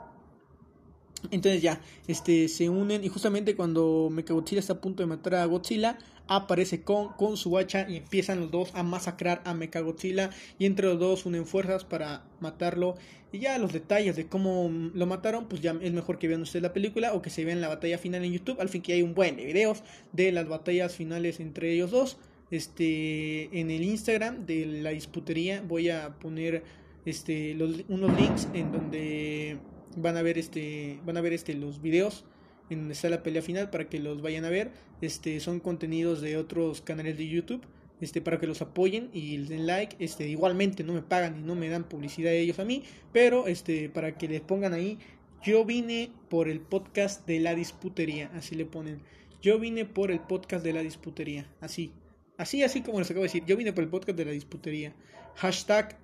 Entonces 1.31 1.61
ya, 1.61 1.81
este, 2.07 2.47
se 2.47 2.69
unen 2.69 3.03
y 3.03 3.09
justamente 3.09 3.55
cuando 3.55 4.09
Mechagodzilla 4.11 4.59
está 4.59 4.73
a 4.73 4.81
punto 4.81 5.03
de 5.03 5.07
matar 5.07 5.35
a 5.35 5.45
Godzilla, 5.45 5.97
aparece 6.27 6.81
con, 6.81 7.37
su 7.37 7.57
hacha 7.57 7.87
y 7.89 7.97
empiezan 7.97 8.39
los 8.39 8.51
dos 8.51 8.71
a 8.73 8.83
masacrar 8.83 9.41
a 9.45 9.53
Mechagodzilla 9.53 10.29
y 10.59 10.65
entre 10.65 10.87
los 10.87 10.99
dos 10.99 11.25
unen 11.25 11.45
fuerzas 11.45 11.83
para 11.85 12.23
matarlo. 12.39 12.95
Y 13.31 13.39
ya 13.39 13.57
los 13.57 13.73
detalles 13.73 14.15
de 14.15 14.27
cómo 14.27 14.69
lo 14.93 15.05
mataron 15.05 15.47
pues 15.47 15.61
ya 15.61 15.75
es 15.81 15.91
mejor 15.91 16.17
que 16.17 16.27
vean 16.27 16.41
ustedes 16.41 16.63
la 16.63 16.73
película 16.73 17.13
o 17.13 17.21
que 17.21 17.29
se 17.29 17.43
vean 17.43 17.61
la 17.61 17.67
batalla 17.67 17.97
final 17.97 18.23
en 18.23 18.33
YouTube. 18.33 18.61
Al 18.61 18.69
fin 18.69 18.81
que 18.81 18.93
hay 18.93 19.01
un 19.01 19.13
buen 19.13 19.35
de 19.35 19.45
videos 19.45 19.83
de 20.13 20.31
las 20.31 20.47
batallas 20.47 20.95
finales 20.95 21.39
entre 21.39 21.73
ellos 21.73 21.91
dos. 21.91 22.17
Este 22.49 23.59
en 23.59 23.69
el 23.71 23.83
Instagram 23.83 24.45
de 24.45 24.65
la 24.65 24.91
disputería 24.91 25.61
voy 25.67 25.89
a 25.89 26.17
poner 26.19 26.63
este 27.05 27.57
unos 27.89 28.19
links 28.19 28.47
en 28.53 28.71
donde 28.71 29.57
van 29.97 30.15
a 30.15 30.21
ver 30.21 30.37
este 30.37 30.99
van 31.05 31.17
a 31.17 31.21
ver 31.21 31.33
este 31.33 31.53
los 31.53 31.81
videos 31.81 32.23
en 32.69 32.79
donde 32.79 32.93
está 32.93 33.09
la 33.09 33.23
pelea 33.23 33.41
final 33.41 33.69
para 33.69 33.89
que 33.89 33.99
los 33.99 34.21
vayan 34.21 34.45
a 34.45 34.49
ver. 34.49 34.71
Este 35.01 35.39
son 35.39 35.59
contenidos 35.59 36.21
de 36.21 36.37
otros 36.37 36.81
canales 36.81 37.17
de 37.17 37.27
YouTube, 37.27 37.61
este 38.01 38.21
para 38.21 38.39
que 38.39 38.47
los 38.47 38.61
apoyen 38.61 39.09
y 39.13 39.37
den 39.37 39.67
like. 39.67 39.95
Este 39.99 40.27
igualmente 40.27 40.83
no 40.83 40.93
me 40.93 41.01
pagan 41.01 41.39
y 41.39 41.41
no 41.41 41.55
me 41.55 41.69
dan 41.69 41.83
publicidad 41.83 42.33
ellos 42.33 42.59
a 42.59 42.65
mí, 42.65 42.83
pero 43.11 43.47
este 43.47 43.89
para 43.89 44.17
que 44.17 44.27
les 44.27 44.41
pongan 44.41 44.73
ahí 44.73 44.97
yo 45.43 45.65
vine 45.65 46.11
por 46.29 46.49
el 46.49 46.59
podcast 46.59 47.25
de 47.27 47.39
la 47.39 47.53
disputería, 47.53 48.31
así 48.33 48.55
le 48.55 48.65
ponen. 48.65 49.01
Yo 49.41 49.59
vine 49.59 49.85
por 49.85 50.11
el 50.11 50.19
podcast 50.19 50.63
de 50.63 50.73
la 50.73 50.81
disputería, 50.81 51.47
así. 51.61 51.93
Así, 52.37 52.63
así 52.63 52.81
como 52.81 52.99
les 52.99 53.09
acabo 53.09 53.21
de 53.21 53.27
decir. 53.27 53.45
Yo 53.45 53.55
vine 53.55 53.71
por 53.71 53.83
el 53.83 53.89
podcast 53.89 54.17
de 54.17 54.25
la 54.25 54.31
disputería. 54.31 54.95
Hashtag, 55.35 55.97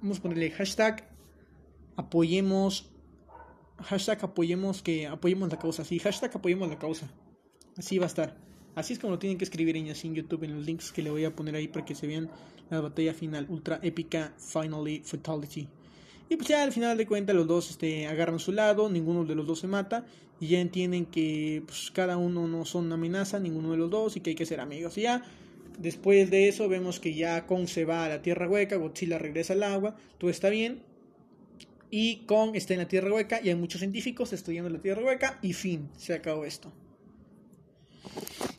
vamos 0.00 0.18
a 0.18 0.22
ponerle 0.22 0.50
hashtag 0.50 1.08
apoyemos 1.96 2.90
hashtag 3.84 4.24
apoyemos 4.24 4.82
que 4.82 5.06
apoyemos 5.06 5.50
la 5.50 5.58
causa, 5.58 5.84
sí, 5.84 5.98
hashtag 5.98 6.32
apoyemos 6.34 6.68
la 6.68 6.78
causa. 6.78 7.08
Así 7.76 7.98
va 7.98 8.04
a 8.04 8.08
estar. 8.08 8.36
Así 8.74 8.92
es 8.94 8.98
como 8.98 9.12
lo 9.12 9.18
tienen 9.18 9.38
que 9.38 9.44
escribir 9.44 9.76
en, 9.76 9.90
así 9.90 10.08
en 10.08 10.14
YouTube 10.14 10.44
en 10.44 10.56
los 10.56 10.66
links 10.66 10.92
que 10.92 11.02
le 11.02 11.10
voy 11.10 11.24
a 11.24 11.34
poner 11.34 11.54
ahí 11.54 11.68
para 11.68 11.84
que 11.84 11.94
se 11.94 12.06
vean 12.06 12.28
la 12.70 12.80
batalla 12.80 13.14
final 13.14 13.46
ultra 13.48 13.78
épica 13.82 14.34
Finally 14.36 15.02
Fatality. 15.04 15.68
Y 16.28 16.36
pues 16.36 16.48
ya 16.48 16.62
al 16.62 16.72
final 16.72 16.96
de 16.96 17.06
cuentas 17.06 17.36
los 17.36 17.46
dos 17.46 17.70
este, 17.70 18.06
agarran 18.06 18.38
su 18.38 18.52
lado, 18.52 18.88
ninguno 18.88 19.24
de 19.24 19.34
los 19.34 19.46
dos 19.46 19.60
se 19.60 19.66
mata 19.66 20.04
y 20.40 20.48
ya 20.48 20.60
entienden 20.60 21.06
que 21.06 21.62
pues, 21.66 21.90
cada 21.92 22.16
uno 22.16 22.48
no 22.48 22.64
son 22.64 22.86
una 22.86 22.94
amenaza, 22.94 23.38
ninguno 23.38 23.70
de 23.72 23.76
los 23.76 23.90
dos 23.90 24.16
y 24.16 24.20
que 24.20 24.30
hay 24.30 24.36
que 24.36 24.46
ser 24.46 24.60
amigos. 24.60 24.96
Y 24.98 25.02
ya 25.02 25.22
después 25.78 26.30
de 26.30 26.48
eso 26.48 26.68
vemos 26.68 26.98
que 26.98 27.14
ya 27.14 27.46
Kong 27.46 27.68
se 27.68 27.84
va 27.84 28.06
a 28.06 28.08
la 28.08 28.22
Tierra 28.22 28.48
Hueca, 28.48 28.76
Godzilla 28.76 29.18
regresa 29.18 29.52
al 29.52 29.62
agua, 29.62 29.96
todo 30.18 30.30
está 30.30 30.48
bien. 30.48 30.82
Y 31.90 32.24
Kong 32.26 32.56
está 32.56 32.74
en 32.74 32.80
la 32.80 32.88
Tierra 32.88 33.12
Hueca 33.12 33.40
y 33.42 33.48
hay 33.48 33.54
muchos 33.54 33.80
científicos 33.80 34.32
estudiando 34.32 34.70
la 34.70 34.80
Tierra 34.80 35.02
Hueca 35.02 35.38
y 35.42 35.52
fin, 35.52 35.88
se 35.96 36.14
acabó 36.14 36.44
esto. 36.44 36.72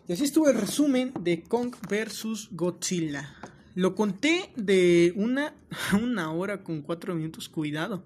Y 0.08 0.14
así 0.14 0.24
estuvo 0.24 0.50
el 0.50 0.60
resumen 0.60 1.12
de 1.20 1.44
Kong 1.44 1.76
vs 1.90 2.50
Godzilla. 2.52 3.36
Lo 3.74 3.96
conté 3.96 4.52
de 4.56 5.14
una, 5.16 5.56
una 6.02 6.32
hora 6.32 6.64
con 6.64 6.82
cuatro 6.82 7.16
minutos, 7.16 7.50
cuidado. 7.50 8.06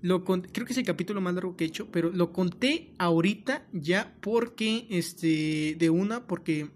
Lo 0.00 0.24
creo 0.24 0.66
que 0.66 0.72
es 0.72 0.78
el 0.78 0.84
capítulo 0.84 1.20
más 1.20 1.34
largo 1.34 1.56
que 1.56 1.64
he 1.64 1.66
hecho, 1.68 1.88
pero 1.92 2.10
lo 2.10 2.32
conté 2.32 2.92
ahorita 2.98 3.66
ya 3.72 4.16
porque, 4.20 4.86
este, 4.90 5.76
de 5.78 5.90
una, 5.90 6.26
porque 6.26 6.70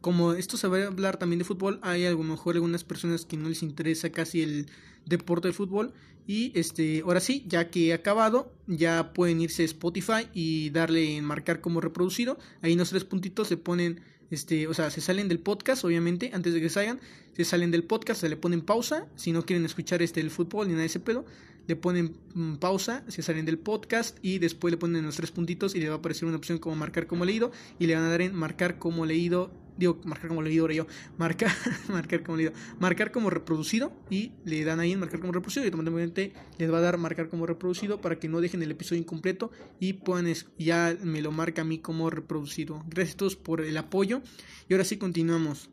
como 0.00 0.34
esto 0.34 0.56
se 0.56 0.68
va 0.68 0.78
a 0.78 0.86
hablar 0.86 1.16
también 1.16 1.38
de 1.38 1.44
fútbol, 1.44 1.80
hay 1.82 2.06
a 2.06 2.12
lo 2.12 2.22
mejor 2.22 2.54
algunas 2.54 2.84
personas 2.84 3.24
que 3.24 3.36
no 3.36 3.48
les 3.48 3.62
interesa 3.62 4.10
casi 4.10 4.42
el 4.42 4.66
deporte 5.04 5.48
de 5.48 5.54
fútbol. 5.54 5.92
Y 6.26 6.52
este, 6.58 7.00
ahora 7.00 7.20
sí, 7.20 7.44
ya 7.46 7.70
que 7.70 7.88
he 7.88 7.92
acabado, 7.92 8.52
ya 8.66 9.12
pueden 9.12 9.40
irse 9.40 9.62
a 9.62 9.66
Spotify 9.66 10.28
y 10.32 10.70
darle 10.70 11.16
en 11.16 11.24
marcar 11.24 11.60
como 11.60 11.80
reproducido. 11.80 12.38
Ahí 12.62 12.72
en 12.72 12.78
los 12.78 12.90
tres 12.90 13.04
puntitos 13.04 13.48
se 13.48 13.56
ponen 13.56 14.00
este, 14.30 14.68
o 14.68 14.74
sea, 14.74 14.90
se 14.90 15.00
salen 15.00 15.28
del 15.28 15.40
podcast, 15.40 15.84
obviamente, 15.84 16.30
antes 16.32 16.54
de 16.54 16.60
que 16.60 16.70
salgan, 16.70 17.00
se 17.36 17.44
salen 17.44 17.72
del 17.72 17.82
podcast, 17.82 18.20
se 18.20 18.28
le 18.28 18.36
ponen 18.36 18.62
pausa, 18.62 19.08
si 19.16 19.32
no 19.32 19.44
quieren 19.44 19.64
escuchar 19.64 20.02
este 20.02 20.20
el 20.20 20.30
fútbol 20.30 20.68
ni 20.68 20.72
nada 20.72 20.82
de 20.82 20.86
ese 20.86 21.00
pedo, 21.00 21.24
le 21.66 21.76
ponen 21.76 22.16
mm, 22.34 22.54
pausa, 22.56 23.04
se 23.08 23.22
salen 23.22 23.44
del 23.44 23.58
podcast 23.58 24.18
y 24.22 24.38
después 24.38 24.70
le 24.70 24.78
ponen 24.78 25.04
los 25.04 25.16
tres 25.16 25.30
puntitos 25.32 25.74
y 25.74 25.80
le 25.80 25.88
va 25.88 25.96
a 25.96 25.98
aparecer 25.98 26.26
una 26.26 26.36
opción 26.36 26.58
como 26.58 26.76
marcar 26.76 27.06
como 27.06 27.24
leído 27.24 27.50
y 27.78 27.86
le 27.86 27.94
van 27.96 28.04
a 28.04 28.08
dar 28.08 28.22
en 28.22 28.34
marcar 28.34 28.78
como 28.78 29.04
leído 29.04 29.52
digo, 29.80 29.98
marcar 30.04 30.28
como 30.28 30.42
leído 30.42 30.70
yo, 30.70 30.86
marcar, 31.16 31.50
marcar 31.88 32.22
como 32.22 32.36
leído, 32.36 32.52
marcar 32.78 33.10
como 33.10 33.30
reproducido 33.30 33.92
y 34.10 34.32
le 34.44 34.62
dan 34.62 34.78
ahí 34.78 34.92
en 34.92 35.00
marcar 35.00 35.20
como 35.20 35.32
reproducido 35.32 35.64
y 35.64 35.68
automáticamente 35.68 36.32
les 36.58 36.72
va 36.72 36.78
a 36.78 36.82
dar 36.82 36.98
marcar 36.98 37.30
como 37.30 37.46
reproducido 37.46 38.00
para 38.00 38.18
que 38.18 38.28
no 38.28 38.40
dejen 38.40 38.62
el 38.62 38.70
episodio 38.70 39.00
incompleto 39.00 39.50
y 39.80 39.94
puedan, 39.94 40.32
ya 40.58 40.96
me 41.02 41.22
lo 41.22 41.32
marca 41.32 41.62
a 41.62 41.64
mí 41.64 41.78
como 41.78 42.10
reproducido. 42.10 42.84
Gracias 42.88 43.14
a 43.14 43.18
todos 43.18 43.36
por 43.36 43.62
el 43.62 43.76
apoyo 43.78 44.20
y 44.68 44.74
ahora 44.74 44.84
sí 44.84 44.98
continuamos. 44.98 45.70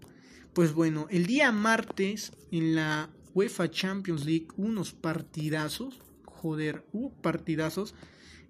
Pues 0.53 0.73
bueno, 0.73 1.07
el 1.11 1.27
día 1.27 1.51
martes 1.51 2.31
en 2.51 2.75
la 2.75 3.09
UEFA 3.33 3.69
Champions 3.69 4.25
League 4.25 4.47
unos 4.55 4.93
partidazos, 4.93 5.99
joder, 6.25 6.85
hubo 6.93 7.11
partidazos. 7.21 7.93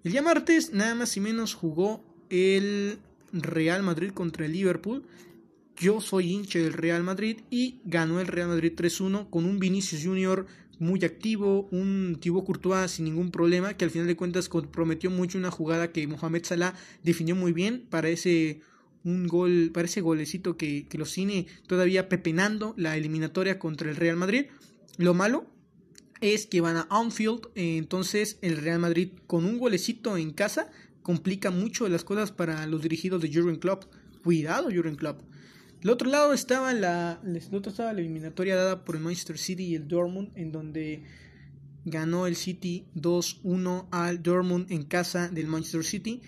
El 0.04 0.12
día 0.12 0.22
martes 0.22 0.72
nada 0.72 0.94
más 0.94 1.16
y 1.16 1.20
menos 1.20 1.54
jugó 1.54 2.04
el 2.30 3.00
Real 3.32 3.82
Madrid 3.82 4.12
contra 4.12 4.46
el 4.46 4.52
Liverpool 4.52 5.04
yo 5.80 6.00
soy 6.00 6.32
hincha 6.32 6.58
del 6.58 6.72
Real 6.72 7.02
Madrid 7.02 7.40
y 7.50 7.80
ganó 7.84 8.20
el 8.20 8.26
Real 8.26 8.48
Madrid 8.48 8.72
3-1 8.76 9.30
con 9.30 9.44
un 9.44 9.58
Vinicius 9.58 10.02
Junior 10.04 10.46
muy 10.78 11.04
activo, 11.04 11.68
un 11.70 12.18
Thibaut 12.20 12.44
Courtois 12.44 12.90
sin 12.90 13.04
ningún 13.04 13.30
problema, 13.30 13.74
que 13.74 13.84
al 13.84 13.90
final 13.90 14.06
de 14.06 14.16
cuentas 14.16 14.48
comprometió 14.48 15.10
mucho 15.10 15.38
una 15.38 15.50
jugada 15.50 15.92
que 15.92 16.06
Mohamed 16.06 16.44
Salah 16.44 16.74
definió 17.02 17.34
muy 17.34 17.52
bien 17.52 17.86
para 17.90 18.08
ese 18.08 18.60
un 19.04 19.26
gol, 19.26 19.70
para 19.72 19.86
ese 19.86 20.00
golecito 20.00 20.56
que, 20.56 20.86
que 20.88 20.98
lo 20.98 21.04
cine 21.04 21.46
todavía 21.66 22.08
pepenando 22.08 22.74
la 22.76 22.96
eliminatoria 22.96 23.58
contra 23.58 23.90
el 23.90 23.96
Real 23.96 24.16
Madrid. 24.16 24.46
Lo 24.96 25.14
malo 25.14 25.46
es 26.20 26.46
que 26.46 26.60
van 26.60 26.76
a 26.76 26.88
Anfield, 26.90 27.48
entonces 27.54 28.38
el 28.42 28.56
Real 28.56 28.80
Madrid 28.80 29.10
con 29.26 29.44
un 29.44 29.58
golecito 29.58 30.16
en 30.16 30.32
casa 30.32 30.70
complica 31.02 31.50
mucho 31.50 31.88
las 31.88 32.04
cosas 32.04 32.32
para 32.32 32.66
los 32.66 32.82
dirigidos 32.82 33.22
de 33.22 33.32
Jurgen 33.32 33.56
Klopp. 33.56 33.84
Cuidado 34.22 34.64
Jurgen 34.64 34.96
Klopp. 34.96 35.22
Del 35.80 35.90
otro 35.90 36.10
lado 36.10 36.32
estaba 36.32 36.72
la, 36.74 37.20
otro 37.52 37.70
estaba 37.70 37.92
la 37.92 38.00
eliminatoria 38.00 38.56
dada 38.56 38.84
por 38.84 38.96
el 38.96 39.02
Manchester 39.02 39.38
City 39.38 39.64
y 39.64 39.74
el 39.76 39.86
Dortmund, 39.86 40.30
en 40.34 40.50
donde 40.50 41.02
ganó 41.84 42.26
el 42.26 42.34
City 42.34 42.86
2-1 42.96 43.86
al 43.90 44.22
Dortmund 44.22 44.70
en 44.72 44.82
casa 44.84 45.28
del 45.28 45.46
Manchester 45.46 45.84
City. 45.84 46.22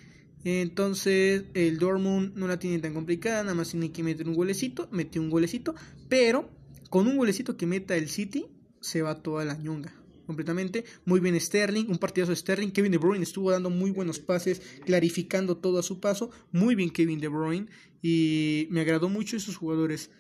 Entonces 0.45 1.45
el 1.55 1.79
Dortmund 1.79 2.35
no 2.37 2.47
la 2.47 2.59
tiene 2.59 2.79
tan 2.79 2.95
complicada, 2.95 3.43
nada 3.43 3.55
más 3.55 3.71
tiene 3.71 3.93
que 3.93 4.03
meter 4.03 4.29
un 4.29 4.35
golecito, 4.35 4.89
metió 4.93 5.21
un 5.21 5.31
golecito, 5.31 5.75
pero 6.09 6.49
con 6.89 7.09
un 7.09 7.17
golecito 7.17 7.57
que 7.57 7.67
meta 7.67 7.97
el 7.97 8.09
City 8.09 8.47
se 8.81 9.03
va 9.03 9.23
toda 9.23 9.45
la 9.45 9.57
ñonga 9.57 10.00
completamente. 10.31 10.85
Muy 11.05 11.19
bien 11.19 11.39
Sterling, 11.41 11.87
un 11.89 11.99
partidazo 11.99 12.31
de 12.31 12.37
Sterling. 12.37 12.71
Kevin 12.71 12.93
De 12.93 12.99
Bruyne 12.99 13.25
estuvo 13.25 13.51
dando 13.51 13.69
muy 13.69 13.91
buenos 13.91 14.21
pases, 14.21 14.63
clarificando 14.87 15.57
todo 15.57 15.81
a 15.81 15.83
su 15.83 15.99
paso. 15.99 16.31
Muy 16.53 16.77
bien 16.77 16.91
Kevin 16.91 17.19
De 17.19 17.27
Bruyne 17.27 17.67
y 18.01 18.69
me 18.71 18.81
agradó 18.81 19.09
mucho 19.09 19.37
esos 19.37 19.57
jugadores. 19.57 20.11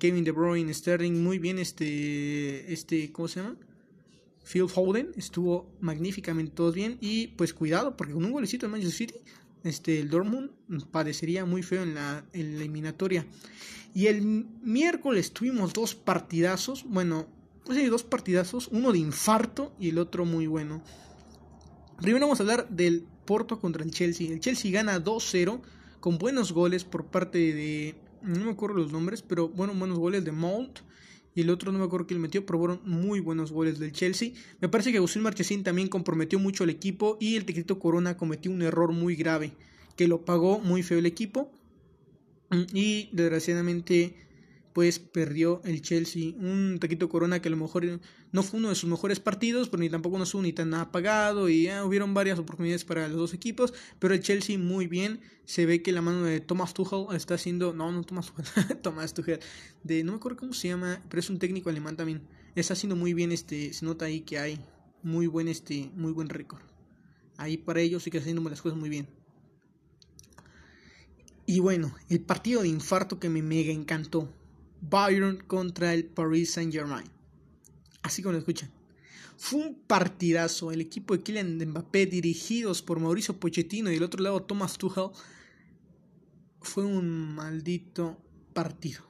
Kevin 0.00 0.24
De 0.24 0.32
Bruyne, 0.32 0.74
Sterling, 0.74 1.22
muy 1.22 1.38
bien 1.38 1.60
este, 1.60 2.72
este, 2.72 3.12
¿cómo 3.12 3.28
se 3.28 3.40
llama? 3.40 3.56
Phil 4.44 4.68
Foden, 4.68 5.12
estuvo 5.16 5.72
magníficamente 5.80 6.52
todo 6.56 6.72
bien 6.72 6.98
y 7.00 7.28
pues 7.28 7.54
cuidado 7.54 7.96
porque 7.96 8.14
con 8.14 8.24
un 8.24 8.32
golecito 8.32 8.66
de 8.66 8.72
Manchester 8.72 9.08
City, 9.08 9.20
este, 9.62 10.00
el 10.00 10.10
Dortmund 10.10 10.50
padecería 10.90 11.44
muy 11.44 11.62
feo 11.62 11.84
en 11.84 11.94
la, 11.94 12.24
eliminatoria. 12.32 13.26
Y 13.94 14.06
el 14.06 14.22
miércoles 14.22 15.32
tuvimos 15.32 15.72
dos 15.72 15.94
partidazos, 15.94 16.84
bueno, 16.88 17.28
hay 17.70 17.88
dos 17.88 18.02
partidazos, 18.02 18.68
uno 18.68 18.92
de 18.92 18.98
infarto 18.98 19.74
y 19.78 19.90
el 19.90 19.98
otro 19.98 20.24
muy 20.24 20.46
bueno. 20.46 20.82
Primero 22.00 22.26
vamos 22.26 22.40
a 22.40 22.42
hablar 22.42 22.68
del 22.68 23.06
Porto 23.24 23.60
contra 23.60 23.84
el 23.84 23.90
Chelsea. 23.90 24.30
El 24.30 24.40
Chelsea 24.40 24.72
gana 24.72 25.02
2-0 25.02 25.60
con 26.00 26.18
buenos 26.18 26.52
goles 26.52 26.84
por 26.84 27.06
parte 27.06 27.38
de... 27.38 27.94
No 28.22 28.44
me 28.44 28.50
acuerdo 28.50 28.76
los 28.76 28.92
nombres, 28.92 29.22
pero 29.22 29.48
bueno, 29.48 29.74
buenos 29.74 29.98
goles 29.98 30.24
de 30.24 30.32
Mount. 30.32 30.80
Y 31.34 31.40
el 31.42 31.50
otro 31.50 31.72
no 31.72 31.78
me 31.78 31.84
acuerdo 31.84 32.06
quién 32.06 32.20
metió, 32.20 32.44
pero 32.44 32.58
fueron 32.58 32.80
muy 32.84 33.20
buenos 33.20 33.52
goles 33.52 33.78
del 33.78 33.92
Chelsea. 33.92 34.32
Me 34.60 34.68
parece 34.68 34.90
que 34.90 34.98
Agustín 34.98 35.22
Marchesín 35.22 35.62
también 35.62 35.88
comprometió 35.88 36.38
mucho 36.38 36.64
al 36.64 36.70
equipo 36.70 37.16
y 37.20 37.36
el 37.36 37.44
Teclito 37.44 37.78
Corona 37.78 38.16
cometió 38.16 38.50
un 38.50 38.62
error 38.62 38.92
muy 38.92 39.16
grave, 39.16 39.52
que 39.96 40.08
lo 40.08 40.24
pagó 40.24 40.58
muy 40.58 40.82
feo 40.82 40.98
el 40.98 41.06
equipo. 41.06 41.50
Y 42.74 43.08
desgraciadamente 43.12 44.14
pues 44.72 44.98
perdió 44.98 45.60
el 45.64 45.82
Chelsea. 45.82 46.32
Un 46.36 46.78
taquito 46.80 47.08
Corona 47.08 47.40
que 47.42 47.48
a 47.48 47.50
lo 47.50 47.56
mejor 47.56 48.00
no 48.32 48.42
fue 48.42 48.58
uno 48.58 48.70
de 48.70 48.74
sus 48.74 48.88
mejores 48.88 49.20
partidos, 49.20 49.68
pero 49.68 49.82
ni 49.82 49.90
tampoco 49.90 50.18
no 50.18 50.24
estuvo 50.24 50.42
ni 50.42 50.52
tan 50.52 50.72
apagado 50.74 51.48
y 51.48 51.64
ya 51.64 51.84
hubieron 51.84 52.14
varias 52.14 52.38
oportunidades 52.38 52.84
para 52.84 53.08
los 53.08 53.16
dos 53.16 53.34
equipos, 53.34 53.74
pero 53.98 54.14
el 54.14 54.20
Chelsea 54.20 54.58
muy 54.58 54.86
bien. 54.86 55.20
Se 55.44 55.66
ve 55.66 55.82
que 55.82 55.92
la 55.92 56.02
mano 56.02 56.22
de 56.22 56.40
Thomas 56.40 56.72
Tuchel 56.72 57.06
está 57.14 57.34
haciendo, 57.34 57.72
no, 57.72 57.90
no 57.90 58.04
Thomas 58.04 58.32
Tuchel, 58.32 58.76
Thomas 58.82 59.12
Tuchel, 59.12 59.40
de 59.82 60.04
no 60.04 60.12
me 60.12 60.16
acuerdo 60.16 60.38
cómo 60.38 60.52
se 60.52 60.68
llama, 60.68 61.02
pero 61.08 61.20
es 61.20 61.28
un 61.30 61.38
técnico 61.38 61.68
alemán 61.68 61.96
también. 61.96 62.22
Está 62.54 62.74
haciendo 62.74 62.96
muy 62.96 63.12
bien 63.12 63.32
este, 63.32 63.72
se 63.72 63.84
nota 63.84 64.04
ahí 64.04 64.20
que 64.20 64.38
hay 64.38 64.60
muy 65.02 65.26
buen 65.26 65.48
este, 65.48 65.90
muy 65.96 66.12
buen 66.12 66.28
récord. 66.28 66.62
Ahí 67.36 67.56
para 67.56 67.80
ellos 67.80 68.04
sí 68.04 68.10
que 68.10 68.18
haciendo 68.18 68.48
las 68.48 68.62
cosas 68.62 68.78
muy 68.78 68.88
bien. 68.88 69.08
Y 71.44 71.58
bueno, 71.58 71.92
el 72.08 72.20
partido 72.20 72.62
de 72.62 72.68
infarto 72.68 73.18
que 73.18 73.28
me 73.28 73.42
mega 73.42 73.72
encantó 73.72 74.32
Bayern 74.82 75.38
contra 75.46 75.94
el 75.94 76.04
Paris 76.04 76.52
Saint 76.52 76.72
Germain. 76.72 77.06
Así 78.02 78.22
como 78.22 78.32
lo 78.32 78.38
escuchan. 78.38 78.70
Fue 79.36 79.60
un 79.60 79.74
partidazo. 79.74 80.70
El 80.72 80.80
equipo 80.80 81.16
de 81.16 81.22
Kylian 81.22 81.58
Mbappé, 81.58 82.06
dirigidos 82.06 82.82
por 82.82 83.00
Mauricio 83.00 83.38
Pochettino 83.38 83.90
y 83.90 83.94
del 83.94 84.02
otro 84.02 84.22
lado 84.22 84.42
Thomas 84.42 84.76
Tuchel, 84.76 85.10
fue 86.60 86.84
un 86.84 87.34
maldito 87.34 88.18
partido. 88.52 89.02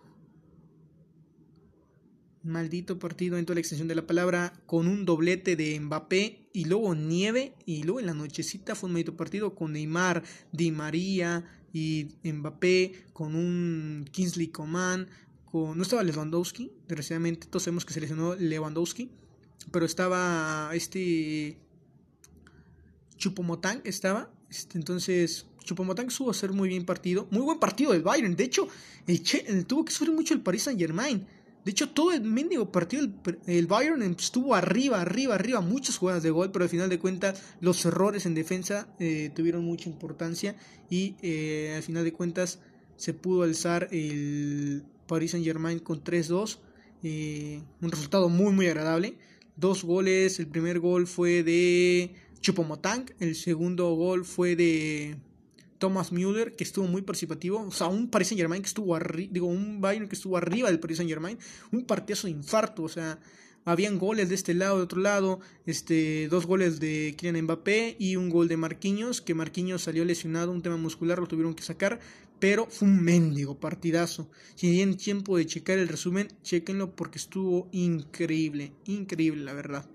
Maldito 2.45 2.99
partido 2.99 3.39
en 3.39 3.45
toda 3.45 3.55
la 3.55 3.61
extensión 3.61 3.89
de 3.89 3.95
la 3.95 4.07
palabra, 4.07 4.53
con 4.67 4.89
un 4.89 5.05
doblete 5.05 5.55
de 5.55 5.79
Mbappé 5.79 6.49
y 6.53 6.65
luego 6.65 6.95
nieve. 6.95 7.55
Y 7.67 7.83
luego 7.83 8.01
en 8.01 8.07
la 8.07 8.15
nochecita 8.15 8.75
fue 8.75 8.89
un 8.89 8.95
maldito 8.95 9.17
partido 9.17 9.55
con 9.55 9.73
Neymar, 9.73 10.23
Di 10.51 10.71
María 10.71 11.45
y 11.73 12.09
Mbappé, 12.25 13.07
con 13.13 13.35
un 13.35 14.07
Kingsley 14.11 14.49
Coman, 14.49 15.09
no 15.53 15.83
estaba 15.83 16.03
Lewandowski, 16.03 16.73
desgraciadamente 16.89 17.47
todos 17.47 17.65
sabemos 17.65 17.85
que 17.85 17.93
se 17.93 18.01
lesionó 18.01 18.35
Lewandowski, 18.35 19.11
pero 19.71 19.85
estaba 19.85 20.71
este 20.73 21.59
Chupomotán, 23.17 23.83
estaba, 23.85 24.31
este, 24.51 24.79
entonces 24.79 25.47
Chupomotán 25.65 26.11
supo 26.11 26.31
hacer 26.31 26.53
muy 26.53 26.69
bien 26.69 26.85
partido, 26.85 27.29
muy 27.31 27.43
buen 27.43 27.59
partido 27.59 27.93
del 27.93 28.03
Bayern, 28.03 28.35
de 28.35 28.45
hecho, 28.45 28.69
el 29.07 29.67
tuvo 29.67 29.85
que 29.85 29.93
sufrir 29.93 30.15
mucho 30.15 30.35
el 30.35 30.41
Paris 30.41 30.65
Saint 30.65 30.81
Germain, 30.81 31.27
de 31.65 31.71
hecho, 31.71 31.91
todo 31.91 32.11
el 32.11 32.23
mendigo 32.23 32.73
partido, 32.73 33.07
el, 33.47 33.67
Bayern 33.69 34.03
estuvo 34.03 34.55
arriba, 34.55 35.01
arriba, 35.01 35.37
arriba, 35.37 35.61
muchas 35.61 35.97
jugadas 35.97 36.25
de 36.25 36.31
gol, 36.31 36.51
pero 36.51 36.65
al 36.65 36.69
final 36.69 36.89
de 36.89 36.99
cuentas 36.99 37.41
los 37.61 37.85
errores 37.85 38.27
en 38.27 38.35
defensa 38.35 38.89
eh, 38.99 39.31
tuvieron 39.35 39.65
mucha 39.65 39.89
importancia 39.89 40.57
y 40.91 41.15
eh, 41.23 41.75
al 41.77 41.83
final 41.85 42.03
de 42.03 42.13
cuentas 42.13 42.59
se 42.97 43.15
pudo 43.15 43.45
alzar 43.45 43.89
el 43.93 44.85
Paris 45.13 45.33
Saint 45.33 45.45
Germain 45.45 45.79
con 45.79 46.03
3-2. 46.03 46.57
Eh, 47.03 47.61
un 47.83 47.91
resultado 47.91 48.31
muy 48.31 48.51
muy 48.55 48.67
agradable. 48.67 49.19
dos 49.57 49.85
goles. 49.85 50.39
El 50.39 50.47
primer 50.47 50.81
gol 50.81 51.07
fue 51.07 51.43
de 51.43 52.15
Chupomotang, 52.41 53.05
el 53.21 53.35
segundo 53.35 53.95
gol 53.95 54.25
fue 54.25 54.57
de 54.57 55.19
Thomas 55.77 56.13
Müller, 56.13 56.57
que 56.57 56.65
estuvo 56.65 56.87
muy 56.87 57.03
participativo. 57.03 57.61
O 57.61 57.71
sea, 57.71 57.89
un 57.89 58.09
Paris 58.09 58.29
Saint 58.29 58.41
Germain 58.41 58.63
que 58.63 58.69
estuvo 58.69 58.95
arriba, 58.95 59.29
digo, 59.31 59.49
un 59.49 59.83
Bayern 59.83 60.09
que 60.09 60.15
estuvo 60.15 60.39
arriba 60.39 60.71
del 60.71 60.81
Paris 60.81 60.97
Saint 60.97 61.11
Germain. 61.11 61.39
Un 61.71 61.85
partidazo 61.85 62.27
de 62.27 62.33
infarto, 62.33 62.83
o 62.83 62.89
sea, 62.89 63.21
habían 63.67 63.99
goles 63.99 64.31
de 64.31 64.35
este 64.35 64.55
lado, 64.55 64.79
de 64.79 64.85
otro 64.85 65.03
lado, 65.03 65.41
este, 65.67 66.27
dos 66.29 66.47
goles 66.47 66.81
de 66.81 67.15
Kylian 67.19 67.45
Mbappé 67.45 67.97
y 67.99 68.17
un 68.17 68.31
gol 68.31 68.49
de 68.49 68.57
Marquinhos, 68.57 69.21
que 69.21 69.35
Marquinhos 69.35 69.83
salió 69.83 70.07
lesionado, 70.07 70.53
un 70.53 70.63
tema 70.63 70.79
muscular, 70.79 71.19
lo 71.19 71.29
tuvieron 71.29 71.55
que 71.55 71.63
sacar, 71.63 72.01
pero 72.43 72.67
fue 72.69 72.89
un 72.89 73.01
mendigo 73.01 73.61
partidazo. 73.61 74.29
Si 74.57 74.69
tienen 74.73 74.97
tiempo 74.97 75.37
de 75.37 75.47
checar 75.47 75.79
el 75.79 75.87
resumen, 75.87 76.27
chequenlo 76.43 76.97
porque 76.97 77.19
estuvo 77.19 77.69
increíble, 77.71 78.73
increíble 78.85 79.45
la 79.45 79.53
verdad. 79.53 79.89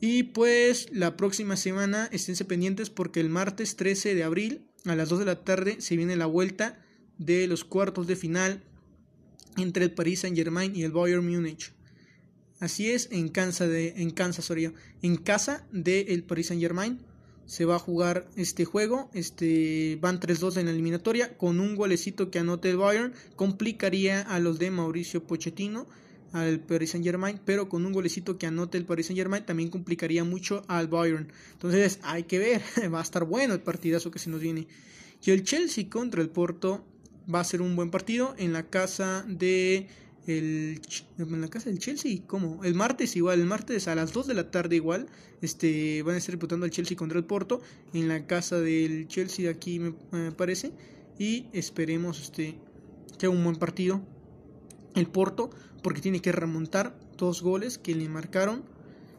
Y 0.00 0.22
pues 0.22 0.88
la 0.92 1.14
próxima 1.18 1.56
semana 1.56 2.08
esténse 2.10 2.46
pendientes 2.46 2.88
porque 2.88 3.20
el 3.20 3.28
martes 3.28 3.76
13 3.76 4.14
de 4.14 4.24
abril 4.24 4.64
a 4.86 4.96
las 4.96 5.10
2 5.10 5.18
de 5.18 5.24
la 5.26 5.44
tarde 5.44 5.82
se 5.82 5.94
viene 5.94 6.16
la 6.16 6.24
vuelta 6.24 6.82
de 7.18 7.46
los 7.46 7.64
cuartos 7.64 8.06
de 8.06 8.16
final 8.16 8.64
entre 9.58 9.84
el 9.84 9.92
Paris 9.92 10.20
Saint 10.20 10.34
Germain 10.34 10.74
y 10.74 10.84
el 10.84 10.92
Bayern 10.92 11.28
Múnich. 11.28 11.74
Así 12.60 12.90
es, 12.90 13.10
en 13.12 13.28
Kansas, 13.28 13.68
de, 13.68 13.88
en 13.98 14.10
Kansas 14.10 14.50
en 15.02 15.16
casa 15.16 15.66
del 15.70 16.08
el 16.08 16.24
Paris 16.24 16.46
Saint 16.46 16.62
Germain 16.62 17.11
se 17.46 17.64
va 17.64 17.76
a 17.76 17.78
jugar 17.78 18.28
este 18.36 18.64
juego. 18.64 19.10
Este, 19.12 19.98
van 20.00 20.20
3-2 20.20 20.58
en 20.58 20.66
la 20.66 20.72
eliminatoria. 20.72 21.36
Con 21.36 21.60
un 21.60 21.76
golecito 21.76 22.30
que 22.30 22.38
anote 22.38 22.70
el 22.70 22.76
Bayern, 22.76 23.12
complicaría 23.36 24.20
a 24.20 24.38
los 24.38 24.58
de 24.58 24.70
Mauricio 24.70 25.24
Pochettino, 25.24 25.86
al 26.32 26.60
Paris 26.60 26.90
Saint 26.90 27.04
Germain. 27.04 27.40
Pero 27.44 27.68
con 27.68 27.84
un 27.84 27.92
golecito 27.92 28.38
que 28.38 28.46
anote 28.46 28.78
el 28.78 28.84
Paris 28.84 29.06
Saint 29.06 29.18
Germain, 29.18 29.44
también 29.44 29.70
complicaría 29.70 30.24
mucho 30.24 30.64
al 30.68 30.88
Bayern. 30.88 31.32
Entonces, 31.52 31.98
hay 32.02 32.24
que 32.24 32.38
ver. 32.38 32.62
va 32.92 33.00
a 33.00 33.02
estar 33.02 33.24
bueno 33.24 33.54
el 33.54 33.60
partidazo 33.60 34.10
que 34.10 34.18
se 34.18 34.30
nos 34.30 34.40
viene. 34.40 34.66
Y 35.24 35.30
el 35.30 35.44
Chelsea 35.44 35.88
contra 35.88 36.22
el 36.22 36.30
Porto 36.30 36.84
va 37.32 37.40
a 37.40 37.44
ser 37.44 37.62
un 37.62 37.76
buen 37.76 37.90
partido 37.90 38.34
en 38.38 38.52
la 38.52 38.68
casa 38.68 39.24
de 39.28 39.86
el, 40.26 40.80
en 41.18 41.40
la 41.40 41.48
casa 41.48 41.70
del 41.70 41.78
Chelsea, 41.78 42.20
¿cómo? 42.26 42.62
El 42.64 42.74
martes 42.74 43.16
igual, 43.16 43.40
el 43.40 43.46
martes 43.46 43.88
a 43.88 43.94
las 43.94 44.12
2 44.12 44.26
de 44.28 44.34
la 44.34 44.50
tarde 44.50 44.76
igual, 44.76 45.06
este, 45.40 46.02
van 46.02 46.14
a 46.14 46.18
estar 46.18 46.34
disputando 46.34 46.66
el 46.66 46.72
Chelsea 46.72 46.96
contra 46.96 47.18
el 47.18 47.24
Porto, 47.24 47.60
en 47.92 48.08
la 48.08 48.26
casa 48.26 48.60
del 48.60 49.08
Chelsea 49.08 49.50
aquí 49.50 49.78
me, 49.78 50.32
parece, 50.32 50.72
y 51.18 51.46
esperemos 51.52 52.20
este, 52.20 52.56
que 53.18 53.26
haga 53.26 53.34
un 53.34 53.44
buen 53.44 53.56
partido 53.56 54.00
el 54.94 55.06
Porto, 55.06 55.50
porque 55.82 56.00
tiene 56.00 56.20
que 56.20 56.32
remontar 56.32 56.98
dos 57.16 57.42
goles 57.42 57.78
que 57.78 57.94
le 57.94 58.08
marcaron 58.08 58.62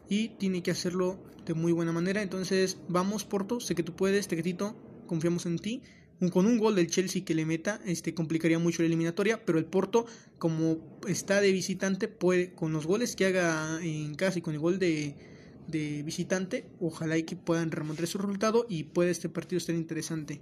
y 0.08 0.28
tiene 0.28 0.62
que 0.62 0.70
hacerlo 0.70 1.18
de 1.44 1.54
muy 1.54 1.72
buena 1.72 1.92
manera, 1.92 2.22
entonces 2.22 2.78
vamos 2.88 3.24
Porto, 3.24 3.60
sé 3.60 3.74
que 3.74 3.82
tú 3.82 3.94
puedes, 3.94 4.28
Tequetito, 4.28 4.74
confiamos 5.06 5.44
en 5.44 5.58
ti, 5.58 5.82
con 6.32 6.46
un 6.46 6.58
gol 6.58 6.76
del 6.76 6.88
Chelsea 6.88 7.24
que 7.24 7.34
le 7.34 7.44
meta, 7.44 7.80
este 7.84 8.14
complicaría 8.14 8.58
mucho 8.58 8.82
la 8.82 8.86
eliminatoria, 8.86 9.44
pero 9.44 9.58
el 9.58 9.64
Porto, 9.64 10.06
como 10.38 10.78
está 11.06 11.40
de 11.40 11.52
visitante, 11.52 12.08
puede, 12.08 12.52
con 12.52 12.72
los 12.72 12.86
goles 12.86 13.16
que 13.16 13.26
haga 13.26 13.78
en 13.82 14.14
casa 14.14 14.38
y 14.38 14.42
con 14.42 14.54
el 14.54 14.60
gol 14.60 14.78
de, 14.78 15.16
de 15.68 16.02
visitante, 16.02 16.66
ojalá 16.80 17.18
y 17.18 17.24
que 17.24 17.36
puedan 17.36 17.70
remontar 17.70 18.06
su 18.06 18.18
resultado 18.18 18.66
y 18.68 18.84
puede 18.84 19.10
este 19.10 19.28
partido 19.28 19.58
estar 19.58 19.74
interesante. 19.74 20.40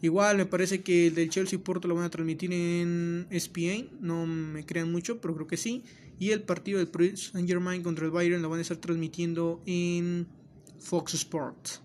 Igual 0.00 0.36
me 0.36 0.46
parece 0.46 0.82
que 0.82 1.08
el 1.08 1.14
del 1.14 1.28
Chelsea 1.28 1.58
Porto 1.58 1.88
lo 1.88 1.94
van 1.94 2.04
a 2.04 2.10
transmitir 2.10 2.52
en 2.52 3.26
ESPN, 3.30 3.88
no 4.00 4.26
me 4.26 4.64
crean 4.64 4.92
mucho, 4.92 5.20
pero 5.20 5.34
creo 5.34 5.46
que 5.48 5.56
sí. 5.56 5.82
Y 6.20 6.30
el 6.30 6.42
partido 6.42 6.78
del 6.78 7.16
Saint 7.16 7.48
Germain 7.48 7.82
contra 7.82 8.04
el 8.04 8.12
Bayern 8.12 8.42
lo 8.42 8.48
van 8.48 8.60
a 8.60 8.62
estar 8.62 8.76
transmitiendo 8.76 9.60
en 9.66 10.26
Fox 10.78 11.14
Sports, 11.14 11.82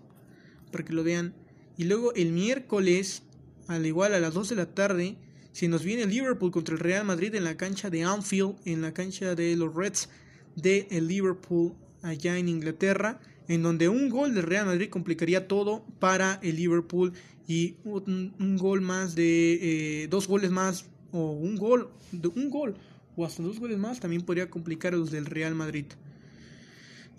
para 0.70 0.84
que 0.84 0.92
lo 0.92 1.02
vean 1.02 1.34
y 1.76 1.84
luego 1.84 2.14
el 2.14 2.32
miércoles, 2.32 3.22
al 3.66 3.86
igual 3.86 4.14
a 4.14 4.20
las 4.20 4.34
2 4.34 4.50
de 4.50 4.56
la 4.56 4.74
tarde, 4.74 5.16
se 5.52 5.68
nos 5.68 5.84
viene 5.84 6.06
Liverpool 6.06 6.50
contra 6.50 6.74
el 6.74 6.80
Real 6.80 7.04
Madrid 7.04 7.34
en 7.34 7.44
la 7.44 7.56
cancha 7.56 7.90
de 7.90 8.02
Anfield, 8.02 8.56
en 8.64 8.82
la 8.82 8.92
cancha 8.92 9.34
de 9.34 9.56
los 9.56 9.74
Reds 9.74 10.08
de 10.56 10.86
el 10.90 11.08
Liverpool 11.08 11.74
allá 12.02 12.38
en 12.38 12.48
Inglaterra, 12.48 13.20
en 13.48 13.62
donde 13.62 13.88
un 13.88 14.08
gol 14.08 14.34
del 14.34 14.44
Real 14.44 14.66
Madrid 14.66 14.88
complicaría 14.88 15.48
todo 15.48 15.84
para 16.00 16.40
el 16.42 16.56
Liverpool 16.56 17.12
y 17.46 17.76
un, 17.84 18.56
gol 18.58 18.80
más 18.80 19.14
de 19.14 20.02
eh, 20.02 20.08
dos 20.08 20.26
goles 20.26 20.50
más 20.50 20.86
o 21.12 21.32
un 21.32 21.56
gol, 21.56 21.90
de 22.10 22.28
un 22.28 22.50
gol 22.50 22.74
o 23.16 23.24
hasta 23.24 23.42
dos 23.42 23.60
goles 23.60 23.78
más 23.78 24.00
también 24.00 24.22
podría 24.22 24.50
complicar 24.50 24.94
los 24.94 25.10
del 25.10 25.26
Real 25.26 25.54
Madrid. 25.54 25.86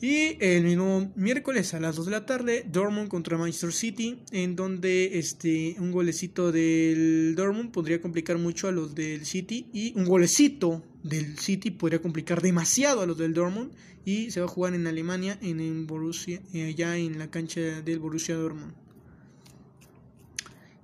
Y 0.01 0.37
el 0.41 0.65
mismo 0.65 1.13
miércoles 1.15 1.73
a 1.73 1.79
las 1.79 1.95
2 1.95 2.05
de 2.05 2.11
la 2.11 2.25
tarde, 2.25 2.65
Dortmund 2.69 3.07
contra 3.07 3.37
Manchester 3.37 3.71
City, 3.71 4.19
en 4.31 4.55
donde 4.55 5.17
este, 5.17 5.75
un 5.79 5.91
golecito 5.91 6.51
del 6.51 7.33
Dortmund 7.35 7.71
podría 7.71 8.01
complicar 8.01 8.37
mucho 8.37 8.67
a 8.67 8.71
los 8.71 8.93
del 8.93 9.25
City 9.25 9.67
y 9.71 9.93
un 9.97 10.05
golecito 10.05 10.83
del 11.01 11.37
City 11.39 11.71
podría 11.71 12.01
complicar 12.01 12.41
demasiado 12.41 13.01
a 13.01 13.05
los 13.05 13.17
del 13.17 13.33
Dortmund 13.33 13.71
y 14.03 14.31
se 14.31 14.41
va 14.41 14.47
a 14.47 14.49
jugar 14.49 14.73
en 14.73 14.85
Alemania, 14.85 15.39
en 15.41 15.61
el 15.61 15.85
Borussia, 15.85 16.41
eh, 16.53 16.65
allá 16.65 16.97
en 16.97 17.17
la 17.17 17.31
cancha 17.31 17.61
del 17.61 17.99
Borussia 17.99 18.35
Dortmund. 18.35 18.73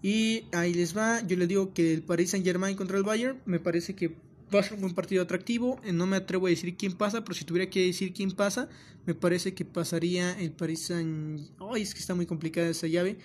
Y 0.02 0.46
ahí 0.54 0.74
les 0.74 0.96
va, 0.98 1.26
yo 1.28 1.36
les 1.36 1.48
digo 1.48 1.74
que 1.74 1.94
el 1.94 2.02
Paris 2.02 2.32
Saint 2.32 2.46
Germain 2.46 2.76
contra 2.76 2.98
el 2.98 3.04
Bayern 3.04 3.40
me 3.46 3.60
parece 3.60 3.94
que 3.94 4.16
va 4.54 4.60
a 4.60 4.64
ser 4.64 4.74
un 4.74 4.82
buen 4.82 4.94
partido 4.94 5.24
atractivo. 5.24 5.80
Eh, 5.84 5.94
no 5.94 6.06
me 6.06 6.18
atrevo 6.18 6.48
a 6.48 6.50
decir 6.50 6.76
quién 6.76 6.94
pasa, 6.94 7.24
pero 7.24 7.34
si 7.36 7.46
tuviera 7.46 7.70
que 7.70 7.86
decir 7.86 8.14
quién 8.14 8.32
pasa, 8.32 8.70
me 9.06 9.16
parece 9.16 9.54
que 9.54 9.66
pasaría 9.66 10.40
el 10.40 10.52
Paris 10.52 10.88
Saint. 10.88 11.42
Ay, 11.60 11.82
es 11.82 11.94
que 11.94 12.00
está 12.00 12.16
muy 12.16 12.26
complicada 12.26 12.70
esa 12.70 12.88
llave. 12.88 13.18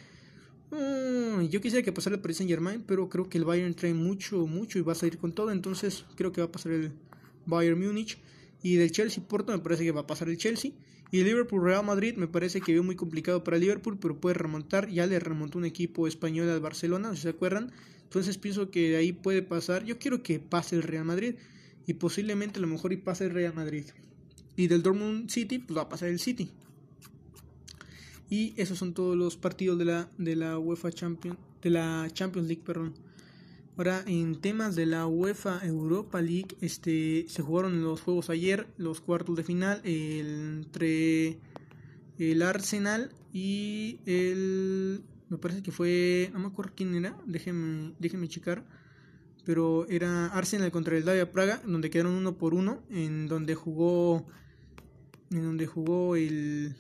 Mm, 0.71 1.47
yo 1.49 1.61
quisiera 1.61 1.85
que 1.85 1.93
pasara 1.93 2.17
el 2.17 2.23
Paris 2.23 2.39
Saint 2.39 2.51
Germain, 2.51 2.83
pero 2.87 3.09
creo 3.09 3.29
que 3.29 3.39
el 3.39 3.45
Bayern 3.45 3.75
trae 3.75 3.95
mucho, 3.95 4.47
mucho 4.47 4.79
y 4.79 4.83
va 4.83 4.93
a 4.93 4.97
salir 4.97 5.19
con 5.19 5.33
todo. 5.33 5.51
Entonces 5.51 6.05
creo 6.17 6.33
que 6.33 6.41
va 6.41 6.47
a 6.47 6.53
pasar 6.53 6.73
el 6.73 6.93
Bayern 7.47 7.81
Múnich. 7.81 8.19
Y 8.63 8.77
del 8.77 8.91
Chelsea 8.91 9.23
Porto 9.27 9.53
me 9.53 9.59
parece 9.59 9.85
que 9.85 9.93
va 9.93 10.03
a 10.03 10.07
pasar 10.07 10.29
el 10.29 10.39
Chelsea. 10.39 10.73
Y 11.13 11.23
Liverpool 11.23 11.63
Real 11.63 11.85
Madrid 11.85 12.17
me 12.17 12.27
parece 12.27 12.61
que 12.61 12.73
veo 12.73 12.83
muy 12.83 12.97
complicado 12.97 13.45
para 13.45 13.59
Liverpool, 13.59 13.97
pero 14.01 14.21
puede 14.21 14.35
remontar. 14.35 14.89
Ya 14.89 15.07
le 15.07 15.21
remontó 15.21 15.59
un 15.59 15.65
equipo 15.65 16.09
español 16.09 16.51
al 16.51 16.61
Barcelona, 16.61 17.15
si 17.15 17.23
se 17.23 17.29
acuerdan. 17.29 17.73
Entonces 18.07 18.39
pienso 18.39 18.71
que 18.71 18.91
de 18.91 18.97
ahí 18.97 19.13
puede 19.13 19.43
pasar. 19.43 19.85
Yo 19.85 19.99
quiero 19.99 20.23
que 20.23 20.39
pase 20.39 20.77
el 20.77 20.85
Real 20.85 21.05
Madrid. 21.05 21.35
Y 21.87 21.95
posiblemente 21.95 22.59
a 22.59 22.63
lo 22.63 22.69
mejor 22.69 22.93
y 22.93 22.97
pase 22.97 23.25
el 23.25 23.33
Real 23.33 23.53
Madrid. 23.55 23.85
Y 24.57 24.69
del 24.69 24.83
Dortmund 24.83 25.29
City, 25.29 25.59
pues 25.59 25.77
va 25.77 25.83
a 25.83 25.89
pasar 25.89 26.09
el 26.09 26.19
City. 26.19 26.51
Y 28.31 28.55
esos 28.57 28.79
son 28.79 28.95
todos 28.95 29.17
los 29.17 29.37
partidos 29.37 29.79
de 29.79 29.85
la, 29.85 30.09
de 30.19 30.37
la 30.37 30.59
UEFA 30.59 30.91
Champions, 30.91 31.39
de 31.63 31.71
la 31.71 32.09
Champions 32.13 32.49
League, 32.49 32.63
perdón. 32.65 32.95
Ahora, 33.77 34.03
en 34.07 34.41
temas 34.41 34.75
de 34.75 34.87
la 34.87 35.07
UEFA 35.07 35.61
Europa 35.65 36.23
League, 36.23 36.57
este, 36.61 37.27
se 37.29 37.43
jugaron 37.43 37.83
los 37.83 38.01
juegos 38.01 38.31
ayer, 38.31 38.67
los 38.79 39.01
cuartos 39.01 39.37
de 39.37 39.45
final, 39.45 39.81
entre 39.85 41.39
el 42.19 42.43
Arsenal 42.43 43.13
y 43.33 43.99
el 44.07 45.03
me 45.29 45.39
parece 45.39 45.63
que 45.63 45.73
fue, 45.73 46.31
no 46.33 46.39
me 46.39 46.47
acuerdo 46.47 46.73
quién 46.77 46.95
era, 46.95 47.17
déjenme, 47.27 47.95
déjenme 47.99 48.29
checar, 48.29 48.65
pero 49.45 49.87
era 49.89 50.27
Arsenal 50.27 50.71
contra 50.71 50.97
el 50.97 51.03
Slavia 51.03 51.33
Praga, 51.33 51.63
donde 51.65 51.91
quedaron 51.91 52.13
uno 52.13 52.37
por 52.37 52.55
uno, 52.55 52.83
en 52.91 53.29
donde 53.29 53.55
jugó, 53.55 54.27
en 55.31 55.43
donde 55.43 55.67
jugó 55.67 56.17
el, 56.17 56.77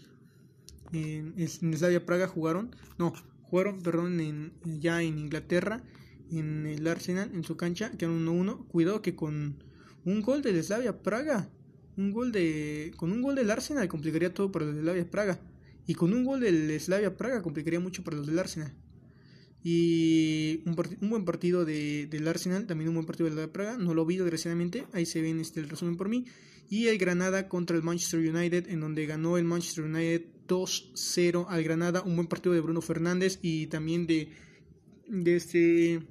en, 0.92 1.34
en 1.36 1.76
Slavia 1.76 2.04
Praga 2.06 2.28
jugaron, 2.28 2.74
no, 2.98 3.12
jugaron, 3.42 3.82
perdón, 3.82 4.52
ya 4.64 5.02
en 5.02 5.18
Inglaterra, 5.18 5.82
en 6.30 6.66
el 6.66 6.86
Arsenal, 6.86 7.30
en 7.34 7.44
su 7.44 7.56
cancha, 7.56 7.90
quedaron 7.92 8.26
1-1, 8.26 8.66
cuidado 8.66 9.02
que 9.02 9.14
con 9.14 9.56
un 10.04 10.22
gol 10.22 10.42
del 10.42 10.62
Slavia 10.62 11.02
Praga, 11.02 11.48
un 11.96 12.12
gol 12.12 12.32
de, 12.32 12.92
con 12.96 13.12
un 13.12 13.22
gol 13.22 13.34
del 13.34 13.50
Arsenal 13.50 13.88
complicaría 13.88 14.32
todo 14.32 14.52
para 14.52 14.66
el 14.66 14.80
Slavia 14.80 15.10
Praga. 15.10 15.38
Y 15.86 15.94
con 15.94 16.12
un 16.12 16.24
gol 16.24 16.40
del 16.40 16.78
Slavia 16.80 17.16
Praga 17.16 17.42
complicaría 17.42 17.80
mucho 17.80 18.02
para 18.02 18.16
los 18.16 18.26
del 18.26 18.38
Arsenal. 18.38 18.74
Y 19.62 20.62
un, 20.64 21.10
buen 21.10 21.24
partido 21.24 21.64
de, 21.64 22.06
del 22.06 22.28
Arsenal, 22.28 22.66
también 22.66 22.88
un 22.88 22.94
buen 22.94 23.06
partido 23.06 23.28
del 23.28 23.48
Praga. 23.50 23.76
No 23.76 23.94
lo 23.94 24.06
vi 24.06 24.16
desgraciadamente, 24.16 24.84
ahí 24.92 25.06
se 25.06 25.20
ven 25.20 25.40
este, 25.40 25.60
el 25.60 25.68
resumen 25.68 25.96
por 25.96 26.08
mí. 26.08 26.26
Y 26.68 26.86
el 26.86 26.98
Granada 26.98 27.48
contra 27.48 27.76
el 27.76 27.82
Manchester 27.82 28.20
United, 28.20 28.68
en 28.68 28.80
donde 28.80 29.06
ganó 29.06 29.38
el 29.38 29.44
Manchester 29.44 29.84
United 29.84 30.24
2-0 30.48 31.46
al 31.48 31.62
Granada. 31.62 32.02
Un 32.02 32.16
buen 32.16 32.28
partido 32.28 32.54
de 32.54 32.60
Bruno 32.60 32.80
Fernández 32.80 33.38
y 33.42 33.66
también 33.66 34.06
de, 34.06 34.30
de 35.08 35.36
este 35.36 36.02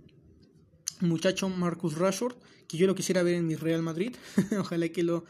muchacho 1.02 1.49
Marcus 1.49 1.97
Rashford, 1.97 2.35
que 2.68 2.77
yo 2.77 2.88
lo 2.88 2.95
quisiera 2.95 3.23
ver 3.23 3.35
en 3.35 3.47
mi 3.47 3.56
Real 3.56 3.81
Madrid. 3.81 4.15
Ojalá 4.60 4.89
que 4.89 5.03
lo 5.03 5.26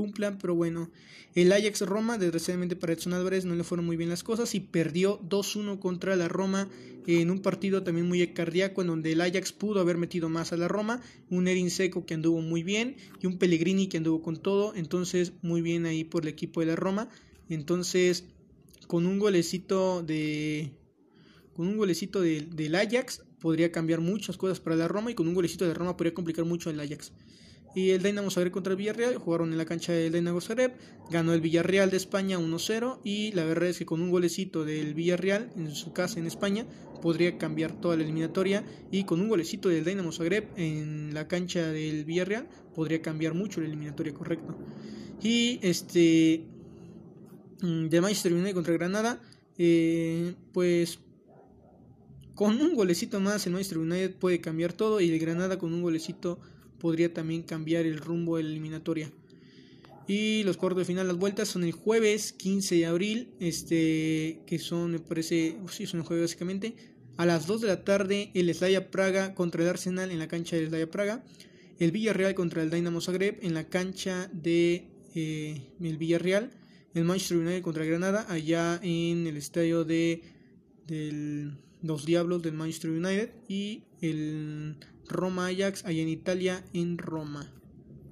cumplan, 0.00 0.38
pero 0.38 0.54
bueno, 0.54 0.90
el 1.34 1.52
Ajax 1.52 1.82
Roma, 1.82 2.16
desgraciadamente 2.16 2.74
para 2.74 2.94
Edson 2.94 3.12
Álvarez 3.12 3.44
no 3.44 3.54
le 3.54 3.64
fueron 3.64 3.84
muy 3.84 3.98
bien 3.98 4.08
las 4.08 4.24
cosas 4.24 4.54
y 4.54 4.60
perdió 4.60 5.20
2-1 5.28 5.78
contra 5.78 6.16
la 6.16 6.26
Roma 6.26 6.70
en 7.06 7.30
un 7.30 7.40
partido 7.40 7.82
también 7.82 8.08
muy 8.08 8.26
cardíaco 8.28 8.80
en 8.80 8.86
donde 8.88 9.12
el 9.12 9.20
Ajax 9.20 9.52
pudo 9.52 9.80
haber 9.80 9.98
metido 9.98 10.30
más 10.30 10.54
a 10.54 10.56
la 10.56 10.68
Roma, 10.68 11.02
un 11.28 11.48
Erin 11.48 11.70
Seco 11.70 12.06
que 12.06 12.14
anduvo 12.14 12.40
muy 12.40 12.62
bien 12.62 12.96
y 13.20 13.26
un 13.26 13.36
Pellegrini 13.36 13.88
que 13.88 13.98
anduvo 13.98 14.22
con 14.22 14.38
todo, 14.38 14.74
entonces 14.74 15.34
muy 15.42 15.60
bien 15.60 15.84
ahí 15.84 16.04
por 16.04 16.22
el 16.22 16.28
equipo 16.28 16.60
de 16.60 16.66
la 16.66 16.76
Roma, 16.76 17.10
entonces 17.50 18.24
con 18.86 19.06
un 19.06 19.18
golecito 19.18 20.02
de 20.02 20.70
con 21.52 21.68
un 21.68 21.76
golecito 21.76 22.22
del 22.22 22.74
Ajax 22.74 23.22
podría 23.38 23.70
cambiar 23.70 24.00
muchas 24.00 24.38
cosas 24.38 24.60
para 24.60 24.76
la 24.76 24.88
Roma 24.88 25.10
y 25.10 25.14
con 25.14 25.28
un 25.28 25.34
golecito 25.34 25.66
de 25.66 25.74
Roma 25.74 25.96
podría 25.96 26.14
complicar 26.14 26.46
mucho 26.46 26.70
el 26.70 26.80
Ajax. 26.80 27.12
Y 27.74 27.90
el 27.90 28.02
Dinamo 28.02 28.30
Zagreb 28.30 28.52
contra 28.52 28.72
el 28.72 28.76
Villarreal 28.76 29.16
jugaron 29.18 29.52
en 29.52 29.58
la 29.58 29.64
cancha 29.64 29.92
del 29.92 30.12
Dinamo 30.12 30.40
Zagreb, 30.40 30.72
ganó 31.10 31.32
el 31.32 31.40
Villarreal 31.40 31.90
de 31.90 31.96
España 31.96 32.38
1-0 32.38 32.98
y 33.04 33.30
la 33.32 33.44
verdad 33.44 33.68
es 33.68 33.78
que 33.78 33.86
con 33.86 34.02
un 34.02 34.10
golecito 34.10 34.64
del 34.64 34.94
Villarreal 34.94 35.50
en 35.56 35.70
su 35.70 35.92
casa 35.92 36.18
en 36.18 36.26
España 36.26 36.66
podría 37.00 37.38
cambiar 37.38 37.72
toda 37.80 37.96
la 37.96 38.02
eliminatoria 38.02 38.64
y 38.90 39.04
con 39.04 39.20
un 39.20 39.28
golecito 39.28 39.68
del 39.68 39.84
Dinamo 39.84 40.10
Zagreb 40.10 40.48
en 40.56 41.14
la 41.14 41.28
cancha 41.28 41.68
del 41.68 42.04
Villarreal 42.04 42.48
podría 42.74 43.02
cambiar 43.02 43.34
mucho 43.34 43.60
la 43.60 43.68
eliminatoria, 43.68 44.14
correcto. 44.14 44.56
Y 45.22 45.60
este 45.62 46.44
mm, 47.62 47.86
de 47.86 48.00
Manchester 48.00 48.32
United 48.32 48.54
contra 48.54 48.74
Granada, 48.74 49.20
eh, 49.58 50.34
pues 50.52 50.98
con 52.34 52.60
un 52.60 52.74
golecito 52.74 53.20
más 53.20 53.46
el 53.46 53.52
Manchester 53.52 53.78
United 53.78 54.14
puede 54.16 54.40
cambiar 54.40 54.72
todo 54.72 55.00
y 55.00 55.10
de 55.10 55.18
Granada 55.18 55.58
con 55.58 55.72
un 55.72 55.82
golecito 55.82 56.40
podría 56.80 57.14
también 57.14 57.42
cambiar 57.42 57.86
el 57.86 57.98
rumbo 57.98 58.36
de 58.36 58.42
la 58.42 58.48
eliminatoria. 58.48 59.12
Y 60.08 60.42
los 60.42 60.56
cuartos 60.56 60.80
de 60.80 60.84
final, 60.86 61.06
las 61.06 61.18
vueltas 61.18 61.46
son 61.46 61.62
el 61.62 61.70
jueves 61.70 62.32
15 62.32 62.74
de 62.74 62.86
abril, 62.86 63.28
este, 63.38 64.40
que 64.44 64.58
son, 64.58 64.90
me 64.90 64.98
parece, 64.98 65.56
sí, 65.70 65.86
son 65.86 66.00
el 66.00 66.06
jueves 66.06 66.24
básicamente. 66.24 66.74
A 67.16 67.26
las 67.26 67.46
2 67.46 67.60
de 67.60 67.68
la 67.68 67.84
tarde, 67.84 68.32
el 68.34 68.52
Slaya 68.52 68.90
Praga 68.90 69.34
contra 69.34 69.62
el 69.62 69.68
Arsenal 69.68 70.10
en 70.10 70.18
la 70.18 70.26
cancha 70.26 70.56
del 70.56 70.68
Slaya 70.68 70.90
Praga. 70.90 71.24
El 71.78 71.92
Villarreal 71.92 72.34
contra 72.34 72.62
el 72.62 72.70
Dynamo 72.70 73.00
Zagreb 73.00 73.38
en 73.42 73.54
la 73.54 73.68
cancha 73.68 74.28
de 74.32 74.88
eh, 75.14 75.62
el 75.80 75.96
Villarreal. 75.96 76.50
El 76.92 77.04
Manchester 77.04 77.36
United 77.36 77.62
contra 77.62 77.84
Granada 77.84 78.26
allá 78.28 78.80
en 78.82 79.26
el 79.28 79.36
estadio 79.36 79.84
de 79.84 80.22
los 81.82 82.04
Diablos 82.04 82.42
del 82.42 82.54
Manchester 82.54 82.90
United. 82.90 83.30
Y 83.48 83.84
el 84.00 84.76
Roma 85.10 85.46
Ajax 85.46 85.84
allá 85.84 86.02
en 86.02 86.08
Italia 86.08 86.64
en 86.72 86.98
Roma. 86.98 87.52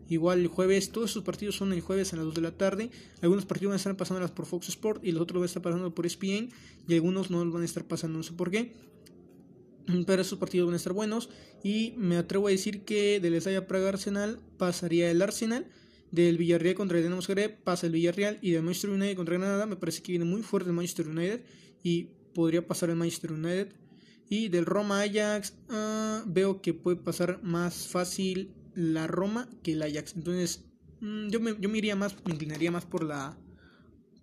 Igual 0.09 0.41
el 0.41 0.49
jueves, 0.49 0.91
todos 0.91 1.11
esos 1.11 1.23
partidos 1.23 1.57
son 1.57 1.73
el 1.73 1.81
jueves 1.81 2.12
a 2.12 2.16
las 2.16 2.25
2 2.27 2.35
de 2.35 2.41
la 2.41 2.53
tarde. 2.53 2.91
Algunos 3.20 3.45
partidos 3.45 3.70
van 3.70 3.75
a 3.75 3.77
estar 3.77 3.97
pasando 3.97 4.27
por 4.35 4.47
Fox 4.47 4.69
Sport 4.70 5.05
y 5.05 5.12
los 5.12 5.23
otros 5.23 5.41
van 5.41 5.45
a 5.45 5.47
estar 5.47 5.62
pasando 5.62 5.95
por 5.95 6.07
ESPN 6.07 6.51
y 6.87 6.95
algunos 6.95 7.31
no 7.31 7.51
van 7.51 7.62
a 7.62 7.65
estar 7.65 7.85
pasando, 7.85 8.19
no 8.19 8.25
sé 8.25 8.33
por 8.33 8.51
qué. 8.51 8.73
Pero 10.07 10.23
esos 10.23 10.39
partidos 10.39 10.66
van 10.66 10.75
a 10.75 10.79
estar 10.79 10.95
buenos 10.95 11.29
y 11.62 11.95
me 11.99 12.16
atrevo 12.16 12.49
a 12.49 12.51
decir 12.51 12.85
que 12.85 13.20
del 13.20 13.35
Esaya 13.35 13.66
Praga 13.66 13.91
Arsenal 13.91 14.41
pasaría 14.57 15.11
el 15.11 15.20
Arsenal, 15.20 15.66
del 16.11 16.39
Villarreal 16.39 16.75
contra 16.75 16.99
el 16.99 17.05
Dinamo 17.05 17.23
Zagreb 17.23 17.62
pasa 17.62 17.87
el 17.87 17.93
Villarreal 17.93 18.39
y 18.41 18.53
del 18.53 18.62
Manchester 18.62 18.91
United 18.91 19.16
contra 19.16 19.37
Granada 19.37 19.66
me 19.66 19.77
parece 19.77 20.03
que 20.03 20.12
viene 20.12 20.25
muy 20.25 20.43
fuerte 20.43 20.70
el 20.70 20.77
Manchester 20.77 21.09
United 21.09 21.43
y 21.83 22.09
podría 22.35 22.66
pasar 22.66 22.91
el 22.91 22.97
Manchester 22.97 23.33
United. 23.33 23.73
Y 24.29 24.49
del 24.49 24.67
Roma 24.67 25.01
Ajax 25.01 25.55
ah, 25.71 26.23
veo 26.27 26.61
que 26.61 26.75
puede 26.75 26.97
pasar 26.97 27.43
más 27.43 27.89
fácil 27.89 28.55
la 28.75 29.07
Roma 29.07 29.49
que 29.63 29.73
el 29.73 29.83
Ajax. 29.83 30.15
Entonces 30.17 30.65
mm, 31.01 31.29
yo, 31.29 31.41
me, 31.41 31.57
yo 31.59 31.69
me 31.69 31.79
iría 31.79 31.97
más, 31.97 32.17
me 32.25 32.35
inclinaría 32.35 32.71
más 32.71 32.85
por 32.85 33.05
la... 33.05 33.37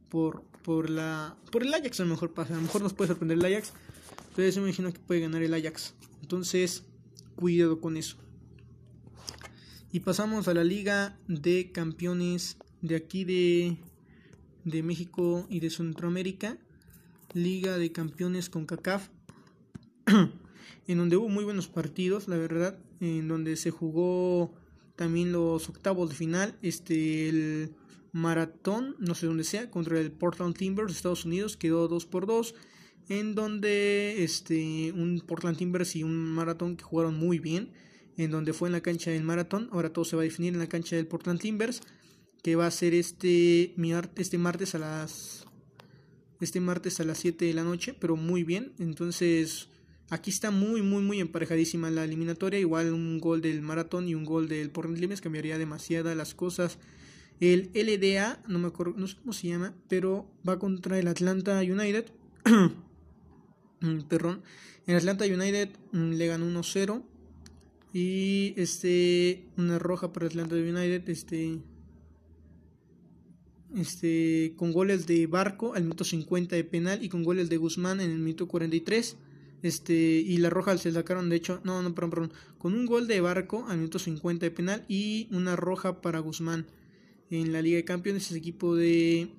Por, 0.10 0.44
por 0.64 0.90
la 0.90 1.38
por 1.52 1.64
el 1.64 1.74
Ajax 1.74 2.00
a 2.00 2.04
lo 2.04 2.10
mejor 2.10 2.34
pasa. 2.34 2.54
A 2.54 2.58
lo 2.58 2.64
mejor 2.64 2.82
nos 2.82 2.94
puede 2.94 3.10
sorprender 3.10 3.38
el 3.38 3.46
Ajax. 3.46 3.74
Yo 4.38 4.62
me 4.62 4.68
imagino 4.70 4.92
que 4.92 5.00
puede 5.00 5.22
ganar 5.22 5.42
el 5.42 5.54
Ajax. 5.54 5.94
Entonces, 6.22 6.84
cuidado 7.36 7.80
con 7.80 7.98
eso. 7.98 8.18
Y 9.92 10.02
pasamos 10.02 10.48
a 10.48 10.54
la 10.54 10.64
Liga 10.64 11.18
de 11.28 11.72
Campeones 11.72 12.58
de 12.82 12.96
aquí 12.98 13.24
de, 13.24 13.78
de 14.66 14.84
México 14.84 15.46
y 15.50 15.62
de 15.62 15.70
Centroamérica. 15.70 16.58
Liga 17.34 17.78
de 17.78 17.92
Campeones 17.92 18.50
con 18.50 18.66
CACAF. 18.66 19.10
en 20.88 20.98
donde 20.98 21.18
hubo 21.18 21.30
muy 21.30 21.44
buenos 21.44 21.68
partidos, 21.68 22.28
la 22.28 22.38
verdad, 22.38 22.78
en 23.00 23.28
donde 23.28 23.56
se 23.56 23.72
jugó 23.72 24.54
también 24.96 25.32
los 25.32 25.70
octavos 25.70 26.10
de 26.10 26.16
final, 26.16 26.58
este 26.62 27.30
el 27.30 27.72
maratón, 28.12 28.96
no 29.00 29.14
sé 29.14 29.26
dónde 29.26 29.44
sea, 29.44 29.70
contra 29.70 30.00
el 30.00 30.12
Portland 30.12 30.56
Timbers 30.56 30.88
de 30.88 30.94
Estados 30.94 31.26
Unidos, 31.26 31.58
quedó 31.58 31.88
2 31.88 32.06
por 32.06 32.26
2 32.26 32.56
en 33.10 33.36
donde 33.36 34.24
este 34.24 34.92
un 34.94 35.22
Portland 35.26 35.58
Timbers 35.58 35.96
y 35.96 36.04
un 36.04 36.16
maratón 36.16 36.78
que 36.78 36.84
jugaron 36.84 37.16
muy 37.18 37.40
bien, 37.40 37.72
en 38.18 38.32
donde 38.32 38.54
fue 38.54 38.70
en 38.70 38.74
la 38.74 38.82
cancha 38.82 39.12
del 39.12 39.24
maratón, 39.24 39.70
ahora 39.72 39.92
todo 39.92 40.06
se 40.06 40.16
va 40.16 40.22
a 40.22 40.24
definir 40.24 40.54
en 40.54 40.60
la 40.60 40.68
cancha 40.68 40.96
del 40.96 41.08
Portland 41.08 41.40
Timbers, 41.40 41.82
que 42.42 42.56
va 42.56 42.68
a 42.68 42.72
ser 42.72 42.94
este, 42.94 43.76
este 44.16 44.38
martes 44.38 44.76
a 44.76 44.80
las 44.80 45.46
este 46.42 46.60
martes 46.60 47.00
a 47.00 47.06
las 47.06 47.18
7 47.20 47.46
de 47.46 47.54
la 47.54 47.64
noche, 47.64 47.94
pero 47.94 48.16
muy 48.16 48.44
bien, 48.44 48.74
entonces 48.78 49.70
Aquí 50.10 50.30
está 50.30 50.52
muy, 50.52 50.82
muy, 50.84 51.02
muy 51.02 51.20
emparejadísima 51.20 51.90
la 51.90 52.04
eliminatoria. 52.04 52.60
Igual 52.60 52.94
un 52.94 53.20
gol 53.20 53.42
del 53.42 53.62
maratón 53.62 54.08
y 54.08 54.16
un 54.16 54.24
gol 54.24 54.48
del 54.48 54.70
Portland 54.70 55.00
Limes 55.00 55.22
cambiaría 55.22 55.58
demasiada 55.58 56.14
las 56.14 56.36
cosas. 56.36 56.78
El 57.40 57.72
LDA, 57.74 58.42
no 58.48 58.60
me 58.60 58.68
acuerdo, 58.68 58.94
no 58.98 59.08
sé 59.08 59.18
cómo 59.18 59.34
se 59.34 59.48
llama, 59.48 59.74
pero 59.90 60.30
va 60.48 60.60
contra 60.60 61.00
el 61.00 61.08
Atlanta 61.08 61.60
United. 61.60 62.06
Perdón. 64.10 64.42
El 64.88 64.96
Atlanta 64.96 65.26
United 65.26 65.70
mm, 65.92 66.12
le 66.12 66.28
ganó 66.28 66.46
1-0. 66.62 67.04
Y 67.94 68.54
este, 68.58 69.46
una 69.58 69.80
roja 69.80 70.12
para 70.12 70.28
Atlanta 70.28 70.56
United, 70.56 71.10
este, 71.10 71.60
este, 73.76 74.54
con 74.58 74.72
goles 74.72 75.08
de 75.08 75.28
Barco 75.28 75.74
al 75.74 75.84
minuto 75.84 76.04
50 76.04 76.56
de 76.56 76.64
penal 76.66 77.04
y 77.04 77.10
con 77.10 77.24
goles 77.24 77.50
de 77.50 77.58
Guzmán 77.58 78.02
en 78.02 78.12
el 78.12 78.20
minuto 78.20 78.48
43. 78.48 79.18
Este, 79.62 79.94
y 79.94 80.38
la 80.38 80.50
roja 80.50 80.78
se 80.78 80.92
sacaron, 80.92 81.30
de 81.30 81.38
hecho, 81.38 81.60
no, 81.64 81.82
no, 81.82 81.96
perdón, 81.96 82.10
perdón, 82.12 82.34
con 82.58 82.74
un 82.74 82.86
gol 82.86 83.08
de 83.08 83.20
Barco 83.22 83.66
al 83.68 83.78
minuto 83.78 84.00
50 84.00 84.46
de 84.46 84.52
penal 84.52 84.86
y 84.88 85.28
una 85.32 85.56
roja 85.56 86.02
para 86.02 86.20
Guzmán 86.20 86.68
en 87.30 87.52
la 87.52 87.62
Liga 87.62 87.78
de 87.78 87.86
Campeones, 87.86 88.28
ese 88.28 88.38
equipo 88.38 88.76
de, 88.76 89.30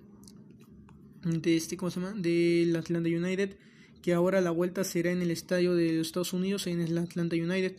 de 1.22 1.56
este, 1.56 1.76
¿cómo 1.76 1.90
se 1.90 2.00
llama? 2.00 2.12
Del 2.20 2.74
Atlanta 2.74 3.08
United, 3.08 3.56
que 4.02 4.14
ahora 4.14 4.40
la 4.40 4.50
vuelta 4.50 4.84
será 4.84 5.10
en 5.10 5.22
el 5.22 5.30
estadio 5.30 5.74
de 5.74 5.92
los 5.92 6.08
Estados 6.08 6.32
Unidos, 6.32 6.66
en 6.66 6.80
el 6.80 6.96
Atlanta 6.98 7.36
United. 7.36 7.76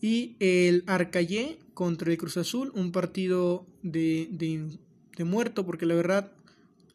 Y 0.00 0.36
el 0.40 0.84
Arcayé 0.86 1.58
contra 1.74 2.10
el 2.10 2.18
Cruz 2.18 2.36
Azul, 2.36 2.72
un 2.74 2.92
partido 2.92 3.66
de, 3.82 4.28
de, 4.30 4.68
de 5.16 5.24
muerto, 5.24 5.64
porque 5.64 5.86
la 5.86 5.94
verdad 5.94 6.32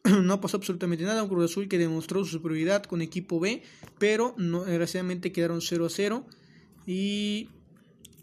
no 0.22 0.40
pasó 0.40 0.56
absolutamente 0.56 1.04
nada. 1.04 1.22
Un 1.22 1.28
Cruz 1.28 1.50
Azul 1.50 1.68
que 1.68 1.78
demostró 1.78 2.24
su 2.24 2.32
superioridad 2.32 2.84
con 2.84 3.02
equipo 3.02 3.40
B, 3.40 3.62
pero 3.98 4.34
no, 4.36 4.64
desgraciadamente 4.64 5.32
quedaron 5.32 5.60
0 5.60 5.86
a 5.86 5.90
0. 5.90 6.26
Y 6.86 7.48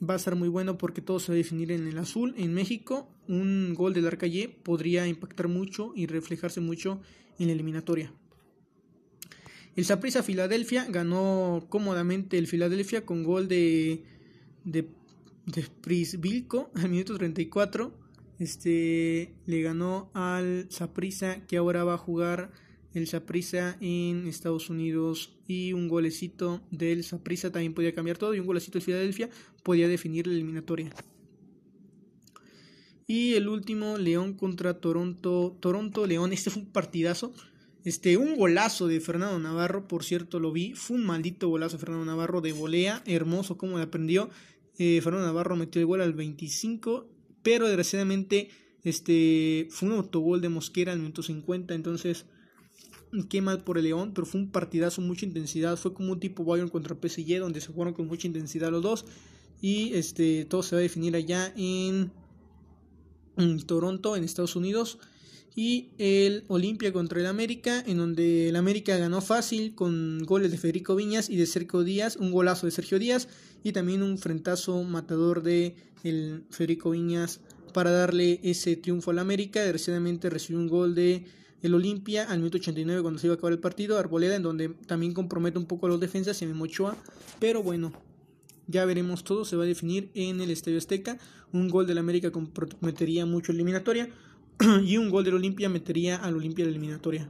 va 0.07 0.16
a 0.16 0.18
estar 0.18 0.36
muy 0.36 0.49
bueno 0.49 0.78
porque 0.78 1.02
todo 1.02 1.20
se 1.20 1.32
va 1.32 1.36
a 1.36 1.38
definir 1.38 1.72
en 1.72 1.88
el 1.88 1.98
azul. 1.98 2.34
En 2.38 2.53
México, 2.53 3.10
un 3.28 3.74
gol 3.74 3.94
del 3.94 4.07
Arcayé 4.07 4.49
podría 4.49 5.07
impactar 5.07 5.48
mucho 5.48 5.94
y 5.95 6.07
reflejarse 6.07 6.62
mucho 6.62 7.02
en 7.40 7.48
la 7.48 7.53
eliminatoria. 7.53 8.12
El 9.76 9.84
Saprissa 9.86 10.24
Filadelfia 10.24 10.86
ganó 10.90 11.66
cómodamente 11.70 12.38
el 12.38 12.48
Filadelfia 12.48 13.06
con 13.06 13.24
gol 13.24 13.48
de, 13.48 14.03
de, 14.64 14.88
de 15.45 15.68
Prisvilco 15.82 16.72
al 16.76 16.90
minuto 16.90 17.18
34 17.18 18.05
este 18.40 19.34
le 19.45 19.62
ganó 19.62 20.12
al 20.14 20.68
Saprissa 20.70 21.45
que 21.48 21.57
ahora 21.57 21.84
va 21.84 21.94
a 21.94 21.98
jugar 21.98 22.52
el 22.94 23.07
Saprissa 23.07 23.78
en 23.82 24.28
Estados 24.28 24.70
Unidos 24.70 25.38
y 25.48 25.74
un 25.74 25.88
golecito 25.88 26.62
del 26.72 27.03
Saprissa 27.03 27.52
también 27.52 27.74
podía 27.74 27.94
cambiar 27.94 28.18
todo 28.18 28.34
y 28.34 28.40
un 28.40 28.45
golecito 28.45 28.80
de 28.80 28.86
Filadelfia 28.86 29.30
podía 29.64 29.88
definir 29.88 30.28
la 30.28 30.34
eliminatoria. 30.34 30.91
Y 33.07 33.34
el 33.34 33.48
último 33.48 33.98
León 33.98 34.34
contra 34.34 34.80
Toronto, 34.80 35.57
Toronto 35.60 36.07
León, 36.07 36.34
este 36.34 36.49
fue 36.49 36.64
un 36.64 36.72
partidazo. 36.72 37.34
Este, 37.84 38.18
un 38.18 38.36
golazo 38.36 38.88
de 38.88 38.99
Fernando 38.99 39.38
Navarro, 39.38 39.88
por 39.88 40.03
cierto, 40.03 40.40
lo 40.40 40.52
vi. 40.52 40.74
Fue 40.74 40.98
un 40.98 41.06
maldito 41.06 41.49
golazo 41.49 41.78
de 41.78 41.82
Fernando 41.82 42.06
Navarro 42.06 42.41
de 42.41 42.52
volea. 42.52 43.03
Hermoso 43.06 43.57
como 43.57 43.78
le 43.78 43.84
aprendió. 43.84 44.30
Eh, 44.80 45.02
Fernando 45.03 45.28
Navarro 45.28 45.56
metió 45.56 45.80
el 45.82 45.86
gol 45.86 46.02
al 46.02 46.14
25 46.14 47.15
pero 47.46 47.68
desgraciadamente 47.68 48.50
este, 48.84 49.68
fue 49.70 49.90
un 49.90 49.96
autogol 49.96 50.42
de 50.42 50.50
Mosquera 50.50 50.92
al 50.92 50.98
minuto 50.98 51.22
50, 51.22 51.76
entonces 51.76 52.26
qué 53.30 53.40
mal 53.40 53.64
por 53.64 53.78
el 53.78 53.84
León, 53.84 54.14
pero 54.16 54.26
fue 54.26 54.42
un 54.42 54.50
partidazo, 54.50 55.00
mucha 55.00 55.28
intensidad, 55.28 55.78
fue 55.78 55.94
como 55.94 56.14
un 56.14 56.20
tipo 56.20 56.44
Bayern 56.44 56.70
contra 56.70 56.96
PSG 56.96 57.38
donde 57.40 57.62
se 57.62 57.72
jugaron 57.72 57.94
con 57.94 58.08
mucha 58.08 58.26
intensidad 58.26 58.72
los 58.72 58.82
dos 58.82 59.06
y 59.62 59.94
este 59.94 60.46
todo 60.46 60.64
se 60.64 60.76
va 60.76 60.80
a 60.80 60.82
definir 60.82 61.16
allá 61.16 61.54
en 61.56 62.12
Toronto 63.68 64.16
en 64.16 64.24
Estados 64.24 64.56
Unidos 64.56 64.98
y 65.56 65.90
el 65.98 66.44
Olimpia 66.49 66.91
contra 66.91 67.19
el 67.19 67.26
América, 67.27 67.82
en 67.88 67.98
donde 67.98 68.49
el 68.49 68.57
América 68.57 68.98
ganó 68.98 69.22
fácil 69.22 69.73
con 69.73 70.19
goles 70.26 70.52
de 70.52 70.57
Federico 70.57 70.95
Viñas 70.95 71.30
y 71.30 71.38
de 71.38 71.45
Sergio 71.45 71.84
Díaz, 71.84 72.18
un 72.18 72.32
golazo 72.32 72.65
de 72.65 72.72
Sergio 72.72 72.99
Díaz 72.99 73.30
y 73.64 73.72
también 73.72 74.03
un 74.03 74.18
frentazo 74.18 74.84
matador 74.84 75.44
de 75.44 75.76
el 76.03 76.44
Federico 76.49 76.91
Viñas 76.91 77.40
para 77.73 77.90
darle 77.91 78.41
ese 78.44 78.76
triunfo 78.76 79.11
al 79.11 79.19
América. 79.19 79.61
Desgraciadamente 79.61 80.30
recibió 80.30 80.60
un 80.60 80.68
gol 80.68 80.94
de 80.94 81.23
el 81.61 81.73
Olimpia 81.73 82.30
al 82.30 82.40
minuto 82.40 82.57
89 82.57 83.02
cuando 83.02 83.19
se 83.19 83.27
iba 83.27 83.34
a 83.34 83.38
acabar 83.38 83.53
el 83.53 83.60
partido, 83.60 83.98
Arboleda 83.98 84.36
en 84.36 84.44
donde 84.44 84.69
también 84.69 85.14
compromete 85.14 85.57
un 85.57 85.65
poco 85.65 85.86
a 85.86 85.90
los 85.90 85.99
defensas 85.99 86.41
y 86.41 86.45
Memochoa, 86.45 86.95
pero 87.40 87.64
bueno, 87.64 87.91
ya 88.68 88.86
veremos 88.86 89.23
todo, 89.23 89.45
se 89.45 89.56
va 89.56 89.64
a 89.64 89.68
definir 89.68 90.10
en 90.14 90.41
el 90.41 90.52
Estadio 90.52 90.77
Azteca. 90.77 91.18
Un 91.53 91.69
gol 91.69 91.88
del 91.88 91.98
América 91.98 92.32
comprometería 92.32 93.26
mucho 93.26 93.52
eliminatoria 93.52 94.10
y 94.84 94.98
un 94.98 95.10
gol 95.10 95.23
del 95.23 95.36
Olimpia 95.36 95.69
metería 95.69 96.18
al 96.18 96.36
Olimpia 96.36 96.65
la 96.65 96.72
eliminatoria. 96.72 97.30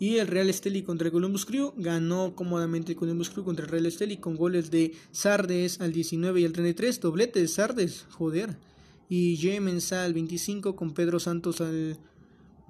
Y 0.00 0.18
el 0.18 0.28
Real 0.28 0.48
Esteli 0.48 0.82
contra 0.82 1.08
el 1.08 1.12
Columbus 1.12 1.44
Crew 1.44 1.74
ganó 1.76 2.34
cómodamente 2.36 2.92
el 2.92 2.98
Columbus 2.98 3.30
Crew 3.30 3.44
contra 3.44 3.64
el 3.64 3.70
Real 3.70 3.86
Esteli 3.86 4.18
con 4.18 4.36
goles 4.36 4.70
de 4.70 4.92
Sardes 5.10 5.80
al 5.80 5.92
19 5.92 6.40
y 6.40 6.44
al 6.44 6.52
33, 6.52 7.00
doblete 7.00 7.40
de 7.40 7.48
Sardes, 7.48 8.06
joder. 8.10 8.56
Y 9.08 9.36
Jemens 9.36 9.92
al 9.92 10.14
25 10.14 10.76
con 10.76 10.94
Pedro 10.94 11.18
Santos 11.18 11.60
al, 11.60 11.98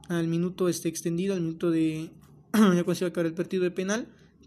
al 0.08 0.26
minuto 0.26 0.68
este 0.68 0.88
extendido, 0.88 1.34
al 1.34 1.42
minuto 1.42 1.70
de 1.70 2.10
ya 2.54 2.84
cuando 2.84 3.06
acabar 3.06 3.26
el 3.26 3.34
partido 3.34 3.62
de 3.64 3.72
penal, 3.72 4.06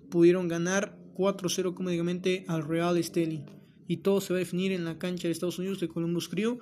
pudieron 0.10 0.48
ganar 0.48 0.98
4-0 1.16 1.76
cómodamente 1.76 2.46
al 2.48 2.68
Real 2.68 2.98
Esteli. 2.98 3.44
Y 3.88 3.98
todo 3.98 4.22
se 4.22 4.34
va 4.34 4.38
a 4.38 4.40
definir 4.40 4.72
en 4.72 4.86
la 4.86 4.98
cancha 4.98 5.28
de 5.28 5.34
Estados 5.34 5.60
Unidos 5.60 5.80
de 5.80 5.88
Columbus 5.88 6.30
Crew 6.30 6.60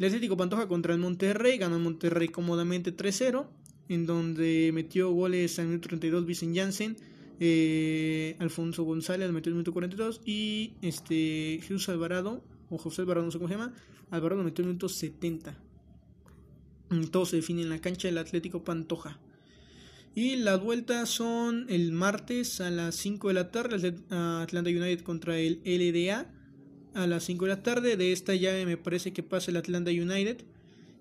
el 0.00 0.06
Atlético 0.06 0.34
Pantoja 0.38 0.66
contra 0.66 0.94
el 0.94 0.98
Monterrey, 0.98 1.58
ganó 1.58 1.76
el 1.76 1.82
Monterrey 1.82 2.28
cómodamente 2.28 2.96
3-0, 2.96 3.46
en 3.90 4.06
donde 4.06 4.70
metió 4.72 5.10
goles 5.10 5.58
al 5.58 5.66
minuto 5.66 5.88
32 5.88 6.24
Vicen 6.24 6.56
Janssen, 6.56 6.96
eh, 7.38 8.34
Alfonso 8.38 8.84
González 8.84 9.30
metió 9.30 9.50
el 9.50 9.56
minuto 9.56 9.74
42 9.74 10.22
y 10.24 10.72
este 10.80 11.60
Jesús 11.60 11.90
Alvarado, 11.90 12.42
o 12.70 12.78
José 12.78 13.02
Alvarado, 13.02 13.26
no 13.26 13.30
sé 13.30 13.36
cómo 13.36 13.48
se 13.48 13.56
llama, 13.56 13.74
Alvarado 14.10 14.42
metió 14.42 14.62
el 14.62 14.68
minuto 14.68 14.88
70. 14.88 15.54
Todo 17.10 17.26
se 17.26 17.36
define 17.36 17.60
en 17.60 17.68
la 17.68 17.82
cancha 17.82 18.08
del 18.08 18.16
Atlético 18.16 18.64
Pantoja. 18.64 19.20
Y 20.14 20.36
las 20.36 20.62
vueltas 20.62 21.10
son 21.10 21.66
el 21.68 21.92
martes 21.92 22.62
a 22.62 22.70
las 22.70 22.94
5 22.94 23.28
de 23.28 23.34
la 23.34 23.50
tarde, 23.50 23.94
Atlanta 24.08 24.70
United 24.70 25.02
contra 25.02 25.38
el 25.38 25.60
LDA 25.62 26.39
a 26.94 27.06
las 27.06 27.24
5 27.24 27.44
de 27.44 27.48
la 27.48 27.62
tarde. 27.62 27.96
De 27.96 28.12
esta 28.12 28.34
llave 28.34 28.66
me 28.66 28.76
parece 28.76 29.12
que 29.12 29.22
pasa 29.22 29.50
el 29.50 29.56
Atlanta 29.56 29.90
United. 29.90 30.44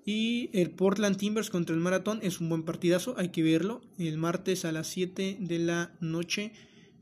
Y 0.06 0.50
el 0.54 0.72
Portland 0.72 1.18
Timbers 1.18 1.50
contra 1.50 1.76
el 1.76 1.82
Maratón 1.82 2.20
es 2.24 2.40
un 2.40 2.50
buen 2.50 2.64
partidazo, 2.64 3.14
hay 3.18 3.30
que 3.30 3.44
verlo. 3.44 3.82
El 3.98 4.18
martes 4.18 4.66
a 4.66 4.72
las 4.72 4.88
7 4.88 5.38
de 5.40 5.60
la 5.60 5.92
noche, 6.00 6.52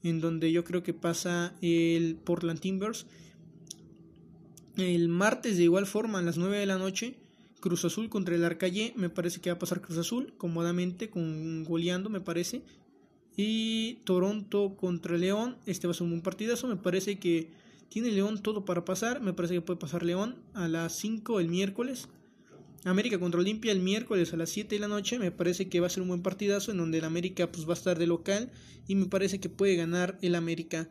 en 0.04 0.20
donde 0.20 0.52
yo 0.52 0.64
creo 0.64 0.84
que 0.84 0.94
pasa 0.94 1.56
el 1.62 2.16
Portland 2.16 2.60
Timbers. 2.60 3.06
El 4.76 5.08
martes 5.08 5.58
de 5.58 5.64
igual 5.64 5.86
forma 5.86 6.20
a 6.20 6.22
las 6.22 6.38
9 6.38 6.58
de 6.58 6.66
la 6.66 6.78
noche, 6.78 7.16
Cruz 7.60 7.86
Azul 7.86 8.10
contra 8.10 8.36
el 8.36 8.44
Arcalle. 8.44 8.94
Me 8.96 9.10
parece 9.10 9.40
que 9.40 9.50
va 9.50 9.56
a 9.56 9.60
pasar 9.60 9.82
Cruz 9.82 9.98
Azul 9.98 10.34
cómodamente, 10.38 11.10
con 11.10 11.64
goleando 11.64 12.10
me 12.10 12.22
parece. 12.22 12.64
Y 13.36 14.00
Toronto 14.04 14.76
contra 14.76 15.18
León, 15.18 15.58
este 15.66 15.88
va 15.88 15.92
a 15.92 15.94
ser 15.94 16.04
un 16.04 16.10
buen 16.10 16.24
partidazo. 16.24 16.68
Me 16.68 16.76
parece 16.76 17.20
que 17.20 17.52
tiene 17.90 18.12
León 18.12 18.42
todo 18.42 18.66
para 18.66 18.86
pasar. 18.86 19.22
Me 19.22 19.34
parece 19.34 19.56
que 19.56 19.62
puede 19.62 19.80
pasar 19.80 20.04
León 20.04 20.36
a 20.54 20.68
las 20.68 20.94
5 20.94 21.40
el 21.40 21.48
miércoles. 21.48 22.10
América 22.84 23.20
contra 23.20 23.42
Olimpia 23.42 23.72
el 23.72 23.80
miércoles 23.80 24.34
a 24.34 24.38
las 24.38 24.50
7 24.50 24.76
de 24.76 24.80
la 24.80 24.88
noche. 24.88 25.20
Me 25.20 25.32
parece 25.32 25.68
que 25.68 25.80
va 25.80 25.88
a 25.88 25.90
ser 25.90 26.04
un 26.04 26.10
buen 26.10 26.22
partidazo 26.22 26.72
en 26.72 26.78
donde 26.78 27.00
el 27.00 27.06
América 27.06 27.52
pues, 27.52 27.68
va 27.68 27.72
a 27.72 27.74
estar 27.74 27.98
de 27.98 28.08
local. 28.08 28.52
Y 28.88 28.96
me 28.96 29.08
parece 29.08 29.40
que 29.40 29.50
puede 29.50 29.76
ganar 29.76 30.18
el 30.22 30.36
América. 30.36 30.88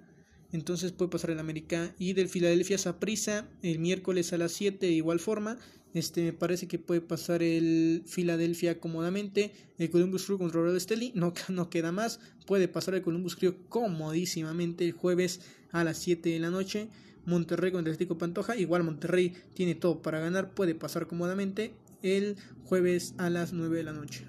Entonces 0.52 0.92
puede 0.92 1.10
pasar 1.10 1.30
el 1.30 1.38
América. 1.38 1.94
Y 1.98 2.12
del 2.12 2.28
Filadelfia 2.28 2.78
Saprisa 2.78 3.48
el 3.62 3.78
miércoles 3.78 4.32
a 4.32 4.38
las 4.38 4.52
7 4.52 4.84
de 4.84 4.92
igual 4.92 5.20
forma. 5.20 5.58
Este, 5.94 6.24
me 6.24 6.32
parece 6.32 6.68
que 6.68 6.78
puede 6.78 7.00
pasar 7.00 7.42
el 7.42 8.02
Filadelfia 8.06 8.78
cómodamente. 8.80 9.52
El 9.78 9.90
Columbus 9.90 10.26
Crew 10.26 10.38
contra 10.38 10.60
el 10.60 10.80
Steli 10.80 11.12
no, 11.14 11.32
no 11.48 11.70
queda 11.70 11.92
más. 11.92 12.20
Puede 12.46 12.68
pasar 12.68 12.94
el 12.94 13.02
Columbus 13.02 13.36
Crew 13.36 13.54
comodísimamente 13.68 14.84
el 14.84 14.92
jueves 14.92 15.40
a 15.72 15.84
las 15.84 15.98
7 15.98 16.28
de 16.28 16.38
la 16.38 16.50
noche. 16.50 16.88
Monterrey 17.24 17.72
contra 17.72 17.90
el 17.90 17.94
Atlético 17.94 18.18
Pantoja. 18.18 18.56
Igual 18.56 18.84
Monterrey 18.84 19.34
tiene 19.54 19.74
todo 19.74 20.02
para 20.02 20.20
ganar. 20.20 20.52
Puede 20.52 20.74
pasar 20.74 21.06
cómodamente 21.06 21.74
el 22.02 22.36
jueves 22.64 23.14
a 23.18 23.30
las 23.30 23.52
9 23.52 23.78
de 23.78 23.82
la 23.84 23.92
noche. 23.92 24.26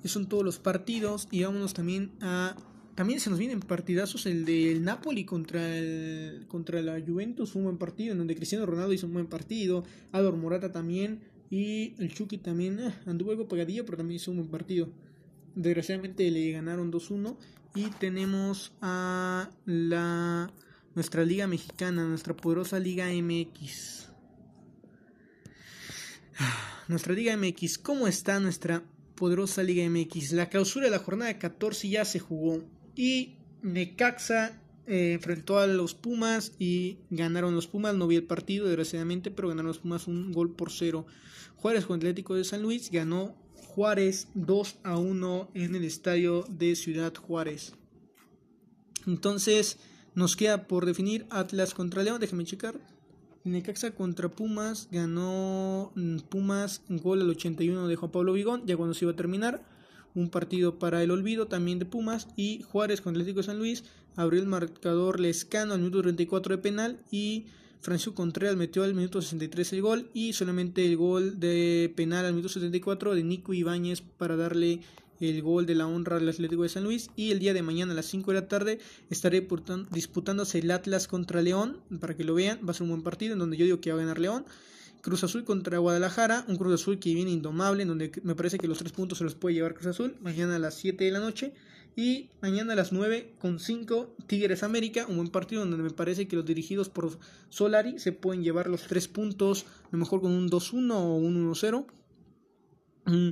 Esos 0.00 0.12
son 0.12 0.28
todos 0.28 0.44
los 0.44 0.58
partidos. 0.58 1.28
Y 1.30 1.44
vámonos 1.44 1.72
también 1.72 2.10
a 2.20 2.56
también 2.94 3.20
se 3.20 3.30
nos 3.30 3.38
vienen 3.38 3.60
partidazos 3.60 4.26
el 4.26 4.44
del 4.44 4.84
Napoli 4.84 5.24
contra 5.24 5.76
el 5.76 6.44
contra 6.48 6.82
la 6.82 7.00
Juventus, 7.00 7.54
un 7.54 7.64
buen 7.64 7.78
partido 7.78 8.12
en 8.12 8.18
donde 8.18 8.36
Cristiano 8.36 8.66
Ronaldo 8.66 8.92
hizo 8.92 9.06
un 9.06 9.14
buen 9.14 9.26
partido, 9.26 9.84
Ador 10.12 10.36
Morata 10.36 10.72
también 10.72 11.20
y 11.50 11.94
el 11.98 12.12
Chucky 12.12 12.38
también 12.38 12.80
eh, 12.80 12.94
anduvo 13.06 13.30
algo 13.30 13.48
pegadillo, 13.48 13.84
pero 13.84 13.98
también 13.98 14.16
hizo 14.16 14.30
un 14.30 14.38
buen 14.38 14.50
partido. 14.50 14.88
Desgraciadamente 15.54 16.30
le 16.30 16.52
ganaron 16.52 16.90
2-1 16.92 17.36
y 17.74 17.90
tenemos 17.98 18.72
a 18.80 19.50
la 19.66 20.50
nuestra 20.94 21.24
liga 21.24 21.46
mexicana, 21.46 22.04
nuestra 22.06 22.34
poderosa 22.34 22.78
liga 22.78 23.06
MX. 23.08 24.08
Nuestra 26.88 27.14
liga 27.14 27.36
MX, 27.36 27.78
¿cómo 27.78 28.08
está 28.08 28.40
nuestra 28.40 28.82
poderosa 29.22 29.62
Liga 29.62 29.88
MX. 29.88 30.32
La 30.32 30.48
clausura 30.48 30.86
de 30.86 30.90
la 30.90 30.98
jornada 30.98 31.38
14 31.38 31.88
ya 31.88 32.04
se 32.04 32.18
jugó. 32.18 32.60
Y 32.94 33.36
Necaxa 33.62 34.60
eh, 34.86 35.12
enfrentó 35.14 35.58
a 35.58 35.66
los 35.66 35.94
Pumas 35.94 36.52
y 36.58 36.98
ganaron 37.10 37.54
los 37.54 37.66
Pumas. 37.66 37.94
No 37.94 38.06
vi 38.06 38.16
el 38.16 38.24
partido, 38.24 38.66
desgraciadamente, 38.66 39.30
pero 39.30 39.48
ganaron 39.48 39.68
los 39.68 39.78
Pumas 39.78 40.06
un 40.06 40.32
gol 40.32 40.54
por 40.54 40.70
cero. 40.70 41.06
Juárez 41.56 41.86
con 41.86 41.96
Atlético 41.96 42.34
de 42.34 42.44
San 42.44 42.62
Luis 42.62 42.90
ganó 42.90 43.36
Juárez 43.54 44.28
2 44.34 44.78
a 44.82 44.98
1 44.98 45.50
en 45.54 45.74
el 45.76 45.84
estadio 45.84 46.44
de 46.48 46.76
Ciudad 46.76 47.14
Juárez. 47.14 47.74
Entonces 49.06 49.78
nos 50.14 50.36
queda 50.36 50.66
por 50.66 50.86
definir 50.86 51.26
Atlas 51.30 51.72
contra 51.74 52.02
León. 52.02 52.20
Déjame 52.20 52.44
checar. 52.44 52.78
Necaxa 53.44 53.92
contra 53.92 54.28
Pumas 54.28 54.88
ganó 54.90 55.92
mm, 55.94 56.18
Pumas 56.28 56.82
gol 56.88 57.22
al 57.22 57.30
81 57.30 57.88
de 57.88 57.96
Juan 57.96 58.12
Pablo 58.12 58.32
Vigón, 58.34 58.66
ya 58.66 58.76
cuando 58.76 58.94
se 58.94 59.04
iba 59.04 59.12
a 59.12 59.16
terminar 59.16 59.64
un 60.14 60.30
partido 60.30 60.78
para 60.78 61.02
el 61.02 61.10
olvido 61.10 61.46
también 61.46 61.78
de 61.78 61.86
Pumas 61.86 62.28
y 62.36 62.62
Juárez 62.62 63.00
con 63.00 63.14
Atlético 63.14 63.38
de 63.38 63.44
San 63.44 63.58
Luis 63.58 63.84
abrió 64.16 64.40
el 64.40 64.46
marcador 64.46 65.20
Lescano 65.20 65.74
al 65.74 65.80
minuto 65.80 66.02
34 66.02 66.56
de 66.56 66.62
penal 66.62 66.98
y 67.10 67.46
Francisco 67.80 68.14
Contreras 68.14 68.56
metió 68.56 68.84
al 68.84 68.94
minuto 68.94 69.20
63 69.20 69.72
el 69.72 69.82
gol 69.82 70.10
y 70.14 70.34
solamente 70.34 70.86
el 70.86 70.96
gol 70.96 71.40
de 71.40 71.92
penal 71.96 72.24
al 72.24 72.32
minuto 72.32 72.48
74 72.48 73.14
de 73.14 73.24
Nico 73.24 73.54
Ibáñez 73.54 74.02
para 74.02 74.36
darle 74.36 74.80
el 75.20 75.42
gol 75.42 75.66
de 75.66 75.74
la 75.74 75.86
honra 75.86 76.16
al 76.16 76.28
Atlético 76.28 76.62
de 76.62 76.68
San 76.68 76.84
Luis 76.84 77.10
y 77.16 77.30
el 77.30 77.38
día 77.38 77.54
de 77.54 77.62
mañana 77.62 77.92
a 77.92 77.96
las 77.96 78.06
5 78.06 78.32
de 78.32 78.40
la 78.40 78.48
tarde 78.48 78.78
estaré 79.08 79.46
disputándose 79.90 80.58
el 80.58 80.70
Atlas 80.70 81.06
contra 81.06 81.42
León. 81.42 81.78
Para 82.00 82.16
que 82.16 82.24
lo 82.24 82.34
vean, 82.34 82.60
va 82.66 82.72
a 82.72 82.74
ser 82.74 82.82
un 82.82 82.90
buen 82.90 83.02
partido 83.02 83.32
en 83.32 83.38
donde 83.38 83.56
yo 83.56 83.64
digo 83.64 83.80
que 83.80 83.90
va 83.90 83.98
a 83.98 84.00
ganar 84.00 84.18
León 84.18 84.44
Cruz 85.02 85.24
Azul 85.24 85.44
contra 85.44 85.78
Guadalajara, 85.78 86.44
un 86.48 86.56
Cruz 86.56 86.80
Azul 86.80 86.98
que 86.98 87.12
viene 87.12 87.32
indomable, 87.32 87.82
en 87.82 87.88
donde 87.88 88.12
me 88.22 88.36
parece 88.36 88.56
que 88.56 88.68
los 88.68 88.78
tres 88.78 88.92
puntos 88.92 89.18
se 89.18 89.24
los 89.24 89.34
puede 89.34 89.56
llevar 89.56 89.74
Cruz 89.74 89.88
Azul, 89.88 90.16
mañana 90.20 90.56
a 90.56 90.58
las 90.60 90.74
7 90.74 91.04
de 91.04 91.10
la 91.10 91.18
noche. 91.18 91.52
Y 91.94 92.30
mañana 92.40 92.72
a 92.72 92.76
las 92.76 92.90
9 92.90 93.34
con 93.38 93.58
5 93.60 94.16
Tigres 94.26 94.62
América, 94.62 95.04
un 95.06 95.16
buen 95.16 95.28
partido 95.28 95.60
donde 95.60 95.76
me 95.76 95.90
parece 95.90 96.26
que 96.26 96.36
los 96.36 96.46
dirigidos 96.46 96.88
por 96.88 97.18
Solari 97.50 97.98
se 97.98 98.12
pueden 98.12 98.42
llevar 98.42 98.66
los 98.68 98.86
tres 98.86 99.08
puntos, 99.08 99.66
a 99.84 99.88
lo 99.90 99.98
mejor 99.98 100.22
con 100.22 100.32
un 100.32 100.48
2-1 100.48 100.90
o 100.94 101.16
un 101.16 101.52
1-0. 101.52 101.84
Mm, 103.04 103.30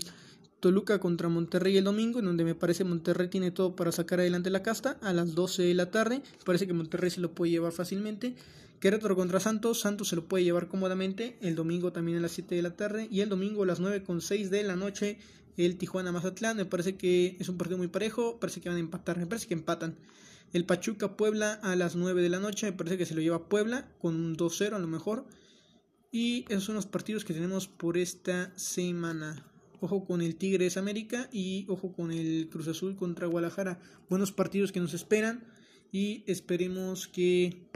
Toluca 0.61 0.99
contra 0.99 1.31
Monterrey 1.31 1.79
el 1.79 1.85
domingo, 1.85 2.19
en 2.19 2.27
donde 2.27 2.45
me 2.45 2.55
parece 2.55 2.85
Monterrey 2.85 3.29
tiene 3.29 3.51
todo 3.51 3.75
para 3.75 3.93
sacar 3.93 4.21
adelante 4.21 4.51
la 4.51 4.63
casta 4.63 4.99
a 5.01 5.15
las 5.15 5.35
12 5.35 5.63
de 5.63 5.75
la 5.75 5.91
tarde. 5.91 6.21
Parece 6.45 6.67
que 6.67 6.75
Monterrey 6.75 7.11
se 7.11 7.23
lo 7.23 7.33
puede 7.33 7.53
llevar 7.53 7.73
fácilmente. 7.73 8.35
Querétaro 8.81 9.15
contra 9.15 9.41
Santos, 9.41 9.81
Santos 9.81 10.09
se 10.09 10.17
lo 10.17 10.27
puede 10.27 10.45
llevar 10.45 10.69
cómodamente, 10.69 11.37
el 11.43 11.55
domingo 11.55 11.93
también 11.93 12.17
a 12.19 12.21
las 12.21 12.33
7 12.33 12.55
de 12.55 12.63
la 12.63 12.77
tarde 12.77 13.09
y 13.11 13.21
el 13.21 13.29
domingo 13.29 13.63
a 13.63 13.67
las 13.67 13.79
9 13.79 14.03
con 14.03 14.23
6 14.23 14.51
de 14.51 14.63
la 14.63 14.75
noche 14.75 15.19
el 15.57 15.77
Tijuana 15.77 16.13
Mazatlán, 16.13 16.57
me 16.57 16.65
parece 16.65 16.97
que 16.97 17.37
es 17.39 17.49
un 17.49 17.59
partido 17.59 17.77
muy 17.77 17.89
parejo, 17.89 18.39
parece 18.41 18.61
que 18.61 18.69
van 18.69 18.79
a 18.79 18.81
empatar, 18.81 19.19
me 19.19 19.27
parece 19.27 19.47
que 19.47 19.55
empatan. 19.55 19.97
El 20.53 20.65
Pachuca 20.65 21.17
Puebla 21.17 21.61
a 21.63 21.77
las 21.77 21.97
9 21.97 22.23
de 22.23 22.29
la 22.29 22.41
noche, 22.41 22.67
me 22.67 22.73
parece 22.73 22.97
que 22.97 23.07
se 23.07 23.15
lo 23.15 23.21
lleva 23.21 23.49
Puebla 23.49 23.89
con 24.01 24.17
un 24.17 24.37
2-0 24.37 24.75
a 24.75 24.79
lo 24.79 24.87
mejor. 24.87 25.27
Y 26.11 26.45
esos 26.49 26.65
son 26.65 26.75
los 26.75 26.87
partidos 26.87 27.25
que 27.25 27.35
tenemos 27.35 27.69
por 27.69 27.97
esta 27.99 28.53
semana. 28.59 29.47
Ojo 29.81 30.05
con 30.05 30.23
el 30.23 30.37
Tigres 30.37 30.77
América 30.77 31.29
y 31.33 31.67
ojo 31.69 31.93
con 31.93 32.11
el 32.11 32.49
Cruz 32.51 32.67
Azul 32.69 32.97
contra 32.97 33.27
Guadalajara. 33.27 33.79
Buenos 34.09 34.33
partidos 34.33 34.73
que 34.73 34.81
nos 34.81 34.93
esperan 34.93 35.45
y 35.93 36.25
esperemos 36.27 37.07
que 37.07 37.69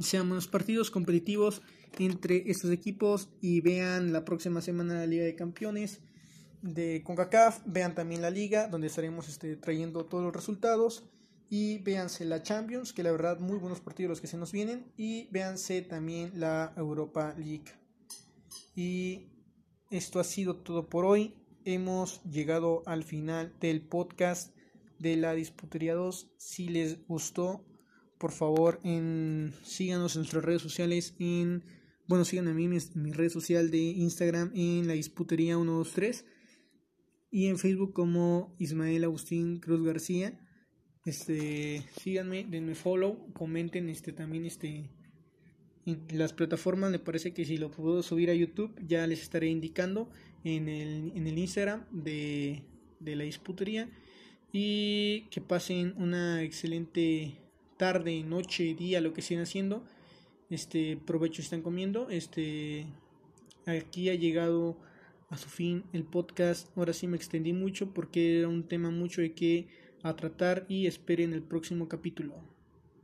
sean 0.00 0.30
unos 0.30 0.48
partidos 0.48 0.90
competitivos 0.90 1.62
entre 1.98 2.50
estos 2.50 2.70
equipos 2.70 3.28
y 3.40 3.60
vean 3.60 4.12
la 4.12 4.24
próxima 4.24 4.60
semana 4.60 4.94
la 4.94 5.06
Liga 5.06 5.24
de 5.24 5.34
Campeones 5.34 6.00
de 6.62 7.02
CONCACAF, 7.04 7.60
vean 7.66 7.94
también 7.94 8.22
la 8.22 8.30
liga 8.30 8.68
donde 8.68 8.86
estaremos 8.86 9.28
este, 9.28 9.56
trayendo 9.56 10.06
todos 10.06 10.24
los 10.24 10.32
resultados 10.32 11.04
y 11.50 11.78
véanse 11.78 12.24
la 12.24 12.42
Champions, 12.42 12.92
que 12.92 13.02
la 13.02 13.12
verdad 13.12 13.40
muy 13.40 13.58
buenos 13.58 13.80
partidos 13.80 14.10
los 14.10 14.20
que 14.20 14.26
se 14.26 14.38
nos 14.38 14.52
vienen 14.52 14.90
y 14.96 15.28
véanse 15.30 15.82
también 15.82 16.32
la 16.36 16.72
Europa 16.76 17.34
League. 17.36 17.72
Y 18.74 19.28
esto 19.90 20.18
ha 20.18 20.24
sido 20.24 20.56
todo 20.56 20.88
por 20.88 21.04
hoy. 21.04 21.34
Hemos 21.64 22.22
llegado 22.24 22.82
al 22.86 23.04
final 23.04 23.54
del 23.60 23.86
podcast 23.86 24.56
de 24.98 25.16
la 25.16 25.34
Disputería 25.34 25.94
2. 25.94 26.32
Si 26.38 26.68
les 26.68 27.06
gustó, 27.06 27.66
por 28.22 28.30
favor, 28.30 28.78
en, 28.84 29.52
síganos 29.64 30.14
en 30.14 30.20
nuestras 30.20 30.44
redes 30.44 30.62
sociales. 30.62 31.16
En, 31.18 31.64
bueno, 32.06 32.24
sigan 32.24 32.46
a 32.46 32.54
mí 32.54 32.66
en 32.66 32.78
mi, 33.02 33.10
red 33.10 33.30
social 33.30 33.72
de 33.72 33.78
Instagram 33.78 34.52
en 34.54 34.86
la 34.86 34.92
Disputería 34.92 35.56
123 35.56 36.24
y 37.32 37.48
en 37.48 37.58
Facebook 37.58 37.92
como 37.92 38.54
Ismael 38.60 39.02
Agustín 39.02 39.58
Cruz 39.58 39.84
García. 39.84 40.38
Este, 41.04 41.82
síganme, 42.00 42.46
denme 42.48 42.76
follow, 42.76 43.32
comenten 43.32 43.88
este 43.88 44.12
también 44.12 44.46
este 44.46 44.88
en 45.84 46.06
las 46.12 46.32
plataformas, 46.32 46.92
me 46.92 47.00
parece 47.00 47.34
que 47.34 47.44
si 47.44 47.56
lo 47.56 47.72
puedo 47.72 48.04
subir 48.04 48.30
a 48.30 48.34
YouTube 48.34 48.72
ya 48.86 49.04
les 49.08 49.20
estaré 49.20 49.48
indicando 49.48 50.08
en 50.44 50.68
el, 50.68 51.12
en 51.16 51.26
el 51.26 51.36
Instagram 51.36 51.86
de, 51.90 52.62
de 53.00 53.16
la 53.16 53.24
disputería 53.24 53.90
y 54.52 55.22
que 55.22 55.40
pasen 55.40 55.94
una 55.96 56.44
excelente 56.44 57.41
tarde, 57.82 58.22
noche, 58.22 58.76
día, 58.76 59.00
lo 59.00 59.12
que 59.12 59.22
estén 59.22 59.40
haciendo. 59.40 59.82
Este 60.50 60.96
provecho 60.96 61.42
están 61.42 61.62
comiendo. 61.62 62.10
Este 62.10 62.86
aquí 63.66 64.08
ha 64.08 64.14
llegado 64.14 64.78
a 65.30 65.36
su 65.36 65.48
fin 65.48 65.82
el 65.92 66.04
podcast. 66.04 66.68
Ahora 66.76 66.92
sí 66.92 67.08
me 67.08 67.16
extendí 67.16 67.52
mucho 67.52 67.92
porque 67.92 68.38
era 68.38 68.46
un 68.46 68.68
tema 68.68 68.92
mucho 68.92 69.20
de 69.20 69.32
que 69.34 69.66
a 70.04 70.14
tratar 70.14 70.64
y 70.68 70.86
esperen 70.86 71.32
el 71.32 71.42
próximo 71.42 71.88
capítulo. 71.88 72.34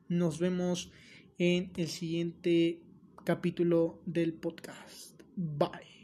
Nos 0.09 0.38
vemos 0.38 0.92
en 1.38 1.72
el 1.76 1.88
siguiente 1.88 2.78
capítulo 3.24 4.00
del 4.06 4.32
podcast. 4.32 5.20
Bye. 5.34 5.97